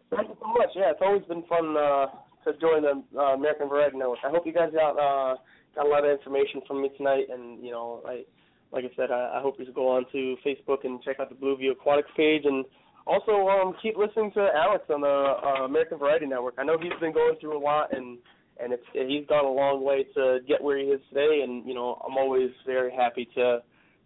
Thank 0.09 0.29
you 0.29 0.37
so 0.41 0.47
much. 0.47 0.69
Yeah, 0.75 0.91
it's 0.91 1.01
always 1.01 1.23
been 1.25 1.43
fun 1.47 1.75
uh, 1.77 2.07
to 2.43 2.57
join 2.59 2.81
the 2.83 3.03
uh, 3.15 3.35
American 3.35 3.69
Variety 3.69 3.97
Network. 3.97 4.19
I 4.25 4.31
hope 4.31 4.47
you 4.47 4.53
guys 4.53 4.71
got 4.73 4.97
uh, 4.97 5.35
got 5.77 5.85
a 5.85 5.89
lot 5.89 6.03
of 6.03 6.11
information 6.11 6.61
from 6.67 6.81
me 6.81 6.89
tonight, 6.97 7.27
and 7.31 7.63
you 7.63 7.71
know, 7.71 8.01
I 8.05 8.23
like 8.71 8.83
I 8.83 8.89
said, 8.97 9.11
I, 9.11 9.37
I 9.37 9.41
hope 9.41 9.55
you 9.59 9.71
go 9.73 9.87
on 9.89 10.05
to 10.11 10.35
Facebook 10.45 10.83
and 10.83 11.01
check 11.01 11.19
out 11.19 11.29
the 11.29 11.35
Blueview 11.35 11.71
Aquatics 11.71 12.09
page, 12.17 12.43
and 12.43 12.65
also 13.05 13.47
um, 13.47 13.73
keep 13.81 13.95
listening 13.95 14.31
to 14.33 14.49
Alex 14.53 14.83
on 14.89 15.01
the 15.01 15.07
uh, 15.07 15.65
American 15.65 15.97
Variety 15.97 16.25
Network. 16.25 16.55
I 16.57 16.63
know 16.63 16.77
he's 16.77 16.99
been 16.99 17.13
going 17.13 17.35
through 17.39 17.57
a 17.57 17.63
lot, 17.63 17.95
and 17.95 18.17
and 18.59 18.73
it's 18.73 18.83
he's 18.91 19.25
gone 19.27 19.45
a 19.45 19.51
long 19.51 19.83
way 19.83 20.05
to 20.15 20.39
get 20.47 20.61
where 20.61 20.77
he 20.77 20.85
is 20.85 20.99
today. 21.09 21.41
And 21.43 21.65
you 21.65 21.73
know, 21.73 22.01
I'm 22.05 22.17
always 22.17 22.49
very 22.65 22.91
happy 22.91 23.29
to 23.35 23.59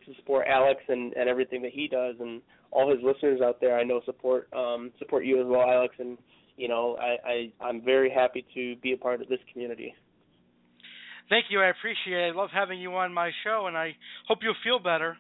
to 0.06 0.16
support 0.18 0.46
Alex 0.48 0.82
and 0.90 1.14
and 1.14 1.28
everything 1.30 1.62
that 1.64 1.72
he 1.72 1.88
does, 1.88 2.16
and 2.20 2.42
all 2.72 2.92
his 2.92 3.00
listeners 3.04 3.42
out 3.42 3.60
there. 3.62 3.80
I 3.80 3.84
know 3.84 4.02
support 4.06 4.50
um 4.54 4.92
support 5.00 5.26
you 5.26 5.40
as 5.42 5.48
well, 5.48 5.70
Alex, 5.70 5.96
and 6.00 6.18
you 6.58 6.68
know, 6.68 6.98
I, 7.00 7.16
I 7.28 7.66
I'm 7.66 7.82
very 7.82 8.12
happy 8.12 8.46
to 8.54 8.76
be 8.78 8.92
a 8.92 8.98
part 8.98 9.22
of 9.22 9.30
this 9.30 9.40
community. 9.52 9.96
Thank 11.32 11.46
you. 11.48 11.62
I 11.62 11.72
appreciate 11.72 12.28
it. 12.28 12.36
I 12.36 12.38
love 12.38 12.50
having 12.54 12.82
you 12.82 12.94
on 12.94 13.14
my 13.14 13.32
show, 13.46 13.68
and 13.68 13.78
I 13.78 13.96
hope 14.28 14.40
you'll 14.44 14.60
feel 14.66 14.80
better. 14.80 15.16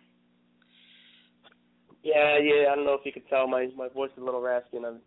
Yeah, 2.03 2.36
yeah. 2.38 2.68
I 2.70 2.76
don't 2.76 2.84
know 2.84 2.95
if 2.99 3.05
you 3.05 3.14
could 3.14 3.28
tell 3.30 3.47
my 3.47 3.70
my 3.78 3.88
voice 3.88 4.12
is 4.12 4.22
a 4.22 4.26
little 4.26 4.41
raspy, 4.41 4.76
and 4.76 4.86
I'm 4.86 4.99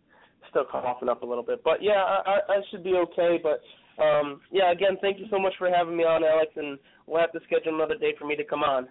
still 0.49 0.65
coughing 0.65 1.07
up 1.07 1.21
a 1.21 1.25
little 1.25 1.43
bit. 1.43 1.63
But 1.63 1.83
yeah, 1.83 2.01
I 2.01 2.39
I 2.49 2.57
should 2.71 2.83
be 2.83 2.95
okay. 3.05 3.37
But 3.37 3.61
um, 4.01 4.41
yeah, 4.51 4.71
again, 4.71 4.97
thank 4.99 5.19
you 5.19 5.27
so 5.29 5.37
much 5.37 5.53
for 5.59 5.69
having 5.69 5.95
me 5.95 6.03
on, 6.03 6.23
Alex, 6.23 6.51
and 6.55 6.79
we'll 7.05 7.21
have 7.21 7.31
to 7.33 7.39
schedule 7.45 7.75
another 7.75 7.99
day 7.99 8.15
for 8.17 8.25
me 8.25 8.35
to 8.35 8.43
come 8.43 8.63
on. 8.63 8.87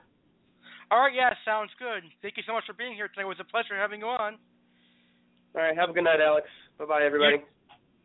All 0.93 1.01
right, 1.01 1.15
yeah, 1.17 1.31
sounds 1.45 1.71
good. 1.81 2.05
Thank 2.23 2.37
you 2.37 2.45
so 2.47 2.53
much 2.53 2.63
for 2.65 2.75
being 2.75 2.95
here 2.95 3.09
today. 3.09 3.23
It 3.23 3.25
was 3.25 3.41
a 3.41 3.51
pleasure 3.51 3.75
having 3.75 3.99
you 3.99 4.07
on. 4.07 4.39
All 5.57 5.63
right, 5.63 5.77
have 5.77 5.91
a 5.91 5.93
good 5.93 6.05
night, 6.05 6.21
Alex. 6.25 6.47
Bye 6.79 6.85
bye, 6.85 7.03
everybody. 7.03 7.43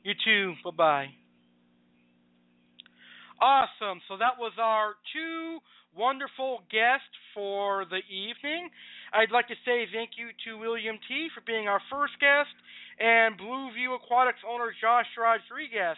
You, 0.04 0.14
you 0.14 0.14
too. 0.26 0.54
Bye 0.64 0.76
bye. 0.76 1.19
Awesome. 3.42 4.04
So 4.08 4.18
that 4.20 4.36
was 4.38 4.52
our 4.60 5.00
two 5.16 5.60
wonderful 5.96 6.60
guests 6.70 7.16
for 7.34 7.86
the 7.88 8.04
evening. 8.12 8.70
I'd 9.16 9.32
like 9.32 9.48
to 9.48 9.56
say 9.64 9.88
thank 9.96 10.20
you 10.20 10.36
to 10.46 10.60
William 10.60 11.00
T. 11.08 11.30
for 11.34 11.42
being 11.48 11.68
our 11.68 11.82
first 11.90 12.20
guest, 12.20 12.52
and 13.00 13.38
Blue 13.40 13.72
View 13.74 13.96
Aquatics 13.96 14.44
owner 14.44 14.76
Josh 14.76 15.08
Rodriguez 15.16 15.98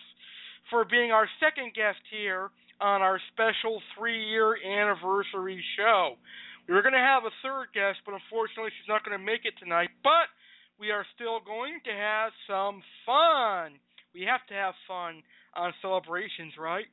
for 0.70 0.86
being 0.86 1.12
our 1.12 1.28
second 1.42 1.74
guest 1.74 2.00
here 2.14 2.54
on 2.80 3.02
our 3.02 3.20
special 3.34 3.82
three 3.98 4.22
year 4.30 4.56
anniversary 4.62 5.62
show. 5.78 6.16
We 6.70 6.76
were 6.76 6.86
going 6.86 6.94
to 6.94 7.02
have 7.02 7.26
a 7.26 7.34
third 7.42 7.74
guest, 7.74 8.06
but 8.06 8.14
unfortunately, 8.14 8.70
she's 8.78 8.88
not 8.88 9.04
going 9.04 9.18
to 9.18 9.24
make 9.24 9.50
it 9.50 9.58
tonight. 9.58 9.89
But 10.06 10.30
we 10.80 10.94
are 10.94 11.06
still 11.18 11.42
going 11.42 11.82
to 11.86 11.92
have 11.92 12.32
some 12.46 12.86
fun. 13.06 13.82
We 14.14 14.30
have 14.30 14.46
to 14.50 14.54
have 14.54 14.74
fun 14.88 15.26
on 15.58 15.74
celebrations, 15.82 16.54
right? 16.58 16.86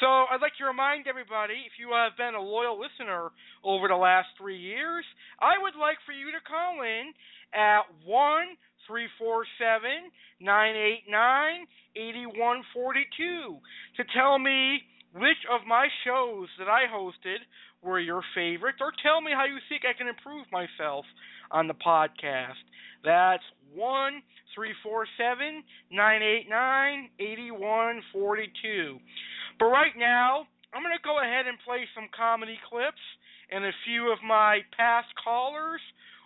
So 0.00 0.06
I'd 0.06 0.42
like 0.42 0.56
to 0.58 0.66
remind 0.66 1.06
everybody, 1.06 1.54
if 1.66 1.78
you 1.78 1.94
have 1.94 2.16
been 2.16 2.34
a 2.34 2.40
loyal 2.40 2.80
listener 2.80 3.30
over 3.62 3.86
the 3.86 3.96
last 3.96 4.28
three 4.38 4.58
years, 4.58 5.04
I 5.38 5.54
would 5.60 5.78
like 5.78 5.98
for 6.04 6.12
you 6.12 6.32
to 6.32 6.42
call 6.42 6.82
in 6.82 7.14
at 7.54 7.86
one 8.04 8.58
three 8.86 9.06
four 9.18 9.46
seven 9.56 10.10
nine 10.40 10.74
eight 10.76 11.04
nine 11.08 11.66
eighty 11.96 12.26
one 12.26 12.62
forty 12.74 13.06
two 13.16 13.58
to 13.96 14.02
tell 14.12 14.38
me 14.38 14.82
which 15.14 15.38
of 15.48 15.66
my 15.66 15.86
shows 16.04 16.48
that 16.58 16.68
I 16.68 16.90
hosted 16.90 17.38
were 17.82 18.00
your 18.00 18.22
favorites, 18.34 18.78
or 18.80 18.92
tell 19.02 19.20
me 19.20 19.30
how 19.32 19.44
you 19.44 19.58
think 19.68 19.82
I 19.88 19.96
can 19.96 20.08
improve 20.08 20.46
myself 20.50 21.04
on 21.50 21.68
the 21.68 21.74
podcast. 21.74 22.58
That's 23.04 23.44
one 23.74 24.22
three 24.54 24.72
four 24.82 25.06
seven 25.16 25.62
nine 25.92 26.22
eight 26.22 26.46
nine 26.50 27.10
eighty 27.20 27.50
one 27.50 28.02
forty 28.12 28.50
two. 28.60 28.98
But 29.58 29.66
right 29.66 29.94
now, 29.96 30.46
I'm 30.72 30.82
going 30.82 30.96
to 30.96 31.02
go 31.04 31.20
ahead 31.20 31.46
and 31.46 31.58
play 31.64 31.86
some 31.94 32.08
comedy 32.14 32.58
clips 32.68 33.02
and 33.50 33.64
a 33.64 33.70
few 33.86 34.12
of 34.12 34.18
my 34.26 34.60
past 34.76 35.08
callers 35.22 35.80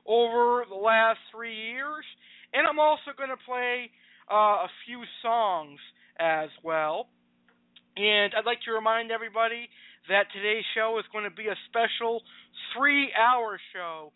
over 0.07 0.65
the 0.69 0.77
last 0.77 1.19
three 1.31 1.55
years. 1.55 2.05
And 2.55 2.67
I'm 2.67 2.79
also 2.79 3.13
going 3.17 3.29
to 3.29 3.45
play 3.45 3.91
uh, 4.31 4.65
a 4.65 4.71
few 4.87 5.03
songs 5.23 5.79
as 6.19 6.49
well. 6.65 7.09
And 7.97 8.33
I'd 8.33 8.47
like 8.47 8.63
to 8.65 8.73
remind 8.73 9.11
everybody 9.11 9.69
that 10.09 10.33
today's 10.33 10.65
show 10.75 10.97
is 10.99 11.05
going 11.13 11.25
to 11.25 11.35
be 11.35 11.49
a 11.49 11.59
special 11.69 12.23
three 12.77 13.13
hour 13.13 13.61
show 13.75 14.13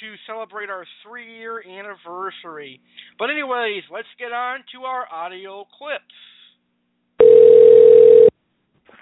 to 0.00 0.14
celebrate 0.26 0.70
our 0.70 0.86
three 1.06 1.38
year 1.38 1.62
anniversary. 1.62 2.80
But, 3.18 3.30
anyways, 3.30 3.82
let's 3.92 4.10
get 4.18 4.32
on 4.32 4.60
to 4.74 4.82
our 4.84 5.06
audio 5.12 5.66
clips. 5.78 6.14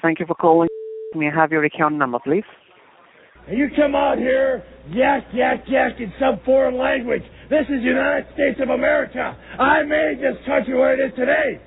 Thank 0.02 0.20
you 0.20 0.26
for 0.26 0.34
calling. 0.34 0.68
May 1.14 1.28
I 1.28 1.34
have 1.34 1.50
your 1.50 1.64
account 1.64 1.96
number, 1.96 2.18
please? 2.22 2.44
And 3.46 3.58
you 3.58 3.68
come 3.74 3.94
out 3.94 4.18
here, 4.18 4.62
yak, 4.90 5.24
yak, 5.32 5.64
yak 5.68 5.92
in 5.98 6.12
some 6.20 6.38
foreign 6.44 6.76
language. 6.76 7.22
This 7.48 7.64
is 7.68 7.82
United 7.82 8.26
States 8.34 8.60
of 8.62 8.68
America. 8.68 9.36
I 9.58 9.82
made 9.84 10.18
this 10.20 10.36
country 10.46 10.78
what 10.78 10.98
it 10.98 11.00
is 11.00 11.12
today. 11.16 11.60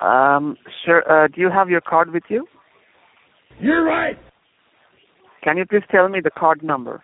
Um, 0.00 0.56
sir, 0.84 1.02
uh, 1.08 1.28
do 1.34 1.40
you 1.40 1.50
have 1.50 1.68
your 1.68 1.80
card 1.80 2.12
with 2.12 2.22
you? 2.28 2.46
You're 3.60 3.84
right. 3.84 4.16
Can 5.42 5.56
you 5.56 5.64
please 5.66 5.82
tell 5.90 6.08
me 6.08 6.20
the 6.22 6.30
card 6.30 6.62
number? 6.62 7.02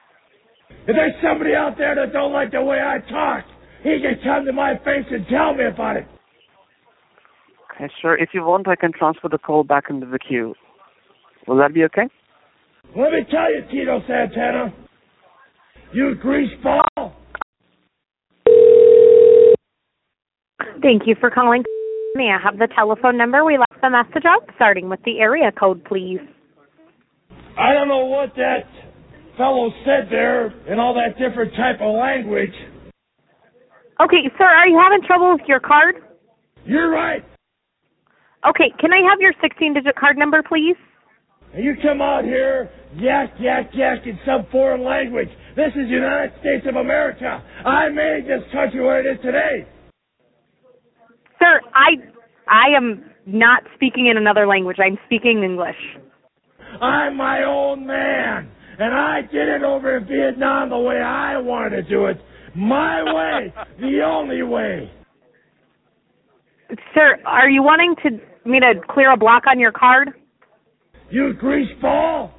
If 0.87 0.97
there's 0.97 1.15
somebody 1.23 1.55
out 1.55 1.77
there 1.79 1.95
that 1.95 2.13
don't 2.13 2.33
like 2.33 2.53
the 2.53 2.63
way 2.63 2.79
I 2.79 2.99
talk, 3.11 3.45
he 3.83 3.99
can 4.01 4.23
come 4.23 4.45
to 4.47 4.53
my 4.53 4.75
face 4.85 5.07
and 5.11 5.27
tell 5.29 5.55
me 5.55 5.65
about 5.65 5.97
it. 5.97 6.07
Okay, 7.75 7.89
sure. 8.01 8.17
If 8.17 8.31
you 8.35 8.43
want, 8.43 8.69
I 8.69 8.77
can 8.77 8.93
transfer 8.93 9.29
the 9.29 9.39
call 9.39 9.65
back 9.65 9.85
into 9.89 10.07
the 10.07 10.19
queue. 10.19 10.55
Will 11.47 11.57
that 11.57 11.75
be 11.75 11.85
okay? 11.85 12.09
Let 12.97 13.13
me 13.13 13.21
tell 13.31 13.53
you, 13.53 13.63
Tito 13.71 14.01
Santana, 14.07 14.75
you 15.93 16.15
greaseball. 16.23 17.13
Thank 20.83 21.03
you 21.07 21.15
for 21.21 21.31
calling. 21.31 21.63
May 22.15 22.29
I 22.29 22.39
have 22.43 22.59
the 22.59 22.69
telephone 22.75 23.17
number 23.17 23.45
we 23.45 23.57
left 23.57 23.81
the 23.81 23.89
message 23.89 24.25
out, 24.27 24.49
starting 24.57 24.89
with 24.89 25.01
the 25.05 25.21
area 25.21 25.51
code, 25.53 25.85
please? 25.85 26.19
I 27.59 27.73
don't 27.73 27.89
know 27.89 28.05
what 28.07 28.35
that 28.37 28.67
fellow 29.37 29.71
said 29.85 30.09
there 30.11 30.49
in 30.71 30.79
all 30.79 30.95
that 30.95 31.19
different 31.19 31.55
type 31.55 31.81
of 31.81 31.95
language. 31.95 32.53
Okay, 34.01 34.29
sir, 34.37 34.45
are 34.45 34.69
you 34.69 34.79
having 34.83 35.07
trouble 35.07 35.33
with 35.33 35.47
your 35.47 35.61
card? 35.61 35.97
You're 36.67 36.91
right. 36.91 37.25
Okay, 38.49 38.73
can 38.81 38.93
I 38.93 39.09
have 39.09 39.21
your 39.21 39.33
16 39.41 39.75
digit 39.75 39.95
card 39.95 40.19
number, 40.19 40.43
please? 40.43 40.77
You 41.55 41.75
come 41.83 42.01
out 42.01 42.25
here, 42.25 42.71
yak, 42.97 43.35
yak, 43.39 43.71
yak 43.75 44.07
in 44.07 44.19
some 44.27 44.47
foreign 44.51 44.83
language. 44.83 45.29
This 45.55 45.69
is 45.77 45.87
the 45.87 45.95
United 45.95 46.33
States 46.41 46.67
of 46.67 46.77
America. 46.77 47.43
I 47.65 47.89
made 47.91 48.25
this 48.27 48.43
country 48.53 48.83
what 48.83 49.05
it 49.05 49.07
is 49.07 49.19
today. 49.23 49.69
Sir, 51.39 51.61
I 51.75 52.01
I 52.49 52.77
am 52.77 53.05
not 53.27 53.63
speaking 53.75 54.07
in 54.07 54.17
another 54.17 54.47
language. 54.47 54.79
I'm 54.81 54.99
speaking 55.07 55.43
English. 55.45 55.77
I'm 56.81 57.17
my 57.17 57.45
own 57.45 57.87
man, 57.87 58.49
and 58.79 58.95
I 58.95 59.21
did 59.21 59.49
it 59.49 59.63
over 59.63 59.99
in 59.99 60.07
Vietnam 60.07 60.71
the 60.71 60.79
way 60.79 60.97
I 60.97 61.37
wanted 61.37 61.77
to 61.77 61.83
do 61.83 62.07
it. 62.07 62.17
My 62.57 63.03
way, 63.03 63.55
the 63.79 64.01
only 64.03 64.43
way. 64.43 64.91
Sir, 66.95 67.19
are 67.27 67.51
you 67.51 67.63
wanting 67.63 67.95
to 68.05 68.32
me 68.47 68.61
to 68.61 68.81
clear 68.89 69.13
a 69.13 69.17
block 69.17 69.45
on 69.49 69.59
your 69.59 69.73
card? 69.73 70.11
You 71.11 71.35
greaseball! 71.41 72.31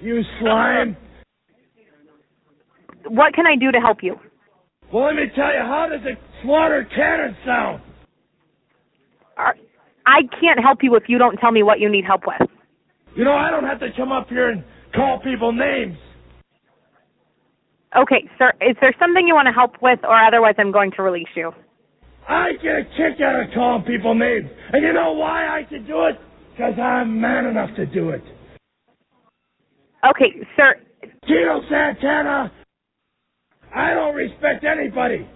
You 0.00 0.22
slime! 0.40 0.96
What 3.06 3.34
can 3.34 3.46
I 3.46 3.56
do 3.56 3.70
to 3.72 3.78
help 3.78 3.98
you? 4.02 4.16
Well, 4.92 5.06
let 5.06 5.16
me 5.16 5.24
tell 5.34 5.52
you, 5.52 5.60
how 5.60 5.88
does 5.90 6.00
a 6.02 6.16
slaughter 6.42 6.86
cannon 6.94 7.36
sound? 7.46 7.82
I 10.04 10.22
can't 10.40 10.60
help 10.60 10.78
you 10.82 10.94
if 10.96 11.04
you 11.08 11.18
don't 11.18 11.36
tell 11.36 11.52
me 11.52 11.62
what 11.62 11.80
you 11.80 11.88
need 11.88 12.04
help 12.04 12.22
with. 12.26 12.48
You 13.16 13.24
know, 13.24 13.32
I 13.32 13.50
don't 13.50 13.64
have 13.64 13.80
to 13.80 13.88
come 13.96 14.10
up 14.10 14.28
here 14.28 14.50
and 14.50 14.64
call 14.94 15.20
people 15.22 15.52
names. 15.52 15.96
Okay, 17.96 18.28
sir, 18.38 18.52
is 18.60 18.76
there 18.80 18.94
something 18.98 19.26
you 19.26 19.34
want 19.34 19.46
to 19.46 19.52
help 19.52 19.82
with, 19.82 20.00
or 20.02 20.16
otherwise 20.16 20.54
I'm 20.58 20.72
going 20.72 20.90
to 20.96 21.02
release 21.02 21.28
you? 21.36 21.52
I 22.32 22.52
get 22.62 22.76
a 22.76 22.84
kick 22.96 23.20
out 23.20 23.42
of 23.44 23.52
calling 23.52 23.82
people 23.82 24.14
names. 24.14 24.48
And 24.72 24.82
you 24.82 24.94
know 24.94 25.12
why 25.12 25.48
I 25.48 25.64
can 25.64 25.86
do 25.86 26.06
it? 26.06 26.16
Because 26.52 26.78
I'm 26.80 27.20
man 27.20 27.44
enough 27.44 27.76
to 27.76 27.84
do 27.84 28.08
it. 28.10 28.22
Okay, 30.08 30.32
sir. 30.56 30.74
Tito 31.26 31.60
Santana, 31.68 32.50
I 33.74 33.92
don't 33.92 34.14
respect 34.14 34.64
anybody. 34.64 35.28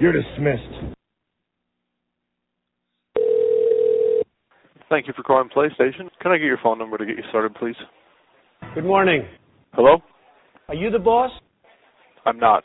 You're 0.00 0.12
dismissed. 0.12 0.94
Thank 4.88 5.08
you 5.08 5.14
for 5.16 5.22
calling 5.22 5.48
PlayStation. 5.48 6.10
Can 6.20 6.32
I 6.32 6.38
get 6.38 6.44
your 6.44 6.58
phone 6.62 6.78
number 6.78 6.96
to 6.96 7.04
get 7.04 7.16
you 7.16 7.24
started, 7.30 7.54
please? 7.56 7.76
Good 8.74 8.84
morning. 8.84 9.26
Hello? 9.72 9.98
Are 10.68 10.74
you 10.74 10.90
the 10.90 10.98
boss? 10.98 11.30
I'm 12.24 12.38
not. 12.38 12.64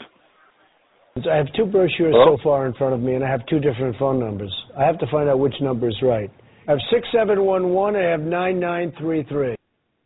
I 1.30 1.38
have 1.38 1.48
two 1.56 1.66
brochures 1.66 2.14
Hello? 2.14 2.38
so 2.38 2.44
far 2.44 2.68
in 2.68 2.74
front 2.74 2.94
of 2.94 3.00
me, 3.00 3.16
and 3.16 3.24
I 3.24 3.30
have 3.30 3.46
two 3.48 3.60
different 3.60 3.98
phone 3.98 4.20
numbers. 4.20 4.54
I 4.78 4.84
have 4.84 5.00
to 5.00 5.08
find 5.10 5.30
out 5.30 5.40
which 5.40 5.56
number 5.62 5.88
is 5.88 5.96
right. 6.04 6.30
I 6.68 6.72
have 6.72 6.80
6711 6.92 7.96
and 7.96 8.08
I 8.08 8.12
have 8.12 8.22
9933. 8.22 9.56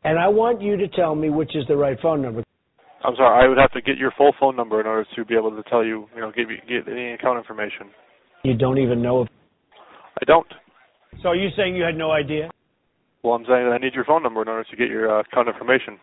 And 0.04 0.20
I 0.20 0.28
want 0.28 0.62
you 0.62 0.78
to 0.78 0.88
tell 0.88 1.16
me 1.16 1.30
which 1.30 1.56
is 1.56 1.66
the 1.68 1.76
right 1.76 1.98
phone 2.02 2.22
number. 2.22 2.44
I'm 3.04 3.16
sorry. 3.16 3.46
I 3.46 3.50
would 3.50 3.58
have 3.58 3.72
to 3.72 3.82
get 3.82 3.98
your 3.98 4.12
full 4.18 4.32
phone 4.40 4.56
number 4.56 4.80
in 4.80 4.86
order 4.86 5.08
to 5.16 5.26
be 5.26 5.36
able 5.36 5.52
to 5.52 5.64
tell 5.70 5.84
you, 5.84 6.08
you 6.14 6.22
know, 6.22 6.32
give 6.32 6.50
you 6.52 6.58
get 6.68 6.92
any 6.92 7.14
account 7.14 7.40
information. 7.40 7.90
You 8.44 8.56
don't 8.56 8.78
even 8.78 9.02
know 9.02 9.24
if. 9.24 9.28
I 10.22 10.26
don't. 10.26 10.48
So 11.22 11.30
are 11.30 11.36
you 11.36 11.50
saying 11.58 11.76
you 11.76 11.84
had 11.84 11.96
no 11.96 12.12
idea? 12.12 12.50
Well, 13.24 13.34
I'm 13.34 13.46
saying 13.46 13.66
that 13.66 13.74
I 13.74 13.78
need 13.78 13.94
your 13.94 14.06
phone 14.06 14.24
number 14.24 14.42
in 14.42 14.48
order 14.48 14.64
to 14.70 14.76
get 14.76 14.90
your 14.90 15.18
uh, 15.18 15.22
account 15.22 15.48
information. 15.48 15.98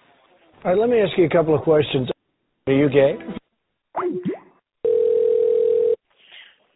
All 0.64 0.72
right, 0.72 0.78
let 0.78 0.88
me 0.88 1.00
ask 1.00 1.16
you 1.16 1.24
a 1.24 1.28
couple 1.28 1.54
of 1.54 1.62
questions. 1.62 2.08
Are 2.66 2.72
you 2.72 2.88
gay? 2.88 3.14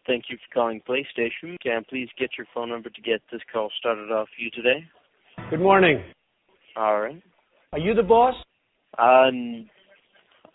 Thank 0.05 0.25
you 0.29 0.37
for 0.37 0.53
calling 0.53 0.81
PlayStation. 0.87 1.57
Can 1.61 1.77
I 1.77 1.85
please 1.89 2.09
get 2.19 2.31
your 2.37 2.47
phone 2.53 2.69
number 2.69 2.89
to 2.89 3.01
get 3.01 3.21
this 3.31 3.41
call 3.51 3.71
started 3.79 4.11
off 4.11 4.27
for 4.35 4.41
you 4.41 4.49
today? 4.51 4.83
Good 5.49 5.61
morning. 5.61 6.03
All 6.75 6.99
right. 6.99 7.21
Are 7.71 7.79
you 7.79 7.93
the 7.93 8.03
boss? 8.03 8.35
Um, 8.97 9.69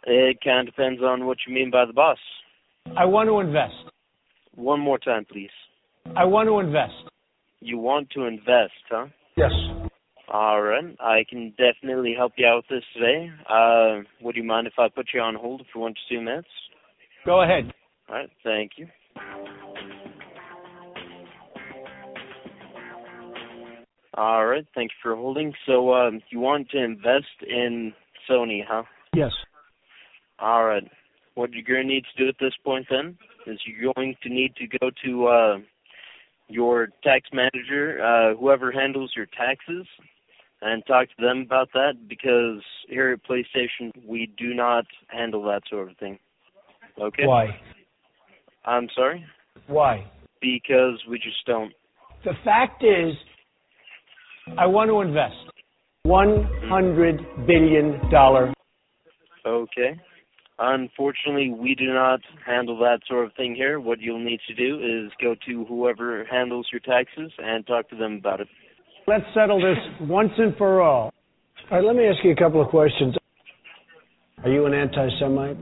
it 0.04 0.38
kind 0.44 0.68
of 0.68 0.74
depends 0.74 1.02
on 1.02 1.26
what 1.26 1.38
you 1.46 1.54
mean 1.54 1.70
by 1.70 1.86
the 1.86 1.92
boss. 1.92 2.18
I 2.96 3.04
want 3.06 3.28
to 3.28 3.40
invest. 3.40 3.74
One 4.54 4.80
more 4.80 4.98
time, 4.98 5.24
please. 5.30 5.50
I 6.16 6.24
want 6.24 6.48
to 6.48 6.58
invest. 6.58 7.10
You 7.60 7.78
want 7.78 8.10
to 8.10 8.24
invest, 8.24 8.72
huh? 8.90 9.06
Yes. 9.36 9.52
All 10.32 10.60
right. 10.60 10.84
I 11.00 11.24
can 11.28 11.54
definitely 11.56 12.14
help 12.16 12.32
you 12.36 12.46
out 12.46 12.64
with 12.68 12.80
this 12.80 12.84
today. 12.94 13.30
Uh, 13.48 14.02
would 14.20 14.36
you 14.36 14.44
mind 14.44 14.66
if 14.66 14.74
I 14.78 14.88
put 14.88 15.08
you 15.14 15.20
on 15.20 15.34
hold 15.34 15.62
for 15.72 15.80
one 15.80 15.94
to 15.94 16.14
two 16.14 16.20
minutes? 16.20 16.48
Go 17.24 17.42
ahead. 17.42 17.72
All 18.08 18.16
right. 18.16 18.30
Thank 18.44 18.72
you. 18.76 18.88
All 24.15 24.47
right, 24.47 24.66
thank 24.74 24.90
you 24.90 24.97
for 25.01 25.15
holding. 25.15 25.55
So, 25.65 25.95
um, 25.95 26.20
you 26.31 26.40
want 26.40 26.70
to 26.70 26.82
invest 26.82 27.27
in 27.47 27.93
Sony, 28.28 28.62
huh? 28.66 28.82
Yes. 29.15 29.31
All 30.40 30.65
right. 30.65 30.82
What 31.35 31.53
you're 31.53 31.62
going 31.62 31.86
to 31.86 31.95
need 31.95 32.05
to 32.16 32.24
do 32.24 32.28
at 32.28 32.35
this 32.40 32.55
point 32.65 32.86
then 32.90 33.16
is 33.47 33.61
you're 33.65 33.93
going 33.95 34.16
to 34.23 34.28
need 34.28 34.57
to 34.57 34.66
go 34.66 34.90
to 35.05 35.27
uh, 35.27 35.59
your 36.49 36.89
tax 37.05 37.28
manager, 37.32 38.03
uh, 38.05 38.36
whoever 38.36 38.73
handles 38.73 39.12
your 39.15 39.27
taxes, 39.27 39.86
and 40.62 40.85
talk 40.86 41.07
to 41.16 41.24
them 41.24 41.43
about 41.43 41.69
that 41.74 42.09
because 42.09 42.62
here 42.89 43.12
at 43.12 43.20
PlayStation 43.23 43.93
we 44.05 44.32
do 44.36 44.55
not 44.55 44.85
handle 45.09 45.43
that 45.45 45.62
sort 45.70 45.90
of 45.90 45.97
thing. 45.99 46.19
Okay. 47.01 47.27
Why? 47.27 47.61
I'm 48.69 48.89
sorry. 48.95 49.24
Why? 49.66 50.05
Because 50.43 51.03
we 51.09 51.16
just 51.19 51.45
don't. 51.47 51.73
The 52.24 52.35
fact 52.45 52.85
is, 52.85 53.15
I 54.59 54.66
want 54.66 54.90
to 54.90 55.01
invest 55.01 55.36
one 56.03 56.47
hundred 56.69 57.20
billion 57.47 58.11
dollar. 58.11 58.53
Okay. 59.47 59.99
Unfortunately, 60.59 61.55
we 61.57 61.74
do 61.77 61.95
not 61.95 62.20
handle 62.45 62.77
that 62.81 62.99
sort 63.09 63.24
of 63.24 63.32
thing 63.36 63.55
here. 63.55 63.81
What 63.81 64.01
you'll 64.01 64.23
need 64.23 64.40
to 64.49 64.55
do 64.55 64.78
is 64.81 65.12
go 65.23 65.35
to 65.47 65.65
whoever 65.65 66.27
handles 66.31 66.69
your 66.73 66.81
taxes 66.81 67.32
and 67.39 67.66
talk 67.66 67.89
to 67.90 67.97
them 67.97 68.16
about 68.16 68.40
it. 68.40 68.49
Let's 69.07 69.24
settle 69.35 69.61
this 69.61 69.78
once 70.01 70.32
and 70.36 70.57
for 70.57 70.82
all. 70.82 71.12
All 71.70 71.78
right, 71.78 71.85
let 71.85 71.97
me 71.97 72.07
ask 72.07 72.19
you 72.24 72.32
a 72.32 72.36
couple 72.36 72.61
of 72.61 72.69
questions. 72.69 73.15
Are 74.43 74.51
you 74.51 74.66
an 74.66 74.74
anti-Semite? 74.74 75.59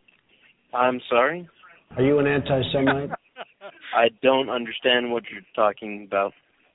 I'm 0.75 1.01
sorry. 1.11 1.47
Are 1.97 2.03
you 2.03 2.19
an 2.19 2.27
anti-Semite? 2.27 3.11
I 3.95 4.09
don't 4.23 4.51
understand 4.51 5.11
what 5.11 5.25
you're 5.31 5.43
talking 5.55 6.07
about. 6.07 6.33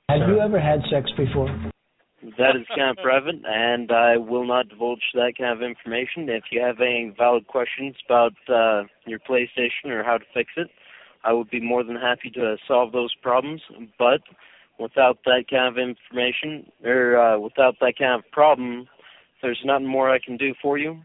Have 0.08 0.28
you 0.28 0.40
ever 0.40 0.60
had 0.60 0.80
sex 0.90 1.10
before? 1.16 1.48
That 2.38 2.54
is 2.54 2.66
kind 2.68 2.90
of 2.90 3.02
private, 3.02 3.34
and 3.44 3.90
I 3.90 4.16
will 4.16 4.46
not 4.46 4.68
divulge 4.68 5.02
that 5.14 5.32
kind 5.36 5.52
of 5.52 5.62
information. 5.62 6.28
If 6.28 6.44
you 6.52 6.60
have 6.60 6.80
any 6.80 7.12
valid 7.16 7.48
questions 7.48 7.96
about 8.06 8.32
uh, 8.48 8.84
your 9.06 9.18
PlayStation 9.18 9.86
or 9.86 10.04
how 10.04 10.18
to 10.18 10.24
fix 10.32 10.50
it, 10.56 10.68
I 11.24 11.32
would 11.32 11.50
be 11.50 11.60
more 11.60 11.82
than 11.82 11.96
happy 11.96 12.30
to 12.34 12.56
solve 12.68 12.92
those 12.92 13.12
problems. 13.22 13.60
But 13.98 14.20
without 14.78 15.18
that 15.24 15.44
kind 15.50 15.66
of 15.66 15.78
information, 15.78 16.70
or 16.84 17.16
uh, 17.16 17.38
without 17.38 17.74
that 17.80 17.94
kind 17.98 18.22
of 18.22 18.30
problem, 18.30 18.86
there's 19.40 19.60
nothing 19.64 19.88
more 19.88 20.08
I 20.08 20.18
can 20.24 20.36
do 20.36 20.54
for 20.62 20.78
you. 20.78 21.00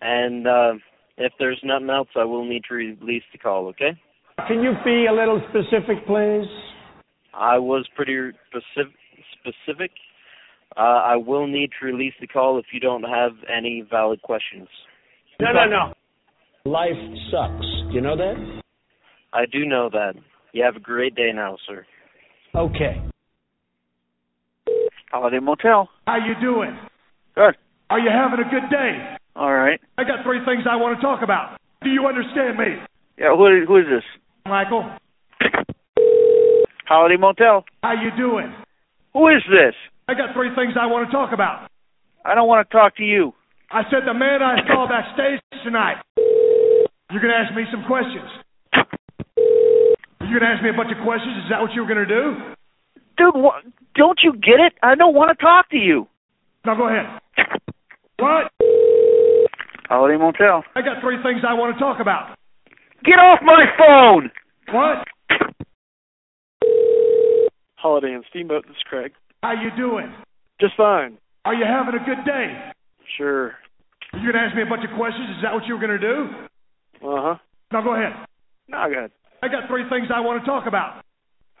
And 0.00 0.46
uh, 0.46 0.74
if 1.16 1.32
there's 1.38 1.60
nothing 1.64 1.90
else, 1.90 2.08
I 2.16 2.24
will 2.24 2.44
need 2.44 2.62
to 2.68 2.74
release 2.74 3.22
the 3.32 3.38
call. 3.38 3.68
Okay? 3.68 3.92
Can 4.48 4.62
you 4.62 4.72
be 4.84 5.06
a 5.06 5.12
little 5.12 5.40
specific, 5.50 6.06
please? 6.06 6.48
I 7.34 7.58
was 7.58 7.86
pretty 7.94 8.16
specific. 8.48 8.94
Specific. 9.40 9.90
Uh, 10.76 10.80
I 10.80 11.16
will 11.16 11.46
need 11.46 11.70
to 11.80 11.86
release 11.86 12.14
the 12.20 12.26
call 12.26 12.58
if 12.58 12.66
you 12.72 12.80
don't 12.80 13.02
have 13.02 13.32
any 13.48 13.84
valid 13.88 14.22
questions. 14.22 14.68
No, 15.40 15.52
no, 15.52 15.66
no. 15.66 15.92
Life 16.70 16.96
sucks. 17.30 17.66
You 17.90 18.00
know 18.00 18.16
that? 18.16 18.62
I 19.32 19.46
do 19.50 19.64
know 19.66 19.90
that. 19.90 20.14
You 20.52 20.64
have 20.64 20.76
a 20.76 20.80
great 20.80 21.14
day 21.14 21.30
now, 21.34 21.56
sir. 21.66 21.86
Okay. 22.54 23.02
Holiday 25.10 25.40
Motel. 25.40 25.88
How 26.06 26.16
you 26.16 26.34
doing? 26.40 26.78
Good. 27.34 27.54
Are 27.90 27.98
you 27.98 28.10
having 28.10 28.44
a 28.44 28.50
good 28.50 28.70
day? 28.70 29.16
All 29.34 29.52
right. 29.52 29.80
I 29.98 30.04
got 30.04 30.24
three 30.24 30.44
things 30.44 30.64
I 30.70 30.76
want 30.76 30.98
to 30.98 31.02
talk 31.02 31.22
about. 31.22 31.56
Do 31.82 31.90
you 31.90 32.06
understand 32.06 32.58
me? 32.58 32.76
Yeah, 33.18 33.34
who, 33.36 33.64
who 33.66 33.76
is 33.78 33.86
this? 33.88 34.04
Michael? 34.46 34.84
Holiday 36.86 37.16
Motel. 37.16 37.64
How 37.82 37.94
you 37.94 38.10
doing? 38.16 38.52
Who 39.14 39.28
is 39.28 39.42
this? 39.48 39.74
I 40.08 40.14
got 40.14 40.34
three 40.34 40.50
things 40.54 40.74
I 40.78 40.86
want 40.86 41.08
to 41.08 41.12
talk 41.12 41.32
about. 41.32 41.68
I 42.24 42.34
don't 42.34 42.48
want 42.48 42.68
to 42.68 42.72
talk 42.72 42.96
to 42.96 43.02
you. 43.02 43.32
I 43.70 43.82
said 43.90 44.04
the 44.06 44.14
man 44.14 44.42
I 44.42 44.56
saw 44.68 44.86
backstage 44.88 45.40
tonight. 45.64 45.96
You're 47.10 47.20
going 47.20 47.32
to 47.32 47.40
ask 47.40 47.54
me 47.54 47.64
some 47.72 47.84
questions. 47.88 48.28
You're 50.20 50.38
going 50.40 50.44
to 50.44 50.52
ask 50.52 50.62
me 50.62 50.70
a 50.70 50.76
bunch 50.76 50.92
of 50.92 51.02
questions? 51.04 51.32
Is 51.44 51.50
that 51.50 51.60
what 51.60 51.72
you 51.72 51.82
were 51.82 51.88
going 51.88 52.06
to 52.06 52.12
do? 52.12 52.24
Dude, 53.16 53.34
wh- 53.36 53.64
don't 53.96 54.18
you 54.22 54.32
get 54.32 54.60
it? 54.60 54.72
I 54.82 54.94
don't 54.94 55.14
want 55.14 55.36
to 55.36 55.42
talk 55.42 55.70
to 55.70 55.76
you. 55.76 56.06
Now 56.64 56.76
go 56.76 56.88
ahead. 56.88 57.20
What? 58.18 58.51
Holiday 59.92 60.16
Motel. 60.16 60.64
I 60.74 60.80
got 60.80 61.04
three 61.04 61.20
things 61.22 61.44
I 61.46 61.52
want 61.52 61.76
to 61.76 61.78
talk 61.78 62.00
about. 62.00 62.32
Get 63.04 63.20
off 63.20 63.40
my 63.44 63.68
phone! 63.76 64.32
What? 64.72 65.04
Holiday 67.76 68.14
and 68.14 68.24
Steamboat, 68.30 68.64
this 68.64 68.72
is 68.72 68.82
Craig. 68.88 69.12
How 69.42 69.52
you 69.52 69.68
doing? 69.76 70.14
Just 70.62 70.72
fine. 70.78 71.18
Are 71.44 71.52
you 71.52 71.66
having 71.68 71.92
a 71.92 72.02
good 72.06 72.24
day? 72.24 72.72
Sure. 73.18 73.52
Are 74.14 74.18
You're 74.18 74.32
going 74.32 74.40
to 74.40 74.48
ask 74.48 74.56
me 74.56 74.62
a 74.62 74.66
bunch 74.66 74.80
of 74.88 74.96
questions? 74.96 75.28
Is 75.36 75.42
that 75.44 75.52
what 75.52 75.66
you 75.68 75.76
were 75.76 75.84
going 75.84 76.00
to 76.00 76.06
do? 76.08 76.18
Uh 77.04 77.20
huh. 77.20 77.36
Now 77.70 77.84
go 77.84 77.92
ahead. 77.92 78.16
No, 78.68 78.88
go 78.88 78.96
ahead. 78.96 79.10
I 79.42 79.48
got 79.48 79.68
three 79.68 79.84
things 79.90 80.08
I 80.08 80.20
want 80.20 80.40
to 80.40 80.46
talk 80.48 80.64
about. 80.66 81.04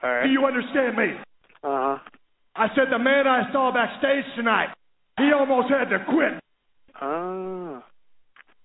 All 0.02 0.08
right. 0.08 0.24
Do 0.24 0.32
you 0.32 0.40
understand 0.46 0.96
me? 0.96 1.20
Uh 1.62 1.68
huh. 1.68 1.98
I 2.56 2.68
said 2.74 2.88
the 2.90 2.98
man 2.98 3.26
I 3.26 3.52
saw 3.52 3.74
backstage 3.74 4.24
tonight, 4.36 4.72
he 5.18 5.28
almost 5.36 5.68
had 5.68 5.92
to 5.92 6.00
quit. 6.08 6.40
Ah. 6.96 7.84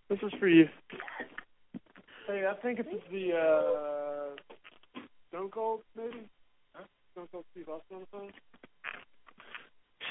This 0.09 0.19
is 0.23 0.31
for 0.39 0.47
you. 0.47 0.65
Hey, 2.27 2.43
I 2.49 2.53
think 2.61 2.79
it's 2.79 2.89
the 3.11 3.31
uh 3.35 4.99
Stone 5.29 5.49
Cold, 5.49 5.81
maybe? 5.95 6.27
Huh? 6.73 6.83
Stone 7.13 7.27
Cold 7.31 7.45
Steve 7.51 7.67
Austin 7.69 7.97
on 7.97 8.01
the 8.01 8.07
phone? 8.11 8.31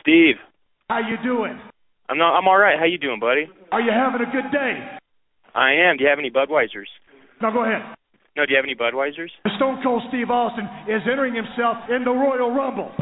Steve, 0.02 0.36
How 0.88 0.98
you 1.00 1.16
doing? 1.24 1.58
I'm 2.08 2.18
not. 2.18 2.38
I'm 2.38 2.46
all 2.46 2.58
right. 2.58 2.78
How 2.78 2.84
you 2.84 2.98
doing, 2.98 3.18
buddy? 3.18 3.48
Are 3.72 3.80
you 3.80 3.90
having 3.90 4.20
a 4.26 4.30
good 4.30 4.52
day? 4.52 4.98
I 5.54 5.72
am. 5.88 5.96
Do 5.96 6.04
you 6.04 6.10
have 6.10 6.18
any 6.18 6.30
Budweisers? 6.30 6.86
Now 7.42 7.50
go 7.50 7.64
ahead. 7.64 7.82
No. 8.36 8.44
Do 8.46 8.52
you 8.52 8.56
have 8.56 8.64
any 8.64 8.76
Budweisers? 8.76 9.30
Stone 9.56 9.80
Cold 9.82 10.02
Steve 10.08 10.30
Austin 10.30 10.68
is 10.88 11.02
entering 11.10 11.34
himself 11.34 11.78
in 11.88 12.04
the 12.04 12.12
Royal 12.12 12.52
Rumble. 12.54 12.92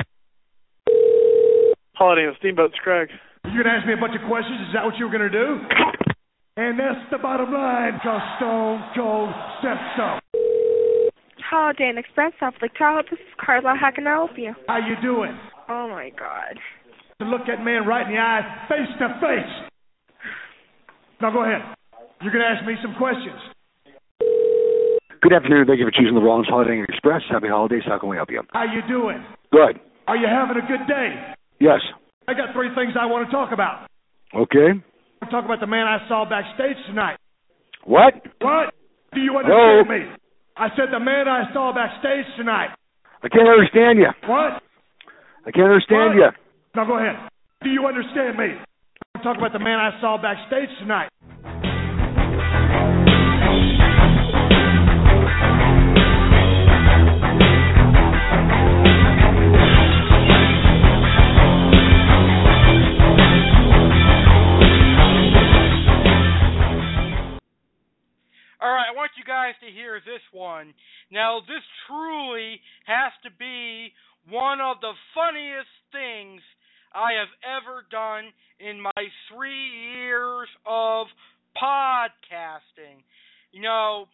Holiday 1.94 2.26
and 2.26 2.34
Steamboat, 2.38 2.70
it's 2.70 2.78
Craig. 2.80 3.08
You're 3.44 3.62
going 3.62 3.66
to 3.66 3.78
ask 3.78 3.86
me 3.86 3.92
a 3.92 4.00
bunch 4.00 4.14
of 4.20 4.26
questions? 4.26 4.58
Is 4.66 4.74
that 4.74 4.84
what 4.84 4.96
you 4.98 5.06
were 5.06 5.12
going 5.16 5.30
to 5.30 5.36
do? 5.36 5.58
And 6.56 6.78
that's 6.78 7.10
the 7.10 7.18
bottom 7.18 7.52
line, 7.52 7.94
because 7.94 8.22
Stone 8.38 8.78
Cold 8.94 9.30
said 9.60 9.74
so. 9.98 10.06
Holiday 11.50 11.90
Inn 11.90 11.98
Express, 11.98 12.32
South 12.38 12.54
Lake 12.62 12.70
Tahoe. 12.78 13.02
This 13.10 13.18
is 13.18 13.34
Carla. 13.44 13.74
How 13.74 13.90
can 13.90 14.06
I 14.06 14.14
help 14.14 14.38
you? 14.38 14.54
How 14.68 14.78
you 14.78 14.94
doing? 15.02 15.36
Oh 15.68 15.88
my 15.88 16.10
God. 16.10 16.54
To 17.18 17.26
look 17.26 17.42
that 17.48 17.64
man 17.64 17.86
right 17.86 18.06
in 18.06 18.14
the 18.14 18.20
eye, 18.20 18.66
face 18.68 18.86
to 18.98 19.08
face. 19.18 19.54
Now 21.20 21.32
go 21.32 21.42
ahead. 21.42 21.74
You're 22.22 22.32
going 22.32 22.44
to 22.44 22.50
ask 22.50 22.64
me 22.64 22.74
some 22.82 22.94
questions. 22.98 23.38
Good 25.22 25.32
afternoon. 25.32 25.66
Thank 25.66 25.80
you 25.80 25.86
for 25.86 25.90
choosing 25.90 26.14
the 26.14 26.22
Rollins 26.22 26.46
Holiday 26.46 26.78
Inn 26.78 26.86
Express. 26.88 27.22
Happy 27.30 27.48
holidays. 27.48 27.82
How 27.84 27.98
can 27.98 28.08
we 28.08 28.16
help 28.16 28.30
you? 28.30 28.42
How 28.52 28.62
you 28.62 28.82
doing? 28.86 29.26
Good. 29.50 29.80
Are 30.06 30.16
you 30.16 30.28
having 30.30 30.62
a 30.62 30.66
good 30.66 30.86
day? 30.86 31.34
Yes. 31.58 31.80
I 32.28 32.34
got 32.34 32.54
three 32.54 32.70
things 32.76 32.94
I 32.94 33.06
want 33.06 33.26
to 33.26 33.32
talk 33.32 33.50
about. 33.52 33.88
Okay. 34.36 34.78
To 35.24 35.30
talk 35.30 35.44
about 35.46 35.60
the 35.60 35.66
man 35.66 35.86
I 35.86 36.06
saw 36.08 36.28
backstage 36.28 36.76
tonight. 36.86 37.16
What? 37.84 38.14
What? 38.42 38.74
Do 39.14 39.20
you 39.20 39.32
Hello? 39.40 39.80
understand 39.80 40.10
me? 40.10 40.16
I 40.56 40.68
said 40.76 40.92
the 40.92 41.00
man 41.00 41.28
I 41.28 41.52
saw 41.52 41.72
backstage 41.72 42.26
tonight. 42.36 42.70
I 43.22 43.28
can't 43.28 43.48
understand 43.48 43.98
you. 43.98 44.12
What? 44.28 44.60
I 45.46 45.50
can't 45.50 45.66
understand 45.72 46.14
What? 46.14 46.16
you. 46.16 46.28
Now 46.76 46.84
go 46.84 46.98
ahead. 46.98 47.16
Do 47.62 47.70
you 47.70 47.86
understand 47.86 48.36
me? 48.36 48.52
I 48.52 48.60
want 48.60 49.16
to 49.16 49.22
talk 49.24 49.36
about 49.38 49.52
the 49.52 49.64
man 49.64 49.78
I 49.80 49.98
saw 50.00 50.20
backstage 50.20 50.68
tonight. 50.78 51.08
Now, 71.10 71.40
this 71.40 71.62
truly 71.86 72.60
has 72.86 73.12
to 73.24 73.30
be 73.38 73.92
one 74.28 74.60
of 74.60 74.80
the 74.80 74.92
funniest 75.14 75.72
things 75.92 76.40
I 76.94 77.12
have 77.18 77.32
ever 77.42 77.84
done 77.90 78.32
in 78.60 78.80
my 78.80 79.02
three 79.28 79.98
years 79.98 80.48
of 80.66 81.06
podcasting. 81.60 83.02
You 83.52 83.62
know, 83.62 84.06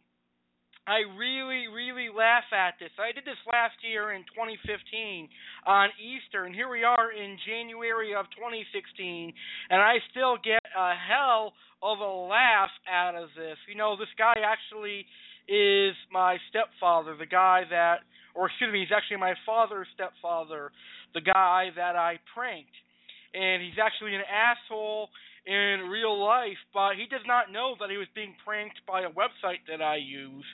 I 0.86 1.04
really, 1.16 1.68
really 1.68 2.08
laugh 2.08 2.48
at 2.50 2.74
this. 2.80 2.90
I 2.98 3.12
did 3.12 3.24
this 3.24 3.38
last 3.52 3.76
year 3.84 4.12
in 4.12 4.26
2015 4.34 5.28
on 5.66 5.88
Easter, 6.00 6.44
and 6.44 6.54
here 6.54 6.68
we 6.68 6.82
are 6.82 7.12
in 7.12 7.36
January 7.46 8.14
of 8.14 8.26
2016, 8.34 9.32
and 9.70 9.80
I 9.80 10.02
still 10.10 10.36
get 10.42 10.64
a 10.74 10.92
hell 10.96 11.52
of 11.82 12.00
a 12.00 12.14
laugh 12.26 12.72
out 12.88 13.14
of 13.14 13.28
this. 13.36 13.56
You 13.68 13.76
know, 13.76 13.96
this 13.96 14.10
guy 14.16 14.34
actually 14.42 15.06
is 15.50 15.98
my 16.12 16.38
stepfather, 16.48 17.16
the 17.18 17.26
guy 17.26 17.66
that, 17.70 18.06
or 18.34 18.46
excuse 18.46 18.72
me, 18.72 18.80
he's 18.86 18.94
actually 18.94 19.18
my 19.18 19.34
father's 19.44 19.88
stepfather, 19.94 20.70
the 21.12 21.20
guy 21.20 21.74
that 21.74 21.96
I 21.96 22.22
pranked. 22.34 22.78
And 23.34 23.62
he's 23.62 23.78
actually 23.82 24.14
an 24.14 24.22
asshole 24.26 25.10
in 25.46 25.90
real 25.90 26.14
life, 26.14 26.58
but 26.72 26.94
he 26.94 27.06
does 27.10 27.26
not 27.26 27.50
know 27.50 27.74
that 27.80 27.90
he 27.90 27.96
was 27.96 28.08
being 28.14 28.34
pranked 28.46 28.78
by 28.86 29.02
a 29.02 29.10
website 29.10 29.66
that 29.66 29.82
I 29.82 29.96
use. 29.96 30.46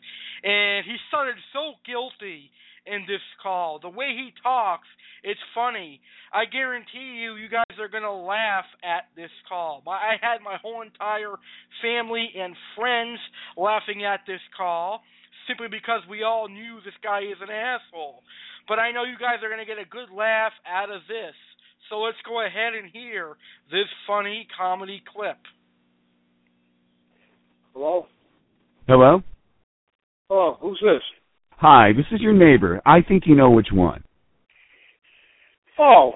And 0.43 0.85
he 0.85 0.97
started 1.09 1.37
so 1.53 1.77
guilty 1.85 2.51
in 2.87 3.03
this 3.07 3.23
call. 3.43 3.79
The 3.81 3.89
way 3.89 4.15
he 4.15 4.31
talks, 4.43 4.87
it's 5.23 5.41
funny. 5.55 6.01
I 6.33 6.45
guarantee 6.45 7.21
you, 7.23 7.37
you 7.37 7.49
guys 7.49 7.79
are 7.81 7.89
going 7.89 8.05
to 8.05 8.13
laugh 8.13 8.67
at 8.83 9.09
this 9.17 9.31
call. 9.49 9.83
I 9.87 10.15
had 10.21 10.39
my 10.43 10.57
whole 10.63 10.83
entire 10.83 11.35
family 11.83 12.31
and 12.39 12.55
friends 12.77 13.19
laughing 13.57 14.05
at 14.05 14.21
this 14.27 14.41
call 14.57 15.01
simply 15.49 15.69
because 15.69 16.01
we 16.11 16.23
all 16.23 16.49
knew 16.49 16.79
this 16.85 16.95
guy 17.03 17.21
is 17.21 17.39
an 17.41 17.51
asshole. 17.51 18.23
But 18.69 18.79
I 18.79 18.91
know 18.93 19.05
you 19.05 19.19
guys 19.19 19.43
are 19.43 19.49
going 19.49 19.65
to 19.65 19.67
get 19.67 19.79
a 19.79 19.89
good 19.89 20.15
laugh 20.15 20.53
out 20.67 20.91
of 20.91 21.03
this. 21.09 21.35
So 21.89 21.99
let's 21.99 22.19
go 22.27 22.45
ahead 22.45 22.75
and 22.75 22.91
hear 22.93 23.37
this 23.71 23.87
funny 24.07 24.47
comedy 24.59 25.03
clip. 25.15 25.39
Hello? 27.73 28.07
Hello? 28.89 29.23
Oh, 30.31 30.57
who's 30.61 30.81
this? 30.83 31.03
Hi, 31.59 31.93
this 31.97 32.07
is 32.13 32.21
your 32.21 32.33
neighbor. 32.35 32.81
I 32.85 33.01
think 33.07 33.25
you 33.27 33.35
know 33.35 33.51
which 33.51 33.69
one. 33.73 34.05
Oh, 35.79 36.13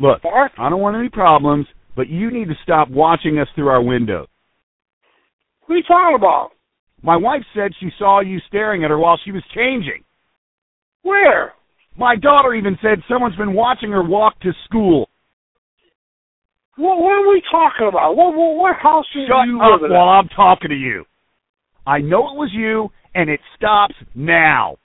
Look, 0.00 0.22
I 0.24 0.70
don't 0.70 0.80
want 0.80 0.96
any 0.96 1.08
problems, 1.08 1.66
but 1.96 2.08
you 2.08 2.30
need 2.30 2.48
to 2.48 2.54
stop 2.62 2.88
watching 2.88 3.38
us 3.38 3.48
through 3.54 3.68
our 3.68 3.82
window. 3.82 4.26
what 5.66 5.74
are 5.74 5.78
you 5.78 5.84
talking 5.86 6.16
about? 6.16 6.50
My 7.02 7.16
wife 7.16 7.42
said 7.54 7.72
she 7.78 7.90
saw 7.98 8.20
you 8.20 8.38
staring 8.48 8.84
at 8.84 8.90
her 8.90 8.98
while 8.98 9.18
she 9.24 9.32
was 9.32 9.42
changing. 9.54 10.04
Where? 11.02 11.52
My 11.98 12.16
daughter 12.16 12.54
even 12.54 12.78
said 12.80 13.02
someone's 13.08 13.36
been 13.36 13.52
watching 13.54 13.90
her 13.90 14.02
walk 14.02 14.38
to 14.40 14.52
school. 14.64 15.08
What, 16.76 16.98
what 16.98 17.12
are 17.12 17.28
we 17.28 17.42
talking 17.50 17.88
about? 17.88 18.16
What, 18.16 18.34
what, 18.34 18.56
what 18.56 18.76
house 18.76 19.04
do 19.12 19.20
Shut 19.26 19.46
you 19.46 19.60
up 19.60 19.80
live 19.82 19.90
in? 19.90 19.96
while 19.96 20.08
I'm 20.08 20.28
talking 20.28 20.70
to 20.70 20.76
you. 20.76 21.04
I 21.86 21.98
know 21.98 22.30
it 22.30 22.36
was 22.38 22.50
you, 22.54 22.90
and 23.14 23.28
it 23.30 23.40
stops 23.56 23.94
now. 24.14 24.76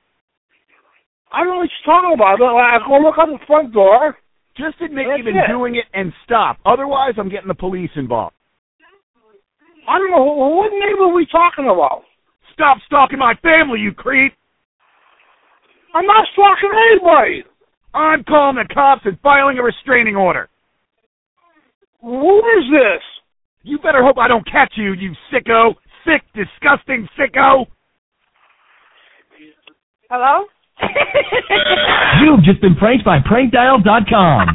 I 1.32 1.40
don't 1.40 1.50
know 1.50 1.58
what 1.58 1.70
you're 1.70 1.94
talking 1.94 2.14
about. 2.14 2.42
I 2.42 2.80
go 2.88 2.98
look 3.00 3.16
out 3.20 3.28
the 3.28 3.46
front 3.46 3.74
door. 3.74 4.18
Just 4.58 4.80
admit 4.80 5.08
That's 5.10 5.18
you've 5.18 5.26
been 5.26 5.38
it. 5.38 5.48
doing 5.50 5.76
it 5.76 5.86
and 5.94 6.14
stop. 6.24 6.58
Otherwise, 6.66 7.14
I'm 7.18 7.30
getting 7.30 7.50
the 7.50 7.56
police 7.56 7.90
involved. 7.96 8.36
I 9.88 10.00
don't 10.00 10.12
know. 10.12 10.24
What 10.24 10.72
neighbor 10.72 11.12
are 11.12 11.14
we 11.14 11.28
talking 11.30 11.66
about? 11.66 12.04
Stop 12.54 12.78
stalking 12.86 13.20
my 13.20 13.34
family, 13.44 13.80
you 13.80 13.92
creep! 13.92 14.34
I'm 15.94 16.06
not 16.06 16.26
stalking 16.34 16.72
anybody. 16.92 17.44
I'm 17.94 18.24
calling 18.24 18.56
the 18.56 18.74
cops 18.74 19.02
and 19.06 19.20
filing 19.20 19.58
a 19.58 19.64
restraining 19.64 20.16
order. 20.16 20.50
Who 22.02 22.40
is 22.40 22.64
this? 22.72 23.04
You 23.64 23.78
better 23.80 24.04
hope 24.04 24.18
I 24.18 24.28
don't 24.28 24.46
catch 24.50 24.74
you, 24.78 24.94
you 24.94 25.12
sicko! 25.34 25.76
Sick, 26.06 26.24
disgusting 26.34 27.08
sicko! 27.20 27.66
Hello? 30.10 30.46
You've 32.22 32.44
just 32.44 32.62
been 32.62 32.76
pranked 32.76 33.06
by 33.06 33.20
prankdial.com. 33.20 34.50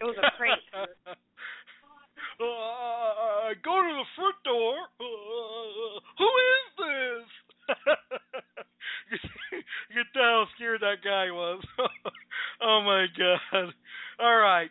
It 0.00 0.04
was 0.04 0.16
a 0.18 0.30
prank. 0.36 0.60
Uh, 2.38 3.50
go 3.64 3.82
to 3.82 3.92
the 3.98 4.06
front 4.14 4.38
door. 4.44 4.78
Uh, 5.02 5.98
who 6.22 6.30
is 6.54 6.70
this? 6.78 7.26
you 9.10 9.18
can 9.90 10.06
tell 10.14 10.22
how 10.22 10.44
scared 10.54 10.80
that 10.82 11.02
guy 11.02 11.32
was. 11.34 11.60
oh 12.62 12.80
my 12.86 13.06
god. 13.18 13.74
All 14.20 14.36
right. 14.38 14.70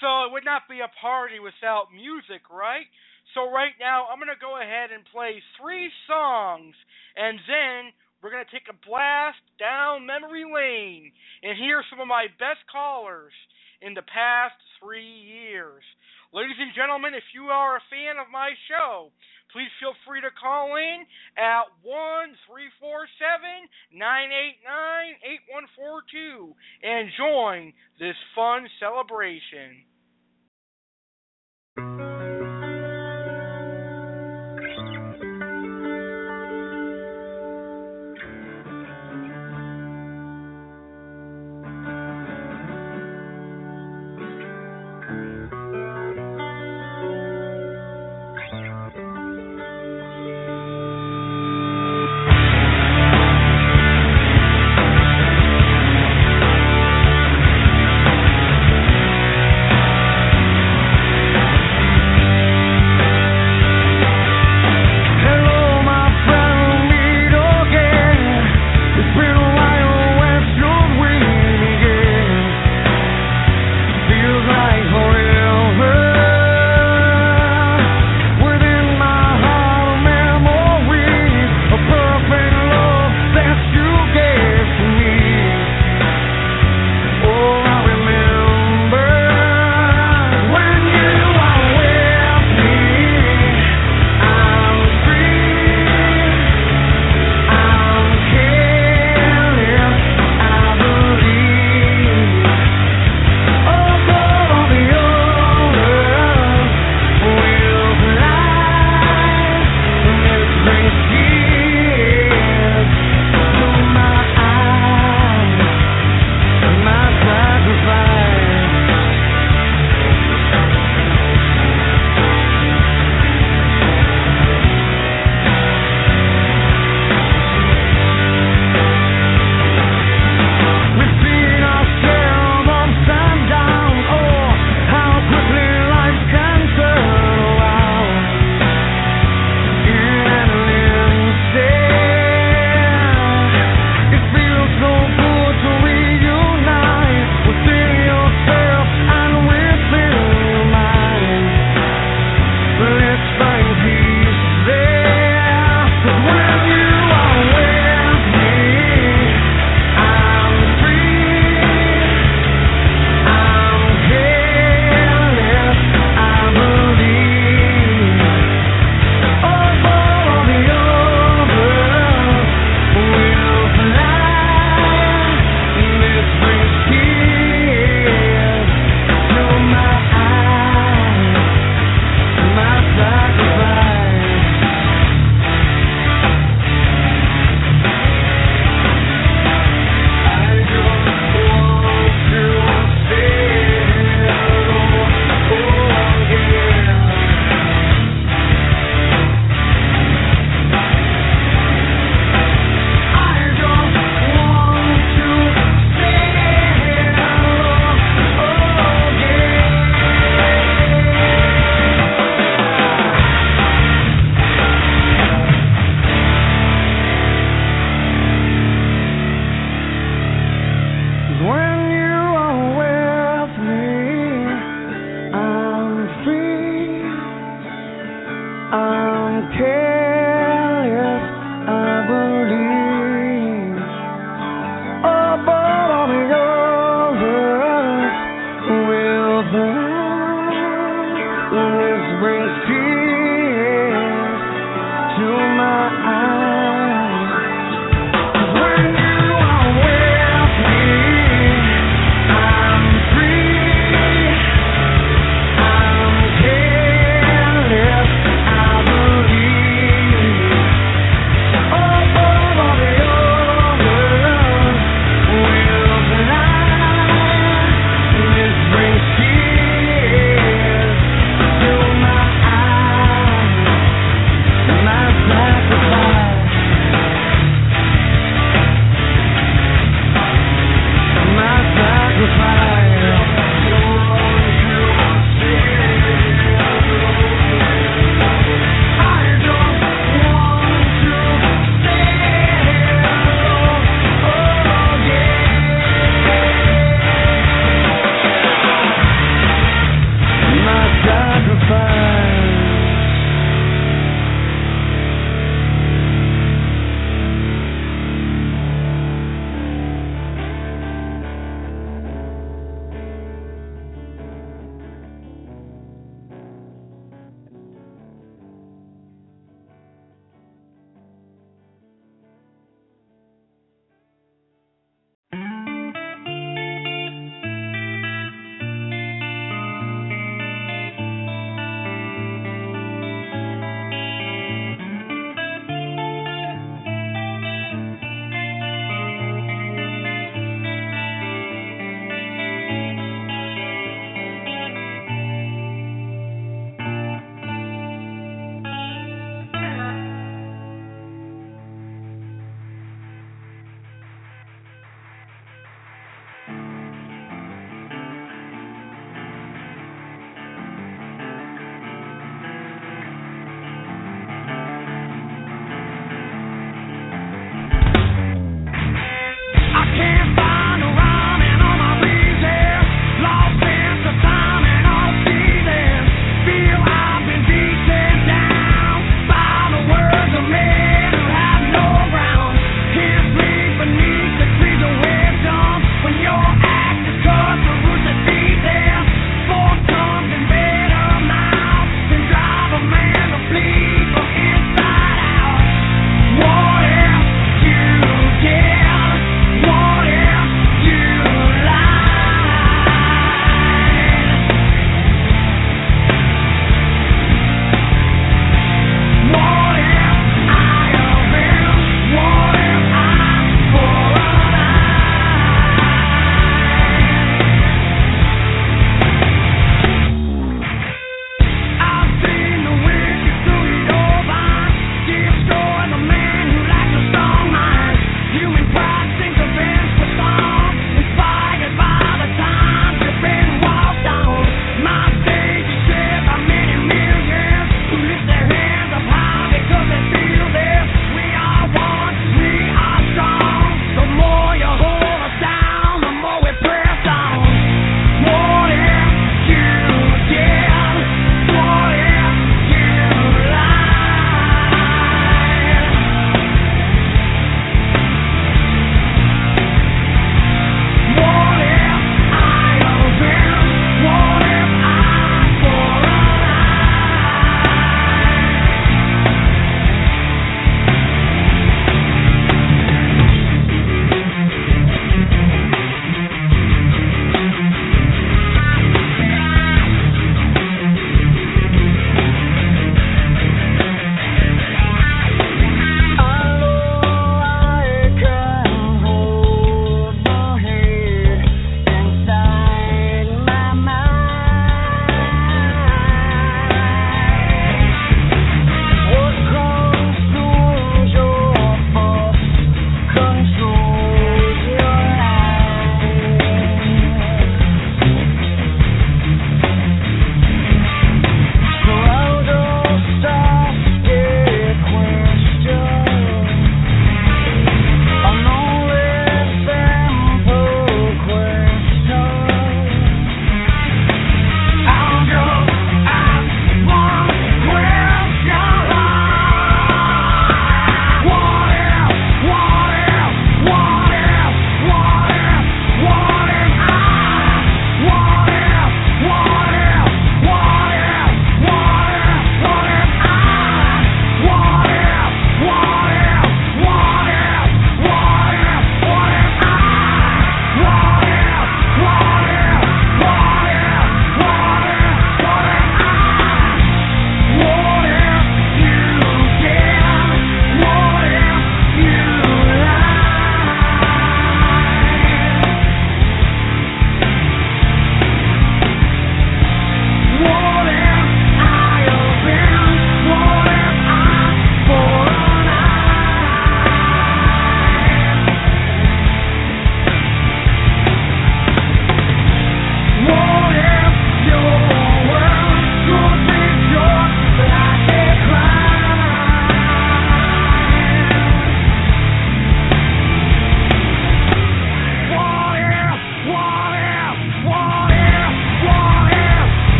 So 0.00 0.26
it 0.26 0.32
would 0.32 0.44
not 0.44 0.70
be 0.70 0.78
a 0.78 0.86
party 1.02 1.40
without 1.40 1.90
music, 1.92 2.46
right? 2.54 2.86
So 3.38 3.46
right 3.54 3.78
now 3.78 4.10
I'm 4.10 4.18
going 4.18 4.34
to 4.34 4.42
go 4.42 4.58
ahead 4.58 4.90
and 4.90 5.06
play 5.14 5.38
three 5.62 5.86
songs 6.10 6.74
and 7.14 7.38
then 7.46 7.94
we're 8.18 8.34
going 8.34 8.42
to 8.42 8.50
take 8.50 8.66
a 8.66 8.74
blast 8.82 9.38
down 9.62 10.02
memory 10.10 10.42
lane 10.42 11.14
and 11.46 11.54
hear 11.54 11.86
some 11.86 12.02
of 12.02 12.10
my 12.10 12.26
best 12.42 12.66
callers 12.66 13.30
in 13.78 13.94
the 13.94 14.02
past 14.10 14.58
3 14.82 14.98
years. 14.98 15.86
Ladies 16.34 16.58
and 16.58 16.74
gentlemen, 16.74 17.14
if 17.14 17.22
you 17.30 17.46
are 17.46 17.78
a 17.78 17.86
fan 17.86 18.18
of 18.18 18.26
my 18.26 18.58
show, 18.66 19.14
please 19.54 19.70
feel 19.78 19.94
free 20.02 20.18
to 20.18 20.34
call 20.34 20.74
in 20.74 21.06
at 21.38 21.70
one 21.86 22.34
three 22.50 22.74
four 22.82 23.06
seven 23.22 23.70
nine 23.94 24.34
eight 24.34 24.58
nine 24.66 25.14
eight 25.22 25.46
one 25.46 25.70
four 25.78 26.02
two 26.10 26.58
and 26.82 27.06
join 27.14 27.70
this 28.02 28.18
fun 28.34 28.66
celebration. 28.82 29.86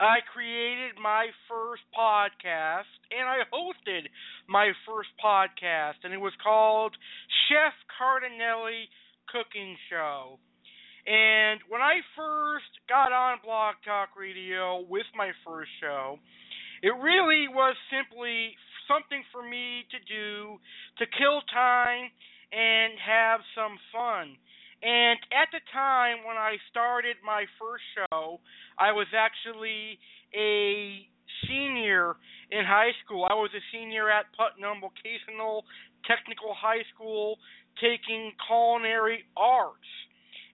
I 0.00 0.24
created 0.32 0.96
my 0.96 1.28
first 1.44 1.84
podcast 1.92 2.88
and 3.12 3.28
I 3.28 3.44
hosted 3.52 4.08
my 4.48 4.72
first 4.88 5.10
podcast, 5.22 6.00
and 6.04 6.14
it 6.14 6.20
was 6.20 6.32
called 6.42 6.96
Chef 7.46 7.76
Cardinale 7.98 8.88
Cooking 9.28 9.76
Show. 9.92 10.40
And 11.04 11.60
when 11.68 11.82
I 11.84 12.00
first 12.16 12.72
got 12.88 13.12
on 13.12 13.44
Blog 13.44 13.76
Talk 13.84 14.16
Radio 14.16 14.80
with 14.88 15.04
my 15.14 15.32
first 15.44 15.70
show, 15.84 16.16
it 16.82 16.96
really 16.96 17.52
was 17.52 17.76
simply 17.92 18.56
something 18.88 19.20
for 19.28 19.44
me 19.44 19.84
to 19.92 19.98
do 20.08 20.56
to 20.96 21.04
kill 21.12 21.44
time 21.52 22.08
and 22.56 22.96
have 23.04 23.40
some 23.52 23.76
fun. 23.92 24.32
And 24.80 25.20
at 25.28 25.52
the 25.52 25.60
time 25.76 26.24
when 26.24 26.40
I 26.40 26.56
started 26.72 27.20
my 27.20 27.44
first 27.60 27.84
show, 27.92 28.40
I 28.80 28.92
was 28.92 29.06
actually 29.12 30.00
a 30.34 31.06
senior 31.46 32.16
in 32.50 32.64
high 32.64 32.92
school. 33.04 33.26
I 33.28 33.34
was 33.34 33.50
a 33.54 33.60
senior 33.72 34.10
at 34.10 34.24
Putnam 34.32 34.80
Vocational 34.80 35.64
Technical 36.08 36.56
High 36.56 36.82
School 36.94 37.36
taking 37.76 38.32
culinary 38.48 39.24
arts. 39.36 39.84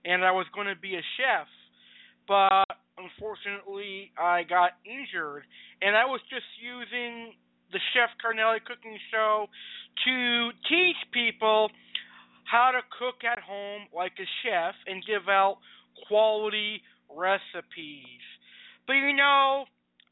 And 0.04 0.24
I 0.24 0.32
was 0.32 0.46
going 0.54 0.66
to 0.66 0.76
be 0.76 0.94
a 0.94 1.04
chef. 1.16 1.46
But 2.26 2.66
unfortunately, 2.98 4.10
I 4.18 4.42
got 4.42 4.72
injured. 4.84 5.44
And 5.80 5.94
I 5.94 6.04
was 6.04 6.20
just 6.28 6.46
using 6.58 7.32
the 7.70 7.78
Chef 7.94 8.10
Cardinale 8.20 8.58
Cooking 8.66 8.98
Show 9.10 9.46
to 10.04 10.50
teach 10.68 10.98
people 11.12 11.70
how 12.44 12.70
to 12.70 12.82
cook 12.98 13.22
at 13.22 13.38
home 13.42 13.86
like 13.94 14.12
a 14.18 14.28
chef 14.42 14.74
and 14.86 15.02
give 15.06 15.28
out 15.28 15.58
quality 16.06 16.82
recipes. 17.16 18.22
But 18.86 18.94
you 18.94 19.16
know, 19.16 19.64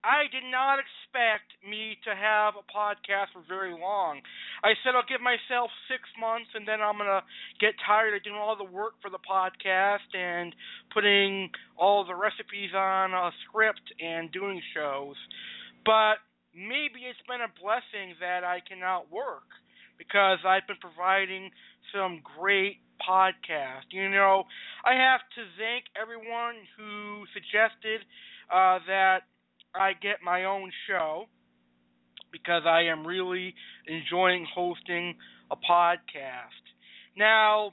I 0.05 0.29
did 0.29 0.45
not 0.45 0.77
expect 0.77 1.57
me 1.65 1.97
to 2.05 2.13
have 2.13 2.61
a 2.61 2.65
podcast 2.69 3.33
for 3.33 3.41
very 3.49 3.73
long. 3.73 4.21
I 4.61 4.77
said 4.85 4.93
I'll 4.93 5.09
give 5.09 5.25
myself 5.25 5.73
six 5.89 6.05
months 6.21 6.53
and 6.53 6.69
then 6.69 6.85
I'm 6.85 7.01
going 7.01 7.09
to 7.09 7.25
get 7.57 7.73
tired 7.81 8.13
of 8.13 8.21
doing 8.21 8.37
all 8.37 8.53
the 8.53 8.69
work 8.69 9.01
for 9.01 9.09
the 9.09 9.23
podcast 9.25 10.05
and 10.13 10.53
putting 10.93 11.49
all 11.81 12.05
the 12.05 12.15
recipes 12.15 12.77
on 12.77 13.17
a 13.17 13.33
script 13.49 13.97
and 13.97 14.29
doing 14.29 14.61
shows. 14.77 15.17
But 15.89 16.21
maybe 16.53 17.09
it's 17.09 17.25
been 17.25 17.41
a 17.41 17.53
blessing 17.57 18.21
that 18.21 18.45
I 18.45 18.61
cannot 18.61 19.09
work 19.09 19.49
because 19.97 20.45
I've 20.45 20.69
been 20.69 20.81
providing 20.85 21.49
some 21.89 22.21
great 22.37 22.84
podcasts. 23.09 23.91
You 23.91 24.09
know, 24.11 24.45
I 24.85 24.95
have 24.95 25.21
to 25.37 25.43
thank 25.59 25.85
everyone 26.01 26.57
who 26.77 27.25
suggested 27.33 28.01
uh, 28.53 28.79
that 28.87 29.21
I 29.75 29.93
get 29.95 30.23
my 30.25 30.45
own 30.45 30.71
show 30.89 31.27
because 32.33 32.63
I 32.67 32.91
am 32.91 33.07
really 33.07 33.55
enjoying 33.87 34.47
hosting 34.53 35.15
a 35.51 35.57
podcast. 35.57 36.65
Now, 37.17 37.71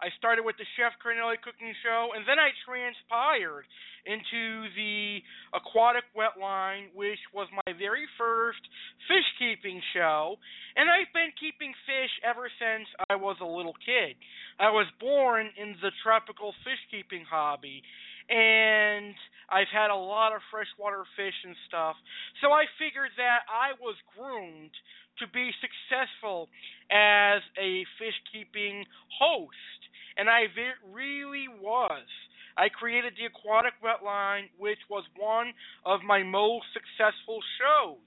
I 0.00 0.08
started 0.16 0.44
with 0.44 0.56
the 0.56 0.68
Chef 0.76 0.92
Cardinale 1.00 1.36
Cooking 1.44 1.72
Show, 1.84 2.12
and 2.16 2.24
then 2.24 2.40
I 2.40 2.52
transpired 2.64 3.64
into 4.06 4.68
the 4.76 5.20
Aquatic 5.54 6.04
Wetline, 6.16 6.92
which 6.94 7.18
was 7.34 7.48
my 7.52 7.72
very 7.78 8.06
first 8.18 8.60
fish 9.08 9.26
keeping 9.38 9.80
show. 9.94 10.36
And 10.76 10.88
I've 10.88 11.12
been 11.12 11.32
keeping 11.38 11.72
fish 11.86 12.12
ever 12.24 12.48
since 12.58 12.88
I 13.08 13.16
was 13.16 13.36
a 13.40 13.46
little 13.46 13.74
kid. 13.84 14.16
I 14.58 14.70
was 14.70 14.86
born 15.00 15.50
in 15.56 15.76
the 15.82 15.90
tropical 16.02 16.52
fish 16.64 16.80
keeping 16.90 17.24
hobby, 17.28 17.82
and 18.28 19.14
I've 19.50 19.72
had 19.72 19.90
a 19.90 19.96
lot 19.96 20.34
of 20.34 20.40
freshwater 20.50 21.04
fish 21.16 21.36
and 21.44 21.56
stuff. 21.66 21.96
So 22.40 22.52
I 22.52 22.64
figured 22.78 23.10
that 23.16 23.44
I 23.50 23.74
was 23.80 23.96
groomed 24.16 24.74
to 25.18 25.26
be 25.28 25.50
successful 25.60 26.48
as 26.88 27.42
a 27.58 27.84
fish 27.98 28.16
keeping 28.32 28.86
host 29.18 29.80
and 30.20 30.28
I 30.28 30.44
really 30.92 31.46
was. 31.48 32.06
I 32.56 32.68
created 32.68 33.14
the 33.18 33.26
Aquatic 33.26 33.74
Wetline, 33.82 34.50
which 34.58 34.80
was 34.88 35.04
one 35.18 35.52
of 35.84 36.00
my 36.02 36.22
most 36.22 36.66
successful 36.72 37.40
shows. 37.58 38.02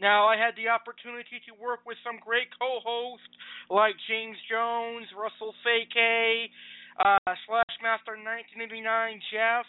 Now, 0.00 0.28
I 0.28 0.36
had 0.36 0.52
the 0.56 0.68
opportunity 0.68 1.40
to 1.48 1.52
work 1.56 1.80
with 1.86 1.96
some 2.04 2.20
great 2.20 2.48
co-hosts 2.60 3.32
like 3.70 3.96
James 4.08 4.36
Jones, 4.50 5.08
Russell 5.16 5.54
Fake, 5.64 5.96
uh, 7.00 7.32
Slash 7.48 7.74
Master 7.80 8.12
1989 8.20 9.20
Jeff, 9.32 9.64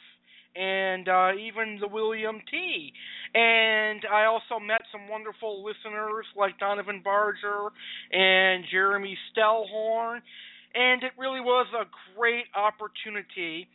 and 0.55 1.07
uh, 1.07 1.31
even 1.39 1.79
the 1.79 1.87
William 1.87 2.41
T. 2.51 2.91
And 3.35 4.03
I 4.11 4.25
also 4.25 4.59
met 4.59 4.81
some 4.91 5.07
wonderful 5.07 5.63
listeners 5.63 6.25
like 6.35 6.59
Donovan 6.59 7.01
Barger 7.03 7.71
and 8.11 8.65
Jeremy 8.69 9.17
Stellhorn 9.31 10.19
and 10.77 11.03
it 11.03 11.11
really 11.17 11.41
was 11.41 11.67
a 11.73 11.85
great 12.15 12.45
opportunity. 12.55 13.67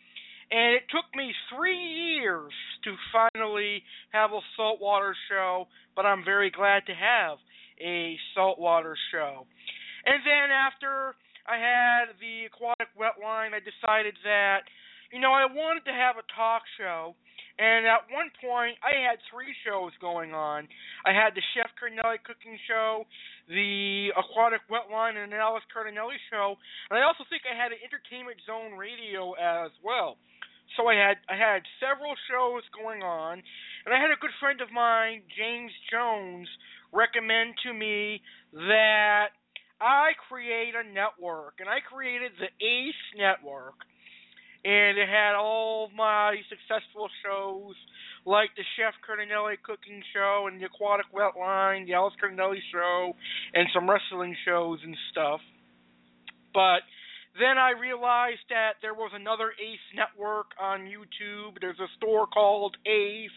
And 0.53 0.77
it 0.77 0.85
took 0.93 1.09
me 1.17 1.33
three 1.49 1.81
years 2.21 2.53
to 2.85 2.93
finally 3.09 3.83
have 4.13 4.33
a 4.33 4.41
saltwater 4.57 5.17
show, 5.31 5.67
but 5.97 6.05
I'm 6.05 6.25
very 6.25 6.51
glad 6.51 6.85
to 6.87 6.95
have 6.95 7.39
a 7.81 8.19
saltwater 8.35 8.95
show. 9.11 9.47
And 10.05 10.21
then 10.21 10.53
after 10.53 11.17
I 11.49 11.57
had 11.57 12.13
the 12.21 12.53
aquatic 12.53 12.93
wetline, 13.01 13.57
I 13.57 13.65
decided 13.65 14.15
that, 14.25 14.69
you 15.11 15.21
know, 15.21 15.33
I 15.33 15.47
wanted 15.49 15.87
to 15.87 15.93
have 15.97 16.17
a 16.21 16.27
talk 16.37 16.63
show 16.77 17.17
and 17.59 17.85
at 17.85 18.09
one 18.09 18.33
point, 18.41 18.81
I 18.81 18.97
had 19.05 19.21
three 19.29 19.53
shows 19.65 19.93
going 20.01 20.33
on. 20.33 20.69
I 21.05 21.13
had 21.13 21.37
the 21.37 21.45
Chef 21.53 21.69
Cardinale 21.77 22.17
cooking 22.25 22.57
show, 22.65 23.05
the 23.49 24.09
Aquatic 24.17 24.65
Wetline, 24.73 25.21
and 25.21 25.33
the 25.33 25.37
Alex 25.37 25.67
Cardinale 25.69 26.17
show. 26.33 26.57
And 26.89 26.99
I 26.99 27.05
also 27.05 27.29
think 27.29 27.43
I 27.45 27.53
had 27.53 27.73
an 27.73 27.79
Entertainment 27.85 28.41
Zone 28.49 28.73
radio 28.75 29.37
as 29.37 29.71
well. 29.85 30.17
So 30.77 30.89
I 30.89 30.95
had 30.95 31.17
I 31.29 31.37
had 31.37 31.63
several 31.81 32.15
shows 32.31 32.63
going 32.73 33.03
on, 33.03 33.43
and 33.85 33.95
I 33.95 34.01
had 34.01 34.11
a 34.11 34.21
good 34.21 34.35
friend 34.41 34.61
of 34.61 34.73
mine, 34.73 35.23
James 35.37 35.73
Jones, 35.91 36.49
recommend 36.93 37.55
to 37.65 37.73
me 37.73 38.23
that 38.53 39.37
I 39.81 40.13
create 40.29 40.75
a 40.75 40.87
network, 40.87 41.61
and 41.61 41.69
I 41.69 41.81
created 41.81 42.33
the 42.39 42.51
ACE 42.65 43.05
network 43.19 43.75
and 44.65 44.97
it 44.99 45.09
had 45.09 45.35
all 45.35 45.91
my 45.97 46.37
successful 46.49 47.09
shows 47.25 47.75
like 48.25 48.51
the 48.57 48.63
Chef 48.77 48.95
Cardinale 49.05 49.57
Cooking 49.65 50.03
Show 50.15 50.47
and 50.47 50.61
the 50.61 50.67
Aquatic 50.67 51.07
Wetline, 51.11 51.87
the 51.87 51.95
Alex 51.95 52.15
Cardinale 52.21 52.55
Show, 52.71 53.13
and 53.55 53.67
some 53.75 53.91
wrestling 53.91 54.37
shows 54.47 54.79
and 54.85 54.97
stuff. 55.11 55.41
But 56.55 56.87
then 57.39 57.57
I 57.57 57.73
realized 57.73 58.45
that 58.51 58.77
there 58.83 58.95
was 58.95 59.11
another 59.15 59.53
Ace 59.57 59.89
network 59.95 60.53
on 60.61 60.81
YouTube. 60.81 61.57
There's 61.61 61.81
a 61.81 61.89
store 61.97 62.27
called 62.27 62.77
Ace, 62.87 63.31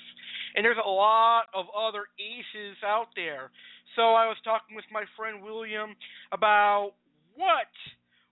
and 0.55 0.65
there's 0.65 0.81
a 0.83 0.89
lot 0.89 1.45
of 1.53 1.65
other 1.71 2.05
Aces 2.19 2.77
out 2.83 3.07
there. 3.15 3.51
So 3.95 4.13
I 4.13 4.27
was 4.27 4.37
talking 4.43 4.75
with 4.75 4.85
my 4.91 5.03
friend 5.15 5.41
William 5.41 5.95
about 6.31 6.91
what 7.35 7.71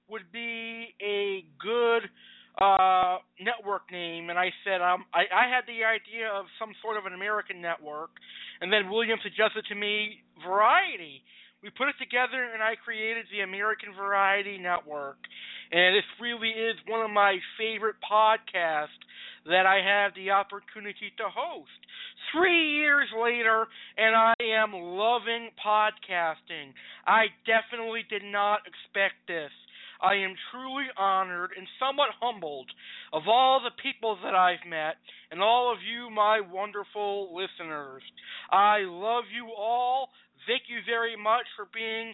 would 0.10 0.32
be 0.32 0.94
a 1.02 1.46
good 1.60 2.10
uh, 2.60 3.18
network 3.40 3.90
name, 3.92 4.30
and 4.30 4.38
I 4.38 4.52
said 4.64 4.82
um, 4.82 5.06
I, 5.14 5.24
I 5.34 5.50
had 5.50 5.64
the 5.66 5.86
idea 5.88 6.28
of 6.28 6.46
some 6.60 6.72
sort 6.82 6.98
of 6.98 7.06
an 7.06 7.14
American 7.14 7.62
network, 7.62 8.12
and 8.62 8.72
then 8.72 8.92
William 8.92 9.18
suggested 9.24 9.66
to 9.70 9.76
me 9.76 10.22
Variety. 10.46 11.24
We 11.64 11.72
put 11.72 11.88
it 11.88 11.96
together, 11.98 12.52
and 12.52 12.62
I 12.62 12.76
created 12.76 13.26
the 13.32 13.40
American 13.40 13.96
Variety 13.96 14.58
Network, 14.58 15.16
and 15.72 15.96
this 15.96 16.04
really 16.20 16.52
is 16.52 16.76
one 16.92 17.00
of 17.00 17.10
my 17.10 17.40
favorite 17.58 17.96
podcasts 18.04 19.00
that 19.48 19.66
I 19.66 19.80
have 19.80 20.12
the 20.14 20.32
opportunity 20.32 21.16
to 21.16 21.32
host. 21.32 21.72
Three 22.36 22.76
years 22.84 23.08
later, 23.16 23.68
and 23.98 24.14
I 24.14 24.34
am 24.60 24.74
loving 24.74 25.52
podcasting. 25.56 26.76
I 27.08 27.32
definitely 27.48 28.04
did 28.10 28.24
not 28.24 28.60
expect 28.68 29.24
this. 29.28 29.52
I 30.04 30.16
am 30.16 30.36
truly 30.52 30.92
honored 30.98 31.52
and 31.58 31.66
somewhat 31.80 32.10
humbled 32.20 32.68
of 33.14 33.24
all 33.28 33.62
the 33.64 33.72
people 33.82 34.18
that 34.22 34.36
I've 34.36 34.68
met 34.68 35.00
and 35.32 35.42
all 35.42 35.72
of 35.72 35.80
you, 35.80 36.10
my 36.10 36.42
wonderful 36.42 37.34
listeners. 37.34 38.04
I 38.52 38.80
love 38.84 39.24
you 39.34 39.48
all. 39.58 40.10
Thank 40.48 40.68
you 40.68 40.84
very 40.86 41.16
much 41.16 41.48
for 41.56 41.68
being 41.74 42.14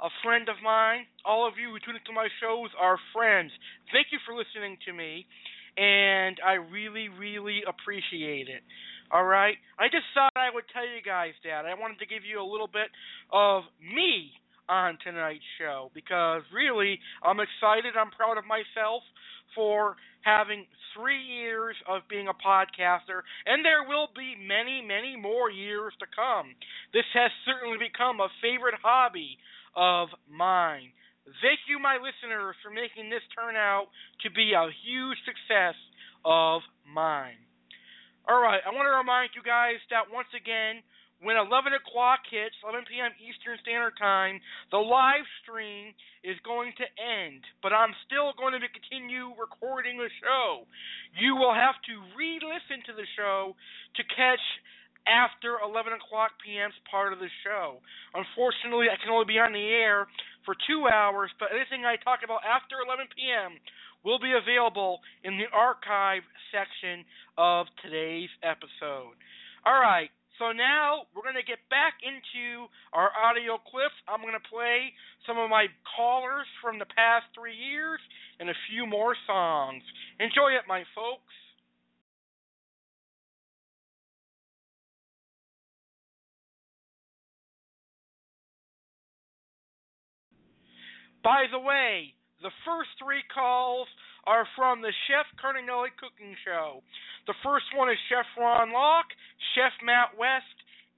a 0.00 0.10
friend 0.22 0.48
of 0.48 0.56
mine. 0.62 1.04
All 1.24 1.46
of 1.46 1.58
you 1.58 1.74
who 1.74 1.78
tune 1.82 1.98
into 1.98 2.14
my 2.14 2.28
shows 2.40 2.70
are 2.78 2.98
friends. 3.12 3.50
Thank 3.92 4.08
you 4.14 4.18
for 4.24 4.34
listening 4.34 4.78
to 4.86 4.92
me, 4.92 5.26
and 5.76 6.38
I 6.44 6.62
really, 6.62 7.08
really 7.08 7.62
appreciate 7.66 8.48
it. 8.48 8.62
All 9.10 9.24
right? 9.24 9.56
I 9.78 9.88
just 9.88 10.04
thought 10.12 10.32
I 10.36 10.52
would 10.52 10.68
tell 10.72 10.84
you 10.84 11.00
guys 11.00 11.32
that. 11.44 11.64
I 11.64 11.74
wanted 11.74 11.98
to 12.00 12.06
give 12.06 12.22
you 12.28 12.40
a 12.40 12.46
little 12.46 12.68
bit 12.68 12.92
of 13.32 13.64
me 13.80 14.32
on 14.68 14.98
tonight's 15.00 15.48
show 15.56 15.90
because 15.96 16.44
really 16.52 17.00
I'm 17.24 17.40
excited. 17.40 17.96
I'm 17.96 18.12
proud 18.12 18.36
of 18.36 18.44
myself 18.44 19.00
for 19.58 19.98
having 20.22 20.70
three 20.94 21.18
years 21.18 21.74
of 21.90 22.06
being 22.06 22.30
a 22.30 22.38
podcaster, 22.38 23.26
and 23.42 23.66
there 23.66 23.82
will 23.82 24.06
be 24.14 24.38
many, 24.38 24.78
many 24.86 25.18
more 25.18 25.50
years 25.50 25.90
to 25.98 26.06
come. 26.14 26.54
This 26.94 27.10
has 27.18 27.34
certainly 27.42 27.82
become 27.82 28.22
a 28.22 28.30
favorite 28.38 28.78
hobby 28.78 29.34
of 29.74 30.14
mine. 30.30 30.94
Thank 31.42 31.66
you, 31.66 31.82
my 31.82 31.98
listeners, 31.98 32.54
for 32.62 32.70
making 32.70 33.10
this 33.10 33.26
turn 33.34 33.58
out 33.58 33.90
to 34.22 34.30
be 34.30 34.54
a 34.54 34.70
huge 34.86 35.18
success 35.26 35.74
of 36.22 36.62
mine. 36.86 37.42
All 38.30 38.38
right, 38.38 38.62
I 38.62 38.70
want 38.70 38.86
to 38.86 38.94
remind 38.94 39.34
you 39.34 39.42
guys 39.42 39.82
that 39.90 40.06
once 40.06 40.30
again, 40.38 40.86
when 41.18 41.34
11 41.34 41.74
o'clock 41.74 42.22
hits, 42.30 42.54
11 42.62 42.86
p.m. 42.86 43.10
Eastern 43.18 43.58
Standard 43.62 43.98
Time, 43.98 44.38
the 44.70 44.78
live 44.78 45.26
stream 45.42 45.90
is 46.22 46.38
going 46.46 46.70
to 46.78 46.86
end, 46.94 47.42
but 47.58 47.74
I'm 47.74 47.90
still 48.06 48.30
going 48.38 48.54
to 48.54 48.70
continue 48.70 49.34
recording 49.34 49.98
the 49.98 50.10
show. 50.22 50.62
You 51.18 51.34
will 51.34 51.54
have 51.54 51.74
to 51.90 51.94
re 52.14 52.38
listen 52.38 52.86
to 52.86 52.94
the 52.94 53.06
show 53.18 53.58
to 53.98 54.02
catch 54.14 54.42
after 55.08 55.58
11 55.64 55.96
o'clock 55.98 56.36
p.m.'s 56.44 56.76
part 56.86 57.10
of 57.10 57.18
the 57.18 57.32
show. 57.42 57.80
Unfortunately, 58.14 58.86
I 58.92 59.00
can 59.00 59.10
only 59.10 59.26
be 59.26 59.40
on 59.40 59.56
the 59.56 59.68
air 59.72 60.06
for 60.44 60.54
two 60.68 60.86
hours, 60.86 61.32
but 61.40 61.50
anything 61.50 61.82
I 61.82 61.96
talk 61.98 62.20
about 62.22 62.44
after 62.44 62.78
11 62.84 63.10
p.m. 63.16 63.58
will 64.04 64.20
be 64.20 64.36
available 64.36 65.00
in 65.24 65.40
the 65.40 65.50
archive 65.50 66.22
section 66.54 67.02
of 67.40 67.66
today's 67.82 68.30
episode. 68.44 69.16
All 69.66 69.80
right, 69.80 70.12
so 70.38 70.52
now 70.52 71.10
we're 71.14 71.26
going 71.26 71.38
to 71.38 71.46
get 71.46 71.58
back 71.68 71.98
into 72.06 72.70
our 72.94 73.10
audio 73.10 73.58
clips. 73.58 73.98
I'm 74.06 74.22
going 74.22 74.38
to 74.38 74.48
play 74.48 74.94
some 75.26 75.36
of 75.36 75.50
my 75.50 75.66
callers 75.96 76.46
from 76.62 76.78
the 76.78 76.86
past 76.86 77.26
three 77.34 77.58
years 77.58 77.98
and 78.38 78.48
a 78.48 78.56
few 78.70 78.86
more 78.86 79.14
songs. 79.26 79.82
Enjoy 80.20 80.54
it, 80.54 80.64
my 80.66 80.86
folks. 80.94 81.34
By 91.22 91.44
the 91.50 91.58
way, 91.58 92.14
the 92.40 92.54
first 92.64 92.90
three 93.02 93.26
calls 93.34 93.88
are 94.28 94.44
from 94.52 94.84
the 94.84 94.92
Chef 95.08 95.24
Cardinale 95.40 95.88
Cooking 95.96 96.36
Show. 96.44 96.84
The 97.26 97.32
first 97.40 97.64
one 97.72 97.88
is 97.88 97.96
Chef 98.12 98.28
Ron 98.36 98.76
Locke, 98.76 99.08
Chef 99.56 99.72
Matt 99.80 100.12
West, 100.20 100.44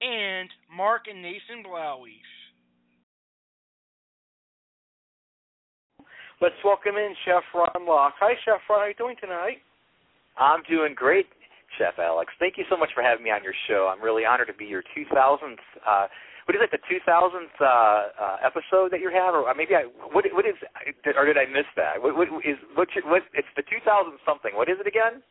and 0.02 0.50
Mark 0.66 1.06
and 1.06 1.22
Nathan 1.22 1.62
Blauies. 1.62 2.26
Let's 6.42 6.58
welcome 6.64 6.98
in 6.98 7.14
Chef 7.24 7.46
Ron 7.54 7.86
Locke. 7.86 8.18
Hi, 8.18 8.34
Chef 8.44 8.58
Ron. 8.66 8.82
How 8.82 8.84
are 8.84 8.88
you 8.88 8.98
doing 8.98 9.16
tonight? 9.22 9.62
I'm 10.34 10.66
doing 10.68 10.98
great, 10.98 11.26
Chef 11.78 12.02
Alex. 12.02 12.32
Thank 12.40 12.58
you 12.58 12.64
so 12.68 12.76
much 12.76 12.90
for 12.98 13.02
having 13.02 13.22
me 13.22 13.30
on 13.30 13.44
your 13.44 13.54
show. 13.68 13.86
I'm 13.94 14.02
really 14.02 14.24
honored 14.26 14.48
to 14.48 14.58
be 14.58 14.66
your 14.66 14.82
2000th 14.90 15.38
uh, 15.86 16.06
what 16.46 16.56
is 16.56 16.62
it 16.64 16.70
the 16.72 16.82
2000th 16.88 17.52
uh, 17.60 17.64
uh, 17.64 18.36
episode 18.44 18.92
that 18.92 19.00
you 19.00 19.10
have, 19.12 19.34
or 19.34 19.44
maybe 19.54 19.74
I 19.74 19.84
what 20.12 20.24
what 20.32 20.46
is 20.46 20.56
or 21.04 21.26
did 21.26 21.36
I 21.36 21.46
miss 21.46 21.68
that? 21.76 22.00
What, 22.00 22.16
what 22.16 22.28
is 22.44 22.56
what, 22.74 22.88
what 23.04 23.22
it's 23.34 23.50
the 23.56 23.62
2000 23.62 23.84
something? 24.24 24.52
What 24.54 24.68
is 24.68 24.76
it 24.80 24.86
again? 24.86 25.22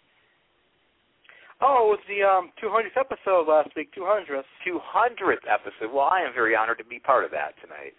Oh, 1.61 1.91
it 1.91 1.99
was 1.99 2.03
the 2.07 2.23
um 2.23 2.52
200th 2.64 2.95
episode 2.95 3.48
last 3.49 3.76
week. 3.76 3.91
200th. 3.98 4.48
200th 4.65 5.45
episode. 5.49 5.91
Well, 5.91 6.07
I 6.11 6.22
am 6.22 6.34
very 6.34 6.56
honored 6.56 6.77
to 6.77 6.86
be 6.86 6.99
part 6.99 7.26
of 7.26 7.31
that 7.31 7.53
tonight. 7.61 7.94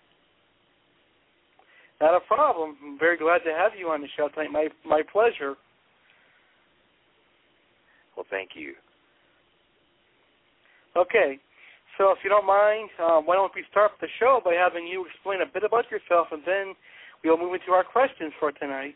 Not 2.00 2.16
a 2.16 2.20
problem. 2.20 2.76
I'm 2.82 2.98
very 2.98 3.18
glad 3.18 3.44
to 3.44 3.52
have 3.52 3.72
you 3.78 3.88
on 3.88 4.00
the 4.00 4.08
show 4.16 4.28
tonight. 4.28 4.50
My 4.50 4.68
my 4.86 5.02
pleasure. 5.02 5.56
Well, 8.16 8.26
thank 8.30 8.50
you. 8.54 8.74
Okay. 10.96 11.38
So, 11.98 12.10
if 12.12 12.18
you 12.24 12.30
don't 12.30 12.46
mind, 12.46 12.88
um, 13.02 13.26
why 13.26 13.36
don't 13.36 13.52
we 13.54 13.64
start 13.70 13.92
the 14.00 14.08
show 14.18 14.40
by 14.44 14.54
having 14.54 14.86
you 14.86 15.04
explain 15.06 15.42
a 15.42 15.48
bit 15.48 15.64
about 15.64 15.90
yourself, 15.90 16.28
and 16.32 16.42
then 16.46 16.74
we'll 17.24 17.38
move 17.38 17.54
into 17.54 17.72
our 17.72 17.84
questions 17.84 18.32
for 18.38 18.52
tonight. 18.52 18.94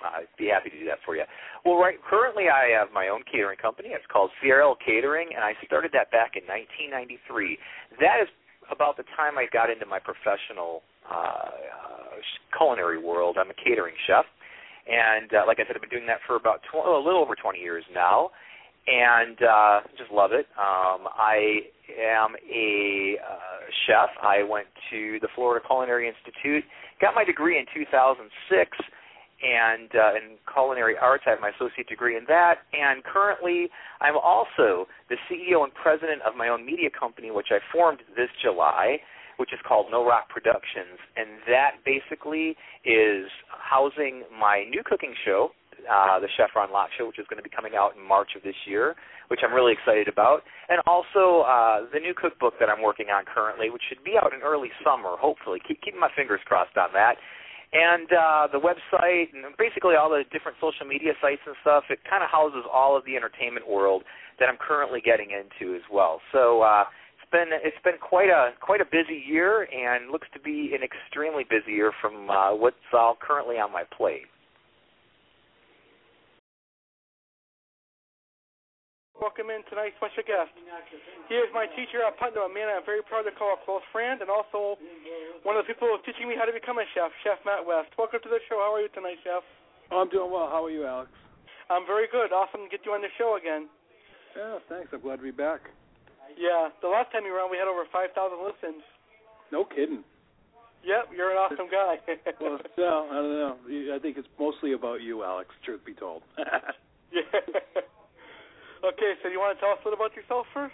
I'd 0.00 0.32
be 0.38 0.48
happy 0.48 0.70
to 0.70 0.78
do 0.78 0.86
that 0.86 1.04
for 1.04 1.16
you. 1.16 1.24
Well, 1.64 1.76
right. 1.76 1.96
Currently, 2.00 2.48
I 2.48 2.72
have 2.72 2.88
my 2.92 3.08
own 3.08 3.20
catering 3.30 3.58
company. 3.58 3.90
It's 3.92 4.04
called 4.08 4.30
CRL 4.40 4.76
Catering, 4.80 5.28
and 5.34 5.44
I 5.44 5.52
started 5.64 5.92
that 5.92 6.10
back 6.10 6.36
in 6.40 6.44
1993. 6.48 8.00
That 8.00 8.24
is 8.24 8.28
about 8.72 8.96
the 8.96 9.04
time 9.16 9.36
I 9.36 9.44
got 9.52 9.68
into 9.68 9.84
my 9.84 9.98
professional 10.00 10.82
uh, 11.04 12.20
culinary 12.56 13.02
world. 13.02 13.36
I'm 13.38 13.50
a 13.50 13.58
catering 13.58 13.94
chef, 14.06 14.24
and 14.88 15.28
uh, 15.34 15.44
like 15.46 15.60
I 15.60 15.68
said, 15.68 15.76
I've 15.76 15.84
been 15.84 15.92
doing 15.92 16.08
that 16.08 16.24
for 16.26 16.36
about 16.36 16.64
tw- 16.70 16.86
a 16.86 17.02
little 17.02 17.20
over 17.20 17.36
20 17.36 17.58
years 17.58 17.84
now 17.92 18.30
and 18.86 19.36
uh, 19.42 19.80
just 19.98 20.10
love 20.10 20.32
it. 20.32 20.46
Um, 20.58 21.06
I 21.12 21.68
am 22.00 22.34
a 22.48 23.16
uh, 23.20 23.36
chef. 23.86 24.10
I 24.22 24.42
went 24.42 24.66
to 24.90 25.18
the 25.20 25.28
Florida 25.34 25.64
Culinary 25.66 26.08
Institute, 26.08 26.64
got 27.00 27.14
my 27.14 27.24
degree 27.24 27.58
in 27.58 27.66
2006, 27.74 28.70
and 29.42 29.88
uh, 29.94 30.16
in 30.16 30.36
culinary 30.52 30.96
arts. 31.00 31.24
I 31.26 31.30
have 31.30 31.40
my 31.40 31.50
associate 31.50 31.88
degree 31.88 32.16
in 32.16 32.24
that, 32.28 32.66
and 32.72 33.02
currently 33.04 33.68
I'm 34.00 34.16
also 34.16 34.86
the 35.08 35.16
CEO 35.28 35.64
and 35.64 35.72
president 35.74 36.22
of 36.22 36.36
my 36.36 36.48
own 36.48 36.64
media 36.64 36.90
company, 36.90 37.30
which 37.30 37.48
I 37.50 37.58
formed 37.72 38.00
this 38.16 38.28
July, 38.42 38.98
which 39.38 39.52
is 39.52 39.60
called 39.66 39.86
No 39.90 40.04
Rock 40.04 40.28
Productions, 40.28 41.00
and 41.16 41.40
that 41.48 41.80
basically 41.84 42.56
is 42.84 43.32
housing 43.48 44.24
my 44.38 44.64
new 44.68 44.82
cooking 44.84 45.14
show 45.24 45.50
uh, 45.88 46.18
the 46.20 46.28
Chef 46.36 46.50
Ron 46.56 46.72
Locke 46.72 46.90
Show, 46.98 47.06
which 47.06 47.18
is 47.18 47.26
going 47.28 47.38
to 47.38 47.46
be 47.46 47.52
coming 47.52 47.72
out 47.78 47.96
in 47.96 48.02
March 48.02 48.36
of 48.36 48.42
this 48.42 48.56
year, 48.66 48.96
which 49.28 49.40
I'm 49.44 49.52
really 49.52 49.72
excited 49.72 50.08
about, 50.08 50.42
and 50.68 50.80
also 50.86 51.46
uh, 51.46 51.86
the 51.92 52.00
new 52.00 52.14
cookbook 52.14 52.58
that 52.58 52.68
I'm 52.68 52.82
working 52.82 53.08
on 53.08 53.24
currently, 53.24 53.70
which 53.70 53.82
should 53.88 54.02
be 54.02 54.18
out 54.20 54.34
in 54.34 54.42
early 54.42 54.70
summer, 54.84 55.14
hopefully. 55.16 55.60
Keep 55.66 55.82
keeping 55.82 56.00
my 56.00 56.10
fingers 56.16 56.40
crossed 56.44 56.76
on 56.76 56.90
that. 56.92 57.16
And 57.72 58.10
uh, 58.10 58.48
the 58.50 58.58
website 58.58 59.30
and 59.30 59.46
basically 59.56 59.94
all 59.94 60.10
the 60.10 60.24
different 60.32 60.58
social 60.60 60.86
media 60.86 61.12
sites 61.22 61.42
and 61.46 61.54
stuff, 61.62 61.84
it 61.88 62.00
kind 62.02 62.24
of 62.24 62.30
houses 62.30 62.66
all 62.66 62.96
of 62.98 63.04
the 63.06 63.14
entertainment 63.14 63.68
world 63.68 64.02
that 64.40 64.48
I'm 64.48 64.58
currently 64.58 65.00
getting 65.00 65.30
into 65.30 65.76
as 65.76 65.82
well. 65.86 66.20
So 66.32 66.62
uh, 66.62 66.90
it's 67.14 67.30
been 67.30 67.54
it's 67.62 67.78
been 67.84 68.02
quite 68.02 68.28
a 68.28 68.58
quite 68.58 68.80
a 68.80 68.84
busy 68.84 69.22
year, 69.22 69.68
and 69.70 70.10
looks 70.10 70.26
to 70.34 70.40
be 70.40 70.74
an 70.74 70.82
extremely 70.82 71.44
busy 71.44 71.72
year 71.78 71.92
from 72.00 72.28
uh, 72.28 72.54
what's 72.56 72.76
all 72.92 73.16
currently 73.20 73.56
on 73.56 73.70
my 73.70 73.84
plate. 73.96 74.26
Welcome 79.20 79.52
in 79.52 79.60
tonight's 79.68 79.94
special 80.00 80.24
guest. 80.24 80.48
He 81.28 81.36
is 81.36 81.52
my 81.52 81.68
teacher 81.76 82.00
at 82.00 82.16
Putnam, 82.16 82.48
a 82.48 82.52
man 82.52 82.72
I'm 82.72 82.80
very 82.88 83.04
proud 83.04 83.28
to 83.28 83.32
call 83.36 83.52
a 83.52 83.60
close 83.68 83.84
friend, 83.92 84.24
and 84.24 84.32
also 84.32 84.80
one 85.44 85.60
of 85.60 85.62
the 85.62 85.68
people 85.68 85.92
teaching 86.08 86.24
me 86.24 86.34
how 86.40 86.48
to 86.48 86.56
become 86.56 86.80
a 86.80 86.86
chef, 86.96 87.12
Chef 87.20 87.36
Matt 87.44 87.60
West. 87.62 87.92
Welcome 88.00 88.24
to 88.24 88.30
the 88.32 88.40
show. 88.48 88.56
How 88.64 88.72
are 88.72 88.80
you 88.80 88.88
tonight, 88.96 89.20
Chef? 89.20 89.44
I'm 89.92 90.08
doing 90.08 90.32
well. 90.32 90.48
How 90.48 90.64
are 90.64 90.72
you, 90.72 90.88
Alex? 90.88 91.12
I'm 91.68 91.84
very 91.84 92.08
good. 92.08 92.32
Awesome 92.32 92.64
to 92.64 92.70
get 92.72 92.80
you 92.88 92.96
on 92.96 93.04
the 93.04 93.12
show 93.20 93.36
again. 93.36 93.68
Yeah, 94.32 94.56
thanks. 94.72 94.88
I'm 94.96 95.04
glad 95.04 95.20
to 95.20 95.26
be 95.28 95.36
back. 95.36 95.68
Yeah, 96.40 96.72
the 96.80 96.88
last 96.88 97.12
time 97.12 97.28
you 97.28 97.36
were 97.36 97.44
on, 97.44 97.52
we 97.52 97.60
had 97.60 97.68
over 97.68 97.84
5,000 97.92 98.16
listens. 98.40 98.80
No 99.52 99.68
kidding. 99.68 100.00
Yep, 100.80 101.12
you're 101.12 101.30
an 101.30 101.36
awesome 101.36 101.68
guy. 101.78 102.00
well, 102.40 102.56
no, 102.80 103.04
I 103.12 103.14
don't 103.20 103.36
know. 103.36 103.56
I 103.92 103.98
think 104.00 104.16
it's 104.16 104.32
mostly 104.40 104.72
about 104.72 105.04
you, 105.04 105.22
Alex. 105.22 105.52
Truth 105.60 105.84
be 105.84 105.92
told. 105.92 106.22
yeah. 107.12 107.20
Okay, 108.82 109.12
so 109.22 109.28
you 109.28 109.38
want 109.38 109.56
to 109.56 109.60
tell 109.60 109.72
us 109.72 109.78
a 109.84 109.88
little 109.88 110.02
about 110.02 110.16
yourself 110.16 110.46
first? 110.54 110.72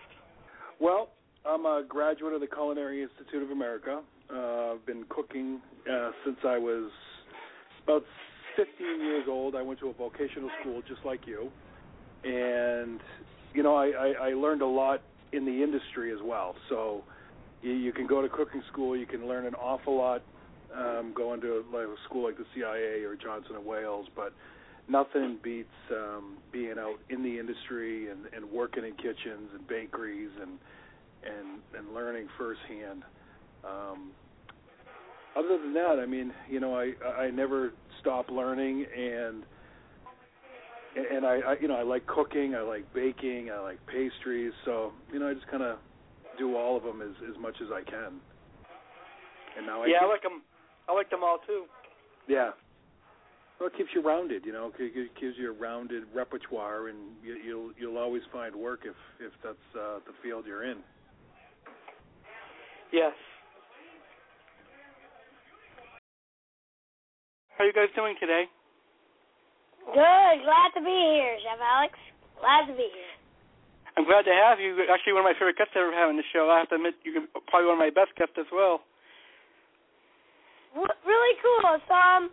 Well, 0.80 1.08
I'm 1.44 1.66
a 1.66 1.82
graduate 1.88 2.34
of 2.34 2.40
the 2.40 2.46
Culinary 2.46 3.02
Institute 3.02 3.42
of 3.42 3.50
America. 3.50 4.00
Uh, 4.32 4.74
I've 4.74 4.86
been 4.86 5.04
cooking 5.08 5.60
uh, 5.90 6.10
since 6.24 6.36
I 6.46 6.56
was 6.56 6.88
about 7.82 8.04
15 8.56 9.00
years 9.00 9.24
old. 9.28 9.56
I 9.56 9.62
went 9.62 9.80
to 9.80 9.88
a 9.88 9.92
vocational 9.92 10.50
school 10.60 10.82
just 10.86 11.00
like 11.04 11.26
you, 11.26 11.50
and 12.22 13.00
you 13.54 13.64
know 13.64 13.74
I, 13.74 13.86
I, 13.86 14.28
I 14.28 14.34
learned 14.34 14.62
a 14.62 14.66
lot 14.66 15.02
in 15.32 15.44
the 15.44 15.62
industry 15.64 16.12
as 16.12 16.18
well. 16.22 16.54
So 16.68 17.02
you, 17.60 17.72
you 17.72 17.92
can 17.92 18.06
go 18.06 18.22
to 18.22 18.28
cooking 18.28 18.62
school, 18.70 18.96
you 18.96 19.06
can 19.06 19.26
learn 19.26 19.46
an 19.46 19.54
awful 19.54 19.96
lot 19.96 20.22
um, 20.76 21.12
going 21.14 21.40
to 21.40 21.64
like 21.72 21.86
a 21.86 21.96
school 22.08 22.24
like 22.24 22.36
the 22.36 22.46
CIA 22.54 23.02
or 23.02 23.16
Johnson 23.16 23.56
and 23.56 23.66
Wales, 23.66 24.06
but 24.14 24.32
nothing 24.88 25.38
beats 25.42 25.68
um, 25.90 26.38
being 26.52 26.74
out 26.78 26.96
in 27.10 27.22
the 27.22 27.38
industry 27.38 28.10
and, 28.10 28.26
and 28.34 28.50
working 28.50 28.84
in 28.84 28.92
kitchens 28.92 29.50
and 29.54 29.66
bakeries 29.68 30.30
and 30.40 30.58
and 31.24 31.60
and 31.76 31.94
learning 31.94 32.28
firsthand. 32.38 33.02
Um, 33.64 34.12
other 35.36 35.58
than 35.58 35.74
that, 35.74 35.98
I 36.00 36.06
mean, 36.06 36.32
you 36.48 36.60
know, 36.60 36.76
I 36.76 36.92
I 37.06 37.30
never 37.30 37.72
stop 38.00 38.30
learning 38.30 38.86
and 38.96 39.44
and 40.96 41.26
I, 41.26 41.40
I 41.46 41.54
you 41.60 41.68
know 41.68 41.76
I 41.76 41.82
like 41.82 42.06
cooking, 42.06 42.54
I 42.54 42.62
like 42.62 42.84
baking, 42.94 43.50
I 43.52 43.60
like 43.60 43.78
pastries, 43.86 44.52
so 44.64 44.92
you 45.12 45.18
know 45.18 45.28
I 45.28 45.34
just 45.34 45.46
kind 45.48 45.62
of 45.62 45.78
do 46.38 46.56
all 46.56 46.76
of 46.76 46.82
them 46.82 47.02
as 47.02 47.14
as 47.28 47.40
much 47.40 47.56
as 47.60 47.68
I 47.72 47.82
can. 47.88 48.20
And 49.56 49.66
now 49.66 49.82
I 49.82 49.86
yeah, 49.86 49.98
I 50.02 50.06
like 50.06 50.22
them. 50.22 50.42
I 50.88 50.92
like 50.92 51.10
them 51.10 51.20
all 51.22 51.38
too. 51.46 51.64
yeah. 52.28 52.50
Well, 53.58 53.70
it 53.72 53.76
keeps 53.76 53.88
you 53.94 54.02
rounded, 54.02 54.44
you 54.44 54.52
know. 54.52 54.70
It 54.78 54.92
it 54.94 55.10
gives 55.18 55.36
you 55.38 55.50
a 55.50 55.56
rounded 55.56 56.04
repertoire, 56.14 56.88
and 56.88 56.98
you, 57.24 57.36
you'll 57.44 57.70
you'll 57.78 57.98
always 57.98 58.22
find 58.32 58.54
work 58.54 58.80
if 58.84 58.96
if 59.18 59.32
that's 59.42 59.56
uh, 59.74 60.00
the 60.04 60.12
field 60.22 60.44
you're 60.46 60.64
in. 60.64 60.78
Yes. 62.92 63.14
How 67.56 67.64
are 67.64 67.66
you 67.66 67.72
guys 67.72 67.88
doing 67.96 68.14
today? 68.20 68.44
Good. 69.86 70.36
Glad 70.44 70.70
to 70.76 70.80
be 70.84 70.92
here, 71.16 71.38
Chef 71.40 71.56
Alex. 71.56 71.96
Glad 72.40 72.66
to 72.68 72.74
be 72.76 72.84
here. 72.92 73.16
I'm 73.96 74.04
glad 74.04 74.28
to 74.28 74.34
have 74.36 74.60
you. 74.60 74.76
You're 74.76 74.92
Actually, 74.92 75.16
one 75.16 75.24
of 75.24 75.32
my 75.32 75.38
favorite 75.40 75.56
guests 75.56 75.72
I've 75.72 75.88
ever 75.88 75.96
had 75.96 76.12
on 76.12 76.20
the 76.20 76.28
show. 76.32 76.52
I 76.52 76.60
have 76.60 76.68
to 76.68 76.76
admit, 76.76 77.00
you're 77.00 77.24
probably 77.48 77.72
one 77.72 77.80
of 77.80 77.84
my 77.84 77.88
best 77.88 78.12
guests 78.12 78.36
as 78.36 78.44
well. 78.52 78.84
W- 80.76 81.00
really 81.08 81.34
cool. 81.40 81.80
So, 81.88 81.94
um, 81.96 82.28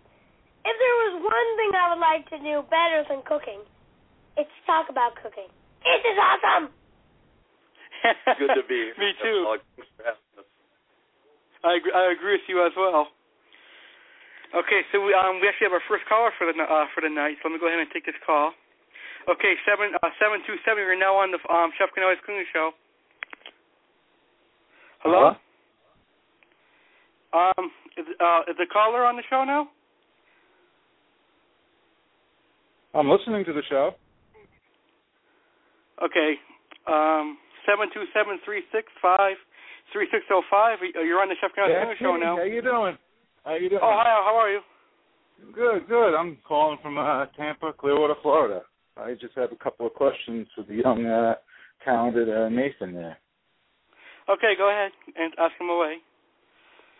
if 0.64 0.76
there 0.80 0.95
was 1.07 1.14
one 1.23 1.49
thing 1.60 1.72
I 1.76 1.85
would 1.91 2.03
like 2.03 2.23
to 2.31 2.40
do 2.40 2.64
better 2.72 3.03
than 3.07 3.22
cooking, 3.27 3.60
it's 4.40 4.52
talk 4.65 4.88
about 4.88 5.15
cooking. 5.19 5.52
This 5.84 6.02
is 6.03 6.18
awesome. 6.18 6.72
Good 8.40 8.56
to 8.56 8.64
be 8.68 8.91
here. 8.91 8.95
Me 8.99 9.11
too. 9.19 9.60
Thanks 9.76 9.91
for 9.95 10.03
having 10.07 10.31
us. 10.40 10.48
I 11.64 11.80
agree, 11.80 11.94
I 11.95 12.11
agree 12.11 12.35
with 12.40 12.48
you 12.48 12.60
as 12.64 12.76
well. 12.76 13.07
Okay, 14.53 14.85
so 14.91 15.02
we 15.02 15.15
um 15.15 15.41
we 15.41 15.48
actually 15.49 15.72
have 15.72 15.76
our 15.76 15.88
first 15.90 16.06
caller 16.06 16.31
for 16.38 16.45
the 16.45 16.56
uh 16.56 16.85
for 16.95 17.02
the 17.02 17.10
night. 17.10 17.40
So 17.41 17.49
let 17.49 17.56
me 17.56 17.60
go 17.60 17.68
ahead 17.68 17.80
and 17.80 17.90
take 17.91 18.06
this 18.06 18.19
call. 18.23 18.53
Okay, 19.27 19.56
seven 19.65 19.95
uh 19.99 20.11
seven 20.19 20.44
two 20.45 20.56
seven. 20.64 20.84
You're 20.84 20.99
now 20.99 21.15
on 21.15 21.31
the 21.31 21.40
um 21.52 21.72
Chef 21.80 21.90
Canoe's 21.95 22.19
Cooking 22.22 22.45
Show. 22.52 22.72
Hello. 25.03 25.35
Um, 27.34 27.73
is, 27.98 28.06
uh, 28.22 28.45
is 28.48 28.56
the 28.61 28.69
caller 28.72 29.03
on 29.03 29.18
the 29.18 29.23
show 29.27 29.44
now? 29.44 29.68
I'm 32.93 33.09
listening 33.09 33.43
to 33.45 33.53
the 33.53 33.63
show. 33.69 33.91
Okay. 36.03 36.33
Um, 36.87 37.37
seven 37.65 37.89
two 37.93 38.03
seven 38.13 38.39
three 38.45 38.61
six 38.71 38.87
five 39.01 39.35
three 39.91 40.07
six 40.11 40.23
zero 40.27 40.41
five. 40.49 40.79
You're 40.81 41.21
on 41.21 41.29
the 41.29 41.35
Chef 41.41 41.51
Cooking 41.55 41.95
Show 41.99 42.15
now. 42.17 42.37
How 42.37 42.43
you 42.43 42.61
doing? 42.61 42.97
How 43.43 43.55
you 43.55 43.69
doing? 43.69 43.81
Oh, 43.81 43.93
hi. 43.93 44.05
How 44.05 44.35
are 44.35 44.49
you? 44.49 44.61
Good, 45.53 45.87
good. 45.87 46.15
I'm 46.15 46.37
calling 46.47 46.77
from 46.81 46.97
uh, 46.97 47.25
Tampa, 47.35 47.73
Clearwater, 47.73 48.15
Florida. 48.21 48.61
I 48.95 49.13
just 49.13 49.35
have 49.35 49.51
a 49.51 49.55
couple 49.55 49.85
of 49.87 49.93
questions 49.93 50.47
for 50.55 50.63
the 50.63 50.75
young, 50.75 51.05
uh, 51.05 51.33
talented 51.83 52.29
uh, 52.29 52.47
Nathan 52.49 52.93
there. 52.93 53.17
Okay, 54.29 54.53
go 54.57 54.69
ahead 54.69 54.91
and 55.17 55.33
ask 55.37 55.51
him 55.59 55.69
away. 55.69 55.95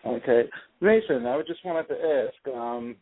Okay, 0.04 0.42
Nathan, 0.82 1.24
I 1.24 1.40
just 1.46 1.64
wanted 1.64 1.88
to 1.88 1.94
ask, 1.94 2.54
um, 2.54 2.96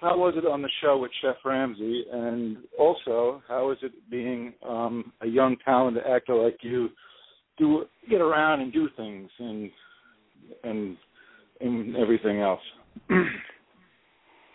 how 0.00 0.18
was 0.18 0.34
it 0.36 0.46
on 0.46 0.62
the 0.62 0.68
show 0.82 0.98
with 0.98 1.10
Chef 1.22 1.36
Ramsay, 1.44 2.04
and 2.12 2.58
also 2.78 3.42
how 3.48 3.70
is 3.70 3.78
it 3.82 3.92
being 4.10 4.52
um, 4.66 5.12
a 5.22 5.26
young 5.26 5.56
talented 5.64 6.04
actor 6.04 6.34
like 6.34 6.58
you, 6.62 6.88
do 7.58 7.84
get 8.10 8.20
around 8.20 8.60
and 8.60 8.72
do 8.72 8.88
things 8.96 9.30
and 9.38 9.70
and 10.62 10.96
and 11.60 11.96
everything 11.96 12.40
else? 12.40 12.60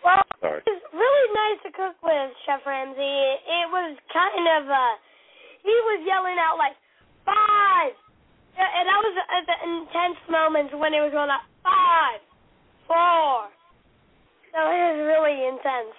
Well, 0.00 0.24
Sorry. 0.40 0.64
it 0.64 0.72
was 0.72 0.84
really 0.96 1.28
nice 1.36 1.60
to 1.68 1.70
cook 1.76 1.96
with 2.00 2.32
Chef 2.48 2.64
Ramsay. 2.64 2.96
It 2.96 3.68
was 3.68 4.00
kind 4.08 4.46
of 4.56 4.62
uh 4.64 4.94
he 5.60 5.76
was 5.92 6.00
yelling 6.08 6.40
out 6.40 6.56
like 6.56 6.72
five, 7.28 7.92
and 8.56 8.84
that 8.88 9.00
was 9.04 9.16
at 9.28 9.44
the 9.44 9.58
intense 9.60 10.20
moments 10.32 10.72
when 10.72 10.96
it 10.96 11.04
was 11.04 11.12
going 11.12 11.28
up 11.28 11.44
five, 11.60 12.24
four. 12.88 13.52
So 14.52 14.58
it 14.58 14.80
was 14.82 14.98
really 15.06 15.36
intense. 15.46 15.94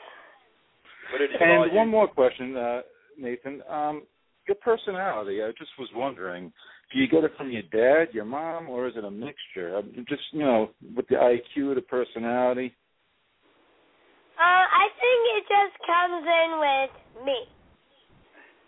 What 1.12 1.20
did 1.20 1.32
And 1.40 1.72
you? 1.72 1.78
one 1.78 1.90
more 1.90 2.08
question, 2.08 2.56
uh, 2.56 2.82
Nathan. 3.18 3.62
Um, 3.70 4.04
your 4.48 4.56
personality, 4.56 5.42
I 5.44 5.52
just 5.58 5.72
was 5.78 5.90
wondering, 5.96 6.52
do 6.92 7.00
you 7.00 7.08
get 7.08 7.24
it 7.24 7.32
from 7.38 7.52
your 7.52 7.64
dad, 7.72 8.14
your 8.14 8.26
mom, 8.26 8.70
or 8.70 8.88
is 8.88 8.94
it 8.98 9.04
a 9.06 9.12
mixture? 9.12 9.78
I'm 9.78 10.06
just, 10.10 10.22
you 10.32 10.40
know, 10.40 10.72
with 10.96 11.08
the 11.08 11.16
IQ, 11.16 11.76
the 11.76 11.82
personality. 11.82 12.74
Uh, 14.38 14.42
I 14.42 14.88
think 15.00 15.20
it 15.38 15.44
just 15.48 15.76
comes 15.86 16.26
in 16.26 16.50
with 16.60 17.26
me. 17.26 17.40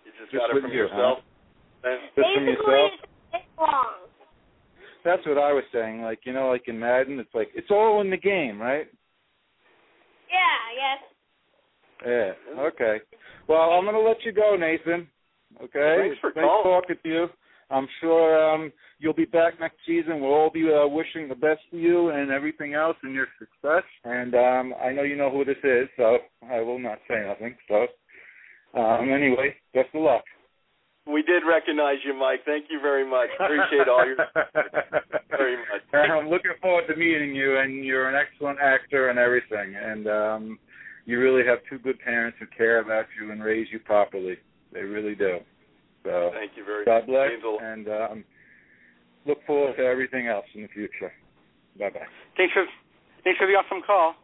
You 0.06 0.12
just, 0.20 0.32
Just 0.32 0.48
got 0.48 0.56
it 0.56 0.62
from 0.62 0.72
you, 0.72 0.78
yourself. 0.78 1.20
huh? 1.84 1.90
Just 2.16 2.30
from 2.34 2.46
Basically, 2.46 2.74
yourself? 2.74 2.92
it's 3.34 3.46
long. 3.60 3.94
That's 5.04 5.26
what 5.26 5.38
I 5.38 5.52
was 5.52 5.64
saying. 5.74 6.02
Like, 6.02 6.20
you 6.26 6.32
know, 6.34 6.50
like 6.50 6.64
in 6.68 6.80
Madden, 6.80 7.20
it's 7.20 7.34
like 7.34 7.50
it's 7.56 7.72
all 7.72 8.00
in 8.02 8.10
the 8.10 8.18
game, 8.18 8.62
right? 8.62 8.88
Yeah, 10.34 10.58
yes. 10.76 11.00
Yeah. 12.06 12.62
Okay. 12.64 13.00
Well, 13.48 13.72
I'm 13.72 13.86
gonna 13.86 14.00
let 14.00 14.24
you 14.26 14.32
go, 14.32 14.56
Nathan. 14.56 15.08
Okay. 15.62 15.98
Thanks 16.00 16.18
for 16.20 16.32
nice 16.36 16.44
calling. 16.44 16.82
talking 16.82 16.96
to 17.04 17.10
you. 17.10 17.28
I'm 17.70 17.88
sure 18.02 18.54
um 18.54 18.72
you'll 19.00 19.14
be 19.14 19.26
back 19.26 19.60
next 19.60 19.78
season. 19.86 20.20
We'll 20.22 20.34
all 20.34 20.50
be 20.50 20.72
uh, 20.72 20.88
wishing 20.88 21.28
the 21.30 21.36
best 21.36 21.62
for 21.70 21.78
you 21.78 22.10
and 22.10 22.32
everything 22.32 22.74
else 22.74 22.98
and 23.04 23.14
your 23.14 23.28
success. 23.40 23.84
And 24.04 24.36
um 24.36 24.74
I 24.84 24.92
know 24.92 25.04
you 25.04 25.16
know 25.16 25.32
who 25.32 25.46
this 25.46 25.58
is, 25.64 25.88
so 25.98 26.18
I 26.50 26.60
will 26.62 26.80
not 26.80 27.00
say 27.08 27.16
nothing. 27.26 27.56
So 27.68 27.88
um 28.80 29.12
anyway, 29.12 29.56
best 29.74 29.90
of 29.94 30.02
luck. 30.02 30.24
We 31.06 31.22
did 31.22 31.44
recognize 31.48 31.98
you, 32.06 32.14
Mike. 32.14 32.42
Thank 32.46 32.66
you 32.70 32.80
very 32.82 33.08
much. 33.08 33.28
Appreciate 33.40 33.90
all 33.90 34.06
your 34.06 34.16
very 35.30 35.58
much. 35.58 35.82
I'm 35.94 36.30
looking 36.30 36.52
forward 36.62 36.86
to 36.88 36.96
meeting 36.96 37.36
you, 37.36 37.58
and 37.60 37.84
you're 37.84 38.08
an 38.08 38.16
excellent 38.16 38.60
actor 38.60 39.10
and 39.10 39.20
everything. 39.20 39.76
And 39.76 40.08
um, 40.08 40.60
you 41.06 41.20
really 41.20 41.46
have 41.46 41.60
two 41.70 41.78
good 41.80 42.00
parents 42.00 42.38
who 42.40 42.46
care 42.56 42.80
about 42.80 43.06
you 43.20 43.32
and 43.32 43.44
raise 43.44 43.68
you 43.72 43.80
properly. 43.80 44.38
They 44.72 44.82
really 44.82 45.16
do. 45.16 45.40
So 46.06 46.32
Thank 46.34 46.52
you 46.56 46.64
very 46.66 46.86
God 46.86 47.08
much. 47.08 47.08
God 47.08 47.12
bless, 47.12 47.30
Means 47.32 47.44
a 47.44 47.48
lot. 47.48 47.64
and 47.64 47.88
um, 47.90 48.24
look 49.26 49.40
forward 49.46 49.76
to 49.78 49.84
everything 49.84 50.28
else 50.28 50.46
in 50.56 50.62
the 50.62 50.68
future. 50.70 51.12
Bye 51.78 51.90
bye. 51.90 52.08
Thanks 52.38 52.54
for 52.54 52.66
thanks 53.24 53.38
for 53.40 53.48
the 53.48 53.54
awesome 53.54 53.82
call. 53.86 54.16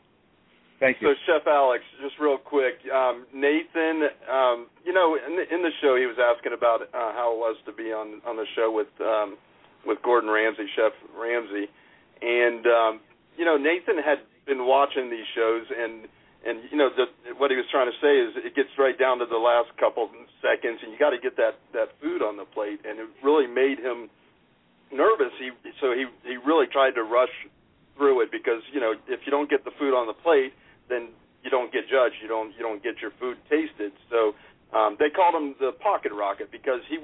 Thank 0.80 1.02
you. 1.02 1.12
So, 1.12 1.14
Chef 1.28 1.48
Alex, 1.48 1.84
just 2.02 2.16
real 2.20 2.38
quick, 2.38 2.80
um, 2.88 3.28
Nathan, 3.36 4.08
um, 4.32 4.72
you 4.88 4.96
know, 4.96 5.20
in 5.20 5.36
the, 5.36 5.44
in 5.52 5.60
the 5.60 5.76
show, 5.84 6.00
he 6.00 6.08
was 6.08 6.16
asking 6.16 6.56
about 6.56 6.88
uh, 6.96 7.12
how 7.12 7.36
it 7.36 7.40
was 7.40 7.58
to 7.68 7.74
be 7.76 7.92
on 7.92 8.24
on 8.24 8.40
the 8.40 8.48
show 8.56 8.72
with 8.72 8.88
um, 9.04 9.36
with 9.86 10.00
Gordon 10.02 10.30
Ramsay, 10.30 10.72
Chef 10.76 10.96
Ramsay, 11.12 11.68
and 12.24 12.64
um, 12.64 12.94
you 13.36 13.44
know, 13.44 13.58
Nathan 13.60 14.00
had 14.00 14.24
been 14.48 14.64
watching 14.64 15.12
these 15.12 15.28
shows, 15.36 15.68
and 15.68 16.08
and 16.48 16.64
you 16.72 16.78
know, 16.80 16.88
the, 16.96 17.12
what 17.36 17.52
he 17.52 17.58
was 17.60 17.68
trying 17.68 17.92
to 17.92 17.98
say 18.00 18.16
is 18.16 18.32
it 18.48 18.56
gets 18.56 18.72
right 18.80 18.96
down 18.96 19.20
to 19.20 19.28
the 19.28 19.40
last 19.40 19.76
couple 19.76 20.08
seconds, 20.40 20.80
and 20.80 20.96
you 20.96 20.98
got 20.98 21.12
to 21.12 21.20
get 21.20 21.36
that 21.36 21.60
that 21.76 21.92
food 22.00 22.24
on 22.24 22.40
the 22.40 22.48
plate, 22.48 22.80
and 22.88 23.04
it 23.04 23.08
really 23.20 23.52
made 23.52 23.84
him 23.84 24.08
nervous. 24.96 25.36
He 25.36 25.52
so 25.84 25.92
he 25.92 26.08
he 26.24 26.40
really 26.40 26.72
tried 26.72 26.96
to 26.96 27.04
rush 27.04 27.36
through 28.00 28.24
it 28.24 28.32
because 28.32 28.64
you 28.72 28.80
know 28.80 28.96
if 29.12 29.20
you 29.28 29.32
don't 29.32 29.50
get 29.52 29.68
the 29.68 29.76
food 29.76 29.92
on 29.92 30.08
the 30.08 30.16
plate 30.16 30.56
then 30.90 31.14
you 31.44 31.50
don't 31.50 31.72
get 31.72 31.88
judged. 31.88 32.20
You 32.22 32.28
don't 32.28 32.52
you 32.58 32.64
don't 32.66 32.84
get 32.84 33.00
your 33.02 33.12
food 33.20 33.38
tasted. 33.50 33.94
So 34.10 34.36
um, 34.76 34.98
they 35.00 35.10
called 35.10 35.36
him 35.36 35.56
the 35.60 35.72
pocket 35.80 36.12
rocket 36.12 36.52
because 36.52 36.82
he 36.90 37.00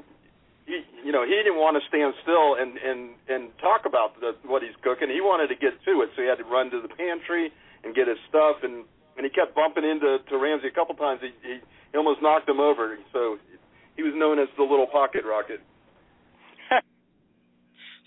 he 0.66 0.84
you 1.06 1.12
know 1.12 1.24
he 1.24 1.32
didn't 1.32 1.62
want 1.62 1.78
to 1.80 1.84
stand 1.88 2.14
still 2.22 2.60
and 2.60 2.78
and 2.78 3.16
and 3.30 3.54
talk 3.62 3.86
about 3.86 4.20
the, 4.20 4.36
what 4.44 4.62
he's 4.62 4.76
cooking. 4.84 5.10
He 5.10 5.22
wanted 5.22 5.48
to 5.54 5.58
get 5.58 5.78
to 5.86 6.02
it, 6.04 6.10
so 6.16 6.22
he 6.22 6.28
had 6.28 6.42
to 6.42 6.48
run 6.48 6.70
to 6.72 6.82
the 6.82 6.92
pantry 6.92 7.54
and 7.84 7.96
get 7.96 8.08
his 8.08 8.20
stuff. 8.28 8.66
And 8.66 8.84
and 9.16 9.24
he 9.24 9.32
kept 9.32 9.56
bumping 9.56 9.86
into 9.88 10.20
to 10.20 10.36
Ramsay 10.36 10.68
a 10.68 10.76
couple 10.76 10.96
times. 10.96 11.22
He 11.24 11.32
he, 11.46 11.62
he 11.62 11.96
almost 11.96 12.20
knocked 12.22 12.50
him 12.50 12.60
over. 12.60 12.98
So 13.14 13.38
he 13.96 14.04
was 14.04 14.14
known 14.16 14.40
as 14.40 14.50
the 14.58 14.64
little 14.64 14.88
pocket 14.88 15.24
rocket. 15.24 15.62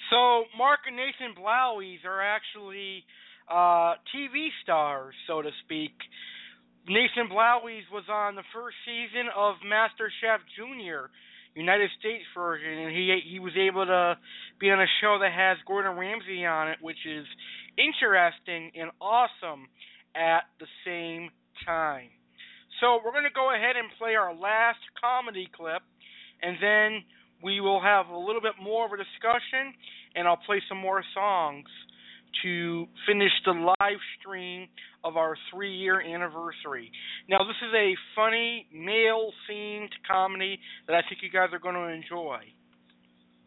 So 0.09 0.49
Mark 0.57 0.89
and 0.89 0.97
Nathan 0.97 1.37
Blowies 1.37 2.01
are 2.09 2.23
actually 2.25 3.05
uh, 3.51 3.95
TV 4.15 4.49
stars, 4.63 5.15
so 5.27 5.43
to 5.43 5.51
speak. 5.65 5.93
Nathan 6.89 7.29
Blowies 7.29 7.85
was 7.93 8.05
on 8.11 8.35
the 8.35 8.45
first 8.55 8.77
season 8.85 9.29
of 9.37 9.57
Master 9.65 10.11
Chef 10.21 10.41
Junior, 10.57 11.11
United 11.55 11.91
States 11.99 12.25
version, 12.35 12.71
and 12.71 12.91
he 12.95 13.13
he 13.29 13.39
was 13.39 13.53
able 13.59 13.85
to 13.85 14.17
be 14.61 14.71
on 14.71 14.81
a 14.81 14.87
show 15.01 15.19
that 15.21 15.33
has 15.33 15.59
Gordon 15.67 15.97
Ramsay 15.99 16.47
on 16.47 16.69
it, 16.69 16.79
which 16.81 17.05
is 17.05 17.27
interesting 17.77 18.73
and 18.75 18.91
awesome 19.01 19.69
at 20.17 20.49
the 20.61 20.67
same 20.85 21.31
time. 21.67 22.09
So 22.81 23.01
we're 23.05 23.13
going 23.13 23.29
to 23.29 23.35
go 23.35 23.53
ahead 23.53 23.77
and 23.77 23.89
play 23.99 24.15
our 24.15 24.33
last 24.33 24.81
comedy 25.01 25.49
clip, 25.51 25.83
and 26.43 26.57
then 26.63 27.03
we 27.43 27.61
will 27.61 27.81
have 27.81 28.07
a 28.09 28.17
little 28.17 28.41
bit 28.41 28.55
more 28.63 28.87
of 28.87 28.93
a 28.93 28.97
discussion, 28.97 29.75
and 30.15 30.27
I'll 30.29 30.41
play 30.41 30.63
some 30.69 30.79
more 30.79 31.03
songs 31.13 31.67
to 32.43 32.87
finish 33.07 33.33
the 33.45 33.53
live 33.53 33.99
stream 34.21 34.69
of 35.05 35.17
our 35.17 35.37
three 35.53 35.75
year 35.75 36.01
anniversary. 36.01 36.91
Now, 37.29 37.39
this 37.39 37.57
is 37.67 37.75
a 37.75 37.95
funny, 38.15 38.67
male 38.73 39.33
themed 39.51 39.91
comedy 40.11 40.59
that 40.87 40.95
I 40.95 41.03
think 41.09 41.23
you 41.23 41.31
guys 41.31 41.49
are 41.53 41.59
going 41.59 41.75
to 41.75 41.89
enjoy. 41.89 42.39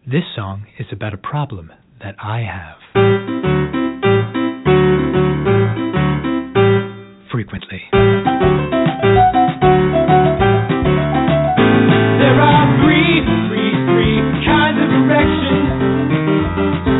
This 0.06 0.24
song 0.36 0.66
is 0.80 0.88
about 0.92 1.14
a 1.14 1.18
problem 1.18 1.72
that 2.00 2.16
I 2.20 2.40
have. 2.42 2.78
Frequently. 7.32 7.82
There 12.20 12.38
are 12.42 12.66
three, 12.82 13.22
three, 13.48 13.72
three 13.88 14.18
kinds 14.46 14.78
of 14.82 14.90
erections. 14.90 15.70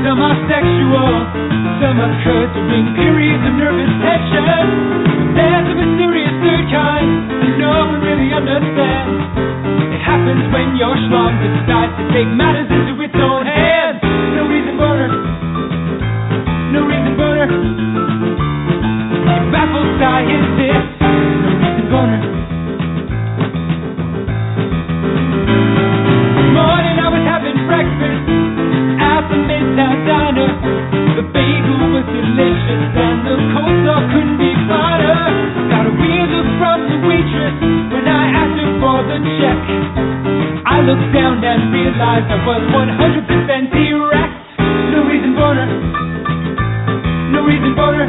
Some 0.06 0.22
are 0.22 0.38
sexual 0.48 1.51
stomach 1.82 2.14
hurts 2.22 2.54
or 2.54 2.70
increase 2.78 3.42
of 3.42 3.58
nervous 3.58 3.90
tension. 4.06 5.34
There's 5.34 5.66
a 5.66 5.76
mysterious 5.82 6.30
third 6.46 6.70
kind 6.70 7.10
that 7.42 7.58
no 7.58 7.74
one 7.74 8.06
really 8.06 8.30
understands. 8.30 9.18
It 9.90 10.02
happens 10.06 10.46
when 10.54 10.78
your 10.78 10.94
schlong 11.10 11.42
decides 11.42 11.98
to 11.98 12.06
take 12.14 12.30
matters 12.38 12.70
into 12.70 13.01
the 39.12 39.20
check. 39.44 39.60
I 40.64 40.80
looked 40.88 41.12
down 41.12 41.44
and 41.44 41.68
realized 41.76 42.32
I 42.32 42.40
was 42.48 42.64
100% 42.72 43.76
erect. 43.76 44.36
No 44.96 45.04
reason 45.04 45.36
boner. 45.36 45.68
No 47.36 47.44
reason 47.44 47.76
boner. 47.76 48.08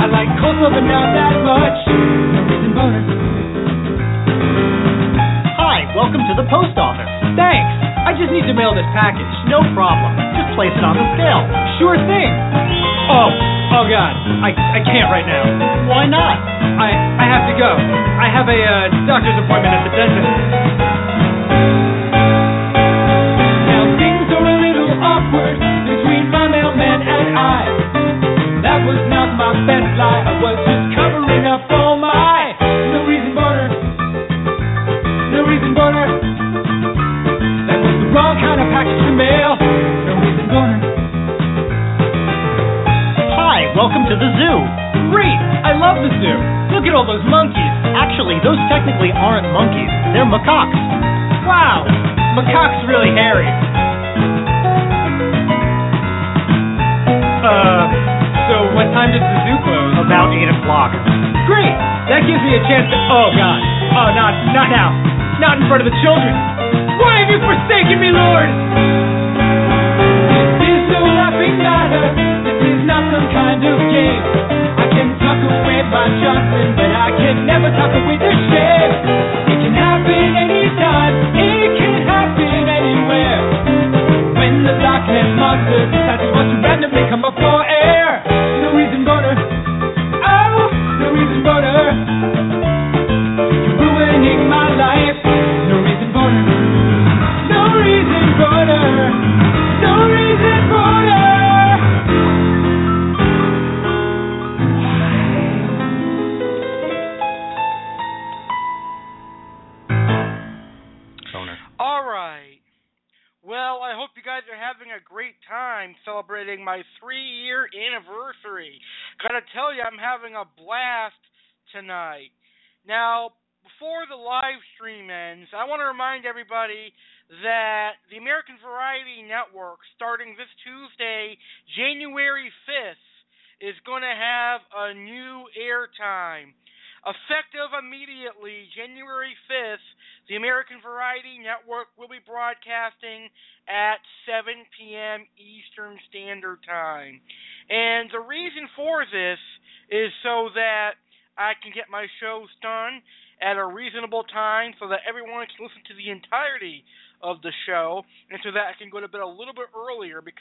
I 0.00 0.08
like 0.08 0.30
coleslaw 0.40 0.72
but 0.72 0.88
not 0.88 1.12
that 1.12 1.36
much. 1.44 1.78
No 2.32 2.40
reason 2.48 2.72
boner. 2.72 3.02
Hi, 5.60 5.84
welcome 5.92 6.24
to 6.24 6.34
the 6.40 6.48
post 6.48 6.72
office. 6.80 7.10
Thanks. 7.36 7.68
I 8.08 8.16
just 8.16 8.32
need 8.32 8.48
to 8.48 8.56
mail 8.56 8.72
this 8.72 8.88
package. 8.96 9.28
No 9.52 9.60
problem. 9.76 10.16
Just 10.32 10.56
place 10.56 10.72
it 10.72 10.84
on 10.84 10.96
the 10.96 11.04
scale. 11.12 11.44
Sure 11.76 12.00
thing. 12.08 12.32
Oh, 13.12 13.28
oh 13.76 13.84
God, 13.84 14.12
I 14.40 14.56
I 14.56 14.80
can't 14.80 15.12
right 15.12 15.28
now. 15.28 15.44
Why 15.92 16.08
not? 16.08 16.55
I 16.76 16.92
I 16.92 17.24
have 17.24 17.44
to 17.48 17.54
go. 17.56 17.70
I 18.20 18.28
have 18.28 18.46
a 18.48 18.60
uh, 18.60 19.06
doctor's 19.08 19.38
appointment 19.40 19.72
at 19.72 19.82
the 19.88 19.92
dentist. 19.96 20.28
Now 23.70 23.82
things 23.96 24.26
are 24.28 24.44
a 24.44 24.56
little 24.60 24.90
awkward 25.00 25.56
between 25.88 26.28
my 26.28 26.46
mailman 26.52 27.00
and 27.00 27.26
I. 27.32 27.60
That 28.60 28.84
was 28.84 29.00
not 29.08 29.28
my 29.40 29.52
best 29.64 29.88
lie. 29.96 30.22
I 30.26 30.34
was 30.42 30.75
all 46.96 47.04
those 47.04 47.24
monkeys. 47.28 47.72
Actually, 47.92 48.40
those 48.40 48.56
technically 48.72 49.12
aren't 49.12 49.44
monkeys. 49.52 49.92
They're 50.16 50.24
macaques. 50.24 50.80
Wow, 51.44 51.84
macaques 52.32 52.88
really 52.88 53.12
hairy. 53.12 53.44
Uh, 57.44 57.84
so 58.48 58.72
what 58.72 58.88
time 58.96 59.12
does 59.12 59.20
the 59.20 59.38
zoo 59.44 59.58
close? 59.60 59.92
About 60.00 60.32
eight 60.32 60.48
o'clock. 60.48 60.96
Great, 61.44 61.76
that 62.08 62.24
gives 62.24 62.40
me 62.40 62.56
a 62.56 62.62
chance 62.64 62.88
to. 62.88 62.96
Oh 63.12 63.28
God. 63.36 63.60
Oh, 63.92 64.08
not 64.16 64.32
not 64.56 64.72
now. 64.72 64.96
Not 65.36 65.60
in 65.60 65.68
front 65.68 65.84
of 65.84 65.88
the 65.92 65.96
children. 66.00 66.32
Why 66.96 67.20
have 67.20 67.28
you 67.28 67.36
forsaken 67.44 68.00
me, 68.00 68.08
Lord? 68.08 68.48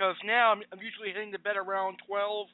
Because 0.05 0.21
now 0.25 0.51
I'm, 0.51 0.61
I'm 0.71 0.79
usually 0.81 1.09
heading 1.13 1.31
to 1.33 1.39
bed 1.39 1.57
around 1.57 1.97
12 2.07 2.47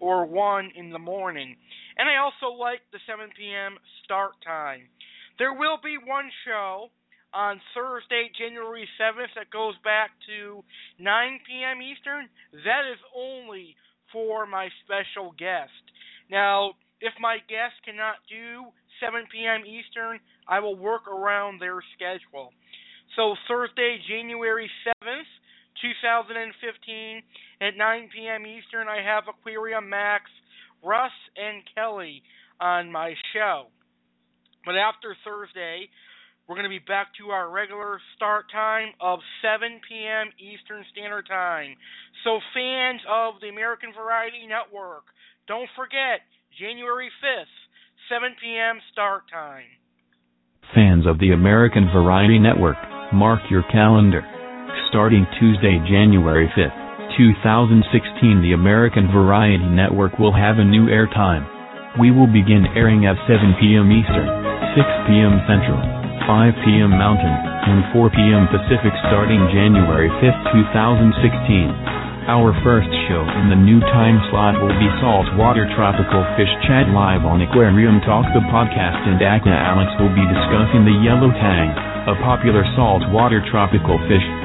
or 0.00 0.26
1 0.26 0.72
in 0.76 0.90
the 0.90 0.98
morning. 0.98 1.56
And 1.96 2.08
I 2.08 2.20
also 2.20 2.54
like 2.54 2.80
the 2.92 2.98
7 3.08 3.30
p.m. 3.36 3.76
start 4.04 4.32
time. 4.44 4.92
There 5.38 5.54
will 5.54 5.78
be 5.82 5.96
one 5.96 6.28
show 6.44 6.88
on 7.32 7.60
Thursday, 7.74 8.28
January 8.36 8.88
7th, 9.00 9.32
that 9.36 9.50
goes 9.50 9.74
back 9.84 10.10
to 10.28 10.64
9 10.98 11.40
p.m. 11.48 11.80
Eastern. 11.80 12.28
That 12.64 12.84
is 12.90 13.00
only 13.16 13.76
for 14.12 14.46
my 14.46 14.68
special 14.84 15.32
guest. 15.38 15.72
Now, 16.30 16.72
if 17.00 17.12
my 17.20 17.38
guest 17.48 17.76
cannot 17.84 18.16
do 18.28 18.68
7 19.00 19.24
p.m. 19.32 19.64
Eastern, 19.64 20.20
I 20.48 20.60
will 20.60 20.76
work 20.76 21.08
around 21.08 21.60
their 21.60 21.80
schedule. 21.96 22.52
So, 23.16 23.34
Thursday, 23.46 23.98
January 24.08 24.70
7th, 24.84 25.28
2015, 25.82 27.22
at 27.60 27.76
9 27.76 28.08
p.m. 28.14 28.46
Eastern, 28.46 28.88
I 28.88 29.02
have 29.02 29.24
Aquarium 29.28 29.88
Max, 29.88 30.24
Russ, 30.82 31.14
and 31.36 31.62
Kelly 31.74 32.22
on 32.60 32.90
my 32.90 33.14
show. 33.32 33.66
But 34.64 34.76
after 34.76 35.16
Thursday, 35.24 35.88
we're 36.48 36.56
going 36.56 36.68
to 36.68 36.72
be 36.72 36.80
back 36.80 37.08
to 37.20 37.30
our 37.30 37.50
regular 37.50 38.00
start 38.16 38.46
time 38.50 38.88
of 39.00 39.20
7 39.42 39.80
p.m. 39.88 40.32
Eastern 40.40 40.84
Standard 40.92 41.26
Time. 41.28 41.76
So, 42.24 42.40
fans 42.54 43.00
of 43.08 43.34
the 43.40 43.48
American 43.48 43.92
Variety 43.92 44.46
Network, 44.48 45.04
don't 45.46 45.68
forget 45.76 46.24
January 46.58 47.10
5th, 47.22 47.56
7 48.08 48.34
p.m. 48.42 48.80
start 48.92 49.24
time. 49.30 49.68
Fans 50.74 51.06
of 51.06 51.18
the 51.18 51.32
American 51.32 51.88
Variety 51.92 52.38
Network, 52.38 52.76
mark 53.12 53.40
your 53.50 53.62
calendar. 53.70 54.37
Starting 54.88 55.28
Tuesday, 55.36 55.76
January 55.84 56.48
5th, 56.56 56.72
2016, 57.20 58.40
the 58.40 58.56
American 58.56 59.12
Variety 59.12 59.68
Network 59.68 60.16
will 60.16 60.32
have 60.32 60.56
a 60.56 60.64
new 60.64 60.88
airtime. 60.88 61.44
We 62.00 62.08
will 62.08 62.24
begin 62.24 62.64
airing 62.72 63.04
at 63.04 63.20
7 63.28 63.52
p.m. 63.60 63.92
Eastern, 63.92 64.24
6 64.72 64.88
p.m. 65.04 65.44
Central, 65.44 65.76
5 66.24 66.64
p.m. 66.64 66.96
Mountain, 66.96 67.36
and 67.68 67.84
4 67.92 68.08
p.m. 68.16 68.48
Pacific 68.48 68.96
starting 69.12 69.44
January 69.52 70.08
5th, 70.24 70.56
2016. 70.56 71.12
Our 72.32 72.56
first 72.64 72.88
show 73.12 73.28
in 73.44 73.52
the 73.52 73.60
new 73.60 73.84
time 73.92 74.24
slot 74.32 74.56
will 74.56 74.72
be 74.80 74.88
Saltwater 75.04 75.68
Tropical 75.76 76.24
Fish 76.40 76.52
Chat 76.64 76.88
live 76.96 77.28
on 77.28 77.44
Aquarium 77.44 78.00
Talk 78.08 78.24
the 78.32 78.40
podcast 78.48 79.04
and 79.04 79.20
Acna 79.20 79.52
Alex 79.52 79.92
will 80.00 80.12
be 80.16 80.24
discussing 80.32 80.88
the 80.88 80.96
yellow 81.04 81.28
tang, 81.28 81.76
a 82.08 82.16
popular 82.24 82.64
saltwater 82.72 83.44
tropical 83.52 84.00
fish. 84.08 84.37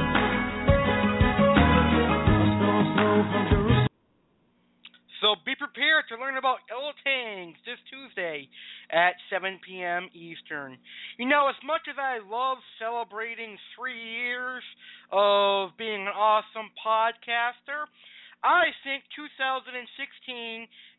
Prepared 5.74 6.06
to 6.10 6.22
learn 6.22 6.38
about 6.38 6.62
yellow 6.70 6.94
tangs 7.02 7.58
this 7.66 7.82
Tuesday 7.90 8.46
at 8.94 9.18
7 9.34 9.58
p.m. 9.66 10.06
Eastern. 10.14 10.78
You 11.18 11.26
know, 11.26 11.50
as 11.50 11.58
much 11.66 11.90
as 11.90 11.98
I 11.98 12.22
love 12.22 12.62
celebrating 12.78 13.58
three 13.74 13.98
years 13.98 14.62
of 15.10 15.74
being 15.78 16.06
an 16.06 16.14
awesome 16.14 16.70
podcaster, 16.78 17.90
I 18.46 18.70
think 18.86 19.02
2016 19.18 19.74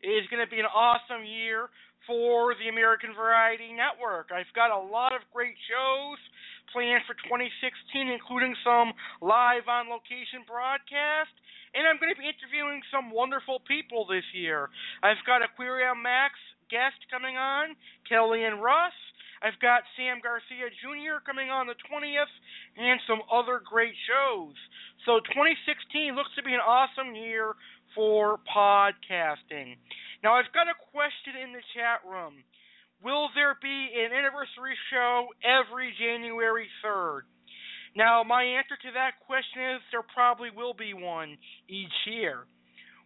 is 0.03 0.27
going 0.27 0.43
to 0.43 0.51
be 0.51 0.59
an 0.59 0.67
awesome 0.67 1.23
year 1.23 1.71
for 2.03 2.51
the 2.59 2.67
American 2.67 3.15
Variety 3.15 3.71
Network. 3.71 4.35
I've 4.35 4.51
got 4.59 4.75
a 4.75 4.81
lot 4.91 5.15
of 5.15 5.23
great 5.31 5.55
shows 5.71 6.19
planned 6.75 7.07
for 7.07 7.15
2016, 7.31 8.11
including 8.11 8.51
some 8.59 8.91
live 9.23 9.71
on 9.71 9.87
location 9.87 10.43
broadcast. 10.43 11.31
And 11.75 11.83
I'm 11.83 11.99
going 11.99 12.15
to 12.15 12.19
be 12.19 12.25
interviewing 12.25 12.79
some 12.87 13.11
wonderful 13.11 13.59
people 13.67 14.07
this 14.07 14.23
year. 14.31 14.71
I've 15.03 15.19
got 15.27 15.43
Aquarium 15.43 15.99
Max 16.01 16.39
guest 16.71 16.97
coming 17.11 17.35
on, 17.35 17.75
Kelly 18.07 18.47
and 18.47 18.63
Russ. 18.63 18.95
I've 19.43 19.59
got 19.59 19.83
Sam 19.93 20.23
Garcia 20.23 20.71
Jr. 20.81 21.19
coming 21.21 21.51
on 21.51 21.67
the 21.67 21.77
20th, 21.91 22.31
and 22.79 22.97
some 23.05 23.21
other 23.27 23.61
great 23.61 23.93
shows. 24.07 24.55
So 25.05 25.19
2016 25.35 26.15
looks 26.15 26.31
to 26.39 26.43
be 26.43 26.55
an 26.55 26.63
awesome 26.63 27.13
year 27.13 27.53
for 27.93 28.39
podcasting. 28.47 29.77
Now, 30.23 30.39
I've 30.39 30.49
got 30.55 30.71
a 30.71 30.77
question 30.95 31.37
in 31.37 31.53
the 31.53 31.61
chat 31.75 32.01
room. 32.07 32.41
Will 33.03 33.29
there 33.35 33.53
be 33.61 33.91
an 33.93 34.15
anniversary 34.15 34.73
show 34.89 35.27
every 35.43 35.93
January 35.99 36.65
3rd? 36.81 37.29
Now, 37.95 38.23
my 38.23 38.43
answer 38.43 38.75
to 38.75 38.91
that 38.93 39.23
question 39.25 39.75
is 39.75 39.81
there 39.91 40.03
probably 40.13 40.49
will 40.51 40.73
be 40.73 40.93
one 40.93 41.37
each 41.69 41.95
year. 42.05 42.43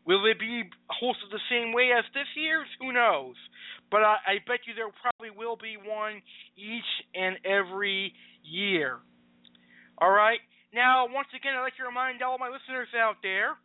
Will 0.05 0.25
it 0.25 0.39
be 0.39 0.63
hosted 0.89 1.29
the 1.29 1.43
same 1.49 1.73
way 1.73 1.91
as 1.95 2.03
this 2.13 2.27
year's? 2.35 2.67
Who 2.81 2.91
knows? 2.91 3.35
But 3.91 4.01
I, 4.01 4.17
I 4.25 4.33
bet 4.47 4.65
you 4.65 4.73
there 4.73 4.89
probably 4.89 5.29
will 5.29 5.55
be 5.55 5.77
one 5.77 6.21
each 6.57 6.89
and 7.13 7.37
every 7.45 8.13
year. 8.41 8.97
All 9.99 10.09
right. 10.09 10.39
Now, 10.73 11.05
once 11.09 11.27
again, 11.37 11.53
I'd 11.53 11.61
like 11.61 11.77
to 11.77 11.83
remind 11.83 12.21
all 12.23 12.37
my 12.37 12.49
listeners 12.49 12.89
out 12.97 13.17
there, 13.21 13.57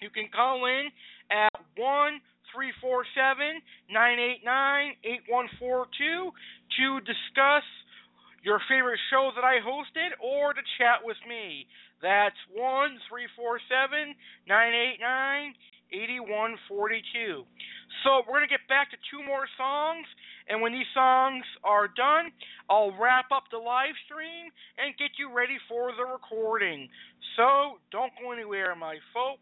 you 0.00 0.10
can 0.10 0.28
call 0.34 0.66
in 0.66 0.90
at 1.30 1.50
one 1.76 2.20
three 2.54 2.70
four 2.80 3.04
seven 3.14 3.58
nine 3.90 4.18
eight 4.18 4.42
nine 4.44 4.94
eight 5.02 5.22
one 5.28 5.48
four 5.58 5.86
two 5.98 6.30
to 6.78 7.00
discuss 7.00 7.66
your 8.44 8.60
favorite 8.68 9.00
show 9.08 9.32
that 9.34 9.42
I 9.42 9.56
hosted 9.64 10.12
or 10.20 10.52
to 10.52 10.60
chat 10.76 11.00
with 11.02 11.16
me. 11.26 11.66
That's 12.02 12.36
one 12.52 13.00
three 13.08 13.26
four 13.34 13.58
seven 13.72 14.14
nine 14.46 14.74
eight 14.76 15.00
nine 15.00 15.54
eighty 15.90 16.20
one 16.20 16.60
forty 16.68 17.00
two. 17.16 17.48
So 18.04 18.20
we're 18.28 18.44
gonna 18.44 18.52
get 18.52 18.68
back 18.68 18.90
to 18.92 18.98
two 19.08 19.24
more 19.24 19.48
songs, 19.56 20.04
and 20.48 20.60
when 20.60 20.72
these 20.72 20.90
songs 20.92 21.44
are 21.64 21.88
done, 21.88 22.28
I'll 22.68 22.92
wrap 23.00 23.32
up 23.32 23.44
the 23.50 23.58
live 23.58 23.96
stream 24.04 24.52
and 24.76 24.92
get 25.00 25.16
you 25.18 25.32
ready 25.32 25.56
for 25.66 25.92
the 25.96 26.04
recording. 26.04 26.88
So 27.36 27.80
don't 27.90 28.12
go 28.20 28.32
anywhere, 28.32 28.76
my 28.76 29.00
folks. 29.16 29.40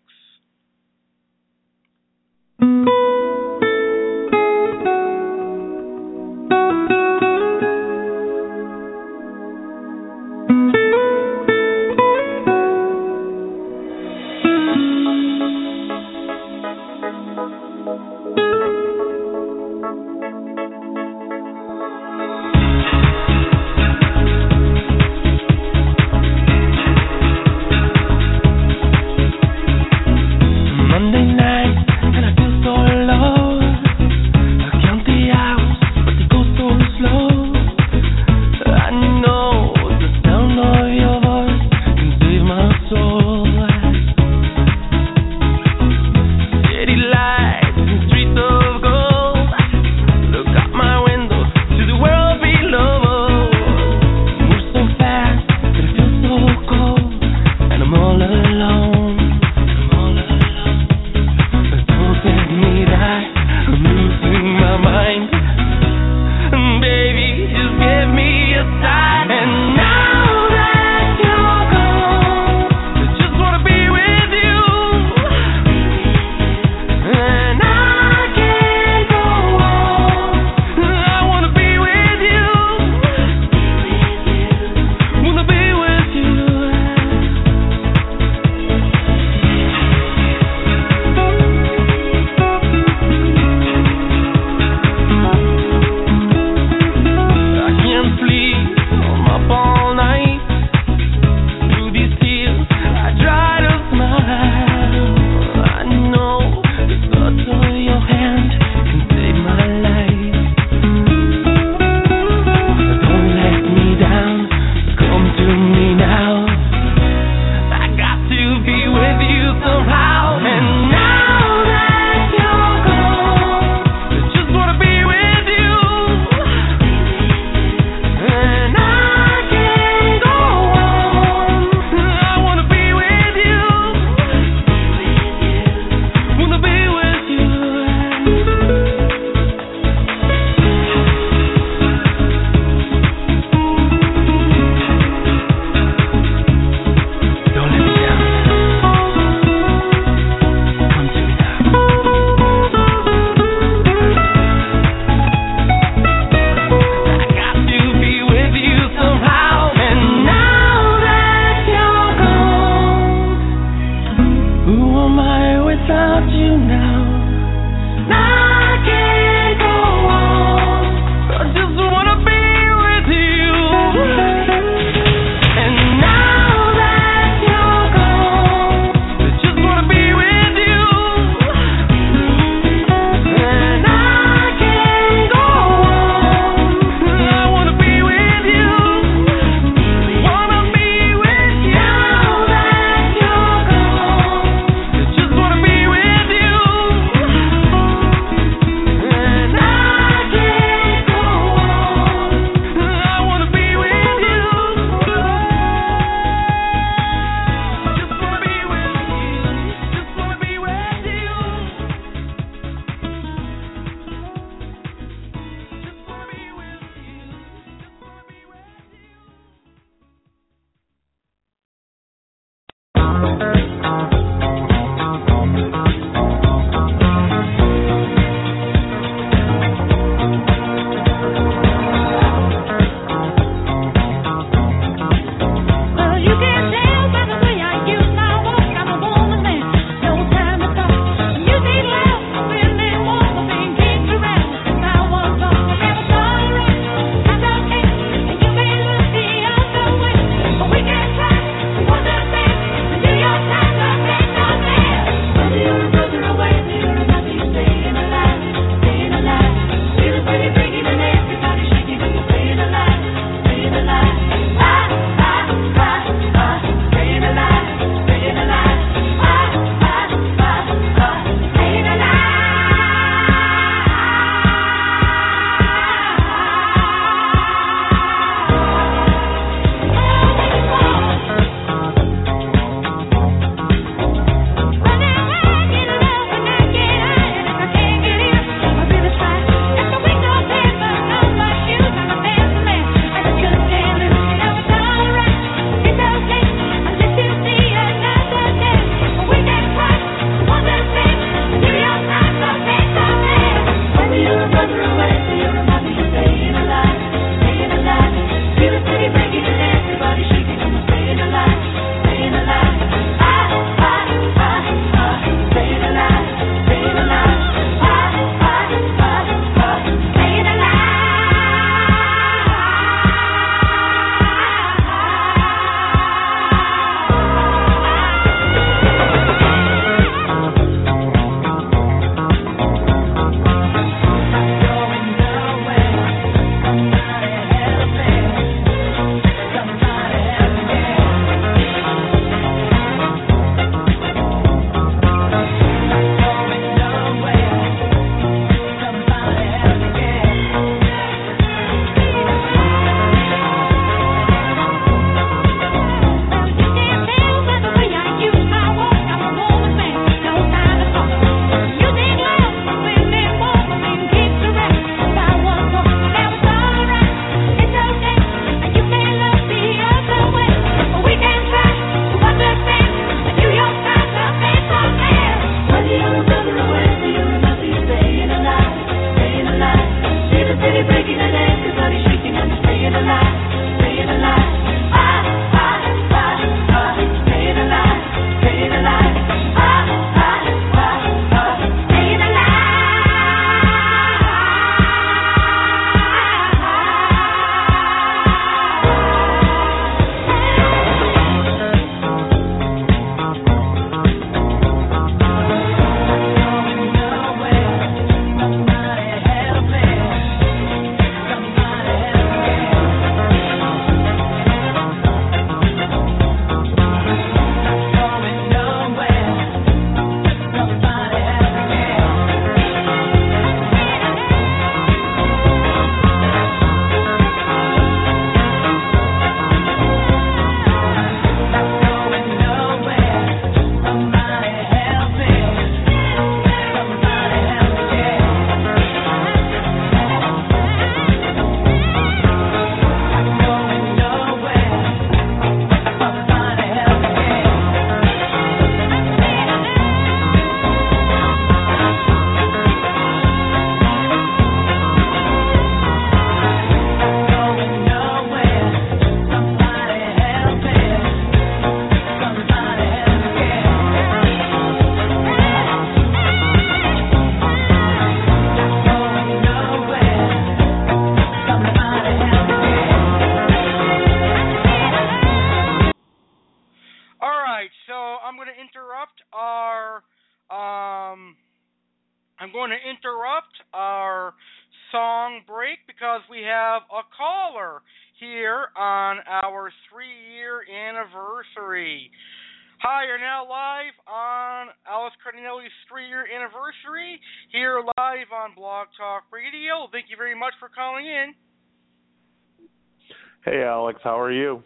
Hey, 503.44 503.64
Alex, 503.64 503.98
how 504.05 504.20
are 504.20 504.31
you? 504.31 504.62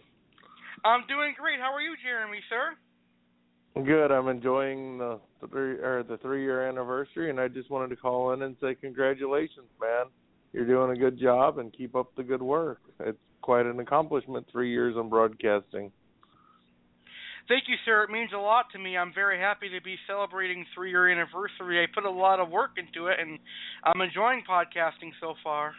I'm 0.84 1.00
doing 1.08 1.32
great. 1.38 1.58
How 1.58 1.72
are 1.72 1.80
you, 1.80 1.94
Jeremy, 2.04 2.40
sir? 2.50 2.76
Good. 3.82 4.12
I'm 4.12 4.28
enjoying 4.28 4.98
the 4.98 5.18
three 5.50 5.78
or 5.78 6.04
the 6.06 6.18
three 6.18 6.42
year 6.42 6.68
anniversary, 6.68 7.30
and 7.30 7.40
I 7.40 7.48
just 7.48 7.70
wanted 7.70 7.88
to 7.88 7.96
call 7.96 8.32
in 8.32 8.42
and 8.42 8.54
say 8.60 8.74
congratulations, 8.74 9.68
man. 9.80 10.06
You're 10.52 10.66
doing 10.66 10.94
a 10.94 11.00
good 11.00 11.18
job, 11.18 11.58
and 11.58 11.72
keep 11.72 11.96
up 11.96 12.14
the 12.16 12.22
good 12.22 12.42
work. 12.42 12.80
It's 13.00 13.18
quite 13.40 13.64
an 13.64 13.80
accomplishment. 13.80 14.46
Three 14.52 14.70
years 14.70 14.94
on 14.96 15.08
broadcasting. 15.08 15.90
Thank 17.48 17.64
you, 17.68 17.76
sir. 17.86 18.02
It 18.02 18.10
means 18.10 18.30
a 18.34 18.38
lot 18.38 18.66
to 18.72 18.78
me. 18.78 18.98
I'm 18.98 19.12
very 19.14 19.38
happy 19.38 19.70
to 19.70 19.82
be 19.82 19.96
celebrating 20.06 20.66
three 20.74 20.90
year 20.90 21.08
anniversary. 21.08 21.82
I 21.82 21.86
put 21.94 22.04
a 22.04 22.10
lot 22.10 22.40
of 22.40 22.50
work 22.50 22.72
into 22.76 23.06
it, 23.06 23.20
and 23.20 23.38
I'm 23.84 24.02
enjoying 24.02 24.42
podcasting 24.48 25.12
so 25.18 25.34
far. 25.42 25.72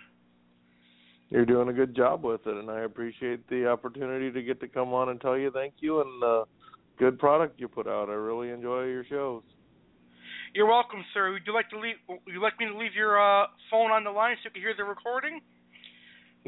You're 1.30 1.46
doing 1.46 1.68
a 1.68 1.74
good 1.74 1.96
job 1.96 2.24
with 2.24 2.42
it, 2.46 2.56
and 2.56 2.70
I 2.72 2.82
appreciate 2.82 3.48
the 3.50 3.68
opportunity 3.68 4.32
to 4.32 4.42
get 4.42 4.62
to 4.62 4.68
come 4.68 4.94
on 4.94 5.10
and 5.10 5.20
tell 5.20 5.38
you 5.38 5.52
thank 5.52 5.74
you 5.80 6.02
and 6.02 6.24
uh, 6.24 6.46
good 6.98 7.20
product 7.20 7.60
you 7.60 7.68
put 7.68 7.86
out. 7.86 8.10
I 8.10 8.14
really 8.14 8.50
enjoy 8.50 8.86
your 8.86 9.04
shows. 9.06 9.44
You're 10.54 10.68
welcome, 10.68 11.04
sir. 11.14 11.34
Would 11.34 11.42
you 11.46 11.54
like 11.54 11.70
to 11.72 11.80
leave? 11.80 11.96
Would 12.08 12.34
you 12.34 12.42
like 12.42 12.58
me 12.60 12.68
to 12.68 12.78
leave 12.78 12.94
your 12.96 13.20
uh, 13.20 13.48
phone 13.70 13.92
on 13.92 14.06
the 14.06 14.10
line 14.10 14.38
so 14.38 14.48
you 14.48 14.52
can 14.52 14.62
hear 14.62 14.74
the 14.78 14.86
recording? 14.86 15.42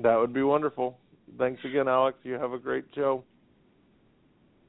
That 0.02 0.16
would 0.16 0.34
be 0.34 0.44
wonderful. 0.44 0.98
Thanks 1.38 1.62
again, 1.66 1.90
Alex. 1.90 2.18
You 2.24 2.34
have 2.34 2.54
a 2.54 2.58
great 2.58 2.86
show. 2.96 3.24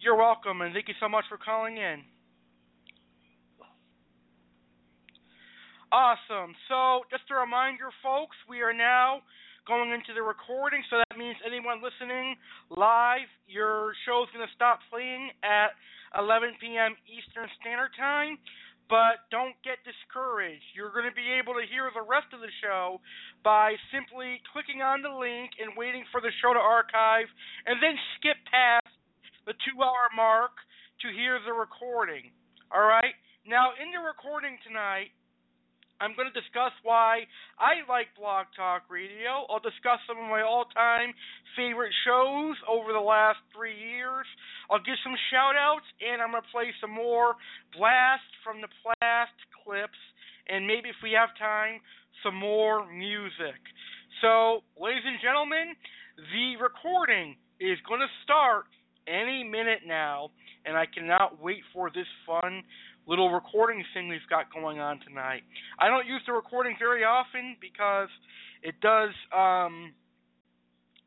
You're 0.00 0.16
welcome, 0.16 0.60
and 0.62 0.74
thank 0.74 0.88
you 0.88 0.94
so 0.98 1.08
much 1.08 1.24
for 1.28 1.38
calling 1.38 1.76
in. 1.76 2.02
Awesome. 5.92 6.54
So, 6.68 7.02
just 7.10 7.24
a 7.30 7.34
reminder, 7.34 7.90
folks, 8.02 8.36
we 8.48 8.62
are 8.62 8.72
now 8.72 9.22
going 9.66 9.92
into 9.92 10.12
the 10.14 10.22
recording, 10.22 10.82
so 10.88 11.00
that 11.00 11.16
means 11.18 11.36
anyone 11.44 11.82
listening 11.82 12.36
live, 12.70 13.28
your 13.46 13.92
show's 14.06 14.28
going 14.32 14.46
to 14.46 14.54
stop 14.54 14.80
playing 14.88 15.30
at 15.42 15.74
11 16.16 16.56
p.m. 16.60 16.96
Eastern 17.06 17.48
Standard 17.60 17.92
Time. 17.98 18.38
But 18.90 19.22
don't 19.30 19.54
get 19.62 19.78
discouraged. 19.86 20.66
You're 20.74 20.90
going 20.90 21.06
to 21.06 21.14
be 21.14 21.38
able 21.38 21.54
to 21.54 21.62
hear 21.62 21.86
the 21.94 22.02
rest 22.02 22.34
of 22.34 22.42
the 22.42 22.50
show 22.58 22.98
by 23.46 23.78
simply 23.94 24.42
clicking 24.50 24.82
on 24.82 24.98
the 24.98 25.14
link 25.14 25.54
and 25.62 25.78
waiting 25.78 26.02
for 26.10 26.18
the 26.18 26.34
show 26.42 26.50
to 26.50 26.58
archive, 26.58 27.30
and 27.70 27.78
then 27.78 27.94
skip 28.18 28.34
past 28.50 28.90
the 29.46 29.54
two 29.62 29.78
hour 29.78 30.10
mark 30.18 30.58
to 31.06 31.08
hear 31.14 31.38
the 31.46 31.54
recording. 31.54 32.34
All 32.74 32.82
right? 32.82 33.14
Now, 33.46 33.78
in 33.78 33.94
the 33.94 34.02
recording 34.02 34.58
tonight, 34.66 35.14
I'm 36.00 36.16
going 36.16 36.32
to 36.32 36.34
discuss 36.40 36.72
why 36.82 37.28
I 37.60 37.84
like 37.84 38.08
Blog 38.16 38.48
Talk 38.56 38.88
Radio. 38.88 39.44
I'll 39.52 39.60
discuss 39.60 40.00
some 40.08 40.16
of 40.16 40.32
my 40.32 40.40
all 40.40 40.64
time 40.72 41.12
favorite 41.60 41.92
shows 42.08 42.56
over 42.64 42.96
the 42.96 43.04
last 43.04 43.36
three 43.52 43.76
years. 43.76 44.24
I'll 44.72 44.80
give 44.80 44.96
some 45.04 45.12
shout 45.28 45.60
outs, 45.60 45.84
and 46.00 46.24
I'm 46.24 46.32
going 46.32 46.40
to 46.40 46.48
play 46.48 46.72
some 46.80 46.96
more 46.96 47.36
Blast 47.76 48.24
from 48.40 48.64
the 48.64 48.72
Past 49.04 49.36
clips, 49.60 50.00
and 50.48 50.64
maybe 50.64 50.88
if 50.88 50.96
we 51.04 51.12
have 51.12 51.36
time, 51.36 51.84
some 52.24 52.34
more 52.34 52.88
music. 52.88 53.60
So, 54.24 54.64
ladies 54.80 55.04
and 55.04 55.20
gentlemen, 55.20 55.76
the 56.16 56.56
recording 56.64 57.36
is 57.60 57.76
going 57.84 58.00
to 58.00 58.12
start 58.24 58.64
any 59.04 59.44
minute 59.44 59.84
now, 59.84 60.32
and 60.64 60.76
I 60.76 60.86
cannot 60.88 61.42
wait 61.42 61.60
for 61.72 61.90
this 61.92 62.08
fun 62.24 62.64
little 63.06 63.30
recording 63.30 63.84
thing 63.94 64.08
we've 64.08 64.20
got 64.28 64.52
going 64.52 64.78
on 64.78 65.00
tonight. 65.06 65.42
I 65.78 65.88
don't 65.88 66.06
use 66.06 66.22
the 66.26 66.32
recording 66.32 66.76
very 66.78 67.04
often 67.04 67.56
because 67.60 68.08
it 68.62 68.74
does 68.80 69.10
um, 69.32 69.92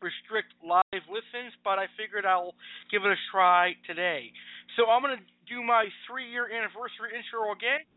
restrict 0.03 0.51
live 0.59 1.05
listens, 1.07 1.55
but 1.63 1.79
I 1.79 1.87
figured 1.95 2.25
I'll 2.25 2.55
give 2.91 3.07
it 3.07 3.11
a 3.11 3.19
try 3.31 3.73
today. 3.87 4.31
So 4.75 4.91
I'm 4.91 5.01
going 5.01 5.15
to 5.17 5.23
do 5.47 5.63
my 5.63 5.87
three 6.09 6.27
year 6.29 6.51
anniversary 6.51 7.15
intro 7.15 7.55
again, 7.55 7.87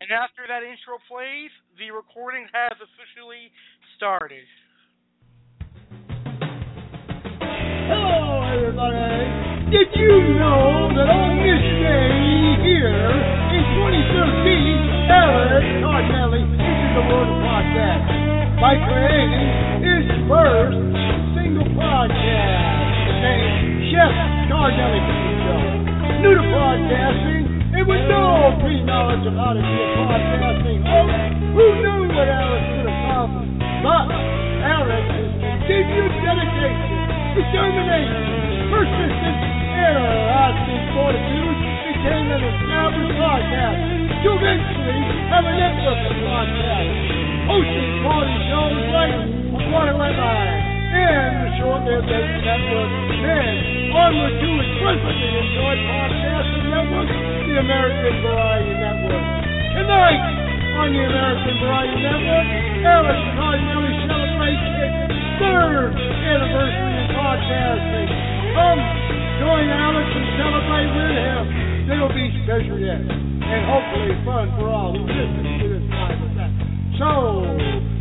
and 0.00 0.12
after 0.12 0.44
that 0.44 0.60
intro 0.60 1.00
plays, 1.08 1.50
the 1.80 1.90
recording 1.90 2.46
has 2.52 2.76
officially 2.76 3.48
started. 3.96 4.44
Hello, 7.88 8.44
everybody. 8.44 9.44
Did 9.72 9.88
you 9.96 10.36
know 10.36 10.92
that 10.92 11.08
on 11.08 11.32
this 11.40 11.64
day 11.80 12.64
here 12.64 13.43
in 13.94 14.02
2013, 14.10 15.06
Alex 15.06 15.62
Cardinale 15.86 16.42
entered 16.42 16.94
the 16.98 17.04
world 17.06 17.30
of 17.30 17.38
podcast 17.46 18.02
by 18.58 18.74
creating 18.90 19.46
his 19.86 20.04
first 20.26 20.82
single 21.38 21.70
podcast 21.78 22.90
named 23.22 23.86
Chef 23.94 24.10
Cooking 24.50 25.38
Show. 25.46 25.62
New 26.26 26.34
to 26.34 26.42
podcasting 26.42 27.44
and 27.70 27.86
with 27.86 28.02
no 28.10 28.58
pre-knowledge 28.66 29.22
of 29.30 29.34
how 29.38 29.54
to 29.54 29.62
be 29.62 29.76
a 29.78 29.88
podcasting 29.94 30.82
host, 30.82 31.14
who 31.54 31.66
knew 31.78 32.10
what 32.10 32.26
Alex 32.26 32.62
could 32.74 32.90
accomplish? 32.90 33.50
But 33.78 34.10
Alex's 34.10 35.30
continued 35.38 36.14
dedication, 36.18 36.98
determination, 37.38 38.74
persistence, 38.74 39.42
and 39.70 39.94
lasting 40.02 40.82
fortitude 40.98 41.73
became 42.04 42.28
an 42.28 42.44
established 42.44 43.16
podcast 43.16 43.80
to 44.20 44.28
eventually 44.36 45.00
have 45.32 45.40
a 45.40 45.54
network 45.56 46.00
of 46.04 46.16
podcasts, 46.20 47.00
hosting 47.48 47.88
quality 48.04 48.38
shows 48.44 48.76
like 48.92 49.16
Waterway 49.72 50.12
Live 50.12 50.60
and 51.00 51.32
the 51.32 51.50
short-lived 51.56 52.04
Dating 52.04 52.44
Network, 52.44 52.92
then 53.24 53.52
onward 53.96 54.36
to 54.36 54.50
presently 54.84 55.32
enjoyed 55.32 55.80
podcasting 55.88 56.66
network, 56.68 57.08
the 57.08 57.56
American 57.64 58.14
Variety 58.20 58.74
Network. 58.84 59.24
Tonight 59.72 60.22
on 60.76 60.88
the 60.92 61.02
American 61.08 61.56
Variety 61.56 61.98
Network, 62.04 62.46
Alex 62.84 63.18
Cardinale 63.32 63.92
celebrates 64.04 64.66
its 64.76 64.96
third 65.40 65.96
anniversary 65.96 66.94
in 67.00 67.06
podcasting. 67.16 68.08
Come 68.52 69.13
join 69.40 69.66
Alex 69.70 70.06
and 70.14 70.26
celebrate 70.38 70.90
with 70.94 71.14
him. 71.14 71.42
It'll 71.90 72.14
be 72.14 72.26
special 72.46 72.78
yet, 72.80 73.02
and 73.02 73.60
hopefully 73.68 74.14
fun 74.24 74.46
for 74.56 74.66
all 74.70 74.94
who 74.94 75.04
listen 75.04 75.44
to 75.60 75.66
this 75.68 75.84
live 75.90 76.20
event. 76.22 76.54
So, 76.96 77.10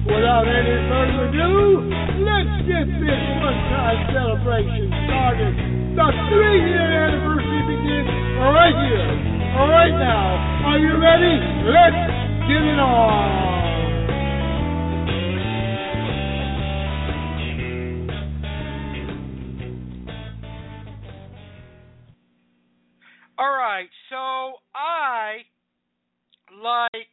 without 0.06 0.46
any 0.46 0.78
further 0.88 1.34
ado, 1.34 1.90
let's 2.22 2.56
get 2.70 2.86
this 2.86 3.22
one-time 3.42 4.00
celebration 4.14 4.88
started. 5.10 5.54
The 5.98 6.08
three-year 6.30 6.88
anniversary 7.10 7.62
begins 7.70 8.10
right 8.38 8.78
here, 8.86 9.12
right 9.68 9.96
now. 9.98 10.70
Are 10.70 10.80
you 10.80 10.94
ready? 11.02 11.36
Let's 11.70 12.02
get 12.48 12.62
it 12.62 12.80
on. 12.80 13.63
All 23.36 23.50
right, 23.50 23.90
so 24.12 24.62
I 24.78 25.42
like 26.54 27.10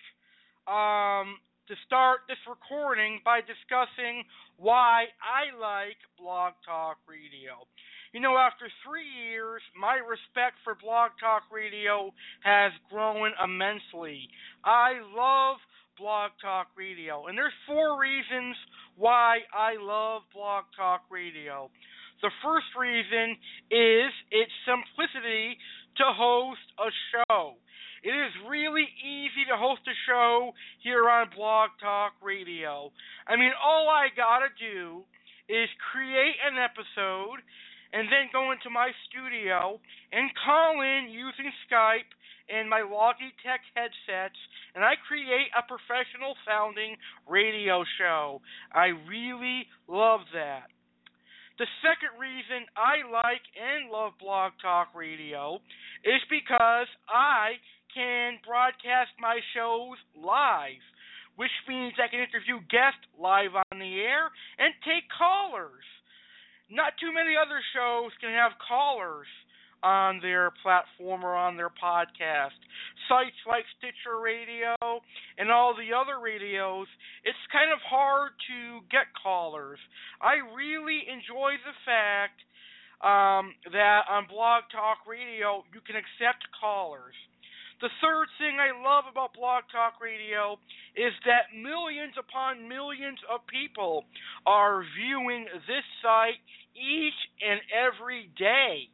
um, 0.69 1.41
to 1.67 1.75
start 1.87 2.21
this 2.29 2.37
recording 2.45 3.21
by 3.25 3.41
discussing 3.41 4.29
why 4.59 5.09
I 5.25 5.49
like 5.57 5.97
Blog 6.21 6.53
Talk 6.67 6.99
Radio. 7.09 7.65
You 8.13 8.21
know, 8.21 8.37
after 8.37 8.69
three 8.85 9.09
years, 9.33 9.63
my 9.73 9.97
respect 9.97 10.61
for 10.63 10.77
Blog 10.77 11.13
Talk 11.19 11.49
Radio 11.51 12.13
has 12.45 12.73
grown 12.91 13.33
immensely. 13.43 14.29
I 14.63 15.01
love 15.17 15.57
Blog 15.97 16.33
Talk 16.43 16.69
Radio, 16.77 17.29
and 17.29 17.39
there's 17.39 17.57
four 17.67 17.99
reasons 17.99 18.57
why 18.99 19.39
I 19.57 19.81
love 19.81 20.29
Blog 20.35 20.65
Talk 20.77 21.01
Radio. 21.09 21.71
The 22.21 22.31
first 22.45 22.69
reason 22.77 23.37
is 23.73 24.13
its 24.29 24.53
simplicity 24.69 25.57
to 26.01 26.17
host 26.17 26.65
a 26.81 26.89
show. 27.13 27.61
It 28.01 28.17
is 28.17 28.33
really 28.49 28.89
easy 29.05 29.45
to 29.53 29.57
host 29.61 29.85
a 29.85 29.93
show 30.09 30.57
here 30.81 31.05
on 31.13 31.29
Blog 31.37 31.77
Talk 31.77 32.17
Radio. 32.25 32.89
I 33.29 33.37
mean, 33.37 33.53
all 33.61 33.93
I 33.93 34.09
gotta 34.17 34.49
do 34.57 35.05
is 35.53 35.69
create 35.93 36.41
an 36.41 36.57
episode 36.57 37.45
and 37.93 38.09
then 38.09 38.33
go 38.33 38.49
into 38.49 38.73
my 38.73 38.97
studio 39.13 39.77
and 40.09 40.33
call 40.41 40.81
in 40.81 41.13
using 41.13 41.53
Skype 41.69 42.09
and 42.49 42.65
my 42.65 42.81
Logitech 42.81 43.61
headsets 43.77 44.41
and 44.75 44.81
I 44.81 44.97
create 45.05 45.53
a 45.53 45.61
professional 45.69 46.33
sounding 46.49 46.97
radio 47.29 47.85
show. 48.01 48.41
I 48.73 48.97
really 49.05 49.69
love 49.85 50.21
that. 50.33 50.73
The 51.61 51.69
second 51.85 52.17
reason 52.17 52.65
I 52.73 53.05
like 53.05 53.45
and 53.53 53.93
love 53.93 54.17
Blog 54.17 54.57
Talk 54.65 54.97
Radio 54.97 55.61
is 56.09 56.25
because 56.33 56.89
I 57.05 57.61
can 57.93 58.41
broadcast 58.49 59.13
my 59.21 59.45
shows 59.53 60.01
live, 60.17 60.81
which 61.37 61.53
means 61.69 61.93
I 62.01 62.09
can 62.09 62.25
interview 62.25 62.65
guests 62.73 63.05
live 63.13 63.53
on 63.53 63.77
the 63.77 64.01
air 64.01 64.33
and 64.57 64.73
take 64.89 65.05
callers. 65.13 65.85
Not 66.73 66.97
too 66.97 67.13
many 67.13 67.37
other 67.37 67.61
shows 67.77 68.17
can 68.25 68.33
have 68.33 68.57
callers 68.57 69.29
on 69.83 70.21
their 70.21 70.53
platform 70.63 71.25
or 71.25 71.35
on 71.35 71.57
their 71.57 71.71
podcast. 71.71 72.57
Sites 73.09 73.39
like 73.47 73.65
Stitcher 73.79 74.21
Radio 74.23 74.77
and 75.39 75.51
all 75.51 75.75
the 75.75 75.97
other 75.97 76.21
radios, 76.23 76.87
it's 77.25 77.39
kind 77.53 77.73
of 77.73 77.79
hard 77.83 78.33
to 78.49 78.85
get 78.91 79.09
callers. 79.17 79.79
I 80.21 80.41
really 80.55 81.05
enjoy 81.09 81.57
the 81.65 81.77
fact 81.85 82.39
um, 83.01 83.57
that 83.73 84.05
on 84.09 84.29
Blog 84.29 84.69
Talk 84.73 85.09
Radio 85.09 85.65
you 85.73 85.81
can 85.81 85.97
accept 85.97 86.45
callers. 86.61 87.17
The 87.81 87.89
third 88.05 88.29
thing 88.37 88.61
I 88.61 88.77
love 88.77 89.09
about 89.09 89.33
Blog 89.33 89.65
Talk 89.73 90.05
Radio 90.05 90.61
is 90.93 91.17
that 91.25 91.49
millions 91.57 92.13
upon 92.21 92.69
millions 92.69 93.17
of 93.25 93.41
people 93.49 94.05
are 94.45 94.85
viewing 95.01 95.49
this 95.65 95.87
site 96.05 96.37
each 96.77 97.17
and 97.41 97.57
every 97.73 98.29
day 98.37 98.93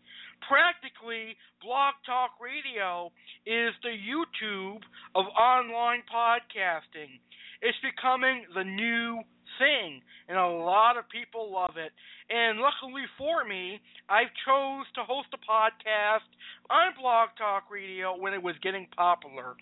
practically 0.49 1.37
Blog 1.63 1.95
Talk 2.07 2.39
Radio 2.41 3.11
is 3.47 3.75
the 3.83 3.95
YouTube 3.95 4.83
of 5.15 5.27
online 5.35 6.03
podcasting. 6.07 7.19
It's 7.63 7.79
becoming 7.83 8.47
the 8.55 8.65
new 8.65 9.23
thing 9.59 10.03
and 10.29 10.39
a 10.39 10.47
lot 10.47 10.97
of 10.97 11.09
people 11.09 11.53
love 11.53 11.77
it. 11.77 11.93
And 12.29 12.59
luckily 12.59 13.07
for 13.17 13.45
me, 13.45 13.81
I 14.09 14.27
chose 14.45 14.87
to 14.95 15.03
host 15.07 15.29
a 15.35 15.41
podcast 15.43 16.27
on 16.71 16.95
Blog 17.01 17.31
Talk 17.39 17.71
Radio 17.71 18.19
when 18.19 18.35
it 18.35 18.43
was 18.43 18.55
getting 18.63 18.87
popular. 18.97 19.55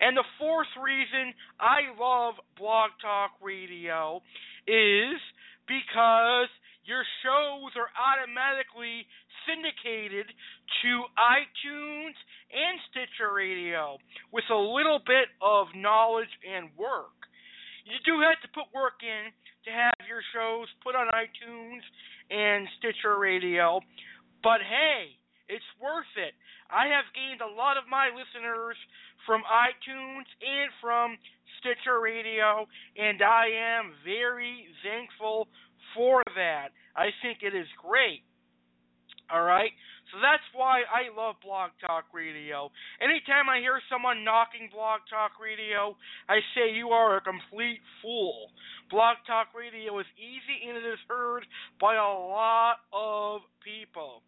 And 0.00 0.16
the 0.16 0.26
fourth 0.38 0.70
reason 0.82 1.34
I 1.60 1.90
love 1.98 2.34
Blog 2.58 2.90
Talk 3.00 3.32
Radio 3.42 4.22
is 4.66 5.18
because 5.66 6.50
your 6.88 7.04
shows 7.20 7.76
are 7.76 7.92
automatically 7.94 9.04
syndicated 9.48 10.28
to 10.28 10.90
iTunes 11.16 12.16
and 12.52 12.76
Stitcher 12.92 13.32
Radio 13.32 13.96
with 14.28 14.44
a 14.52 14.60
little 14.60 15.00
bit 15.00 15.32
of 15.40 15.72
knowledge 15.72 16.30
and 16.44 16.68
work. 16.76 17.16
You 17.88 17.96
do 18.04 18.20
have 18.20 18.36
to 18.44 18.48
put 18.52 18.68
work 18.76 19.00
in 19.00 19.32
to 19.64 19.70
have 19.72 19.96
your 20.04 20.20
shows 20.36 20.68
put 20.84 20.92
on 20.92 21.08
iTunes 21.16 21.80
and 22.28 22.68
Stitcher 22.76 23.16
Radio, 23.16 23.80
but 24.44 24.60
hey, 24.60 25.16
it's 25.48 25.64
worth 25.80 26.12
it. 26.20 26.36
I 26.68 26.92
have 26.92 27.08
gained 27.16 27.40
a 27.40 27.48
lot 27.48 27.80
of 27.80 27.88
my 27.88 28.12
listeners 28.12 28.76
from 29.24 29.40
iTunes 29.48 30.28
and 30.44 30.68
from 30.84 31.16
Stitcher 31.60 31.96
Radio, 32.00 32.68
and 33.00 33.24
I 33.24 33.48
am 33.80 33.96
very 34.04 34.68
thankful 34.84 35.48
for 35.96 36.20
that. 36.36 36.76
I 36.92 37.08
think 37.24 37.40
it 37.40 37.56
is 37.56 37.68
great. 37.80 38.27
All 39.30 39.44
right? 39.44 39.72
So 40.12 40.18
that's 40.24 40.44
why 40.56 40.88
I 40.88 41.12
love 41.12 41.36
Blog 41.44 41.70
Talk 41.84 42.08
Radio. 42.16 42.72
Anytime 42.96 43.52
I 43.52 43.60
hear 43.60 43.76
someone 43.92 44.24
knocking 44.24 44.72
Blog 44.72 45.04
Talk 45.12 45.36
Radio, 45.36 45.96
I 46.28 46.40
say 46.56 46.72
you 46.72 46.96
are 46.96 47.20
a 47.20 47.20
complete 47.20 47.84
fool. 48.00 48.48
Blog 48.90 49.20
Talk 49.28 49.52
Radio 49.52 49.98
is 50.00 50.08
easy 50.16 50.64
and 50.64 50.80
it 50.80 50.86
is 50.88 51.00
heard 51.08 51.44
by 51.76 52.00
a 52.00 52.08
lot 52.08 52.80
of 52.92 53.44
people. 53.60 54.24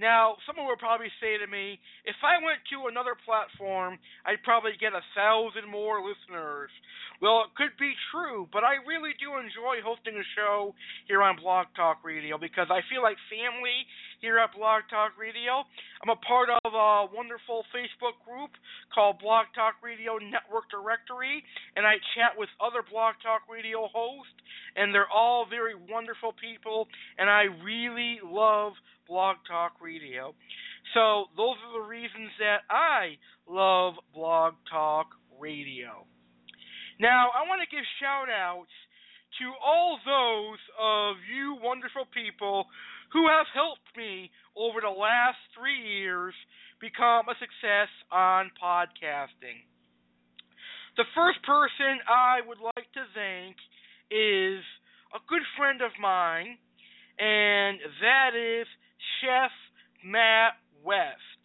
Now, 0.00 0.38
someone 0.46 0.70
would 0.70 0.78
probably 0.78 1.10
say 1.18 1.36
to 1.42 1.50
me, 1.50 1.76
if 2.06 2.14
I 2.22 2.38
went 2.38 2.62
to 2.70 2.86
another 2.86 3.18
platform, 3.26 3.98
I'd 4.22 4.40
probably 4.46 4.78
get 4.78 4.94
a 4.94 5.02
thousand 5.12 5.66
more 5.66 5.98
listeners. 5.98 6.70
Well, 7.18 7.50
it 7.50 7.52
could 7.58 7.74
be 7.82 7.98
true, 8.14 8.46
but 8.54 8.62
I 8.62 8.78
really 8.86 9.10
do 9.18 9.42
enjoy 9.42 9.82
hosting 9.82 10.14
a 10.14 10.26
show 10.38 10.70
here 11.10 11.18
on 11.18 11.34
Blog 11.34 11.66
Talk 11.74 12.06
Radio 12.06 12.38
because 12.38 12.70
I 12.70 12.86
feel 12.86 13.02
like 13.02 13.18
family 13.26 13.82
here 14.22 14.38
at 14.38 14.54
Blog 14.54 14.86
Talk 14.86 15.18
Radio. 15.18 15.66
I'm 15.98 16.14
a 16.14 16.22
part 16.22 16.46
of 16.46 16.70
a 16.70 17.10
wonderful 17.10 17.66
Facebook 17.74 18.22
group 18.22 18.54
called 18.94 19.18
Blog 19.18 19.50
Talk 19.50 19.82
Radio 19.82 20.22
Network 20.22 20.70
Directory, 20.70 21.42
and 21.74 21.82
I 21.82 21.98
chat 22.14 22.38
with 22.38 22.54
other 22.62 22.86
Blog 22.86 23.18
Talk 23.18 23.50
Radio 23.50 23.90
hosts, 23.90 24.38
and 24.78 24.94
they're 24.94 25.10
all 25.10 25.42
very 25.42 25.74
wonderful 25.74 26.38
people, 26.38 26.86
and 27.18 27.26
I 27.26 27.50
really 27.66 28.22
love 28.22 28.78
Blog 29.10 29.42
Talk 29.50 29.82
Radio. 29.82 30.38
So, 30.94 31.34
those 31.34 31.58
are 31.66 31.82
the 31.82 31.88
reasons 31.88 32.30
that 32.38 32.62
I 32.70 33.18
love 33.50 33.94
Blog 34.14 34.54
Talk 34.70 35.18
Radio. 35.40 36.06
Now, 36.98 37.30
I 37.30 37.46
want 37.46 37.62
to 37.62 37.70
give 37.70 37.86
shout 38.02 38.26
outs 38.26 38.74
to 39.38 39.46
all 39.62 40.02
those 40.02 40.58
of 40.74 41.16
you 41.30 41.54
wonderful 41.62 42.10
people 42.10 42.66
who 43.12 43.28
have 43.30 43.46
helped 43.54 43.86
me 43.96 44.30
over 44.58 44.82
the 44.82 44.90
last 44.90 45.38
three 45.54 45.78
years 45.78 46.34
become 46.80 47.30
a 47.30 47.38
success 47.38 47.86
on 48.10 48.50
podcasting. 48.58 49.62
The 50.98 51.06
first 51.14 51.38
person 51.46 52.02
I 52.10 52.42
would 52.42 52.58
like 52.58 52.90
to 52.98 53.06
thank 53.14 53.54
is 54.10 54.58
a 55.14 55.22
good 55.30 55.46
friend 55.54 55.78
of 55.82 55.94
mine, 56.02 56.58
and 57.18 57.78
that 58.02 58.34
is 58.34 58.66
Chef 59.22 59.54
Matt 60.02 60.58
West. 60.82 61.38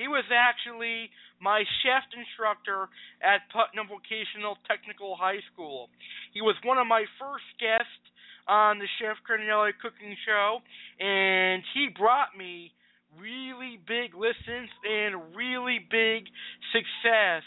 He 0.00 0.08
was 0.08 0.24
actually 0.32 1.12
my 1.44 1.60
chef 1.84 2.08
instructor 2.16 2.88
at 3.20 3.44
Putnam 3.52 3.92
Vocational 3.92 4.56
Technical 4.64 5.12
High 5.12 5.44
School. 5.52 5.92
He 6.32 6.40
was 6.40 6.56
one 6.64 6.80
of 6.80 6.88
my 6.88 7.04
first 7.20 7.44
guests 7.60 8.08
on 8.48 8.80
the 8.80 8.88
Chef 8.96 9.20
Cardinale 9.28 9.76
Cooking 9.76 10.16
Show, 10.24 10.64
and 10.96 11.60
he 11.76 11.92
brought 11.92 12.32
me 12.32 12.72
really 13.20 13.76
big 13.84 14.16
listens 14.16 14.72
and 14.88 15.36
really 15.36 15.84
big 15.84 16.32
success. 16.72 17.44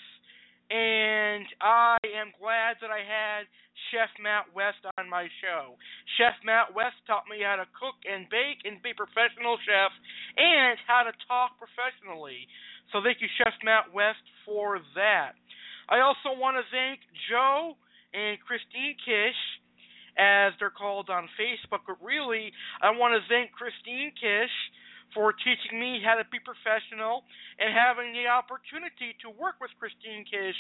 And 0.69 1.49
I 1.57 1.97
am 2.21 2.37
glad 2.37 2.77
that 2.85 2.93
I 2.93 3.01
had 3.01 3.49
Chef 3.89 4.11
Matt 4.19 4.51
West 4.53 4.83
on 4.99 5.09
my 5.09 5.31
show. 5.39 5.79
Chef 6.17 6.35
Matt 6.43 6.75
West 6.75 6.99
taught 7.07 7.25
me 7.29 7.39
how 7.41 7.55
to 7.55 7.67
cook 7.77 7.97
and 8.03 8.27
bake 8.27 8.61
and 8.67 8.81
be 8.83 8.91
a 8.91 8.97
professional 8.97 9.55
chef 9.63 9.93
and 10.35 10.75
how 10.85 11.07
to 11.07 11.13
talk 11.25 11.55
professionally. 11.55 12.45
So 12.91 12.99
thank 13.03 13.19
you, 13.19 13.27
Chef 13.37 13.53
Matt 13.63 13.93
West, 13.93 14.23
for 14.45 14.79
that. 14.95 15.35
I 15.89 15.99
also 15.99 16.37
want 16.39 16.57
to 16.57 16.63
thank 16.71 16.99
Joe 17.29 17.75
and 18.13 18.37
Christine 18.39 18.95
Kish, 19.03 19.39
as 20.17 20.53
they're 20.59 20.73
called 20.73 21.09
on 21.09 21.29
Facebook, 21.37 21.85
but 21.85 22.01
really, 22.01 22.51
I 22.81 22.89
want 22.91 23.13
to 23.13 23.21
thank 23.29 23.51
Christine 23.51 24.11
Kish 24.15 24.55
for 25.13 25.33
teaching 25.33 25.79
me 25.79 26.01
how 26.03 26.15
to 26.15 26.23
be 26.29 26.39
professional 26.39 27.23
and 27.59 27.73
having 27.73 28.13
the 28.13 28.27
opportunity 28.27 29.15
to 29.23 29.29
work 29.33 29.55
with 29.59 29.71
Christine 29.79 30.23
Kish 30.27 30.55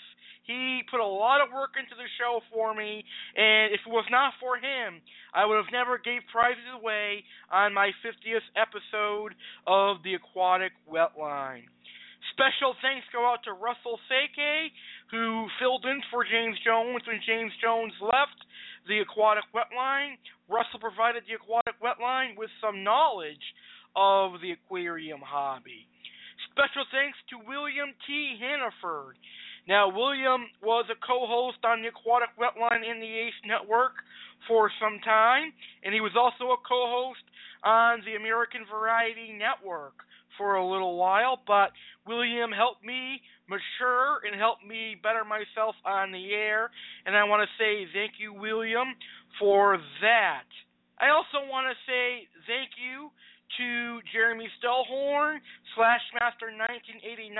He 0.50 0.82
put 0.90 1.00
a 1.00 1.06
lot 1.06 1.46
of 1.46 1.54
work 1.54 1.78
into 1.78 1.94
the 1.94 2.10
show 2.18 2.42
for 2.50 2.74
me, 2.74 3.06
and 3.38 3.70
if 3.70 3.86
it 3.86 3.92
was 3.94 4.10
not 4.10 4.34
for 4.42 4.58
him, 4.58 4.98
I 5.30 5.46
would 5.46 5.62
have 5.62 5.72
never 5.72 6.02
gave 6.02 6.26
prizes 6.34 6.66
away 6.74 7.24
on 7.54 7.74
my 7.74 7.94
50th 8.02 8.46
episode 8.58 9.38
of 9.70 10.02
the 10.02 10.18
aquatic 10.18 10.74
wetline. 10.90 11.70
Special 12.34 12.74
thanks 12.82 13.06
go 13.14 13.30
out 13.30 13.46
to 13.46 13.54
Russell 13.54 14.02
Seke, 14.10 14.74
who 15.12 15.48
filled 15.62 15.86
in 15.86 16.02
for 16.10 16.26
James 16.26 16.58
Jones 16.66 17.06
when 17.06 17.22
James 17.26 17.54
Jones 17.62 17.94
left 18.02 18.42
the 18.88 19.00
aquatic 19.00 19.46
wetline. 19.54 20.16
Russell 20.48 20.80
provided 20.80 21.24
the 21.28 21.36
aquatic 21.36 21.76
wetline 21.82 22.38
with 22.38 22.50
some 22.62 22.84
knowledge 22.84 23.44
of 23.96 24.42
the 24.42 24.52
aquarium 24.52 25.22
hobby. 25.24 25.88
Special 26.52 26.86
thanks 26.92 27.18
to 27.30 27.40
William 27.48 27.94
T. 28.08 28.38
Hannaford. 28.40 29.18
Now, 29.68 29.88
William 29.90 30.50
was 30.64 30.86
a 30.90 30.98
co 31.06 31.28
host 31.28 31.62
on 31.64 31.82
the 31.82 31.90
Aquatic 31.94 32.34
Wetline 32.42 32.82
in 32.82 33.00
the 33.00 33.12
ACE 33.12 33.38
Network 33.46 34.02
for 34.48 34.72
some 34.82 35.00
time, 35.06 35.54
and 35.84 35.94
he 35.94 36.02
was 36.02 36.18
also 36.18 36.52
a 36.52 36.60
co 36.66 36.90
host 36.90 37.22
on 37.64 38.02
the 38.02 38.16
American 38.16 38.66
Variety 38.66 39.36
Network 39.36 39.94
for 40.40 40.56
a 40.56 40.66
little 40.66 40.98
while. 40.98 41.38
But 41.46 41.70
William 42.08 42.50
helped 42.50 42.84
me 42.84 43.22
mature 43.50 44.26
and 44.26 44.40
helped 44.40 44.66
me 44.66 44.96
better 45.02 45.22
myself 45.26 45.76
on 45.86 46.12
the 46.12 46.34
air, 46.34 46.72
and 47.06 47.18
I 47.18 47.26
want 47.26 47.44
to 47.46 47.52
say 47.62 47.86
thank 47.94 48.18
you, 48.18 48.34
William, 48.34 48.96
for 49.38 49.78
that. 50.02 50.50
I 50.98 51.10
also 51.10 51.46
want 51.46 51.68
to 51.70 51.76
say 51.86 52.28
thank 52.48 52.74
you 52.78 53.12
to 53.58 54.00
Jeremy 54.14 54.46
Stellhorn, 54.62 55.42
Slashmaster 55.74 56.54
1989, 56.54 57.34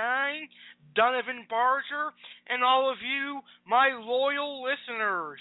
Donovan 0.94 1.46
Barger, 1.46 2.10
and 2.50 2.64
all 2.64 2.90
of 2.90 2.98
you, 2.98 3.40
my 3.62 3.94
loyal 3.94 4.58
listeners. 4.62 5.38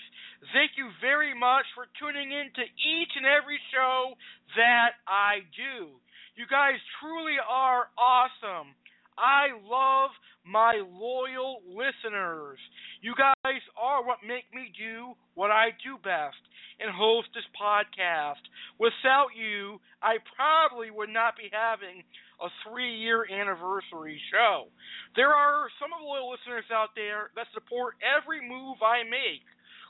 Thank 0.54 0.78
you 0.78 0.94
very 1.02 1.34
much 1.34 1.66
for 1.74 1.90
tuning 1.98 2.30
in 2.32 2.54
to 2.54 2.64
each 2.64 3.14
and 3.18 3.26
every 3.26 3.58
show 3.74 4.14
that 4.56 5.02
I 5.10 5.42
do. 5.58 5.98
You 6.40 6.48
guys 6.48 6.80
truly 7.04 7.36
are 7.36 7.92
awesome. 8.00 8.72
I 9.20 9.52
love 9.68 10.16
my 10.48 10.80
loyal 10.88 11.60
listeners. 11.68 12.64
You 13.04 13.12
guys 13.12 13.60
are 13.76 14.08
what 14.08 14.24
make 14.24 14.48
me 14.56 14.72
do 14.72 15.20
what 15.36 15.52
I 15.52 15.76
do 15.84 16.00
best 16.00 16.40
and 16.80 16.96
host 16.96 17.28
this 17.36 17.44
podcast. 17.60 18.40
Without 18.80 19.36
you, 19.36 19.84
I 20.00 20.24
probably 20.40 20.88
would 20.88 21.12
not 21.12 21.36
be 21.36 21.52
having 21.52 22.08
a 22.40 22.48
three 22.64 22.96
year 22.96 23.28
anniversary 23.28 24.16
show. 24.32 24.72
There 25.20 25.36
are 25.36 25.68
some 25.76 25.92
of 25.92 26.00
the 26.00 26.08
loyal 26.08 26.32
listeners 26.32 26.72
out 26.72 26.96
there 26.96 27.36
that 27.36 27.52
support 27.52 28.00
every 28.00 28.40
move 28.40 28.80
I 28.80 29.04
make, 29.04 29.44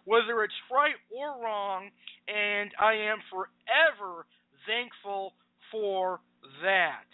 whether 0.10 0.42
it's 0.42 0.58
right 0.74 0.98
or 1.14 1.46
wrong, 1.46 1.94
and 2.26 2.74
I 2.82 3.06
am 3.06 3.22
forever 3.30 4.26
thankful 4.66 5.38
for 5.70 6.26
that. 6.62 7.08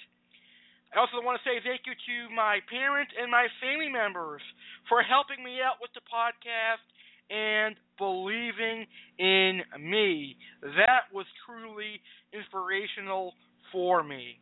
I 0.96 1.00
also 1.04 1.20
want 1.20 1.36
to 1.42 1.44
say 1.44 1.60
thank 1.60 1.84
you 1.84 1.92
to 1.92 2.18
my 2.34 2.64
parents 2.72 3.12
and 3.20 3.30
my 3.30 3.52
family 3.60 3.92
members 3.92 4.42
for 4.88 5.04
helping 5.04 5.44
me 5.44 5.60
out 5.60 5.84
with 5.84 5.92
the 5.92 6.06
podcast 6.08 6.84
and 7.28 7.76
believing 7.98 8.88
in 9.20 9.60
me. 9.82 10.38
That 10.62 11.12
was 11.12 11.26
truly 11.44 12.00
inspirational 12.32 13.34
for 13.72 14.04
me. 14.04 14.40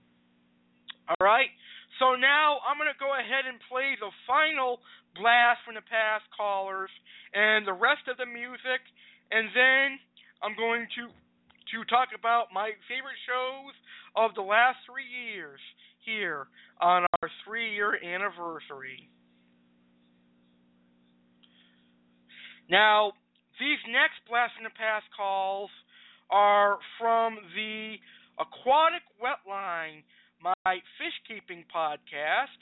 All 1.09 1.19
right. 1.19 1.49
So 1.97 2.13
now 2.13 2.61
I'm 2.65 2.77
going 2.77 2.91
to 2.91 3.01
go 3.01 3.17
ahead 3.17 3.49
and 3.49 3.57
play 3.69 3.97
the 3.97 4.13
final 4.27 4.77
blast 5.17 5.61
from 5.65 5.73
the 5.73 5.85
past 5.85 6.25
callers 6.33 6.89
and 7.33 7.65
the 7.65 7.73
rest 7.73 8.05
of 8.09 8.17
the 8.17 8.29
music, 8.29 8.81
and 9.33 9.49
then 9.53 9.97
I'm 10.41 10.53
going 10.57 10.85
to 11.01 11.09
to 11.73 11.81
talk 11.89 12.13
about 12.13 12.53
my 12.53 12.69
favorite 12.85 13.17
shows 13.25 13.73
of 14.15 14.35
the 14.35 14.41
last 14.41 14.77
three 14.85 15.07
years 15.07 15.59
here 16.05 16.47
on 16.81 17.05
our 17.21 17.29
three 17.45 17.73
year 17.73 17.95
anniversary. 17.95 19.09
Now, 22.69 23.13
these 23.59 23.79
next 23.91 24.23
Blast 24.29 24.53
in 24.57 24.63
the 24.63 24.73
Past 24.73 25.05
calls 25.15 25.69
are 26.31 26.79
from 26.99 27.37
the 27.55 27.95
Aquatic 28.39 29.03
Wetline, 29.21 30.01
my 30.41 30.75
fish 30.97 31.17
keeping 31.27 31.63
podcast. 31.69 32.57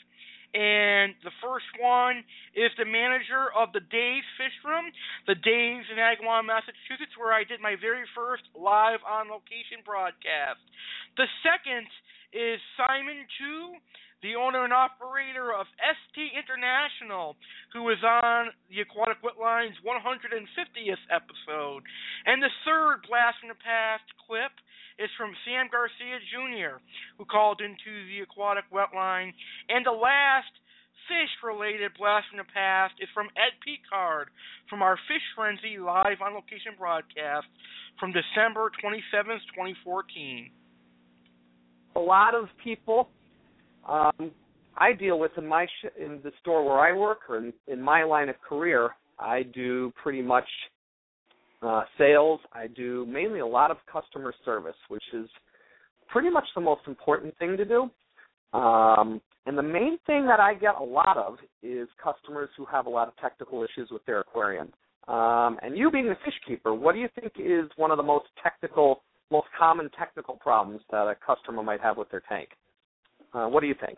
And 0.54 1.16
the 1.24 1.32
first 1.40 1.68
one 1.80 2.28
is 2.52 2.76
the 2.76 2.84
manager 2.84 3.48
of 3.56 3.72
the 3.72 3.80
Dave's 3.80 4.28
Fish 4.36 4.56
Room, 4.68 4.92
the 5.24 5.40
Dave's 5.40 5.88
in 5.88 5.96
Agawam, 5.96 6.52
Massachusetts, 6.52 7.16
where 7.16 7.32
I 7.32 7.48
did 7.48 7.64
my 7.64 7.80
very 7.80 8.04
first 8.12 8.44
live 8.52 9.00
on 9.08 9.32
location 9.32 9.80
broadcast. 9.88 10.60
The 11.16 11.28
second 11.40 11.88
is 12.36 12.60
Simon 12.76 13.24
Chu, 13.40 13.80
the 14.22 14.36
owner 14.36 14.64
and 14.64 14.74
operator 14.76 15.56
of 15.56 15.66
ST 15.80 16.20
International, 16.36 17.40
who 17.74 17.88
was 17.88 17.98
on 18.04 18.54
the 18.70 18.84
Aquatic 18.84 19.24
Wetline's 19.24 19.80
150th 19.82 21.06
episode. 21.10 21.82
And 22.28 22.44
the 22.44 22.54
third 22.68 23.08
Blast 23.10 23.40
from 23.40 23.50
the 23.50 23.60
Past 23.64 24.06
clip 24.28 24.52
is 25.02 25.10
from 25.18 25.34
Sam 25.44 25.68
Garcia 25.72 26.22
Jr., 26.30 26.78
who 27.18 27.26
called 27.26 27.62
into 27.62 27.92
the 28.08 28.22
Aquatic 28.22 28.70
Wetline. 28.70 29.34
And 29.70 29.86
the 29.86 29.98
last 29.98 30.54
fish 31.10 31.34
related 31.42 31.98
blast 31.98 32.30
from 32.30 32.38
the 32.38 32.52
past 32.54 32.94
is 33.02 33.10
from 33.14 33.28
Ed 33.34 33.58
Picard 33.66 34.30
from 34.70 34.86
our 34.86 34.96
Fish 35.10 35.26
Frenzy 35.36 35.82
live 35.82 36.22
on 36.22 36.38
location 36.38 36.78
broadcast 36.78 37.50
from 38.00 38.14
December 38.14 38.70
27th, 38.78 39.42
2014 39.58 40.52
a 41.96 42.00
lot 42.00 42.36
of 42.36 42.46
people 42.64 43.10
um, 43.88 44.32
I 44.78 44.94
deal 44.94 45.20
with 45.20 45.32
in 45.38 45.46
my 45.46 45.66
sh- 45.66 46.00
in 46.00 46.20
the 46.24 46.32
store 46.42 46.64
where 46.64 46.80
I 46.80 46.98
work 46.98 47.20
or 47.30 47.38
in, 47.38 47.54
in 47.68 47.82
my 47.82 48.04
line 48.04 48.30
of 48.30 48.36
career, 48.42 48.92
I 49.20 49.44
do 49.44 49.92
pretty 50.02 50.22
much 50.22 50.48
uh, 51.62 51.84
sales. 51.98 52.40
I 52.54 52.68
do 52.68 53.06
mainly 53.08 53.40
a 53.40 53.46
lot 53.46 53.72
of 53.72 53.78
customer 53.92 54.34
service, 54.46 54.76
which 54.90 55.04
is 55.14 55.30
pretty 56.08 56.30
much 56.30 56.46
the 56.56 56.62
most 56.62 56.82
important 56.88 57.38
thing 57.38 57.58
to 57.58 57.66
do. 57.66 57.90
Um, 58.58 59.22
and 59.46 59.58
the 59.58 59.64
main 59.64 59.98
thing 60.06 60.28
that 60.28 60.40
I 60.40 60.54
get 60.54 60.76
a 60.80 60.84
lot 60.84 61.18
of 61.18 61.38
is 61.64 61.88
customers 62.04 62.50
who 62.58 62.66
have 62.66 62.86
a 62.86 62.90
lot 62.90 63.08
of 63.08 63.16
technical 63.18 63.64
issues 63.64 63.90
with 63.92 64.06
their 64.06 64.20
aquarium. 64.20 64.72
Um, 65.08 65.58
and 65.62 65.78
you 65.78 65.90
being 65.90 66.08
the 66.08 66.18
fish 66.24 66.34
keeper, 66.48 66.74
what 66.74 66.94
do 66.94 67.00
you 67.00 67.10
think 67.20 67.34
is 67.40 67.70
one 67.76 67.92
of 67.92 67.98
the 67.98 68.04
most 68.04 68.26
technical 68.44 69.02
most 69.32 69.48
common 69.58 69.90
technical 69.98 70.36
problems 70.36 70.82
that 70.92 71.08
a 71.08 71.16
customer 71.26 71.64
might 71.64 71.82
have 71.82 71.98
with 71.98 72.12
their 72.12 72.22
tank. 72.28 72.50
Uh, 73.34 73.48
what 73.48 73.62
do 73.62 73.68
you 73.68 73.76
think? 73.80 73.98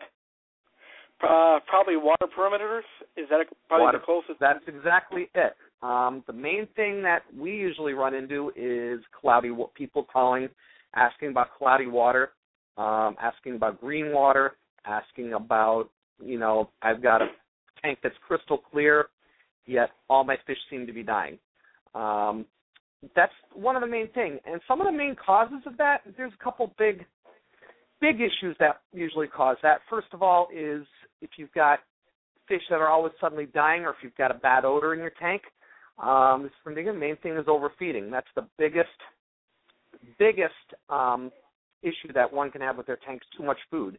Uh, 1.22 1.58
probably 1.66 1.96
water 1.96 2.26
parameters. 2.38 2.86
Is 3.16 3.26
that 3.30 3.44
probably 3.68 3.84
water, 3.84 3.98
the 3.98 4.04
closest? 4.04 4.38
That's 4.40 4.62
exactly 4.66 5.28
it. 5.34 5.54
Um, 5.82 6.24
the 6.26 6.32
main 6.32 6.66
thing 6.76 7.02
that 7.02 7.22
we 7.36 7.50
usually 7.50 7.92
run 7.92 8.14
into 8.14 8.50
is 8.56 9.00
cloudy 9.20 9.50
people 9.74 10.06
calling, 10.10 10.48
asking 10.94 11.30
about 11.30 11.48
cloudy 11.58 11.86
water, 11.86 12.30
um, 12.78 13.16
asking 13.20 13.56
about 13.56 13.80
green 13.80 14.12
water, 14.12 14.52
asking 14.86 15.34
about 15.34 15.90
you 16.24 16.38
know 16.38 16.70
I've 16.82 17.02
got 17.02 17.22
a 17.22 17.26
tank 17.82 17.98
that's 18.02 18.14
crystal 18.26 18.58
clear, 18.58 19.06
yet 19.66 19.90
all 20.08 20.24
my 20.24 20.36
fish 20.46 20.58
seem 20.70 20.86
to 20.86 20.92
be 20.92 21.02
dying. 21.02 21.38
Um, 21.94 22.46
that's 23.14 23.32
one 23.52 23.76
of 23.76 23.82
the 23.82 23.88
main 23.88 24.08
things. 24.12 24.38
And 24.46 24.60
some 24.66 24.80
of 24.80 24.86
the 24.86 24.96
main 24.96 25.14
causes 25.14 25.60
of 25.66 25.76
that, 25.76 25.98
there's 26.16 26.32
a 26.38 26.44
couple 26.44 26.72
big 26.78 27.04
big 28.00 28.16
issues 28.16 28.56
that 28.58 28.80
usually 28.92 29.26
cause 29.26 29.56
that. 29.62 29.78
First 29.88 30.08
of 30.12 30.22
all 30.22 30.48
is 30.54 30.84
if 31.22 31.30
you've 31.36 31.52
got 31.52 31.80
fish 32.48 32.60
that 32.70 32.76
are 32.76 32.88
always 32.88 33.12
suddenly 33.20 33.46
dying 33.46 33.82
or 33.82 33.90
if 33.90 33.96
you've 34.02 34.14
got 34.16 34.30
a 34.30 34.34
bad 34.34 34.64
odor 34.64 34.92
in 34.94 35.00
your 35.00 35.12
tank. 35.20 35.42
Um 35.98 36.50
the 36.64 36.92
main 36.92 37.16
thing 37.16 37.36
is 37.36 37.46
overfeeding. 37.46 38.10
That's 38.10 38.26
the 38.34 38.46
biggest 38.58 38.88
biggest 40.18 40.52
um 40.88 41.30
issue 41.82 42.12
that 42.14 42.32
one 42.32 42.50
can 42.50 42.60
have 42.60 42.76
with 42.76 42.86
their 42.86 42.98
tanks 43.06 43.26
too 43.36 43.44
much 43.44 43.58
food. 43.70 43.98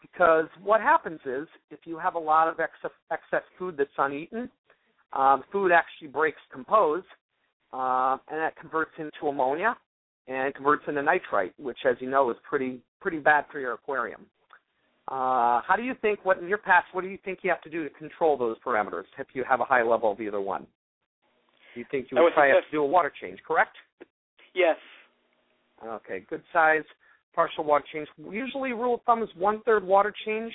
Because 0.00 0.46
what 0.62 0.80
happens 0.80 1.20
is 1.26 1.46
if 1.70 1.80
you 1.84 1.98
have 1.98 2.14
a 2.14 2.18
lot 2.18 2.48
of 2.48 2.58
excess 2.58 2.90
excess 3.10 3.42
food 3.58 3.76
that's 3.76 3.90
uneaten, 3.98 4.50
um, 5.12 5.44
food 5.52 5.72
actually 5.72 6.08
breaks 6.08 6.40
compose 6.52 7.02
uh, 7.72 8.16
and 8.30 8.40
that 8.40 8.56
converts 8.56 8.92
into 8.98 9.28
ammonia 9.28 9.76
and 10.26 10.54
converts 10.54 10.84
into 10.88 11.02
nitrite, 11.02 11.52
which, 11.58 11.78
as 11.88 11.96
you 12.00 12.08
know, 12.08 12.30
is 12.30 12.36
pretty 12.48 12.80
pretty 13.00 13.18
bad 13.18 13.44
for 13.50 13.60
your 13.60 13.74
aquarium. 13.74 14.26
Uh, 15.08 15.60
how 15.66 15.74
do 15.76 15.82
you 15.82 15.94
think? 16.00 16.24
What 16.24 16.38
in 16.38 16.48
your 16.48 16.58
past? 16.58 16.86
What 16.92 17.02
do 17.02 17.08
you 17.08 17.18
think 17.24 17.40
you 17.42 17.50
have 17.50 17.62
to 17.62 17.70
do 17.70 17.84
to 17.84 17.90
control 17.90 18.36
those 18.36 18.56
parameters 18.64 19.04
if 19.18 19.28
you 19.32 19.44
have 19.48 19.60
a 19.60 19.64
high 19.64 19.82
level 19.82 20.12
of 20.12 20.20
either 20.20 20.40
one? 20.40 20.66
You 21.74 21.84
think 21.90 22.08
you 22.10 22.18
would 22.20 22.32
probably 22.34 22.54
have 22.54 22.64
to 22.64 22.70
do 22.70 22.82
a 22.82 22.86
water 22.86 23.12
change? 23.20 23.38
Correct. 23.46 23.76
Yes. 24.54 24.76
Okay. 25.84 26.24
Good 26.28 26.42
size 26.52 26.82
partial 27.34 27.64
water 27.64 27.84
change. 27.92 28.08
Usually, 28.30 28.72
rule 28.72 28.94
of 28.96 29.02
thumb 29.02 29.22
is 29.22 29.28
one 29.36 29.62
third 29.62 29.84
water 29.84 30.12
change 30.26 30.52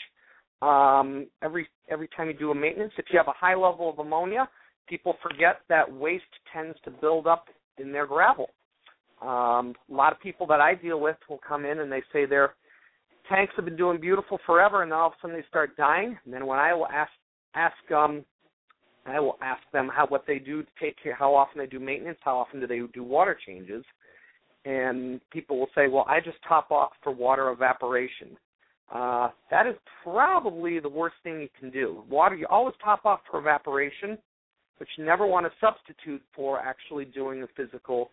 um, 0.62 1.28
every 1.42 1.68
every 1.90 2.08
time 2.16 2.28
you 2.28 2.34
do 2.34 2.52
a 2.52 2.56
maintenance. 2.56 2.94
If 2.98 3.06
you 3.12 3.18
have 3.18 3.28
a 3.28 3.38
high 3.38 3.56
level 3.56 3.90
of 3.90 4.00
ammonia, 4.00 4.50
people 4.88 5.16
forget 5.22 5.62
that 5.70 5.92
waste 5.92 6.24
tends 6.54 6.78
to 6.86 6.92
build 6.92 7.28
up 7.28 7.46
in 7.78 7.92
their 7.92 8.06
gravel. 8.06 8.50
Um, 9.22 9.74
a 9.90 9.94
lot 9.94 10.12
of 10.12 10.20
people 10.20 10.46
that 10.48 10.60
I 10.60 10.76
deal 10.76 11.00
with 11.00 11.18
will 11.30 11.40
come 11.48 11.66
in 11.66 11.80
and 11.80 11.92
they 11.92 12.04
say 12.12 12.26
their 12.26 12.54
tanks 13.30 13.54
have 13.56 13.66
been 13.66 13.78
doing 13.78 14.00
beautiful 14.00 14.40
forever, 14.46 14.84
and 14.84 14.92
then 14.92 15.00
all 15.00 15.08
of 15.08 15.14
a 15.14 15.16
sudden 15.22 15.36
they 15.36 15.46
start 15.48 15.76
dying. 15.78 16.18
And 16.26 16.34
then 16.34 16.46
when 16.46 16.60
I 16.60 16.74
will 16.74 16.88
ask 16.88 17.12
ask 17.56 17.92
um, 17.92 18.26
I 19.06 19.20
will 19.20 19.38
ask 19.42 19.62
them 19.72 19.90
how 19.94 20.08
what 20.08 20.26
they 20.26 20.40
do 20.40 20.64
to 20.64 20.70
take 20.80 20.96
care, 21.02 21.16
how 21.16 21.36
often 21.36 21.60
they 21.60 21.68
do 21.68 21.80
maintenance, 21.80 22.18
how 22.22 22.38
often 22.38 22.60
do 22.60 22.68
they 22.68 22.82
do 22.94 23.04
water 23.04 23.38
changes, 23.46 23.84
and 24.66 25.22
people 25.32 25.60
will 25.60 25.70
say, 25.76 25.88
"Well, 25.88 26.06
I 26.08 26.20
just 26.20 26.38
top 26.48 26.72
off 26.72 26.92
for 27.04 27.12
water 27.12 27.50
evaporation." 27.52 28.38
uh, 28.94 29.30
that 29.50 29.66
is 29.66 29.76
probably 30.04 30.80
the 30.80 30.90
worst 30.90 31.16
thing 31.24 31.42
you 31.42 31.50
can 31.60 31.72
do. 31.72 32.04
Water, 32.10 32.36
you 32.36 32.46
always 32.50 32.76
top 32.84 33.06
off 33.06 33.22
for 33.30 33.40
evaporation, 33.40 34.18
but 34.78 34.88
you 34.98 35.06
never 35.06 35.26
want 35.26 35.46
to 35.46 35.52
substitute 35.60 36.22
for 36.36 36.60
actually 36.60 37.06
doing 37.06 37.44
a 37.44 37.48
physical 37.58 38.12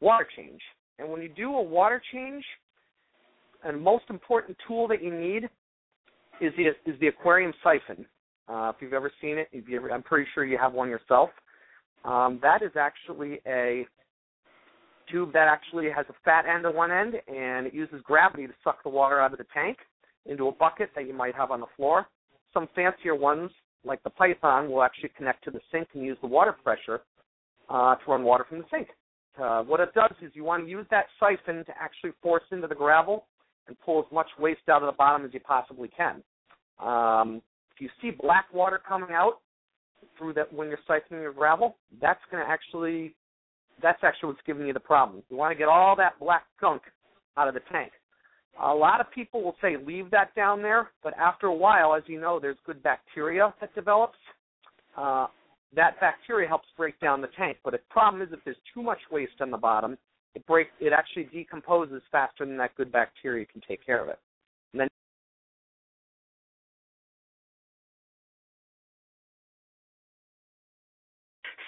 water 0.00 0.26
change. 0.36 0.60
And 0.98 1.10
when 1.10 1.22
you 1.22 1.28
do 1.28 1.54
a 1.56 1.62
water 1.62 2.00
change, 2.12 2.44
and 3.64 3.80
most 3.80 4.04
important 4.10 4.56
tool 4.66 4.86
that 4.88 5.02
you 5.02 5.12
need 5.12 5.44
is 6.40 6.52
the 6.56 6.90
is 6.90 6.98
the 7.00 7.08
aquarium 7.08 7.52
siphon. 7.62 8.04
Uh, 8.48 8.72
if 8.74 8.76
you've 8.80 8.92
ever 8.92 9.10
seen 9.20 9.38
it, 9.38 9.48
if 9.52 9.68
you 9.68 9.76
ever, 9.76 9.90
I'm 9.92 10.02
pretty 10.02 10.28
sure 10.34 10.44
you 10.44 10.58
have 10.58 10.72
one 10.72 10.88
yourself. 10.88 11.30
Um, 12.04 12.40
that 12.42 12.62
is 12.62 12.72
actually 12.76 13.40
a 13.46 13.86
tube 15.10 15.32
that 15.32 15.48
actually 15.48 15.88
has 15.94 16.06
a 16.08 16.14
fat 16.24 16.44
end 16.46 16.66
on 16.66 16.74
one 16.74 16.90
end, 16.90 17.14
and 17.28 17.66
it 17.66 17.74
uses 17.74 18.00
gravity 18.02 18.46
to 18.46 18.52
suck 18.64 18.82
the 18.82 18.88
water 18.88 19.20
out 19.20 19.32
of 19.32 19.38
the 19.38 19.46
tank 19.54 19.78
into 20.26 20.48
a 20.48 20.52
bucket 20.52 20.90
that 20.94 21.06
you 21.06 21.14
might 21.14 21.34
have 21.34 21.50
on 21.50 21.60
the 21.60 21.66
floor. 21.76 22.06
Some 22.52 22.68
fancier 22.74 23.14
ones, 23.14 23.50
like 23.84 24.02
the 24.02 24.10
Python, 24.10 24.70
will 24.70 24.82
actually 24.82 25.10
connect 25.16 25.44
to 25.44 25.50
the 25.50 25.60
sink 25.70 25.88
and 25.94 26.04
use 26.04 26.18
the 26.20 26.28
water 26.28 26.54
pressure 26.64 27.00
uh, 27.68 27.94
to 27.96 28.10
run 28.10 28.22
water 28.22 28.44
from 28.48 28.58
the 28.58 28.64
sink. 28.70 28.88
Uh, 29.40 29.62
what 29.62 29.80
it 29.80 29.94
does 29.94 30.12
is 30.20 30.30
you 30.34 30.44
want 30.44 30.64
to 30.64 30.70
use 30.70 30.86
that 30.90 31.06
siphon 31.18 31.64
to 31.64 31.72
actually 31.80 32.10
force 32.22 32.42
into 32.50 32.66
the 32.66 32.74
gravel 32.74 33.26
and 33.66 33.76
pull 33.80 34.00
as 34.00 34.12
much 34.12 34.26
waste 34.38 34.60
out 34.68 34.82
of 34.82 34.86
the 34.86 34.96
bottom 34.96 35.24
as 35.24 35.32
you 35.32 35.40
possibly 35.40 35.88
can. 35.88 36.22
Um, 36.78 37.40
if 37.74 37.80
you 37.80 37.88
see 38.00 38.10
black 38.10 38.46
water 38.52 38.80
coming 38.86 39.10
out 39.12 39.40
through 40.18 40.34
that 40.34 40.52
when 40.52 40.68
you're 40.68 40.78
siphoning 40.88 41.22
your 41.22 41.32
gravel, 41.32 41.76
that's 42.00 42.20
going 42.30 42.44
to 42.44 42.50
actually 42.50 43.14
that's 43.82 43.98
actually 44.02 44.28
what's 44.28 44.40
giving 44.46 44.66
you 44.66 44.72
the 44.72 44.80
problem. 44.80 45.22
You 45.28 45.36
want 45.36 45.52
to 45.52 45.58
get 45.58 45.68
all 45.68 45.96
that 45.96 46.18
black 46.20 46.44
gunk 46.60 46.82
out 47.36 47.48
of 47.48 47.54
the 47.54 47.60
tank. 47.72 47.92
A 48.62 48.72
lot 48.72 49.00
of 49.00 49.10
people 49.10 49.42
will 49.42 49.56
say 49.62 49.76
leave 49.76 50.10
that 50.10 50.34
down 50.34 50.60
there, 50.60 50.90
but 51.02 51.16
after 51.18 51.46
a 51.46 51.54
while, 51.54 51.94
as 51.94 52.02
you 52.06 52.20
know, 52.20 52.38
there's 52.38 52.58
good 52.66 52.82
bacteria 52.82 53.52
that 53.60 53.74
develops. 53.74 54.18
Uh, 54.96 55.26
that 55.74 55.98
bacteria 56.00 56.46
helps 56.46 56.68
break 56.76 57.00
down 57.00 57.22
the 57.22 57.28
tank. 57.36 57.56
But 57.64 57.72
the 57.72 57.78
problem 57.88 58.22
is 58.22 58.28
if 58.30 58.40
there's 58.44 58.58
too 58.74 58.82
much 58.82 58.98
waste 59.10 59.40
on 59.40 59.50
the 59.50 59.56
bottom, 59.56 59.96
it 60.34 60.46
breaks. 60.46 60.70
It 60.80 60.92
actually 60.92 61.24
decomposes 61.32 62.02
faster 62.12 62.44
than 62.44 62.58
that 62.58 62.74
good 62.76 62.92
bacteria 62.92 63.46
can 63.46 63.62
take 63.66 63.84
care 63.84 64.02
of 64.02 64.08
it. 64.08 64.18
And 64.72 64.80
then 64.80 64.88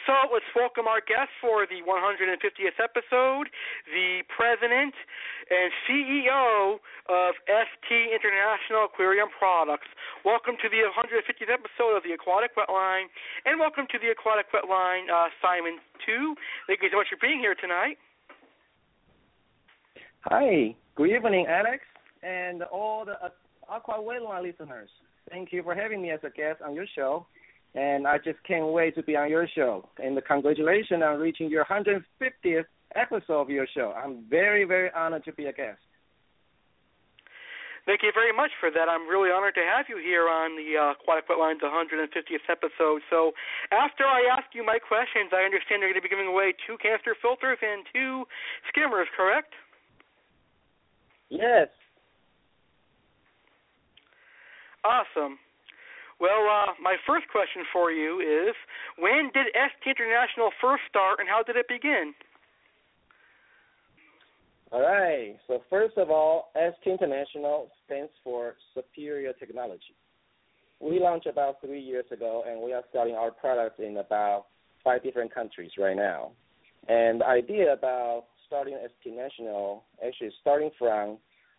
So 0.07 0.13
let's 0.29 0.45
welcome 0.53 0.85
our 0.85 1.01
guest 1.01 1.33
for 1.41 1.65
the 1.65 1.81
150th 1.81 2.77
episode, 2.77 3.49
the 3.89 4.21
president 4.29 4.93
and 5.49 5.73
CEO 5.89 6.77
of 7.09 7.33
ST 7.49 7.89
International 8.13 8.85
Aquarium 8.85 9.33
Products. 9.33 9.89
Welcome 10.21 10.61
to 10.61 10.69
the 10.69 10.85
150th 10.93 11.49
episode 11.49 11.97
of 11.97 12.05
the 12.05 12.13
Aquatic 12.13 12.53
Wetline, 12.53 13.09
and 13.49 13.57
welcome 13.57 13.89
to 13.93 13.99
the 13.99 14.13
Aquatic 14.13 14.53
Wetline, 14.53 15.09
uh, 15.09 15.33
Simon 15.41 15.81
Chu. 16.05 16.37
Thank 16.69 16.85
you 16.85 16.93
so 16.93 17.01
much 17.01 17.09
for 17.09 17.17
being 17.17 17.41
here 17.41 17.57
tonight. 17.57 17.97
Hi, 20.29 20.77
good 20.97 21.17
evening, 21.17 21.47
Alex, 21.49 21.81
and 22.23 22.63
all 22.65 23.07
the 23.07 23.17
Aqua 23.73 24.05
Wetline 24.05 24.43
listeners. 24.43 24.91
Thank 25.31 25.51
you 25.51 25.63
for 25.63 25.75
having 25.75 26.03
me 26.03 26.11
as 26.11 26.21
a 26.25 26.31
guest 26.31 26.61
on 26.61 26.75
your 26.75 26.87
show 26.95 27.25
and 27.75 28.07
I 28.07 28.19
just 28.19 28.39
can't 28.47 28.67
wait 28.73 28.95
to 28.95 29.03
be 29.03 29.17
on 29.17 29.31
your 29.31 29.49
show. 29.49 29.89
And 29.99 30.19
congratulations 30.27 31.03
on 31.05 31.19
reaching 31.19 31.51
your 31.51 31.65
150th 31.65 32.65
episode 32.95 33.41
of 33.41 33.51
your 33.51 33.67
show. 33.75 33.93
I'm 33.97 34.25
very, 34.31 34.65
very 34.65 34.91
honored 34.95 35.25
to 35.25 35.33
be 35.33 35.47
a 35.47 35.53
guest. 35.53 35.81
Thank 37.87 38.01
you 38.01 38.13
very 38.15 38.33
much 38.33 38.51
for 38.61 38.71
that. 38.71 38.89
I'm 38.89 39.05
really 39.05 39.29
honored 39.29 39.55
to 39.61 39.61
have 39.61 39.87
you 39.93 40.01
here 40.01 40.25
on 40.25 40.57
the 40.57 40.73
uh, 40.73 40.97
Aquatic 40.97 41.29
Wetline's 41.29 41.61
150th 41.61 42.49
episode. 42.49 43.03
So, 43.11 43.33
after 43.73 44.05
I 44.09 44.25
ask 44.33 44.49
you 44.55 44.65
my 44.65 44.79
questions, 44.81 45.37
I 45.37 45.45
understand 45.45 45.85
you're 45.85 45.93
going 45.93 46.01
to 46.01 46.07
be 46.07 46.09
giving 46.09 46.33
away 46.33 46.57
two 46.67 46.81
canister 46.81 47.15
filters 47.21 47.59
and 47.61 47.85
two 47.93 48.25
skimmers, 48.73 49.07
correct? 49.15 49.53
Yes. 51.29 51.69
Awesome. 54.83 55.37
Well, 56.25 56.49
uh, 56.49 56.73
my 56.81 56.97
first 57.07 57.29
question 57.29 57.65
for 57.71 57.93
you 57.93 58.21
is 58.21 58.55
when 58.97 59.29
did 59.35 59.45
ST 59.53 59.85
International 59.85 60.49
first 60.59 60.83
start 60.89 61.21
and 61.21 61.29
how 61.29 61.43
did 61.43 61.55
it 61.57 61.69
begin? 61.69 62.15
All 64.73 64.81
right. 64.81 65.37
So, 65.47 65.61
first 65.69 65.99
of 65.99 66.09
all, 66.09 66.49
ST 66.57 66.91
International 66.91 67.69
stands 67.85 68.11
for 68.25 68.55
Superior 68.73 69.35
Technology. 69.35 69.93
We 70.81 70.99
launched 70.99 71.27
about 71.27 71.61
three 71.61 71.83
years 71.83 72.07
ago, 72.11 72.43
and 72.49 72.63
we 72.63 72.73
are 72.73 72.85
selling 72.91 73.17
our 73.17 73.31
products 73.31 73.79
in 73.79 73.99
about 73.99 74.47
five 74.83 75.03
different 75.03 75.35
countries 75.35 75.73
right 75.79 75.97
now. 75.97 76.33
And 76.89 77.21
the 77.21 77.27
idea 77.27 77.71
about 77.71 78.25
starting 78.47 78.79
ST 78.81 79.13
International 79.13 79.85
actually 80.03 80.33
starting 80.41 80.71
from 80.79 81.19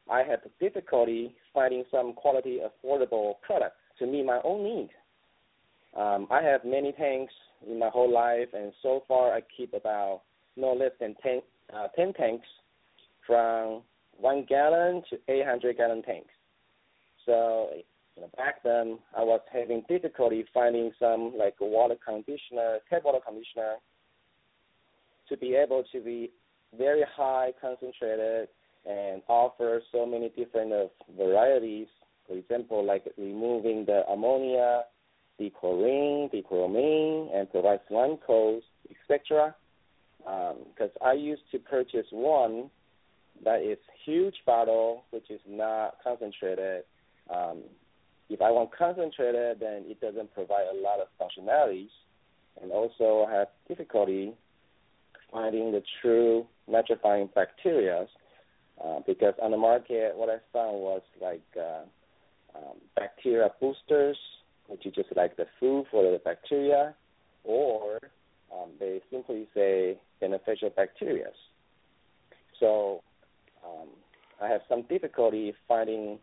I 0.09 0.23
had 0.23 0.39
difficulty 0.59 1.35
finding 1.53 1.83
some 1.91 2.13
quality, 2.13 2.61
affordable 2.65 3.35
products 3.45 3.77
to 3.99 4.05
meet 4.05 4.25
my 4.25 4.39
own 4.43 4.63
need. 4.63 4.89
Um, 5.95 6.27
I 6.29 6.41
have 6.41 6.65
many 6.65 6.91
tanks 6.91 7.33
in 7.67 7.79
my 7.79 7.89
whole 7.89 8.11
life, 8.11 8.49
and 8.53 8.73
so 8.83 9.03
far 9.07 9.33
I 9.33 9.41
keep 9.55 9.73
about 9.73 10.21
no 10.57 10.73
less 10.73 10.91
than 10.99 11.15
10, 11.23 11.41
uh, 11.73 11.87
10 11.95 12.13
tanks 12.13 12.47
from 13.25 13.81
one 14.17 14.45
gallon 14.47 15.03
to 15.09 15.17
800 15.27 15.77
gallon 15.77 16.03
tanks. 16.03 16.29
So 17.25 17.69
you 18.15 18.21
know, 18.21 18.29
back 18.37 18.63
then 18.63 18.99
I 19.17 19.23
was 19.23 19.41
having 19.51 19.83
difficulty 19.87 20.45
finding 20.53 20.91
some 20.99 21.33
like 21.37 21.55
water 21.59 21.95
conditioner, 22.05 22.79
tap 22.89 23.03
water 23.03 23.19
conditioner, 23.25 23.75
to 25.29 25.37
be 25.37 25.55
able 25.55 25.83
to 25.91 26.01
be 26.01 26.31
very 26.77 27.03
high 27.15 27.51
concentrated 27.59 28.47
and 28.85 29.21
offer 29.27 29.81
so 29.91 30.05
many 30.05 30.29
different 30.29 30.71
uh, 30.71 30.85
varieties 31.17 31.87
for 32.27 32.35
example, 32.35 32.85
like 32.85 33.05
removing 33.17 33.85
the 33.85 34.03
ammonia, 34.09 34.83
the 35.37 35.51
chlorine, 35.59 36.29
the 36.31 36.41
chromium, 36.41 37.29
and 37.33 37.49
provide 37.51 37.79
slime 37.87 38.17
coats, 38.25 38.65
etc. 38.89 39.55
Because 40.19 40.91
um, 41.01 41.07
I 41.07 41.13
used 41.13 41.43
to 41.51 41.59
purchase 41.59 42.07
one 42.11 42.69
that 43.43 43.61
is 43.61 43.77
huge 44.05 44.35
bottle, 44.45 45.03
which 45.11 45.29
is 45.29 45.41
not 45.47 45.95
concentrated. 46.03 46.83
Um, 47.29 47.63
if 48.29 48.41
I 48.41 48.49
want 48.49 48.75
concentrated, 48.75 49.59
then 49.59 49.83
it 49.85 49.99
doesn't 49.99 50.33
provide 50.33 50.65
a 50.73 50.81
lot 50.81 50.99
of 50.99 51.07
functionalities, 51.19 51.89
and 52.61 52.71
also 52.71 53.25
I 53.29 53.33
have 53.33 53.47
difficulty 53.67 54.33
finding 55.31 55.71
the 55.71 55.83
true 56.01 56.45
nitrifying 56.69 57.33
bacteria. 57.33 58.07
Uh, 58.83 58.99
because 59.07 59.33
on 59.41 59.51
the 59.51 59.57
market, 59.57 60.11
what 60.15 60.29
I 60.29 60.37
found 60.51 60.77
was 60.79 61.01
like 61.21 61.43
uh, 61.57 61.83
um, 62.55 62.77
bacteria 62.95 63.49
boosters, 63.59 64.17
which 64.67 64.85
is 64.85 64.93
just 64.93 65.09
like 65.15 65.37
the 65.37 65.45
food 65.59 65.85
for 65.91 66.03
the 66.03 66.19
bacteria, 66.23 66.95
or 67.43 67.99
um, 68.51 68.69
they 68.79 69.01
simply 69.11 69.47
say 69.53 69.97
beneficial 70.19 70.69
bacteria. 70.75 71.27
So 72.59 73.01
um, 73.65 73.89
I 74.41 74.47
have 74.47 74.61
some 74.69 74.83
difficulty 74.83 75.53
finding 75.67 76.19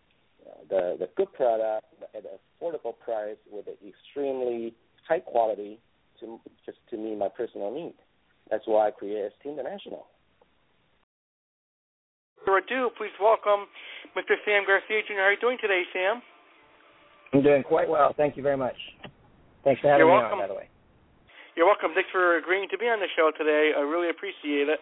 uh, 0.47 0.65
the 0.69 0.97
the 0.99 1.09
good 1.17 1.33
product 1.33 1.87
at 2.15 2.25
an 2.25 2.39
affordable 2.61 2.99
price 2.99 3.37
with 3.51 3.67
an 3.67 3.77
extremely 3.87 4.75
high 5.09 5.21
quality 5.21 5.79
to 6.21 6.41
just 6.65 6.79
to 6.91 6.97
meet 6.97 7.19
my 7.19 7.29
personal 7.29 7.73
need. 7.73 7.95
That's 8.51 8.65
why 8.67 8.89
I 8.89 8.91
created 8.91 9.33
ST 9.39 9.53
International. 9.53 10.07
further 12.45 12.59
ado, 12.59 12.91
please 12.97 13.15
welcome 13.21 13.67
Mr. 14.17 14.37
Sam 14.45 14.65
Garcia 14.67 15.01
Jr. 15.09 15.15
How 15.17 15.29
are 15.29 15.33
you 15.33 15.41
doing 15.41 15.59
today, 15.61 15.83
Sam? 15.93 16.21
I'm 17.33 17.43
doing 17.43 17.63
quite 17.63 17.89
well. 17.89 18.13
Thank 18.17 18.37
you 18.37 18.43
very 18.43 18.57
much. 18.57 18.77
Thanks 19.65 19.81
for 19.81 19.89
having 19.89 20.07
You're 20.07 20.15
me 20.15 20.21
welcome. 20.21 20.39
on, 20.41 20.45
by 20.45 20.49
the 20.49 20.55
way. 20.55 20.69
You're 21.57 21.67
welcome. 21.67 21.93
Thanks 21.95 22.11
for 22.13 22.37
agreeing 22.37 22.69
to 22.71 22.79
be 22.79 22.87
on 22.87 23.01
the 23.01 23.09
show 23.17 23.31
today. 23.37 23.73
I 23.77 23.81
really 23.81 24.11
appreciate 24.11 24.69
it. 24.69 24.81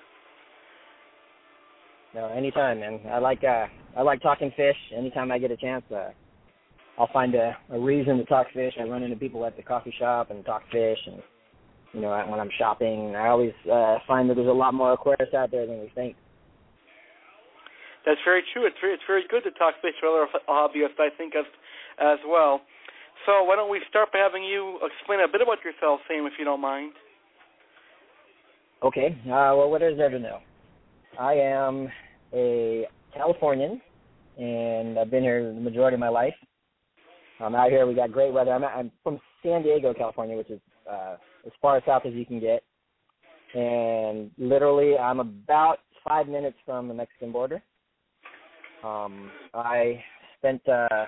No, 2.15 2.27
anytime, 2.29 2.81
man. 2.81 3.01
I 3.11 3.19
like 3.19 3.45
uh 3.45 3.67
I 3.97 4.03
like 4.03 4.21
talking 4.21 4.53
fish. 4.57 4.77
Anytime 4.97 5.31
I 5.31 5.39
get 5.39 5.51
a 5.51 5.57
chance, 5.57 5.85
uh 5.93 6.11
I'll 6.99 7.11
find 7.13 7.35
a, 7.35 7.57
a 7.71 7.79
reason 7.79 8.19
to 8.19 8.25
talk 8.25 8.49
fish. 8.53 8.75
I 8.81 8.85
run 8.85 9.03
into 9.03 9.17
people 9.17 9.45
at 9.47 9.57
the 9.57 9.63
coffee 9.63 9.95
shop 9.99 10.31
and 10.31 10.45
talk 10.45 10.63
fish 10.73 10.99
and 11.07 11.23
you 11.93 12.01
know, 12.01 12.11
when 12.29 12.39
I'm 12.39 12.51
shopping, 12.57 13.15
I 13.17 13.29
always 13.29 13.53
uh 13.71 13.99
find 14.07 14.29
that 14.31 14.35
there's 14.35 14.49
a 14.49 14.53
lot 14.53 14.75
more 14.75 14.97
aquarists 14.97 15.35
out 15.35 15.51
there 15.51 15.67
than 15.67 15.81
we 15.81 15.91
think. 15.95 16.17
That's 18.07 18.21
very 18.25 18.43
true. 18.53 18.67
It's 18.67 18.77
very, 18.81 18.95
it's 18.95 19.03
very 19.07 19.25
good 19.29 19.45
to 19.45 19.51
talk 19.53 19.75
with 19.83 19.95
other 20.03 20.27
hobbyists, 20.49 20.99
I 20.99 21.09
think, 21.17 21.35
as 21.37 21.45
as 22.01 22.19
well. 22.27 22.63
So 23.27 23.45
why 23.45 23.57
don't 23.57 23.71
we 23.71 23.81
start 23.89 24.13
by 24.13 24.19
having 24.19 24.43
you 24.43 24.79
explain 24.83 25.21
a 25.21 25.29
bit 25.29 25.43
about 25.43 25.59
yourself, 25.65 26.01
Sam, 26.09 26.25
if 26.25 26.33
you 26.39 26.45
don't 26.45 26.61
mind. 26.61 26.93
Okay. 28.83 29.17
Uh 29.27 29.53
well 29.57 29.71
what 29.71 29.83
is 29.83 29.97
there 29.99 30.09
to 30.09 30.19
know? 30.19 30.39
I 31.19 31.35
am 31.35 31.89
a 32.33 32.87
Californian 33.13 33.83
and 34.39 34.99
I've 34.99 35.11
been 35.11 35.23
here 35.23 35.53
the 35.53 35.61
majority 35.61 35.95
of 35.95 36.01
my 36.01 36.09
life. 36.09 36.35
I'm 37.41 37.55
out 37.55 37.71
here. 37.71 37.87
We 37.87 37.95
got 37.95 38.13
great 38.13 38.33
weather. 38.33 38.53
I'm 38.53 38.65
I'm 38.65 38.91
from 39.03 39.19
San 39.43 39.63
Diego, 39.63 39.93
California, 39.95 40.37
which 40.37 40.51
is 40.51 40.61
uh, 40.91 41.17
as 41.47 41.53
far 41.61 41.81
south 41.87 42.03
as 42.07 42.15
you 42.15 42.27
can 42.27 42.41
get, 42.41 42.63
and 43.55 44.31
literally 44.39 44.97
I'm 44.97 45.21
about 45.21 45.79
five 46.07 46.29
minutes 46.29 46.57
from 46.65 46.89
the 46.89 46.95
Mexican 46.95 47.33
border. 47.33 47.63
Um, 48.85 49.31
I 49.55 50.03
spent 50.39 50.67
uh, 50.69 51.07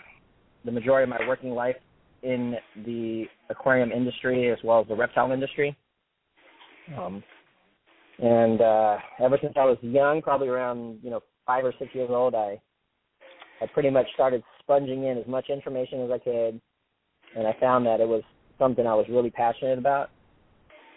the 0.65 0.73
majority 0.73 1.05
of 1.05 1.09
my 1.09 1.27
working 1.27 1.51
life 1.51 1.77
in 2.23 2.55
the 2.85 3.25
aquarium 3.51 3.91
industry 3.91 4.51
as 4.51 4.59
well 4.63 4.81
as 4.81 4.89
the 4.89 4.95
reptile 4.95 5.33
industry. 5.33 5.77
Um, 6.97 7.23
and 8.19 8.61
uh, 8.61 8.97
ever 9.21 9.39
since 9.41 9.55
I 9.57 9.65
was 9.65 9.79
young, 9.81 10.23
probably 10.23 10.49
around 10.49 10.99
you 11.03 11.11
know 11.11 11.21
five 11.47 11.65
or 11.65 11.73
six 11.79 11.95
years 11.95 12.11
old, 12.11 12.35
I 12.35 12.61
I 13.61 13.67
pretty 13.73 13.91
much 13.91 14.07
started 14.15 14.43
sponging 14.61 15.05
in 15.05 15.19
as 15.19 15.27
much 15.27 15.49
information 15.49 16.03
as 16.03 16.11
I 16.11 16.19
could, 16.19 16.61
and 17.37 17.47
I 17.47 17.57
found 17.61 17.87
that 17.87 18.01
it 18.01 18.09
was 18.09 18.23
something 18.59 18.87
I 18.87 18.95
was 18.95 19.07
really 19.09 19.31
passionate 19.31 19.79
about, 19.79 20.11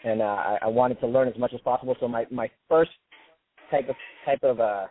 and 0.04 0.22
uh, 0.22 0.26
I, 0.26 0.58
I 0.64 0.68
wanted 0.68 1.00
to 1.00 1.08
learn 1.08 1.28
as 1.28 1.38
much 1.38 1.54
as 1.54 1.62
possible. 1.62 1.96
So 2.00 2.08
my 2.08 2.26
my 2.30 2.50
first 2.70 2.92
type 3.72 3.90
of 3.90 3.96
type 4.26 4.44
of 4.44 4.60
uh, 4.60 4.88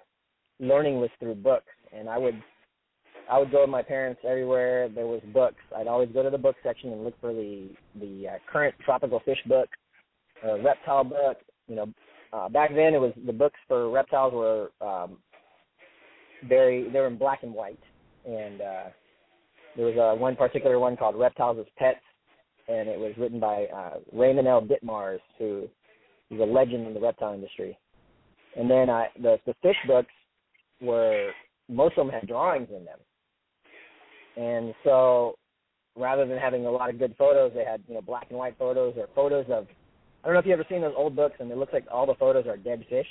learning 0.60 1.00
was 1.00 1.10
through 1.20 1.36
books, 1.36 1.72
and 1.96 2.08
I 2.08 2.18
would 2.18 2.42
I 3.30 3.38
would 3.38 3.50
go 3.50 3.62
with 3.62 3.70
my 3.70 3.82
parents 3.82 4.20
everywhere 4.28 4.88
there 4.88 5.06
was 5.06 5.20
books. 5.32 5.60
I'd 5.76 5.86
always 5.86 6.10
go 6.10 6.22
to 6.22 6.30
the 6.30 6.38
book 6.38 6.56
section 6.62 6.92
and 6.92 7.04
look 7.04 7.18
for 7.20 7.32
the 7.32 7.70
the 7.98 8.28
uh, 8.28 8.38
current 8.50 8.74
tropical 8.84 9.20
fish 9.24 9.38
book, 9.46 9.68
uh, 10.46 10.60
reptile 10.60 11.04
book. 11.04 11.38
You 11.68 11.76
know, 11.76 11.92
uh, 12.32 12.48
back 12.48 12.70
then 12.70 12.94
it 12.94 13.00
was 13.00 13.12
the 13.26 13.32
books 13.32 13.58
for 13.66 13.90
reptiles 13.90 14.32
were 14.34 14.70
um, 14.80 15.18
very 16.48 16.90
they 16.90 16.98
were 16.98 17.06
in 17.06 17.18
black 17.18 17.42
and 17.42 17.54
white, 17.54 17.80
and 18.26 18.60
uh, 18.60 18.84
there 19.76 19.86
was 19.86 19.96
uh, 19.96 20.18
one 20.18 20.36
particular 20.36 20.78
one 20.78 20.96
called 20.96 21.16
Reptiles 21.16 21.58
as 21.58 21.66
Pets, 21.76 21.98
and 22.68 22.88
it 22.88 22.98
was 22.98 23.12
written 23.16 23.40
by 23.40 23.64
uh, 23.66 23.98
Raymond 24.12 24.48
L. 24.48 24.62
Ditmars, 24.62 25.20
who 25.38 25.68
is 26.30 26.40
a 26.40 26.44
legend 26.44 26.86
in 26.86 26.94
the 26.94 27.00
reptile 27.00 27.34
industry. 27.34 27.78
And 28.56 28.70
then 28.70 28.90
I, 28.90 29.08
the 29.20 29.38
the 29.46 29.54
fish 29.62 29.76
books 29.86 30.12
were 30.80 31.30
most 31.68 31.96
of 31.98 32.06
them 32.06 32.14
had 32.14 32.28
drawings 32.28 32.68
in 32.70 32.84
them, 32.84 32.98
and 34.36 34.74
so 34.84 35.36
rather 35.96 36.26
than 36.26 36.38
having 36.38 36.66
a 36.66 36.70
lot 36.70 36.90
of 36.90 36.98
good 36.98 37.14
photos, 37.16 37.52
they 37.54 37.64
had 37.64 37.82
you 37.88 37.94
know 37.94 38.02
black 38.02 38.26
and 38.30 38.38
white 38.38 38.56
photos 38.58 38.94
or 38.96 39.08
photos 39.14 39.46
of 39.50 39.66
I 40.22 40.28
don't 40.28 40.34
know 40.34 40.40
if 40.40 40.46
you 40.46 40.52
ever 40.52 40.66
seen 40.68 40.80
those 40.80 40.94
old 40.96 41.14
books 41.14 41.36
and 41.38 41.50
it 41.50 41.58
looks 41.58 41.72
like 41.72 41.84
all 41.90 42.06
the 42.06 42.14
photos 42.14 42.46
are 42.46 42.56
dead 42.56 42.84
fish. 42.88 43.06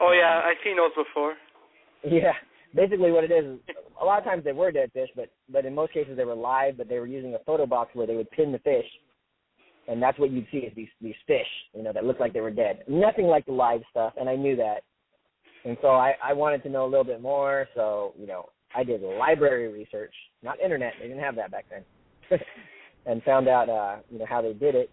Oh 0.00 0.12
yeah, 0.12 0.42
I've 0.44 0.56
seen 0.64 0.76
those 0.76 0.92
before. 0.96 1.34
Yeah, 2.08 2.34
basically 2.76 3.10
what 3.10 3.24
it 3.24 3.32
is, 3.32 3.58
a 4.00 4.04
lot 4.04 4.18
of 4.18 4.24
times 4.24 4.44
they 4.44 4.52
were 4.52 4.70
dead 4.70 4.92
fish, 4.92 5.08
but 5.16 5.30
but 5.50 5.64
in 5.64 5.74
most 5.74 5.92
cases 5.92 6.16
they 6.16 6.24
were 6.24 6.34
live, 6.34 6.76
but 6.76 6.88
they 6.88 7.00
were 7.00 7.08
using 7.08 7.34
a 7.34 7.38
photo 7.44 7.66
box 7.66 7.90
where 7.94 8.06
they 8.06 8.14
would 8.14 8.30
pin 8.30 8.52
the 8.52 8.60
fish, 8.60 8.84
and 9.88 10.00
that's 10.00 10.16
what 10.16 10.30
you'd 10.30 10.46
see 10.52 10.58
is 10.58 10.72
these 10.76 10.88
these 11.00 11.16
fish, 11.26 11.46
you 11.74 11.82
know, 11.82 11.92
that 11.92 12.04
looked 12.04 12.20
like 12.20 12.32
they 12.32 12.40
were 12.40 12.52
dead. 12.52 12.84
Nothing 12.86 13.26
like 13.26 13.46
the 13.46 13.52
live 13.52 13.80
stuff, 13.90 14.12
and 14.16 14.28
I 14.28 14.36
knew 14.36 14.54
that, 14.56 14.84
and 15.68 15.76
so 15.82 15.88
I 15.88 16.14
I 16.22 16.32
wanted 16.32 16.62
to 16.64 16.68
know 16.68 16.84
a 16.84 16.90
little 16.90 17.04
bit 17.04 17.20
more. 17.20 17.68
So 17.74 18.14
you 18.18 18.26
know, 18.26 18.46
I 18.74 18.84
did 18.84 19.02
library 19.02 19.72
research, 19.72 20.14
not 20.42 20.60
internet. 20.60 20.94
They 21.00 21.08
didn't 21.08 21.22
have 21.22 21.36
that 21.36 21.50
back 21.50 21.66
then, 21.70 22.40
and 23.06 23.22
found 23.22 23.48
out 23.48 23.68
uh 23.68 23.96
you 24.10 24.18
know 24.18 24.26
how 24.26 24.42
they 24.42 24.52
did 24.52 24.74
it. 24.74 24.90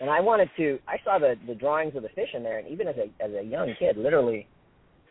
And 0.00 0.08
I 0.08 0.20
wanted 0.20 0.48
to. 0.56 0.78
I 0.88 0.96
saw 1.04 1.18
the 1.18 1.34
the 1.46 1.54
drawings 1.54 1.94
of 1.94 2.02
the 2.02 2.08
fish 2.10 2.30
in 2.34 2.42
there, 2.42 2.58
and 2.58 2.68
even 2.68 2.88
as 2.88 2.96
a 2.96 3.24
as 3.24 3.30
a 3.32 3.42
young 3.44 3.74
kid, 3.78 3.96
literally 3.96 4.48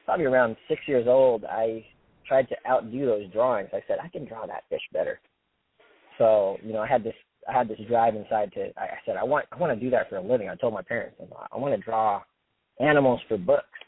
probably 0.05 0.25
around 0.25 0.57
six 0.67 0.81
years 0.87 1.05
old, 1.07 1.45
I 1.45 1.85
tried 2.27 2.49
to 2.49 2.55
outdo 2.67 3.05
those 3.05 3.31
drawings. 3.31 3.69
I 3.73 3.83
said, 3.87 3.97
I 4.01 4.07
can 4.07 4.25
draw 4.25 4.47
that 4.47 4.63
fish 4.67 4.81
better. 4.91 5.19
So, 6.17 6.57
you 6.63 6.73
know, 6.73 6.79
I 6.79 6.87
had 6.87 7.03
this 7.03 7.13
I 7.47 7.53
had 7.53 7.67
this 7.67 7.79
drive 7.87 8.15
inside 8.15 8.51
to 8.53 8.71
I, 8.77 8.85
I 8.85 8.97
said, 9.05 9.17
I 9.17 9.23
want 9.23 9.45
I 9.51 9.57
want 9.57 9.77
to 9.77 9.83
do 9.83 9.91
that 9.91 10.09
for 10.09 10.17
a 10.17 10.21
living. 10.21 10.49
I 10.49 10.55
told 10.55 10.73
my 10.73 10.81
parents, 10.81 11.17
I 11.51 11.57
want 11.57 11.75
to 11.75 11.81
draw 11.81 12.21
animals 12.79 13.19
for 13.27 13.37
books. 13.37 13.78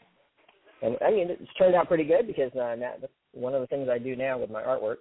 And 0.82 0.96
I 1.00 1.10
mean, 1.10 1.30
it's 1.30 1.52
turned 1.58 1.74
out 1.74 1.88
pretty 1.88 2.04
good 2.04 2.26
because 2.26 2.50
uh, 2.52 2.74
that, 2.76 3.00
that's 3.00 3.12
one 3.32 3.54
of 3.54 3.60
the 3.60 3.66
things 3.68 3.88
I 3.88 3.98
do 3.98 4.16
now 4.16 4.38
with 4.38 4.50
my 4.50 4.62
artwork. 4.62 4.96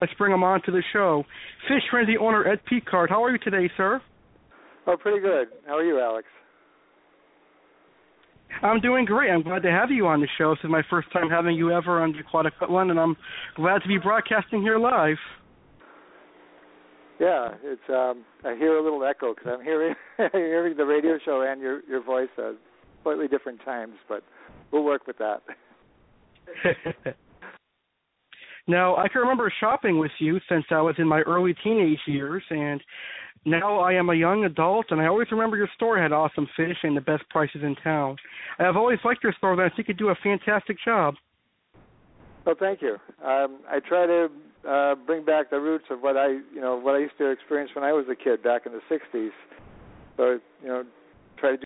Let's 0.00 0.12
bring 0.14 0.32
him 0.32 0.44
on 0.44 0.62
to 0.62 0.70
the 0.70 0.82
show. 0.92 1.24
Fish 1.66 1.82
Frenzy 1.90 2.16
owner 2.16 2.46
Ed 2.46 2.60
Picard, 2.68 3.10
how 3.10 3.22
are 3.24 3.30
you 3.32 3.38
today, 3.38 3.70
sir? 3.76 4.00
Oh, 4.86 4.96
pretty 4.96 5.20
good. 5.20 5.48
How 5.66 5.76
are 5.76 5.84
you, 5.84 6.00
Alex? 6.00 6.26
I'm 8.62 8.80
doing 8.80 9.04
great. 9.04 9.30
I'm 9.30 9.42
glad 9.42 9.62
to 9.62 9.70
have 9.70 9.90
you 9.90 10.06
on 10.06 10.20
the 10.20 10.28
show. 10.38 10.54
This 10.54 10.64
is 10.64 10.70
my 10.70 10.82
first 10.88 11.12
time 11.12 11.28
having 11.28 11.56
you 11.56 11.72
ever 11.72 12.02
on 12.02 12.12
the 12.12 12.20
Aquatic 12.20 12.54
One, 12.62 12.90
and 12.90 12.98
I'm 12.98 13.16
glad 13.54 13.82
to 13.82 13.88
be 13.88 13.98
broadcasting 13.98 14.62
here 14.62 14.78
live. 14.78 15.18
Yeah, 17.20 17.54
it's. 17.62 17.82
um 17.88 18.24
I 18.44 18.54
hear 18.56 18.76
a 18.76 18.82
little 18.82 19.04
echo 19.04 19.34
because 19.34 19.52
I'm 19.58 19.64
hearing 19.64 19.94
hearing 20.32 20.76
the 20.76 20.86
radio 20.86 21.18
show 21.24 21.42
and 21.48 21.60
your 21.60 21.80
your 21.88 22.02
voice 22.02 22.28
at 22.38 22.54
slightly 23.02 23.28
different 23.28 23.60
times, 23.64 23.94
but 24.08 24.22
we'll 24.70 24.84
work 24.84 25.06
with 25.06 25.18
that. 25.18 25.42
now, 28.68 28.96
I 28.96 29.08
can 29.08 29.20
remember 29.20 29.52
shopping 29.60 29.98
with 29.98 30.10
you 30.18 30.38
since 30.48 30.64
I 30.70 30.80
was 30.80 30.94
in 30.98 31.06
my 31.06 31.20
early 31.20 31.54
teenage 31.64 31.98
years, 32.06 32.42
and 32.50 32.80
now 33.44 33.80
I 33.80 33.94
am 33.94 34.10
a 34.10 34.14
young 34.14 34.44
adult, 34.44 34.86
and 34.90 35.00
I 35.00 35.06
always 35.06 35.28
remember 35.30 35.56
your 35.56 35.68
store 35.74 36.00
had 36.00 36.12
awesome 36.12 36.48
fish 36.56 36.76
and 36.82 36.96
the 36.96 37.00
best 37.00 37.28
prices 37.30 37.62
in 37.62 37.76
town. 37.76 38.16
I've 38.58 38.76
always 38.76 38.98
liked 39.04 39.22
your 39.22 39.34
store, 39.38 39.52
and 39.52 39.60
I 39.60 39.74
think 39.74 39.88
you 39.88 39.94
do 39.94 40.08
a 40.08 40.16
fantastic 40.22 40.76
job. 40.84 41.14
Well, 42.44 42.56
thank 42.58 42.80
you. 42.82 42.96
Um, 43.24 43.60
I 43.68 43.80
try 43.86 44.06
to 44.06 44.28
uh, 44.66 44.94
bring 45.06 45.24
back 45.24 45.50
the 45.50 45.60
roots 45.60 45.84
of 45.90 46.00
what 46.00 46.16
I, 46.16 46.28
you 46.28 46.60
know, 46.60 46.76
what 46.76 46.94
I 46.94 46.98
used 46.98 47.18
to 47.18 47.30
experience 47.30 47.70
when 47.74 47.84
I 47.84 47.92
was 47.92 48.06
a 48.10 48.16
kid 48.16 48.42
back 48.42 48.62
in 48.66 48.72
the 48.72 48.80
'60s. 48.90 49.30
So, 50.16 50.38
you 50.62 50.68
know, 50.68 50.84
try 51.38 51.50
to 51.52 51.56
do. 51.56 51.62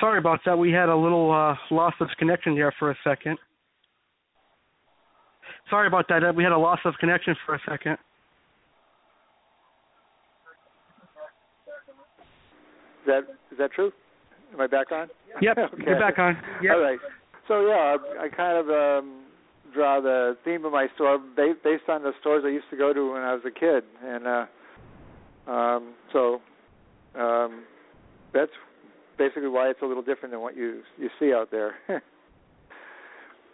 Sorry 0.00 0.18
about 0.18 0.40
that. 0.44 0.58
We 0.58 0.70
had 0.70 0.88
a 0.88 0.96
little 0.96 1.32
uh, 1.32 1.54
loss 1.74 1.94
of 2.00 2.08
connection 2.18 2.54
there 2.54 2.74
for 2.78 2.90
a 2.90 2.96
second. 3.02 3.38
Sorry 5.70 5.86
about 5.86 6.06
that. 6.08 6.34
We 6.34 6.42
had 6.42 6.52
a 6.52 6.58
loss 6.58 6.80
of 6.84 6.94
connection 7.00 7.34
for 7.46 7.54
a 7.54 7.60
second. 7.68 7.96
Is 13.04 13.08
that 13.08 13.24
is 13.52 13.58
that 13.58 13.72
true? 13.72 13.92
Am 14.54 14.60
I 14.60 14.66
back 14.66 14.90
on? 14.90 15.08
Yep, 15.42 15.58
okay. 15.58 15.82
you're 15.86 16.00
back 16.00 16.18
on. 16.18 16.36
Yep. 16.62 16.72
All 16.74 16.80
right. 16.80 16.98
So 17.46 17.66
yeah, 17.66 17.96
I, 18.20 18.24
I 18.24 18.28
kind 18.28 18.56
of 18.56 18.70
um, 18.70 19.24
draw 19.74 20.00
the 20.00 20.38
theme 20.42 20.64
of 20.64 20.72
my 20.72 20.86
store 20.94 21.18
based, 21.18 21.62
based 21.62 21.84
on 21.90 22.02
the 22.02 22.12
stores 22.20 22.44
I 22.46 22.48
used 22.48 22.70
to 22.70 22.76
go 22.78 22.94
to 22.94 23.12
when 23.12 23.20
I 23.20 23.34
was 23.34 23.42
a 23.46 23.50
kid, 23.50 23.84
and 24.02 24.26
uh, 24.26 24.46
um, 25.52 25.92
so 26.14 26.40
um, 27.14 27.64
that's 28.32 28.52
basically 29.18 29.48
why 29.48 29.68
it's 29.68 29.82
a 29.82 29.86
little 29.86 30.02
different 30.02 30.32
than 30.32 30.40
what 30.40 30.56
you 30.56 30.80
you 30.96 31.10
see 31.20 31.34
out 31.34 31.50
there. 31.50 31.74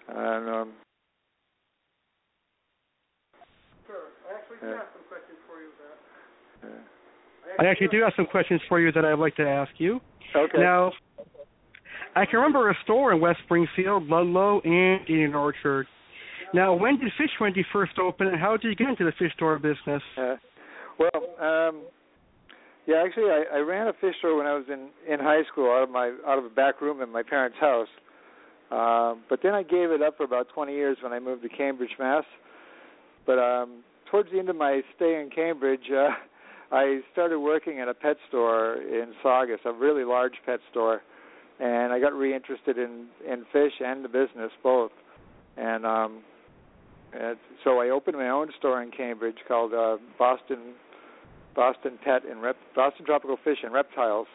and 0.09 0.49
um, 0.49 0.73
Sure. 3.91 4.07
I 4.31 4.39
actually 4.39 4.59
do 4.63 4.67
Yeah. 4.71 4.77
have 4.79 4.87
some 4.95 5.03
questions 5.11 5.39
for 5.51 5.59
you. 5.59 5.75
About. 5.75 6.79
uh, 6.79 7.00
I 7.59 7.67
actually 7.67 7.89
do 7.89 8.03
have 8.03 8.13
some 8.17 8.27
questions 8.27 8.61
for 8.69 8.81
you 8.81 8.93
that 8.93 9.05
I'd 9.05 9.19
like 9.19 9.37
to 9.37 9.47
ask 9.47 9.73
you. 9.79 10.01
Okay. 10.35 10.59
Now, 10.59 10.93
I 12.15 12.25
can 12.27 12.37
remember 12.37 12.71
a 12.71 12.75
store 12.85 13.13
in 13.13 13.21
West 13.21 13.41
Springfield, 13.45 14.07
Ludlow, 14.09 14.61
and 14.65 15.01
Indian 15.09 15.35
Orchard. 15.35 15.87
Now, 16.53 16.75
when 16.75 16.99
did 16.99 17.13
Fish 17.17 17.31
Frenzy 17.39 17.65
first 17.73 17.99
open, 17.99 18.27
and 18.27 18.41
how 18.41 18.57
did 18.57 18.65
you 18.69 18.75
get 18.75 18.89
into 18.89 19.05
the 19.05 19.13
fish 19.19 19.33
store 19.35 19.59
business? 19.59 20.03
Uh, 20.19 20.37
well, 20.99 21.23
um, 21.41 21.83
yeah, 22.87 23.03
actually, 23.05 23.31
I, 23.31 23.45
I 23.55 23.59
ran 23.59 23.87
a 23.87 23.93
fish 23.93 24.17
store 24.19 24.37
when 24.37 24.47
I 24.47 24.55
was 24.55 24.65
in 24.69 24.89
in 25.09 25.21
high 25.21 25.43
school 25.51 25.71
out 25.71 25.85
of 25.85 25.91
my 25.91 26.13
out 26.27 26.39
of 26.39 26.45
a 26.45 26.49
back 26.49 26.81
room 26.81 27.03
in 27.03 27.11
my 27.11 27.23
parents' 27.23 27.57
house. 27.61 27.89
Um, 28.71 29.23
but 29.29 29.41
then 29.43 29.55
I 29.55 29.63
gave 29.63 29.91
it 29.91 30.03
up 30.03 30.17
for 30.17 30.25
about 30.25 30.49
20 30.55 30.73
years 30.73 30.97
when 31.03 31.13
I 31.13 31.19
moved 31.19 31.43
to 31.43 31.49
Cambridge, 31.49 31.91
Mass. 31.99 32.25
But 33.27 33.39
um, 33.39 33.83
towards 34.11 34.31
the 34.31 34.39
end 34.39 34.49
of 34.49 34.57
my 34.57 34.81
stay 34.97 35.21
in 35.21 35.31
Cambridge, 35.35 35.91
uh, 35.91 36.11
I 36.73 37.01
started 37.13 37.41
working 37.41 37.81
at 37.81 37.89
a 37.89 37.95
pet 37.95 38.17
store 38.29 38.77
in 38.77 39.13
Saugus, 39.23 39.61
a 39.65 39.73
really 39.73 40.05
large 40.05 40.35
pet 40.47 40.61
store, 40.71 41.03
and 41.59 41.93
I 41.93 41.99
got 41.99 42.13
reinterested 42.13 42.79
in 42.79 43.07
in 43.27 43.45
fish 43.53 43.73
and 43.85 44.05
the 44.05 44.09
business 44.09 44.53
both. 44.63 44.93
And 45.57 45.85
um, 45.85 46.23
and 47.13 47.37
so 47.65 47.81
I 47.81 47.91
opened 47.91 48.17
my 48.17 48.29
own 48.29 48.51
store 48.59 48.83
in 48.83 48.91
Cambridge 48.91 49.39
called 49.49 49.75
uh, 49.75 49.97
Boston 50.19 50.75
Boston 51.55 51.99
Pet 52.05 52.23
and 52.25 52.41
Rep, 52.41 52.57
Boston 52.75 53.05
Tropical 53.05 53.37
Fish 53.43 53.59
and 53.63 53.73
Reptiles. 53.73 54.29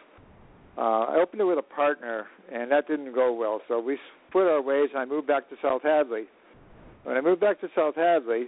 Uh, 0.77 0.81
I 0.81 1.19
opened 1.21 1.41
it 1.41 1.45
with 1.45 1.57
a 1.57 1.63
partner, 1.63 2.27
and 2.51 2.69
that 2.71 2.87
didn't 2.87 3.13
go 3.13 3.33
well. 3.33 3.61
So 3.69 3.79
we 3.79 3.97
split 4.27 4.47
our 4.47 4.61
ways, 4.61 4.89
and 4.93 4.99
I 4.99 5.05
moved 5.05 5.25
back 5.27 5.49
to 5.49 5.55
South 5.61 5.83
Hadley. 5.83 6.25
when 7.03 7.15
I 7.15 7.21
moved 7.21 7.39
back 7.39 7.61
to 7.61 7.69
South 7.73 7.95
Hadley, 7.95 8.47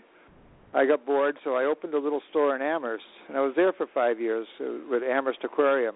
I 0.73 0.85
got 0.85 1.05
bored, 1.05 1.37
so 1.43 1.55
I 1.55 1.63
opened 1.63 1.93
a 1.93 1.99
little 1.99 2.21
store 2.29 2.55
in 2.55 2.61
Amherst, 2.61 3.05
and 3.27 3.37
I 3.37 3.41
was 3.41 3.53
there 3.55 3.73
for 3.73 3.87
five 3.93 4.19
years 4.19 4.47
uh, 4.59 4.65
with 4.89 5.01
Amherst 5.03 5.39
Aquarium. 5.43 5.95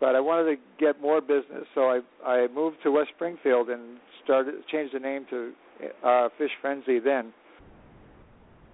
But 0.00 0.16
I 0.16 0.20
wanted 0.20 0.56
to 0.56 0.56
get 0.78 1.00
more 1.00 1.20
business, 1.20 1.64
so 1.74 1.82
I 1.82 2.00
I 2.26 2.48
moved 2.48 2.78
to 2.82 2.90
West 2.90 3.10
Springfield 3.14 3.68
and 3.68 3.98
started 4.24 4.54
changed 4.70 4.94
the 4.94 5.00
name 5.00 5.26
to 5.30 5.52
uh, 6.04 6.28
Fish 6.38 6.50
Frenzy 6.60 6.98
then. 6.98 7.32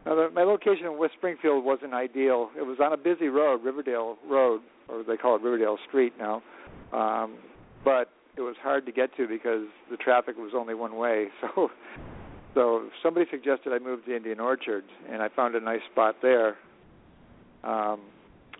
Now, 0.06 0.14
the, 0.14 0.30
my 0.32 0.42
location 0.42 0.86
in 0.86 0.96
West 0.96 1.14
Springfield 1.18 1.64
wasn't 1.64 1.92
ideal. 1.92 2.50
It 2.56 2.62
was 2.62 2.78
on 2.80 2.94
a 2.94 2.96
busy 2.96 3.28
road, 3.28 3.62
Riverdale 3.62 4.16
Road, 4.26 4.62
or 4.88 5.02
they 5.02 5.16
call 5.16 5.36
it 5.36 5.42
Riverdale 5.42 5.76
Street 5.86 6.14
now. 6.18 6.42
Um, 6.92 7.36
but 7.84 8.10
it 8.36 8.40
was 8.40 8.56
hard 8.62 8.86
to 8.86 8.92
get 8.92 9.14
to 9.16 9.28
because 9.28 9.66
the 9.90 9.96
traffic 9.98 10.36
was 10.38 10.52
only 10.54 10.74
one 10.74 10.96
way. 10.96 11.26
So 11.54 11.70
so 12.54 12.88
somebody 13.02 13.26
suggested 13.30 13.72
I 13.72 13.78
move 13.78 14.04
to 14.06 14.16
Indian 14.16 14.40
Orchard, 14.40 14.84
and 15.10 15.22
I 15.22 15.28
found 15.28 15.54
a 15.54 15.60
nice 15.60 15.80
spot 15.92 16.16
there. 16.22 16.56
Um, 17.64 18.00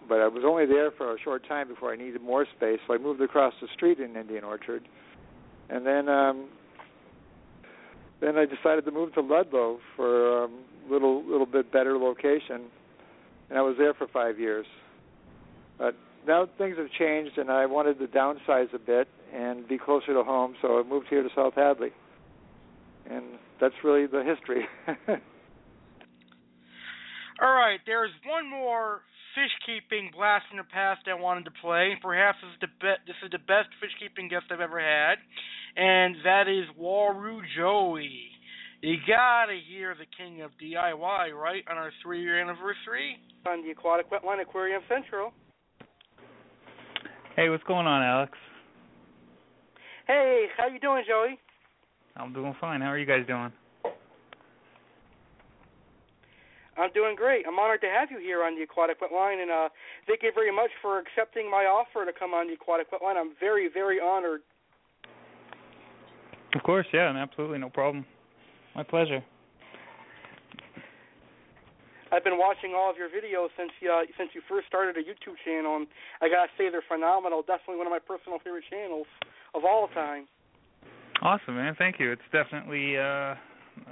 but 0.09 0.21
I 0.21 0.29
was 0.29 0.43
only 0.47 0.67
there 0.67 0.91
for 0.91 1.15
a 1.15 1.21
short 1.21 1.47
time 1.47 1.69
before 1.69 1.93
I 1.93 1.97
needed 1.97 2.23
more 2.23 2.47
space, 2.57 2.79
so 2.87 2.95
I 2.95 2.99
moved 2.99 3.21
across 3.21 3.53
the 3.61 3.69
street 3.75 3.99
in 4.01 4.17
Indian 4.17 4.45
Orchard, 4.45 4.89
and 5.69 5.87
then 5.87 6.09
um, 6.09 6.49
then 8.21 8.37
I 8.37 8.47
decided 8.47 8.85
to 8.87 8.91
move 8.91 9.13
to 9.15 9.21
Ludlow 9.21 9.79
for 9.97 10.43
a 10.43 10.45
um, 10.45 10.61
little 10.91 11.25
little 11.25 11.47
bit 11.47 11.71
better 11.71 11.99
location, 11.99 12.63
and 13.51 13.59
I 13.59 13.63
was 13.63 13.77
there 13.79 13.95
for 13.95 14.07
five 14.09 14.39
years. 14.39 14.67
But 15.79 15.95
now 16.27 16.49
things 16.59 16.77
have 16.79 16.91
changed, 16.99 17.39
and 17.39 17.51
I 17.51 17.67
wanted 17.67 17.99
to 17.99 18.07
downsize 18.07 18.73
a 18.75 18.79
bit 18.79 19.09
and 19.35 19.69
be 19.69 19.79
closer 19.79 20.15
to 20.15 20.25
home, 20.25 20.55
so 20.63 20.81
I 20.81 20.83
moved 20.89 21.07
here 21.09 21.23
to 21.23 21.29
South 21.35 21.55
Hadley, 21.55 21.91
and 23.11 23.25
that's 23.61 23.75
really 23.85 24.07
the 24.07 24.23
history. 24.23 24.67
All 27.41 27.55
right, 27.55 27.79
there's 27.87 28.11
one 28.27 28.51
more 28.51 29.03
fish 29.35 29.55
keeping 29.65 30.11
blast 30.11 30.47
from 30.49 30.59
the 30.59 30.65
past 30.65 31.07
I 31.07 31.15
wanted 31.15 31.45
to 31.45 31.53
play. 31.63 31.95
Perhaps 32.03 32.39
this 32.43 32.51
is 32.51 32.61
the 32.61 32.67
be- 32.81 33.03
this 33.07 33.17
is 33.23 33.31
the 33.31 33.39
best 33.39 33.69
fish 33.81 33.93
keeping 34.01 34.29
guest 34.29 34.47
I've 34.51 34.61
ever 34.61 34.81
had, 34.81 35.19
and 35.77 36.17
that 36.25 36.49
is 36.49 36.67
Waru 36.75 37.41
Joey. 37.57 38.31
You 38.83 38.97
gotta 39.07 39.59
hear 39.69 39.95
the 39.95 40.07
king 40.17 40.43
of 40.43 40.51
DIY, 40.63 41.33
right, 41.35 41.65
on 41.71 41.77
our 41.77 41.93
three 42.03 42.23
year 42.23 42.41
anniversary? 42.41 43.19
On 43.47 43.63
the 43.63 43.71
Aquatic 43.71 44.11
Wetline 44.11 44.43
Aquarium 44.43 44.83
Central. 44.89 45.33
Hey, 47.37 47.49
what's 47.49 47.63
going 47.65 47.87
on, 47.87 48.03
Alex? 48.03 48.33
Hey, 50.09 50.47
how 50.57 50.67
you 50.67 50.81
doing, 50.81 51.05
Joey? 51.07 51.39
I'm 52.19 52.33
doing 52.33 52.55
fine. 52.61 52.81
How 52.81 52.89
are 52.89 52.99
you 52.99 53.07
guys 53.07 53.25
doing? 53.27 53.53
I'm 56.77 56.93
doing 56.95 57.17
great. 57.17 57.45
I'm 57.47 57.59
honored 57.59 57.81
to 57.81 57.89
have 57.89 58.11
you 58.11 58.19
here 58.19 58.45
on 58.45 58.55
the 58.55 58.63
Aquatic 58.63 59.01
Wetline, 59.01 59.43
and 59.43 59.51
uh, 59.51 59.69
thank 60.07 60.23
you 60.23 60.31
very 60.33 60.55
much 60.55 60.71
for 60.81 60.99
accepting 60.99 61.51
my 61.51 61.67
offer 61.67 62.05
to 62.05 62.13
come 62.17 62.35
on 62.35 62.47
the 62.47 62.55
Aquatic 62.55 62.91
Wetline. 62.93 63.17
I'm 63.17 63.35
very, 63.41 63.69
very 63.73 63.99
honored. 63.99 64.43
Of 66.55 66.63
course, 66.63 66.87
yeah, 66.93 67.11
absolutely, 67.17 67.59
no 67.59 67.69
problem. 67.69 68.07
My 68.75 68.85
pleasure. 68.85 69.23
I've 72.11 72.25
been 72.25 72.39
watching 72.39 72.73
all 72.75 72.89
of 72.89 72.97
your 72.97 73.09
videos 73.09 73.49
since 73.59 73.71
you, 73.81 73.93
uh, 73.93 74.07
since 74.17 74.31
you 74.33 74.41
first 74.49 74.67
started 74.67 74.97
a 74.97 75.03
YouTube 75.03 75.37
channel, 75.45 75.77
and 75.77 75.87
I 76.23 76.29
gotta 76.29 76.49
say 76.57 76.71
they're 76.71 76.87
phenomenal. 76.87 77.43
Definitely 77.43 77.77
one 77.77 77.87
of 77.87 77.93
my 77.93 77.99
personal 77.99 78.39
favorite 78.39 78.65
channels 78.71 79.07
of 79.55 79.65
all 79.65 79.89
time. 79.89 80.27
Awesome, 81.23 81.57
man. 81.57 81.75
Thank 81.79 81.99
you. 81.99 82.13
It's 82.13 82.23
definitely 82.33 82.97
uh, 82.97 83.35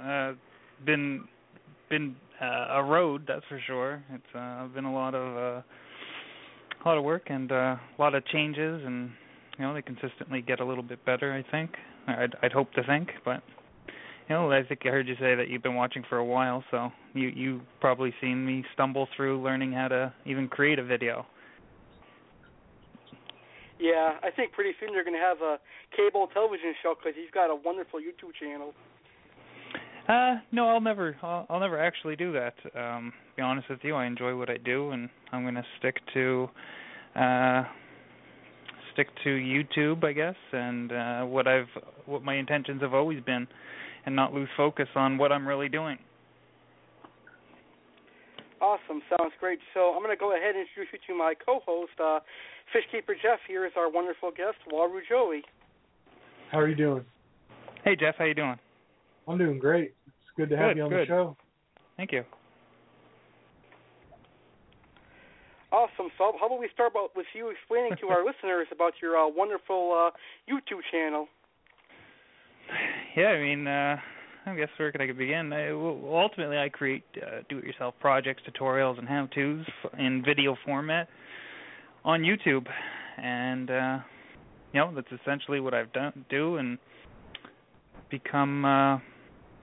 uh, 0.01 0.33
been 0.85 1.25
been 1.89 2.15
uh, 2.41 2.75
a 2.79 2.83
road, 2.83 3.23
that's 3.27 3.45
for 3.49 3.59
sure. 3.65 4.03
It's 4.13 4.35
uh, 4.35 4.67
been 4.67 4.85
a 4.85 4.93
lot 4.93 5.13
of 5.13 5.35
uh, 5.35 5.61
a 5.61 6.83
lot 6.85 6.97
of 6.97 7.03
work 7.03 7.23
and 7.27 7.51
uh, 7.51 7.75
a 7.75 7.79
lot 7.99 8.15
of 8.15 8.25
changes, 8.27 8.81
and 8.85 9.11
you 9.57 9.65
know 9.65 9.73
they 9.73 9.81
consistently 9.81 10.41
get 10.41 10.59
a 10.59 10.65
little 10.65 10.83
bit 10.83 11.03
better. 11.05 11.33
I 11.33 11.49
think. 11.51 11.71
I'd, 12.07 12.35
I'd 12.41 12.53
hope 12.53 12.71
to 12.73 12.83
think, 12.83 13.09
but 13.25 13.43
you 14.29 14.35
know, 14.35 14.51
I 14.51 14.63
think 14.63 14.81
I 14.85 14.89
heard 14.89 15.07
you 15.07 15.15
say 15.15 15.35
that 15.35 15.49
you've 15.49 15.63
been 15.63 15.75
watching 15.75 16.03
for 16.07 16.17
a 16.17 16.25
while, 16.25 16.63
so 16.71 16.89
you 17.13 17.29
you 17.29 17.61
probably 17.81 18.13
seen 18.21 18.45
me 18.45 18.63
stumble 18.73 19.07
through 19.15 19.43
learning 19.43 19.73
how 19.73 19.89
to 19.89 20.13
even 20.25 20.47
create 20.47 20.79
a 20.79 20.83
video. 20.83 21.25
Yeah, 23.79 24.17
I 24.23 24.31
think 24.31 24.53
pretty 24.53 24.71
soon 24.79 24.89
they're 24.93 25.03
going 25.03 25.15
to 25.15 25.21
have 25.21 25.41
a 25.41 25.59
cable 25.95 26.27
television 26.33 26.73
show 26.81 26.95
because 26.97 27.15
he's 27.15 27.31
got 27.31 27.49
a 27.49 27.55
wonderful 27.55 27.99
YouTube 27.99 28.33
channel. 28.39 28.73
Uh, 30.07 30.39
no, 30.51 30.69
I'll 30.69 30.81
never, 30.81 31.17
I'll, 31.21 31.45
I'll 31.49 31.59
never 31.59 31.79
actually 31.79 32.15
do 32.15 32.33
that. 32.33 32.53
Um, 32.75 33.13
be 33.35 33.41
honest 33.41 33.69
with 33.69 33.79
you, 33.83 33.93
I 33.95 34.05
enjoy 34.05 34.35
what 34.35 34.49
I 34.49 34.57
do, 34.57 34.91
and 34.91 35.09
I'm 35.31 35.43
going 35.43 35.55
to 35.55 35.65
stick 35.79 35.97
to, 36.13 36.49
uh, 37.15 37.63
stick 38.93 39.07
to 39.25 39.29
YouTube, 39.29 40.03
I 40.05 40.13
guess, 40.13 40.35
and 40.53 40.91
uh, 40.91 41.21
what 41.23 41.45
I've, 41.45 41.67
what 42.05 42.23
my 42.23 42.35
intentions 42.35 42.81
have 42.81 42.93
always 42.93 43.21
been, 43.23 43.47
and 44.05 44.15
not 44.15 44.33
lose 44.33 44.49
focus 44.55 44.87
on 44.95 45.17
what 45.17 45.33
I'm 45.33 45.45
really 45.45 45.67
doing. 45.67 45.97
Awesome, 48.59 49.01
sounds 49.09 49.33
great. 49.39 49.59
So 49.73 49.93
I'm 49.93 50.01
going 50.01 50.15
to 50.15 50.19
go 50.19 50.35
ahead 50.35 50.55
and 50.55 50.65
introduce 50.65 50.91
you 50.91 50.99
to 51.07 51.17
my 51.17 51.33
co-host, 51.45 51.93
uh, 51.99 52.19
Fishkeeper 52.73 53.13
Jeff. 53.21 53.39
Here 53.47 53.65
is 53.65 53.73
our 53.77 53.89
wonderful 53.89 54.31
guest, 54.31 54.57
Waru 54.71 54.99
Joey. 55.07 55.43
How 56.51 56.59
are 56.59 56.67
you 56.67 56.75
doing? 56.75 57.05
Hey 57.83 57.95
Jeff, 57.95 58.15
how 58.17 58.25
are 58.25 58.27
you 58.27 58.33
doing? 58.33 58.57
I'm 59.27 59.37
doing 59.37 59.59
great. 59.59 59.93
It's 60.07 60.15
good 60.35 60.49
to 60.49 60.57
have 60.57 60.71
Good, 60.71 60.77
you 60.77 60.83
on 60.83 60.89
good. 60.89 61.01
the 61.01 61.05
show. 61.05 61.37
Thank 61.97 62.11
you. 62.11 62.23
Awesome. 65.71 66.09
So 66.17 66.31
how 66.39 66.47
about 66.47 66.59
we 66.59 66.69
start 66.73 66.91
about, 66.91 67.15
with 67.15 67.25
you 67.35 67.49
explaining 67.49 67.93
to 68.01 68.07
our 68.07 68.25
listeners 68.25 68.67
about 68.71 68.93
your 69.01 69.17
uh, 69.17 69.27
wonderful 69.27 70.11
uh, 70.11 70.51
YouTube 70.51 70.81
channel? 70.91 71.27
Yeah, 73.15 73.27
I 73.27 73.41
mean, 73.41 73.67
uh, 73.67 73.97
I 74.47 74.55
guess 74.55 74.69
where 74.77 74.93
could 74.93 75.01
I 75.01 75.11
begin? 75.11 75.51
I, 75.51 75.73
well, 75.73 75.99
ultimately, 76.13 76.57
I 76.57 76.69
create 76.69 77.03
uh, 77.17 77.41
do-it-yourself 77.49 77.95
projects, 77.99 78.43
tutorials, 78.47 78.97
and 78.97 79.05
how-tos 79.05 79.65
in 79.99 80.23
video 80.25 80.55
format 80.65 81.09
on 82.05 82.21
YouTube, 82.21 82.65
and 83.17 83.69
uh, 83.69 83.99
you 84.71 84.79
know 84.79 84.93
that's 84.95 85.21
essentially 85.21 85.59
what 85.59 85.73
I've 85.73 85.91
done 85.91 86.25
do 86.29 86.55
and 86.55 86.77
become 88.09 88.63
uh, 88.63 88.95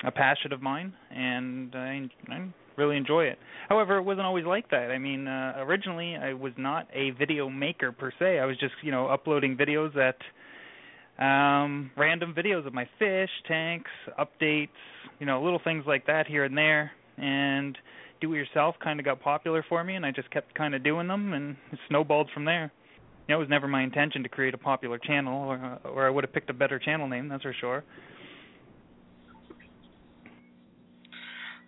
a 0.07 0.11
passion 0.15 0.53
of 0.53 0.61
mine, 0.61 0.93
and 1.11 1.75
I, 1.75 2.11
I 2.29 2.49
really 2.77 2.99
enjoy 2.99 3.25
it. 3.25 3.39
However, 3.71 3.97
it 3.97 4.03
wasn't 4.03 4.27
always 4.27 4.45
like 4.45 4.69
that. 4.71 4.91
I 4.91 4.99
mean, 4.99 5.27
uh, 5.27 5.55
originally 5.61 6.15
I 6.17 6.35
was 6.35 6.53
not 6.59 6.89
a 6.93 7.11
video 7.13 7.49
maker 7.49 7.91
per 7.91 8.13
se. 8.19 8.39
I 8.39 8.45
was 8.45 8.59
just 8.59 8.75
you 8.83 8.91
know 8.91 9.07
uploading 9.07 9.57
videos 9.57 9.95
that 9.95 10.17
um 11.19 11.91
random 11.97 12.35
videos 12.37 12.67
of 12.67 12.75
my 12.75 12.89
fish 12.99 13.31
tanks 13.47 13.91
updates 14.19 14.69
you 15.21 15.27
know 15.27 15.43
little 15.43 15.61
things 15.63 15.85
like 15.87 16.07
that 16.07 16.27
here 16.27 16.45
and 16.45 16.57
there. 16.57 16.91
And 17.17 17.79
do 18.21 18.33
it 18.33 18.37
yourself 18.37 18.75
kind 18.83 18.99
of 18.99 19.05
got 19.05 19.21
popular 19.21 19.65
for 19.69 19.85
me 19.85 19.95
and 19.95 20.05
i 20.05 20.11
just 20.11 20.31
kept 20.31 20.55
kind 20.55 20.75
of 20.75 20.83
doing 20.83 21.07
them 21.07 21.33
and 21.33 21.57
it 21.73 21.79
snowballed 21.89 22.31
from 22.35 22.45
there. 22.45 22.73
You 23.29 23.33
know, 23.33 23.37
it 23.37 23.41
was 23.41 23.49
never 23.49 23.69
my 23.69 23.83
intention 23.83 24.23
to 24.25 24.29
create 24.29 24.53
a 24.55 24.59
popular 24.59 24.99
channel 24.99 25.49
or 25.49 25.79
or 25.85 26.07
i 26.07 26.11
would 26.11 26.25
have 26.25 26.33
picked 26.33 26.51
a 26.51 26.55
better 26.55 26.79
channel 26.79 27.09
name 27.09 27.29
that's 27.29 27.43
for 27.43 27.55
sure. 27.61 27.85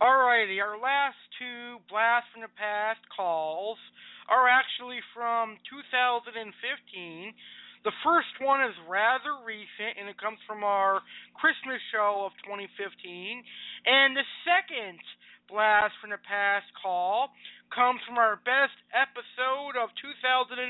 Alrighty, 0.01 0.61
our 0.61 0.77
last 0.77 1.17
two 1.39 1.81
Blast 1.89 2.27
from 2.33 2.43
the 2.43 2.53
Past 2.53 3.01
calls 3.17 3.79
are 4.29 4.49
actually 4.49 5.01
from 5.15 5.57
2015. 5.73 7.33
The 7.87 7.95
first 8.03 8.35
one 8.43 8.67
is 8.67 8.75
rather 8.91 9.39
recent, 9.47 9.95
and 9.95 10.11
it 10.11 10.19
comes 10.19 10.43
from 10.43 10.67
our 10.67 11.07
Christmas 11.39 11.79
show 11.95 12.27
of 12.27 12.35
2015. 12.43 12.67
And 13.87 14.11
the 14.19 14.27
second 14.43 14.99
Blast 15.47 15.95
from 16.03 16.11
the 16.11 16.19
Past 16.27 16.67
call 16.83 17.31
comes 17.71 18.03
from 18.03 18.19
our 18.19 18.43
best 18.43 18.75
episode 18.91 19.79
of 19.79 19.95
2015, 20.03 20.67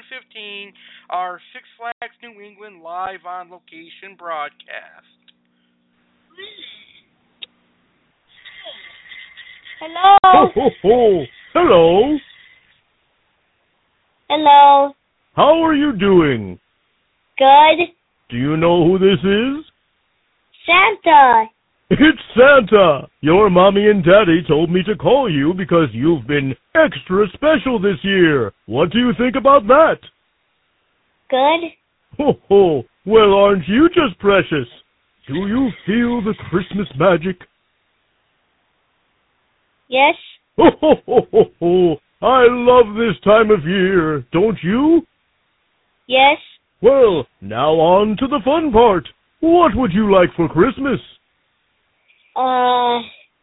our 1.09 1.41
Six 1.57 1.65
Flags 1.81 2.13
New 2.21 2.37
England 2.37 2.85
live 2.85 3.25
on 3.25 3.49
location 3.49 4.13
broadcast. 4.21 5.17
Hello. 9.81 10.21
Ho, 10.21 10.53
ho, 10.53 10.69
ho. 10.85 11.25
Hello. 11.57 12.19
Hello. 14.29 14.93
How 15.33 15.65
are 15.65 15.75
you 15.75 15.97
doing? 15.97 16.61
Good. 17.39 17.89
Do 18.31 18.37
you 18.37 18.57
know 18.57 18.85
who 18.87 18.99
this 18.99 19.21
is? 19.23 19.65
Santa. 20.67 21.47
It's 21.89 22.19
Santa. 22.37 23.07
Your 23.21 23.49
mommy 23.49 23.89
and 23.89 24.03
daddy 24.03 24.43
told 24.49 24.73
me 24.73 24.83
to 24.89 24.97
call 24.97 25.33
you 25.33 25.55
because 25.55 25.87
you've 25.93 26.27
been 26.27 26.53
extra 26.75 27.27
special 27.33 27.79
this 27.79 27.99
year. 28.03 28.53
What 28.67 28.91
do 28.91 28.99
you 28.99 29.13
think 29.17 29.37
about 29.37 29.69
that? 29.69 29.99
Good. 31.31 31.71
Ho, 32.19 32.33
ho. 32.49 32.83
Well, 33.05 33.35
aren't 33.35 33.69
you 33.69 33.89
just 33.91 34.19
precious? 34.19 34.67
Do 35.29 35.35
you 35.35 35.71
feel 35.87 36.23
the 36.23 36.35
Christmas 36.51 36.89
magic? 36.99 37.37
Yes. 39.89 40.15
Ho, 40.57 40.71
ho, 40.81 40.95
ho, 41.07 41.21
ho, 41.31 41.45
ho. 41.61 41.97
I 42.23 42.47
love 42.49 42.97
this 42.97 43.21
time 43.23 43.51
of 43.51 43.65
year, 43.65 44.25
don't 44.33 44.59
you? 44.63 45.03
Yes. 46.09 46.39
Well, 46.87 47.27
now 47.41 47.71
on 47.71 48.17
to 48.19 48.29
the 48.29 48.41
fun 48.45 48.71
part. 48.71 49.09
What 49.41 49.73
would 49.75 49.93
you 49.93 50.13
like 50.15 50.29
for 50.37 50.49
Christmas? 50.49 51.01
Uh, 52.37 53.03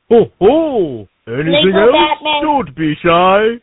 Ho, 0.10 0.32
ho. 0.40 1.08
Anything 1.28 1.74
Lego 1.74 1.80
else? 1.80 1.92
Batman. 1.92 2.42
Don't 2.42 2.76
be 2.76 2.94
shy. 3.04 3.60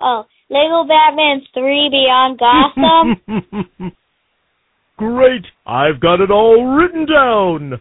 oh, 0.00 0.24
Lego 0.50 0.88
Batman 0.88 1.42
3 1.54 1.88
Beyond 1.90 2.40
Gotham. 2.40 3.92
Great. 4.96 5.44
I've 5.64 6.00
got 6.00 6.20
it 6.20 6.30
all 6.32 6.74
written 6.74 7.06
down. 7.06 7.80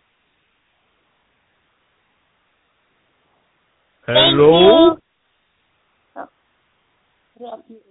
Hello? 4.05 4.97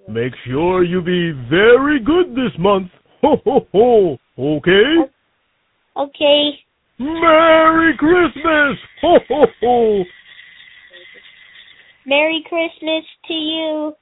Make 0.09 0.33
sure 0.47 0.85
you 0.85 1.01
be 1.01 1.33
very 1.49 2.01
good 2.01 2.31
this 2.33 2.53
month. 2.59 2.91
Ho, 3.23 3.37
ho, 3.45 3.67
ho. 3.73 4.19
Okay? 4.39 5.11
okay. 5.97 6.51
Merry 6.99 7.97
Christmas! 7.97 8.79
Ho, 9.03 9.19
ho, 9.29 9.47
ho. 9.63 10.05
Merry 12.07 12.45
Christmas 12.49 13.05
to 13.27 13.35
you. 13.35 13.95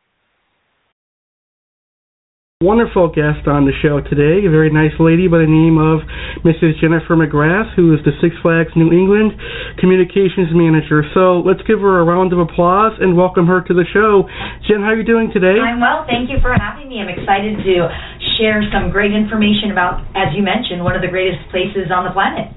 Wonderful 2.63 3.11
guest 3.11 3.51
on 3.51 3.67
the 3.67 3.75
show 3.83 3.99
today, 3.99 4.47
a 4.47 4.51
very 4.51 4.71
nice 4.71 4.95
lady 5.03 5.27
by 5.27 5.43
the 5.43 5.51
name 5.51 5.83
of 5.83 6.07
Mrs. 6.47 6.79
Jennifer 6.79 7.19
McGrath, 7.19 7.75
who 7.75 7.91
is 7.91 7.99
the 8.07 8.15
Six 8.23 8.39
Flags 8.39 8.71
New 8.79 8.95
England 8.95 9.35
Communications 9.83 10.55
Manager. 10.55 11.03
So 11.11 11.43
let's 11.43 11.61
give 11.67 11.83
her 11.83 11.99
a 11.99 12.05
round 12.07 12.31
of 12.31 12.39
applause 12.39 12.95
and 13.03 13.19
welcome 13.19 13.51
her 13.51 13.67
to 13.67 13.75
the 13.75 13.83
show. 13.91 14.31
Jen, 14.71 14.79
how 14.79 14.95
are 14.95 14.99
you 14.99 15.03
doing 15.03 15.35
today? 15.35 15.59
I'm 15.59 15.83
well. 15.83 16.07
Thank 16.07 16.31
you 16.31 16.39
for 16.39 16.55
having 16.55 16.87
me. 16.87 17.03
I'm 17.03 17.11
excited 17.11 17.59
to 17.59 17.75
share 18.39 18.63
some 18.71 18.95
great 18.95 19.11
information 19.11 19.75
about, 19.75 20.07
as 20.15 20.31
you 20.39 20.47
mentioned, 20.47 20.87
one 20.87 20.95
of 20.95 21.03
the 21.03 21.11
greatest 21.11 21.43
places 21.51 21.91
on 21.91 22.07
the 22.07 22.15
planet. 22.15 22.55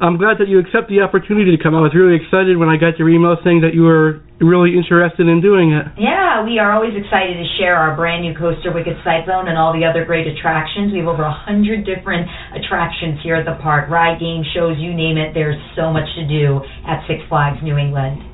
I'm 0.00 0.16
glad 0.16 0.38
that 0.38 0.48
you 0.48 0.58
accept 0.58 0.88
the 0.88 1.00
opportunity 1.00 1.54
to 1.56 1.60
come. 1.62 1.74
I 1.74 1.80
was 1.80 1.94
really 1.94 2.18
excited 2.18 2.58
when 2.58 2.68
I 2.68 2.76
got 2.76 2.98
your 2.98 3.08
email 3.08 3.36
saying 3.44 3.62
that 3.62 3.74
you 3.74 3.82
were 3.82 4.22
really 4.42 4.74
interested 4.74 5.30
in 5.30 5.40
doing 5.40 5.72
it. 5.72 5.86
Yeah, 5.96 6.42
we 6.42 6.58
are 6.58 6.74
always 6.74 6.92
excited 6.98 7.38
to 7.38 7.46
share 7.56 7.78
our 7.78 7.94
brand 7.94 8.26
new 8.26 8.34
coaster, 8.34 8.74
Wicked 8.74 8.98
Cyclone, 9.06 9.46
and 9.46 9.56
all 9.56 9.72
the 9.72 9.86
other 9.86 10.04
great 10.04 10.26
attractions. 10.26 10.90
We 10.90 10.98
have 10.98 11.08
over 11.08 11.22
a 11.22 11.32
hundred 11.32 11.86
different 11.86 12.26
attractions 12.58 13.22
here 13.22 13.36
at 13.36 13.46
the 13.46 13.54
park. 13.62 13.88
Ride, 13.88 14.18
game, 14.18 14.42
shows, 14.54 14.76
you 14.78 14.92
name 14.92 15.16
it. 15.16 15.32
There's 15.32 15.60
so 15.78 15.94
much 15.94 16.08
to 16.18 16.26
do 16.26 16.60
at 16.84 17.06
Six 17.06 17.22
Flags 17.30 17.62
New 17.62 17.78
England. 17.78 18.33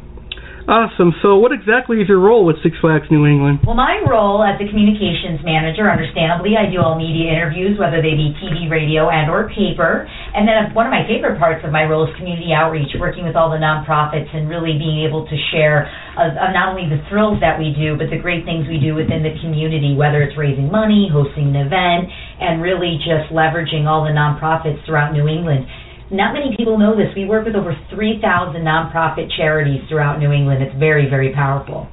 Awesome. 0.70 1.10
So, 1.18 1.34
what 1.34 1.50
exactly 1.50 1.98
is 1.98 2.06
your 2.06 2.22
role 2.22 2.46
with 2.46 2.62
Six 2.62 2.78
Flags 2.78 3.10
New 3.10 3.26
England? 3.26 3.66
Well, 3.66 3.74
my 3.74 4.06
role 4.06 4.38
as 4.46 4.54
the 4.54 4.70
communications 4.70 5.42
manager, 5.42 5.90
understandably, 5.90 6.54
I 6.54 6.70
do 6.70 6.78
all 6.78 6.94
media 6.94 7.26
interviews, 7.26 7.74
whether 7.74 7.98
they 7.98 8.14
be 8.14 8.30
TV, 8.38 8.70
radio, 8.70 9.10
and 9.10 9.26
or 9.26 9.50
paper. 9.50 10.06
And 10.06 10.46
then 10.46 10.70
one 10.70 10.86
of 10.86 10.94
my 10.94 11.02
favorite 11.10 11.42
parts 11.42 11.66
of 11.66 11.74
my 11.74 11.90
role 11.90 12.06
is 12.06 12.14
community 12.14 12.54
outreach, 12.54 12.94
working 13.02 13.26
with 13.26 13.34
all 13.34 13.50
the 13.50 13.58
nonprofits 13.58 14.30
and 14.30 14.46
really 14.46 14.78
being 14.78 15.02
able 15.02 15.26
to 15.26 15.36
share 15.50 15.90
not 16.14 16.70
only 16.70 16.86
the 16.86 17.02
thrills 17.10 17.42
that 17.42 17.58
we 17.58 17.74
do, 17.74 17.98
but 17.98 18.06
the 18.06 18.22
great 18.22 18.46
things 18.46 18.70
we 18.70 18.78
do 18.78 18.94
within 18.94 19.26
the 19.26 19.34
community, 19.42 19.98
whether 19.98 20.22
it's 20.22 20.38
raising 20.38 20.70
money, 20.70 21.10
hosting 21.10 21.50
an 21.50 21.66
event, 21.66 22.06
and 22.38 22.62
really 22.62 22.94
just 23.02 23.26
leveraging 23.34 23.90
all 23.90 24.06
the 24.06 24.14
nonprofits 24.14 24.78
throughout 24.86 25.10
New 25.10 25.26
England. 25.26 25.66
Not 26.10 26.34
many 26.34 26.56
people 26.56 26.76
know 26.76 26.98
this. 26.98 27.14
We 27.14 27.24
work 27.24 27.46
with 27.46 27.54
over 27.54 27.70
3,000 27.94 28.18
nonprofit 28.62 29.30
charities 29.36 29.86
throughout 29.88 30.18
New 30.18 30.32
England. 30.32 30.62
It's 30.62 30.74
very, 30.74 31.08
very 31.08 31.32
powerful. 31.32 31.86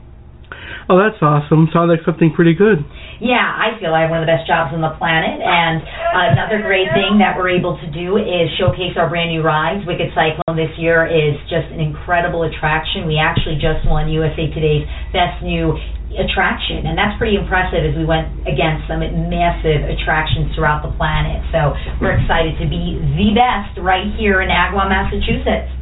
Oh, 0.90 0.98
that's 0.98 1.20
awesome. 1.22 1.68
Sounds 1.76 1.92
like 1.92 2.02
something 2.08 2.32
pretty 2.32 2.56
good. 2.56 2.80
Yeah, 3.20 3.44
I 3.44 3.76
feel 3.76 3.92
I 3.92 4.08
have 4.08 4.10
one 4.10 4.24
of 4.24 4.26
the 4.26 4.32
best 4.32 4.48
jobs 4.48 4.72
on 4.72 4.80
the 4.80 4.96
planet. 4.96 5.38
And 5.44 5.84
another 6.34 6.64
great 6.64 6.88
thing 6.96 7.20
that 7.20 7.36
we're 7.36 7.52
able 7.52 7.76
to 7.78 7.88
do 7.92 8.16
is 8.16 8.48
showcase 8.56 8.96
our 8.96 9.12
brand 9.12 9.30
new 9.30 9.44
rides. 9.44 9.84
Wicked 9.84 10.16
Cyclone 10.16 10.56
this 10.56 10.72
year 10.80 11.04
is 11.04 11.36
just 11.52 11.68
an 11.76 11.84
incredible 11.84 12.48
attraction. 12.48 13.04
We 13.06 13.20
actually 13.20 13.60
just 13.60 13.84
won 13.86 14.08
USA 14.08 14.48
Today's 14.50 14.88
Best 15.12 15.44
New 15.44 15.76
Attraction, 16.08 16.88
and 16.88 16.98
that's 16.98 17.14
pretty 17.20 17.36
impressive 17.36 17.84
as 17.84 17.94
we 17.94 18.08
went 18.08 18.32
against 18.48 18.88
some 18.88 19.06
massive 19.30 19.86
attractions 19.86 20.50
throughout 20.56 20.82
the 20.82 20.90
planet. 20.98 21.44
So 21.52 21.76
we're 22.02 22.18
excited 22.18 22.58
to 22.58 22.66
be 22.66 22.98
the 23.14 23.36
best 23.38 23.78
right 23.84 24.08
here 24.18 24.42
in 24.42 24.50
Agawam, 24.50 24.90
Massachusetts. 24.90 25.77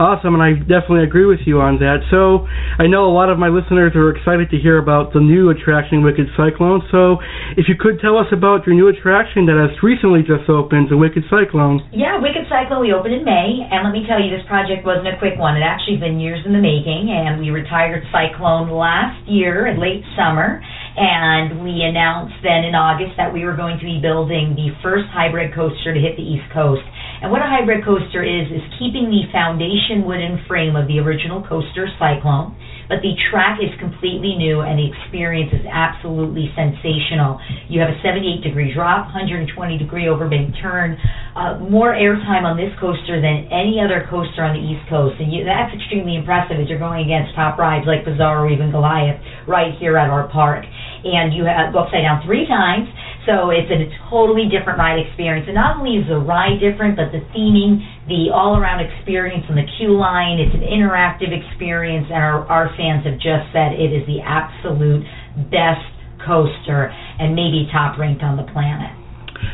Awesome, 0.00 0.32
and 0.32 0.40
I 0.40 0.56
definitely 0.56 1.04
agree 1.04 1.28
with 1.28 1.44
you 1.44 1.60
on 1.60 1.76
that. 1.84 2.00
So, 2.08 2.48
I 2.80 2.88
know 2.88 3.04
a 3.04 3.12
lot 3.12 3.28
of 3.28 3.36
my 3.36 3.52
listeners 3.52 3.92
are 3.92 4.08
excited 4.08 4.48
to 4.48 4.56
hear 4.56 4.80
about 4.80 5.12
the 5.12 5.20
new 5.20 5.52
attraction, 5.52 6.00
Wicked 6.00 6.32
Cyclone. 6.40 6.80
So, 6.88 7.20
if 7.60 7.68
you 7.68 7.76
could 7.76 8.00
tell 8.00 8.16
us 8.16 8.32
about 8.32 8.64
your 8.64 8.72
new 8.72 8.88
attraction 8.88 9.44
that 9.44 9.60
has 9.60 9.76
recently 9.84 10.24
just 10.24 10.48
opened, 10.48 10.88
the 10.88 10.96
Wicked 10.96 11.28
Cyclone. 11.28 11.84
Yeah, 11.92 12.16
Wicked 12.16 12.48
Cyclone, 12.48 12.80
we 12.80 12.96
opened 12.96 13.12
in 13.12 13.24
May, 13.28 13.60
and 13.68 13.84
let 13.84 13.92
me 13.92 14.08
tell 14.08 14.16
you, 14.16 14.32
this 14.32 14.46
project 14.48 14.88
wasn't 14.88 15.12
a 15.12 15.20
quick 15.20 15.36
one. 15.36 15.60
It 15.60 15.64
actually 15.66 16.00
been 16.00 16.16
years 16.16 16.40
in 16.48 16.56
the 16.56 16.64
making, 16.64 17.12
and 17.12 17.36
we 17.36 17.52
retired 17.52 18.00
Cyclone 18.08 18.72
last 18.72 19.20
year 19.28 19.68
in 19.68 19.76
late 19.76 20.00
summer, 20.16 20.64
and 20.96 21.60
we 21.60 21.84
announced 21.84 22.40
then 22.40 22.64
in 22.64 22.72
August 22.72 23.20
that 23.20 23.28
we 23.28 23.44
were 23.44 23.54
going 23.54 23.76
to 23.78 23.86
be 23.86 24.00
building 24.00 24.56
the 24.56 24.72
first 24.80 25.12
hybrid 25.12 25.52
coaster 25.52 25.92
to 25.92 26.00
hit 26.00 26.16
the 26.16 26.24
East 26.24 26.48
Coast. 26.56 26.82
And 27.20 27.28
what 27.28 27.44
a 27.44 27.52
hybrid 27.52 27.84
coaster 27.84 28.24
is, 28.24 28.48
is 28.48 28.64
keeping 28.80 29.12
the 29.12 29.28
foundation 29.28 30.08
wooden 30.08 30.40
frame 30.48 30.72
of 30.72 30.88
the 30.88 30.96
original 31.04 31.44
coaster 31.44 31.84
Cyclone, 32.00 32.56
but 32.88 33.04
the 33.04 33.12
track 33.28 33.60
is 33.60 33.68
completely 33.76 34.40
new 34.40 34.64
and 34.64 34.80
the 34.80 34.88
experience 34.88 35.52
is 35.52 35.68
absolutely 35.68 36.48
sensational. 36.56 37.36
You 37.68 37.84
have 37.84 37.92
a 37.92 38.00
78 38.00 38.40
degree 38.40 38.72
drop, 38.72 39.12
120 39.12 39.52
degree 39.76 40.08
overbank 40.08 40.56
turn, 40.64 40.96
uh, 41.36 41.60
more 41.60 41.92
airtime 41.92 42.48
on 42.48 42.56
this 42.56 42.72
coaster 42.80 43.20
than 43.20 43.52
any 43.52 43.76
other 43.84 44.08
coaster 44.08 44.40
on 44.40 44.56
the 44.56 44.64
East 44.64 44.88
Coast. 44.88 45.20
And 45.20 45.28
you, 45.28 45.44
that's 45.44 45.76
extremely 45.76 46.16
impressive 46.16 46.56
as 46.56 46.72
you're 46.72 46.80
going 46.80 47.04
against 47.04 47.36
top 47.36 47.60
rides 47.60 47.84
like 47.84 48.08
Bizarro 48.08 48.48
or 48.48 48.50
even 48.50 48.72
Goliath 48.72 49.20
right 49.44 49.76
here 49.76 50.00
at 50.00 50.08
our 50.08 50.24
park. 50.32 50.64
And 51.04 51.32
you 51.32 51.48
have, 51.48 51.72
go 51.72 51.88
upside 51.88 52.04
down 52.04 52.20
three 52.26 52.44
times. 52.44 52.88
So 53.28 53.52
it's 53.52 53.68
a 53.68 53.88
totally 54.08 54.48
different 54.48 54.80
ride 54.80 55.00
experience. 55.00 55.44
And 55.44 55.54
not 55.54 55.76
only 55.76 56.00
is 56.00 56.08
the 56.08 56.18
ride 56.18 56.60
different, 56.60 56.96
but 56.96 57.12
the 57.12 57.20
theming, 57.36 57.84
the 58.08 58.32
all-around 58.32 58.80
experience 58.80 59.44
on 59.48 59.56
the 59.56 59.68
queue 59.76 59.96
line, 59.96 60.40
it's 60.40 60.56
an 60.56 60.64
interactive 60.64 61.28
experience, 61.28 62.08
and 62.08 62.16
our, 62.16 62.48
our 62.48 62.72
fans 62.76 63.04
have 63.04 63.20
just 63.20 63.52
said 63.52 63.76
it 63.76 63.92
is 63.92 64.04
the 64.08 64.24
absolute 64.24 65.04
best 65.52 65.84
coaster 66.24 66.88
and 67.20 67.36
maybe 67.36 67.68
top 67.72 68.00
ranked 68.00 68.24
on 68.24 68.36
the 68.36 68.46
planet. 68.52 68.92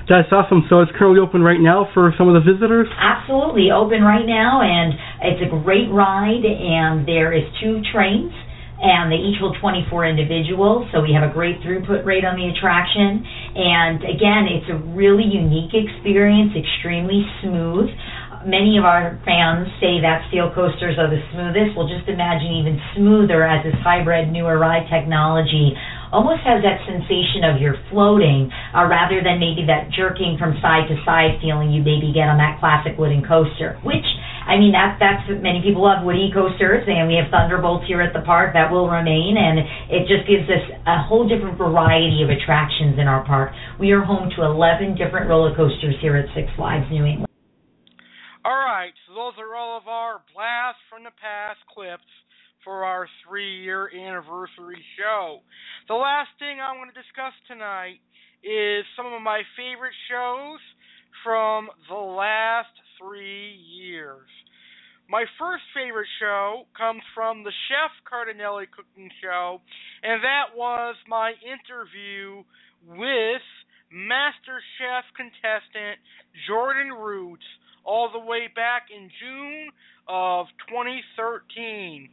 That's 0.09 0.31
awesome. 0.31 0.67
So 0.71 0.83
it's 0.83 0.91
currently 0.99 1.23
open 1.23 1.43
right 1.43 1.61
now 1.61 1.91
for 1.95 2.15
some 2.19 2.27
of 2.31 2.35
the 2.35 2.43
visitors? 2.43 2.87
Absolutely 2.99 3.71
open 3.71 4.03
right 4.03 4.27
now, 4.27 4.63
and 4.63 4.95
it's 5.23 5.43
a 5.43 5.51
great 5.63 5.91
ride, 5.91 6.43
and 6.43 7.07
there 7.07 7.35
is 7.35 7.43
two 7.63 7.83
trains 7.95 8.35
and 8.83 9.09
they 9.09 9.17
each 9.17 9.41
hold 9.41 9.57
24 9.61 10.05
individuals, 10.05 10.85
so 10.93 11.01
we 11.01 11.13
have 11.17 11.25
a 11.25 11.33
great 11.33 11.61
throughput 11.65 12.05
rate 12.05 12.25
on 12.25 12.37
the 12.37 12.53
attraction. 12.53 13.25
And 13.57 14.05
again, 14.05 14.45
it's 14.53 14.69
a 14.69 14.77
really 14.93 15.25
unique 15.25 15.73
experience, 15.73 16.53
extremely 16.53 17.25
smooth. 17.41 17.89
Many 18.45 18.79
of 18.79 18.85
our 18.85 19.19
fans 19.25 19.67
say 19.81 19.99
that 20.05 20.29
steel 20.29 20.53
coasters 20.55 21.01
are 21.01 21.09
the 21.09 21.19
smoothest. 21.33 21.75
Well, 21.75 21.89
just 21.89 22.07
imagine 22.07 22.53
even 22.53 22.79
smoother 22.95 23.43
as 23.43 23.65
this 23.65 23.75
hybrid 23.83 24.31
newer 24.31 24.61
ride 24.61 24.87
technology 24.93 25.75
almost 26.13 26.47
has 26.47 26.63
that 26.63 26.79
sensation 26.87 27.43
of 27.43 27.59
you're 27.59 27.81
floating 27.91 28.47
uh, 28.71 28.87
rather 28.87 29.19
than 29.25 29.43
maybe 29.43 29.67
that 29.67 29.91
jerking 29.91 30.39
from 30.39 30.55
side 30.63 30.87
to 30.87 30.95
side 31.03 31.41
feeling 31.43 31.75
you 31.75 31.83
maybe 31.83 32.15
get 32.15 32.31
on 32.31 32.39
that 32.39 32.61
classic 32.63 32.95
wooden 32.95 33.25
coaster, 33.27 33.81
which 33.83 34.07
I 34.47 34.63
mean, 34.63 34.71
that's 34.71 34.95
that's 35.03 35.27
many 35.43 35.59
people 35.59 35.83
love 35.83 36.07
woody 36.07 36.31
coasters, 36.31 36.87
and 36.87 37.11
we 37.11 37.19
have 37.19 37.35
Thunderbolts 37.35 37.83
here 37.91 38.01
at 38.01 38.15
the 38.15 38.23
park 38.23 38.55
that 38.55 38.71
will 38.71 38.87
remain, 38.87 39.35
and 39.35 39.59
it 39.91 40.07
just 40.07 40.23
gives 40.31 40.47
us 40.47 40.63
a 40.87 41.03
whole 41.03 41.27
different 41.27 41.59
variety 41.59 42.23
of 42.23 42.31
attractions 42.31 42.95
in 42.95 43.11
our 43.11 43.27
park. 43.27 43.51
We 43.83 43.91
are 43.91 44.07
home 44.07 44.31
to 44.39 44.47
11 44.47 44.95
different 44.95 45.27
roller 45.27 45.51
coasters 45.51 45.99
here 46.01 46.15
at 46.15 46.31
Six 46.31 46.47
Flags 46.55 46.87
New 46.95 47.03
England. 47.03 47.27
All 48.47 48.55
right, 48.55 48.95
so 49.11 49.19
those 49.19 49.35
are 49.43 49.59
all 49.59 49.77
of 49.77 49.91
our 49.91 50.23
blast 50.31 50.79
from 50.87 51.03
the 51.03 51.15
past 51.19 51.59
clips 51.67 52.07
for 52.63 52.87
our 52.87 53.11
three-year 53.27 53.91
anniversary 53.91 54.79
show. 54.95 55.43
The 55.91 55.99
last 55.99 56.31
thing 56.39 56.63
I 56.63 56.71
want 56.79 56.95
to 56.95 57.03
discuss 57.03 57.35
tonight 57.51 57.99
is 58.47 58.87
some 58.95 59.11
of 59.11 59.23
my 59.23 59.43
favorite 59.59 59.95
shows 60.07 60.63
from 61.27 61.67
the 61.91 61.99
last 61.99 62.71
three 62.99 63.53
years. 63.55 64.29
My 65.09 65.25
first 65.39 65.63
favorite 65.75 66.09
show 66.19 66.67
comes 66.77 67.03
from 67.15 67.45
the 67.45 67.53
Chef 67.69 67.93
Cardinale 68.09 68.67
Cooking 68.75 69.11
Show, 69.23 69.61
and 70.03 70.23
that 70.23 70.57
was 70.57 70.97
my 71.07 71.33
interview 71.47 72.43
with 72.87 73.47
Master 73.93 74.59
Chef 74.79 75.05
contestant 75.15 76.03
Jordan 76.49 76.91
Roots 76.93 77.47
all 77.85 78.11
the 78.13 78.19
way 78.19 78.49
back 78.55 78.89
in 78.91 79.09
June 79.23 79.71
of 80.09 80.47
2013. 80.69 82.09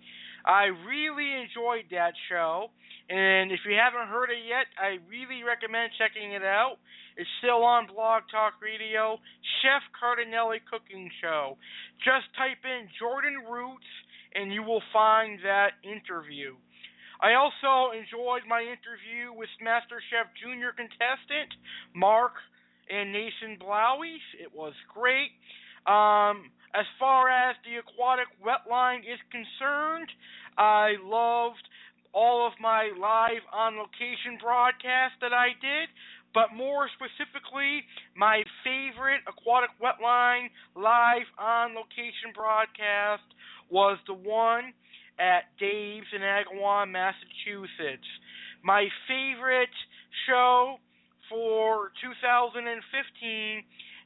I 0.45 0.69
really 0.85 1.33
enjoyed 1.33 1.89
that 1.91 2.13
show, 2.29 2.69
and 3.09 3.51
if 3.51 3.59
you 3.67 3.75
haven't 3.75 4.07
heard 4.07 4.31
it 4.31 4.43
yet, 4.47 4.67
I 4.79 4.99
really 5.11 5.43
recommend 5.43 5.91
checking 5.99 6.31
it 6.31 6.43
out. 6.43 6.79
It's 7.17 7.29
still 7.39 7.63
on 7.63 7.87
Blog 7.87 8.23
Talk 8.31 8.57
Radio, 8.63 9.19
Chef 9.61 9.83
Cardinale 9.93 10.57
Cooking 10.65 11.11
Show. 11.21 11.57
Just 11.99 12.31
type 12.39 12.63
in 12.63 12.87
Jordan 12.97 13.43
Roots, 13.45 13.89
and 14.33 14.51
you 14.51 14.63
will 14.63 14.81
find 14.91 15.37
that 15.43 15.77
interview. 15.83 16.55
I 17.21 17.35
also 17.35 17.93
enjoyed 17.95 18.43
my 18.47 18.63
interview 18.63 19.31
with 19.35 19.51
MasterChef 19.63 20.31
Junior 20.41 20.71
contestant 20.75 21.53
Mark 21.93 22.33
and 22.89 23.13
Nathan 23.13 23.59
Blowies. 23.59 24.23
It 24.41 24.51
was 24.51 24.73
great. 24.91 25.31
Um, 25.85 26.51
as 26.73 26.87
far 26.97 27.29
as 27.29 27.55
the 27.63 27.77
aquatic 27.77 28.27
wetline 28.41 29.05
is 29.05 29.19
concerned, 29.29 30.09
I 30.57 30.95
loved 31.03 31.63
all 32.13 32.45
of 32.45 32.53
my 32.61 32.91
live 32.99 33.41
on 33.51 33.77
location 33.77 34.37
broadcasts 34.41 35.17
that 35.21 35.33
I 35.33 35.57
did, 35.59 35.89
but 36.33 36.53
more 36.55 36.89
specifically, 36.93 37.85
my 38.15 38.43
favorite 38.63 39.21
aquatic 39.27 39.69
wetline 39.81 40.49
live 40.75 41.29
on 41.37 41.75
location 41.75 42.33
broadcast 42.33 43.25
was 43.69 43.97
the 44.07 44.13
one 44.13 44.73
at 45.19 45.53
Dave's 45.59 46.09
in 46.13 46.21
Agawam, 46.21 46.91
Massachusetts. 46.91 48.07
My 48.63 48.87
favorite 49.07 49.73
show 50.25 50.77
for 51.29 51.91
2015 52.01 52.65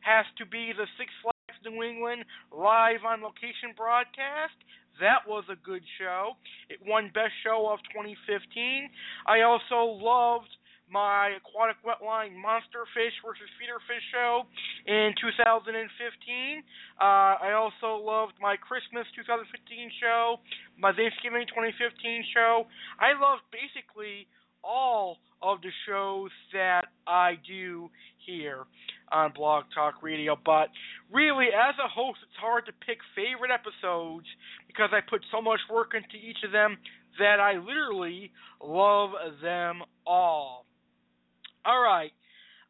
has 0.02 0.26
to 0.38 0.46
be 0.46 0.72
the 0.76 0.88
Six 1.00 1.12
Flags 1.24 1.60
New 1.64 1.84
England 1.84 2.24
live 2.52 3.04
on 3.08 3.22
location 3.22 3.76
broadcast. 3.76 4.56
That 5.00 5.28
was 5.28 5.44
a 5.50 5.56
good 5.62 5.84
show. 6.00 6.34
It 6.70 6.80
won 6.86 7.12
Best 7.14 7.34
Show 7.44 7.70
of 7.70 7.80
2015. 7.94 8.90
I 9.28 9.42
also 9.42 9.98
loved 10.02 10.50
my 10.90 11.36
aquatic 11.36 11.76
wetline 11.84 12.32
monster 12.40 12.88
fish 12.96 13.12
versus 13.20 13.52
feeder 13.60 13.78
fish 13.92 14.04
show 14.12 14.48
in 14.88 15.12
2015. 15.20 15.76
Uh, 15.76 17.04
I 17.04 17.52
also 17.54 18.00
loved 18.00 18.40
my 18.40 18.56
Christmas 18.56 19.04
2015 19.16 19.92
show, 20.00 20.40
my 20.80 20.96
Thanksgiving 20.96 21.44
2015 21.52 22.24
show. 22.32 22.66
I 23.00 23.20
loved 23.20 23.44
basically 23.52 24.32
all 24.64 25.20
of 25.42 25.62
the 25.62 25.72
shows 25.86 26.32
that 26.54 26.88
I 27.06 27.36
do 27.46 27.92
here 28.28 28.66
on 29.12 29.32
Blog 29.34 29.64
Talk 29.74 30.04
Radio. 30.04 30.38
But 30.46 30.70
really, 31.12 31.48
as 31.48 31.74
a 31.84 31.88
host, 31.88 32.20
it's 32.22 32.40
hard 32.40 32.68
to 32.68 32.74
pick 32.86 33.00
favorite 33.16 33.50
episodes 33.50 34.28
because 34.68 34.90
I 34.92 35.00
put 35.10 35.22
so 35.32 35.42
much 35.42 35.60
work 35.72 35.94
into 35.96 36.24
each 36.24 36.44
of 36.46 36.52
them 36.52 36.78
that 37.18 37.40
I 37.40 37.58
literally 37.58 38.32
love 38.62 39.12
them 39.42 39.82
all. 40.06 40.66
All 41.66 41.82
right. 41.82 42.12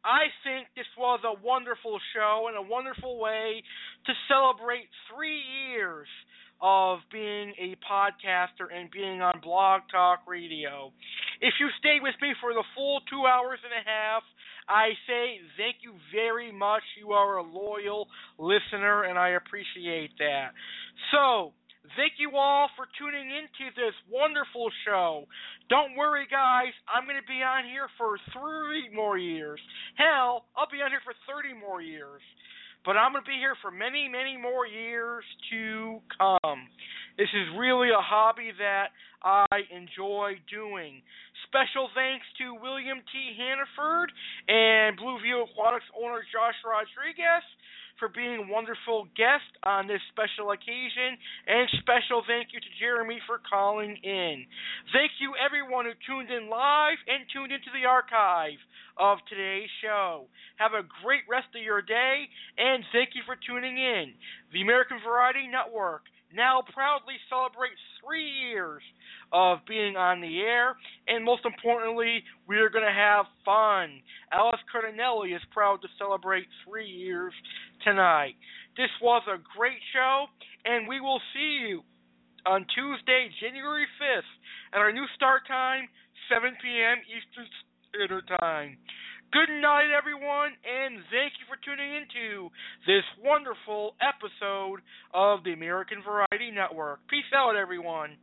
I 0.04 0.30
think 0.46 0.68
this 0.76 0.86
was 0.96 1.20
a 1.26 1.34
wonderful 1.44 1.98
show 2.14 2.46
and 2.48 2.56
a 2.56 2.62
wonderful 2.62 3.18
way 3.18 3.62
to 4.06 4.12
celebrate 4.30 4.88
three 5.12 5.42
years 5.68 6.06
of 6.60 6.98
being 7.12 7.54
a 7.58 7.76
podcaster 7.86 8.66
and 8.74 8.90
being 8.90 9.22
on 9.22 9.40
Blog 9.42 9.82
Talk 9.90 10.20
Radio. 10.26 10.92
If 11.40 11.54
you 11.60 11.68
stayed 11.78 12.02
with 12.02 12.14
me 12.20 12.34
for 12.40 12.52
the 12.52 12.64
full 12.74 13.00
two 13.10 13.26
hours 13.26 13.58
and 13.62 13.74
a 13.74 13.84
half, 13.86 14.22
I 14.68 14.90
say 15.06 15.40
thank 15.56 15.76
you 15.82 15.94
very 16.14 16.52
much. 16.52 16.82
You 17.00 17.12
are 17.12 17.38
a 17.38 17.42
loyal 17.42 18.06
listener, 18.38 19.04
and 19.04 19.18
I 19.18 19.30
appreciate 19.30 20.10
that. 20.18 20.50
So, 21.12 21.52
Thank 21.96 22.20
you 22.20 22.36
all 22.36 22.68
for 22.76 22.84
tuning 23.00 23.30
into 23.32 23.72
this 23.72 23.96
wonderful 24.10 24.68
show. 24.84 25.24
Don't 25.70 25.96
worry, 25.96 26.26
guys. 26.30 26.76
I'm 26.84 27.08
going 27.08 27.16
to 27.16 27.24
be 27.24 27.40
on 27.40 27.64
here 27.64 27.88
for 27.96 28.18
three 28.32 28.92
more 28.92 29.16
years. 29.16 29.60
Hell, 29.96 30.44
I'll 30.52 30.68
be 30.68 30.84
on 30.84 30.90
here 30.90 31.00
for 31.00 31.16
30 31.24 31.56
more 31.56 31.80
years. 31.80 32.20
But 32.84 32.96
I'm 32.96 33.12
going 33.12 33.24
to 33.24 33.28
be 33.28 33.40
here 33.40 33.56
for 33.62 33.70
many, 33.70 34.08
many 34.08 34.36
more 34.36 34.66
years 34.66 35.24
to 35.50 36.00
come. 36.18 36.68
This 37.16 37.28
is 37.34 37.58
really 37.58 37.88
a 37.88 38.00
hobby 38.00 38.52
that 38.58 38.94
I 39.22 39.46
enjoy 39.74 40.38
doing. 40.52 41.02
Special 41.46 41.88
thanks 41.94 42.26
to 42.42 42.58
William 42.58 42.98
T. 43.12 43.36
Hannaford 43.38 44.10
and 44.48 44.98
Blueview 44.98 45.46
Aquatics 45.46 45.86
owner 45.94 46.26
Josh 46.32 46.58
Rodriguez 46.66 47.46
for 47.98 48.08
being 48.08 48.48
wonderful 48.48 49.10
guest 49.18 49.46
on 49.66 49.86
this 49.86 50.02
special 50.14 50.54
occasion, 50.54 51.18
and 51.46 51.66
special 51.82 52.22
thank 52.26 52.54
you 52.54 52.60
to 52.62 52.72
Jeremy 52.78 53.18
for 53.26 53.42
calling 53.42 53.98
in. 54.02 54.46
Thank 54.94 55.18
you 55.18 55.34
everyone 55.34 55.84
who 55.84 55.94
tuned 56.06 56.30
in 56.30 56.48
live 56.48 56.98
and 57.10 57.26
tuned 57.34 57.50
into 57.50 57.70
the 57.74 57.86
archive 57.86 58.58
of 58.98 59.18
today's 59.26 59.70
show. 59.82 60.30
Have 60.62 60.78
a 60.78 60.86
great 61.02 61.26
rest 61.26 61.50
of 61.54 61.62
your 61.62 61.82
day, 61.82 62.30
and 62.56 62.86
thank 62.94 63.18
you 63.18 63.22
for 63.26 63.34
tuning 63.34 63.78
in. 63.78 64.14
The 64.54 64.62
American 64.62 64.98
Variety 65.02 65.50
Network 65.50 66.06
now 66.34 66.62
proudly 66.74 67.18
celebrates 67.26 67.82
three 67.98 68.30
years 68.30 68.82
of 69.32 69.58
being 69.68 69.96
on 69.96 70.20
the 70.20 70.40
air, 70.40 70.76
and 71.06 71.24
most 71.24 71.44
importantly, 71.44 72.22
we 72.46 72.56
are 72.56 72.70
going 72.70 72.84
to 72.84 72.92
have 72.92 73.26
fun. 73.44 74.00
Alex 74.32 74.58
Cardinale 74.70 75.24
is 75.24 75.42
proud 75.52 75.82
to 75.82 75.88
celebrate 75.98 76.46
three 76.64 76.88
years 76.88 77.32
tonight. 77.84 78.34
This 78.76 78.90
was 79.02 79.22
a 79.28 79.42
great 79.56 79.80
show, 79.92 80.26
and 80.64 80.88
we 80.88 81.00
will 81.00 81.20
see 81.34 81.66
you 81.68 81.82
on 82.46 82.64
Tuesday, 82.74 83.28
January 83.40 83.86
5th, 84.00 84.32
at 84.72 84.80
our 84.80 84.92
new 84.92 85.04
start 85.16 85.42
time, 85.46 85.88
7 86.32 86.56
p.m. 86.62 86.98
Eastern 87.08 87.46
Standard 87.90 88.24
Time. 88.40 88.78
Good 89.30 89.52
night, 89.60 89.92
everyone, 89.92 90.56
and 90.64 91.04
thank 91.12 91.36
you 91.36 91.44
for 91.44 91.60
tuning 91.60 92.00
into 92.00 92.48
this 92.86 93.04
wonderful 93.20 93.92
episode 94.00 94.80
of 95.12 95.44
the 95.44 95.52
American 95.52 96.00
Variety 96.00 96.50
Network. 96.50 97.00
Peace 97.10 97.28
out, 97.36 97.54
everyone. 97.54 98.16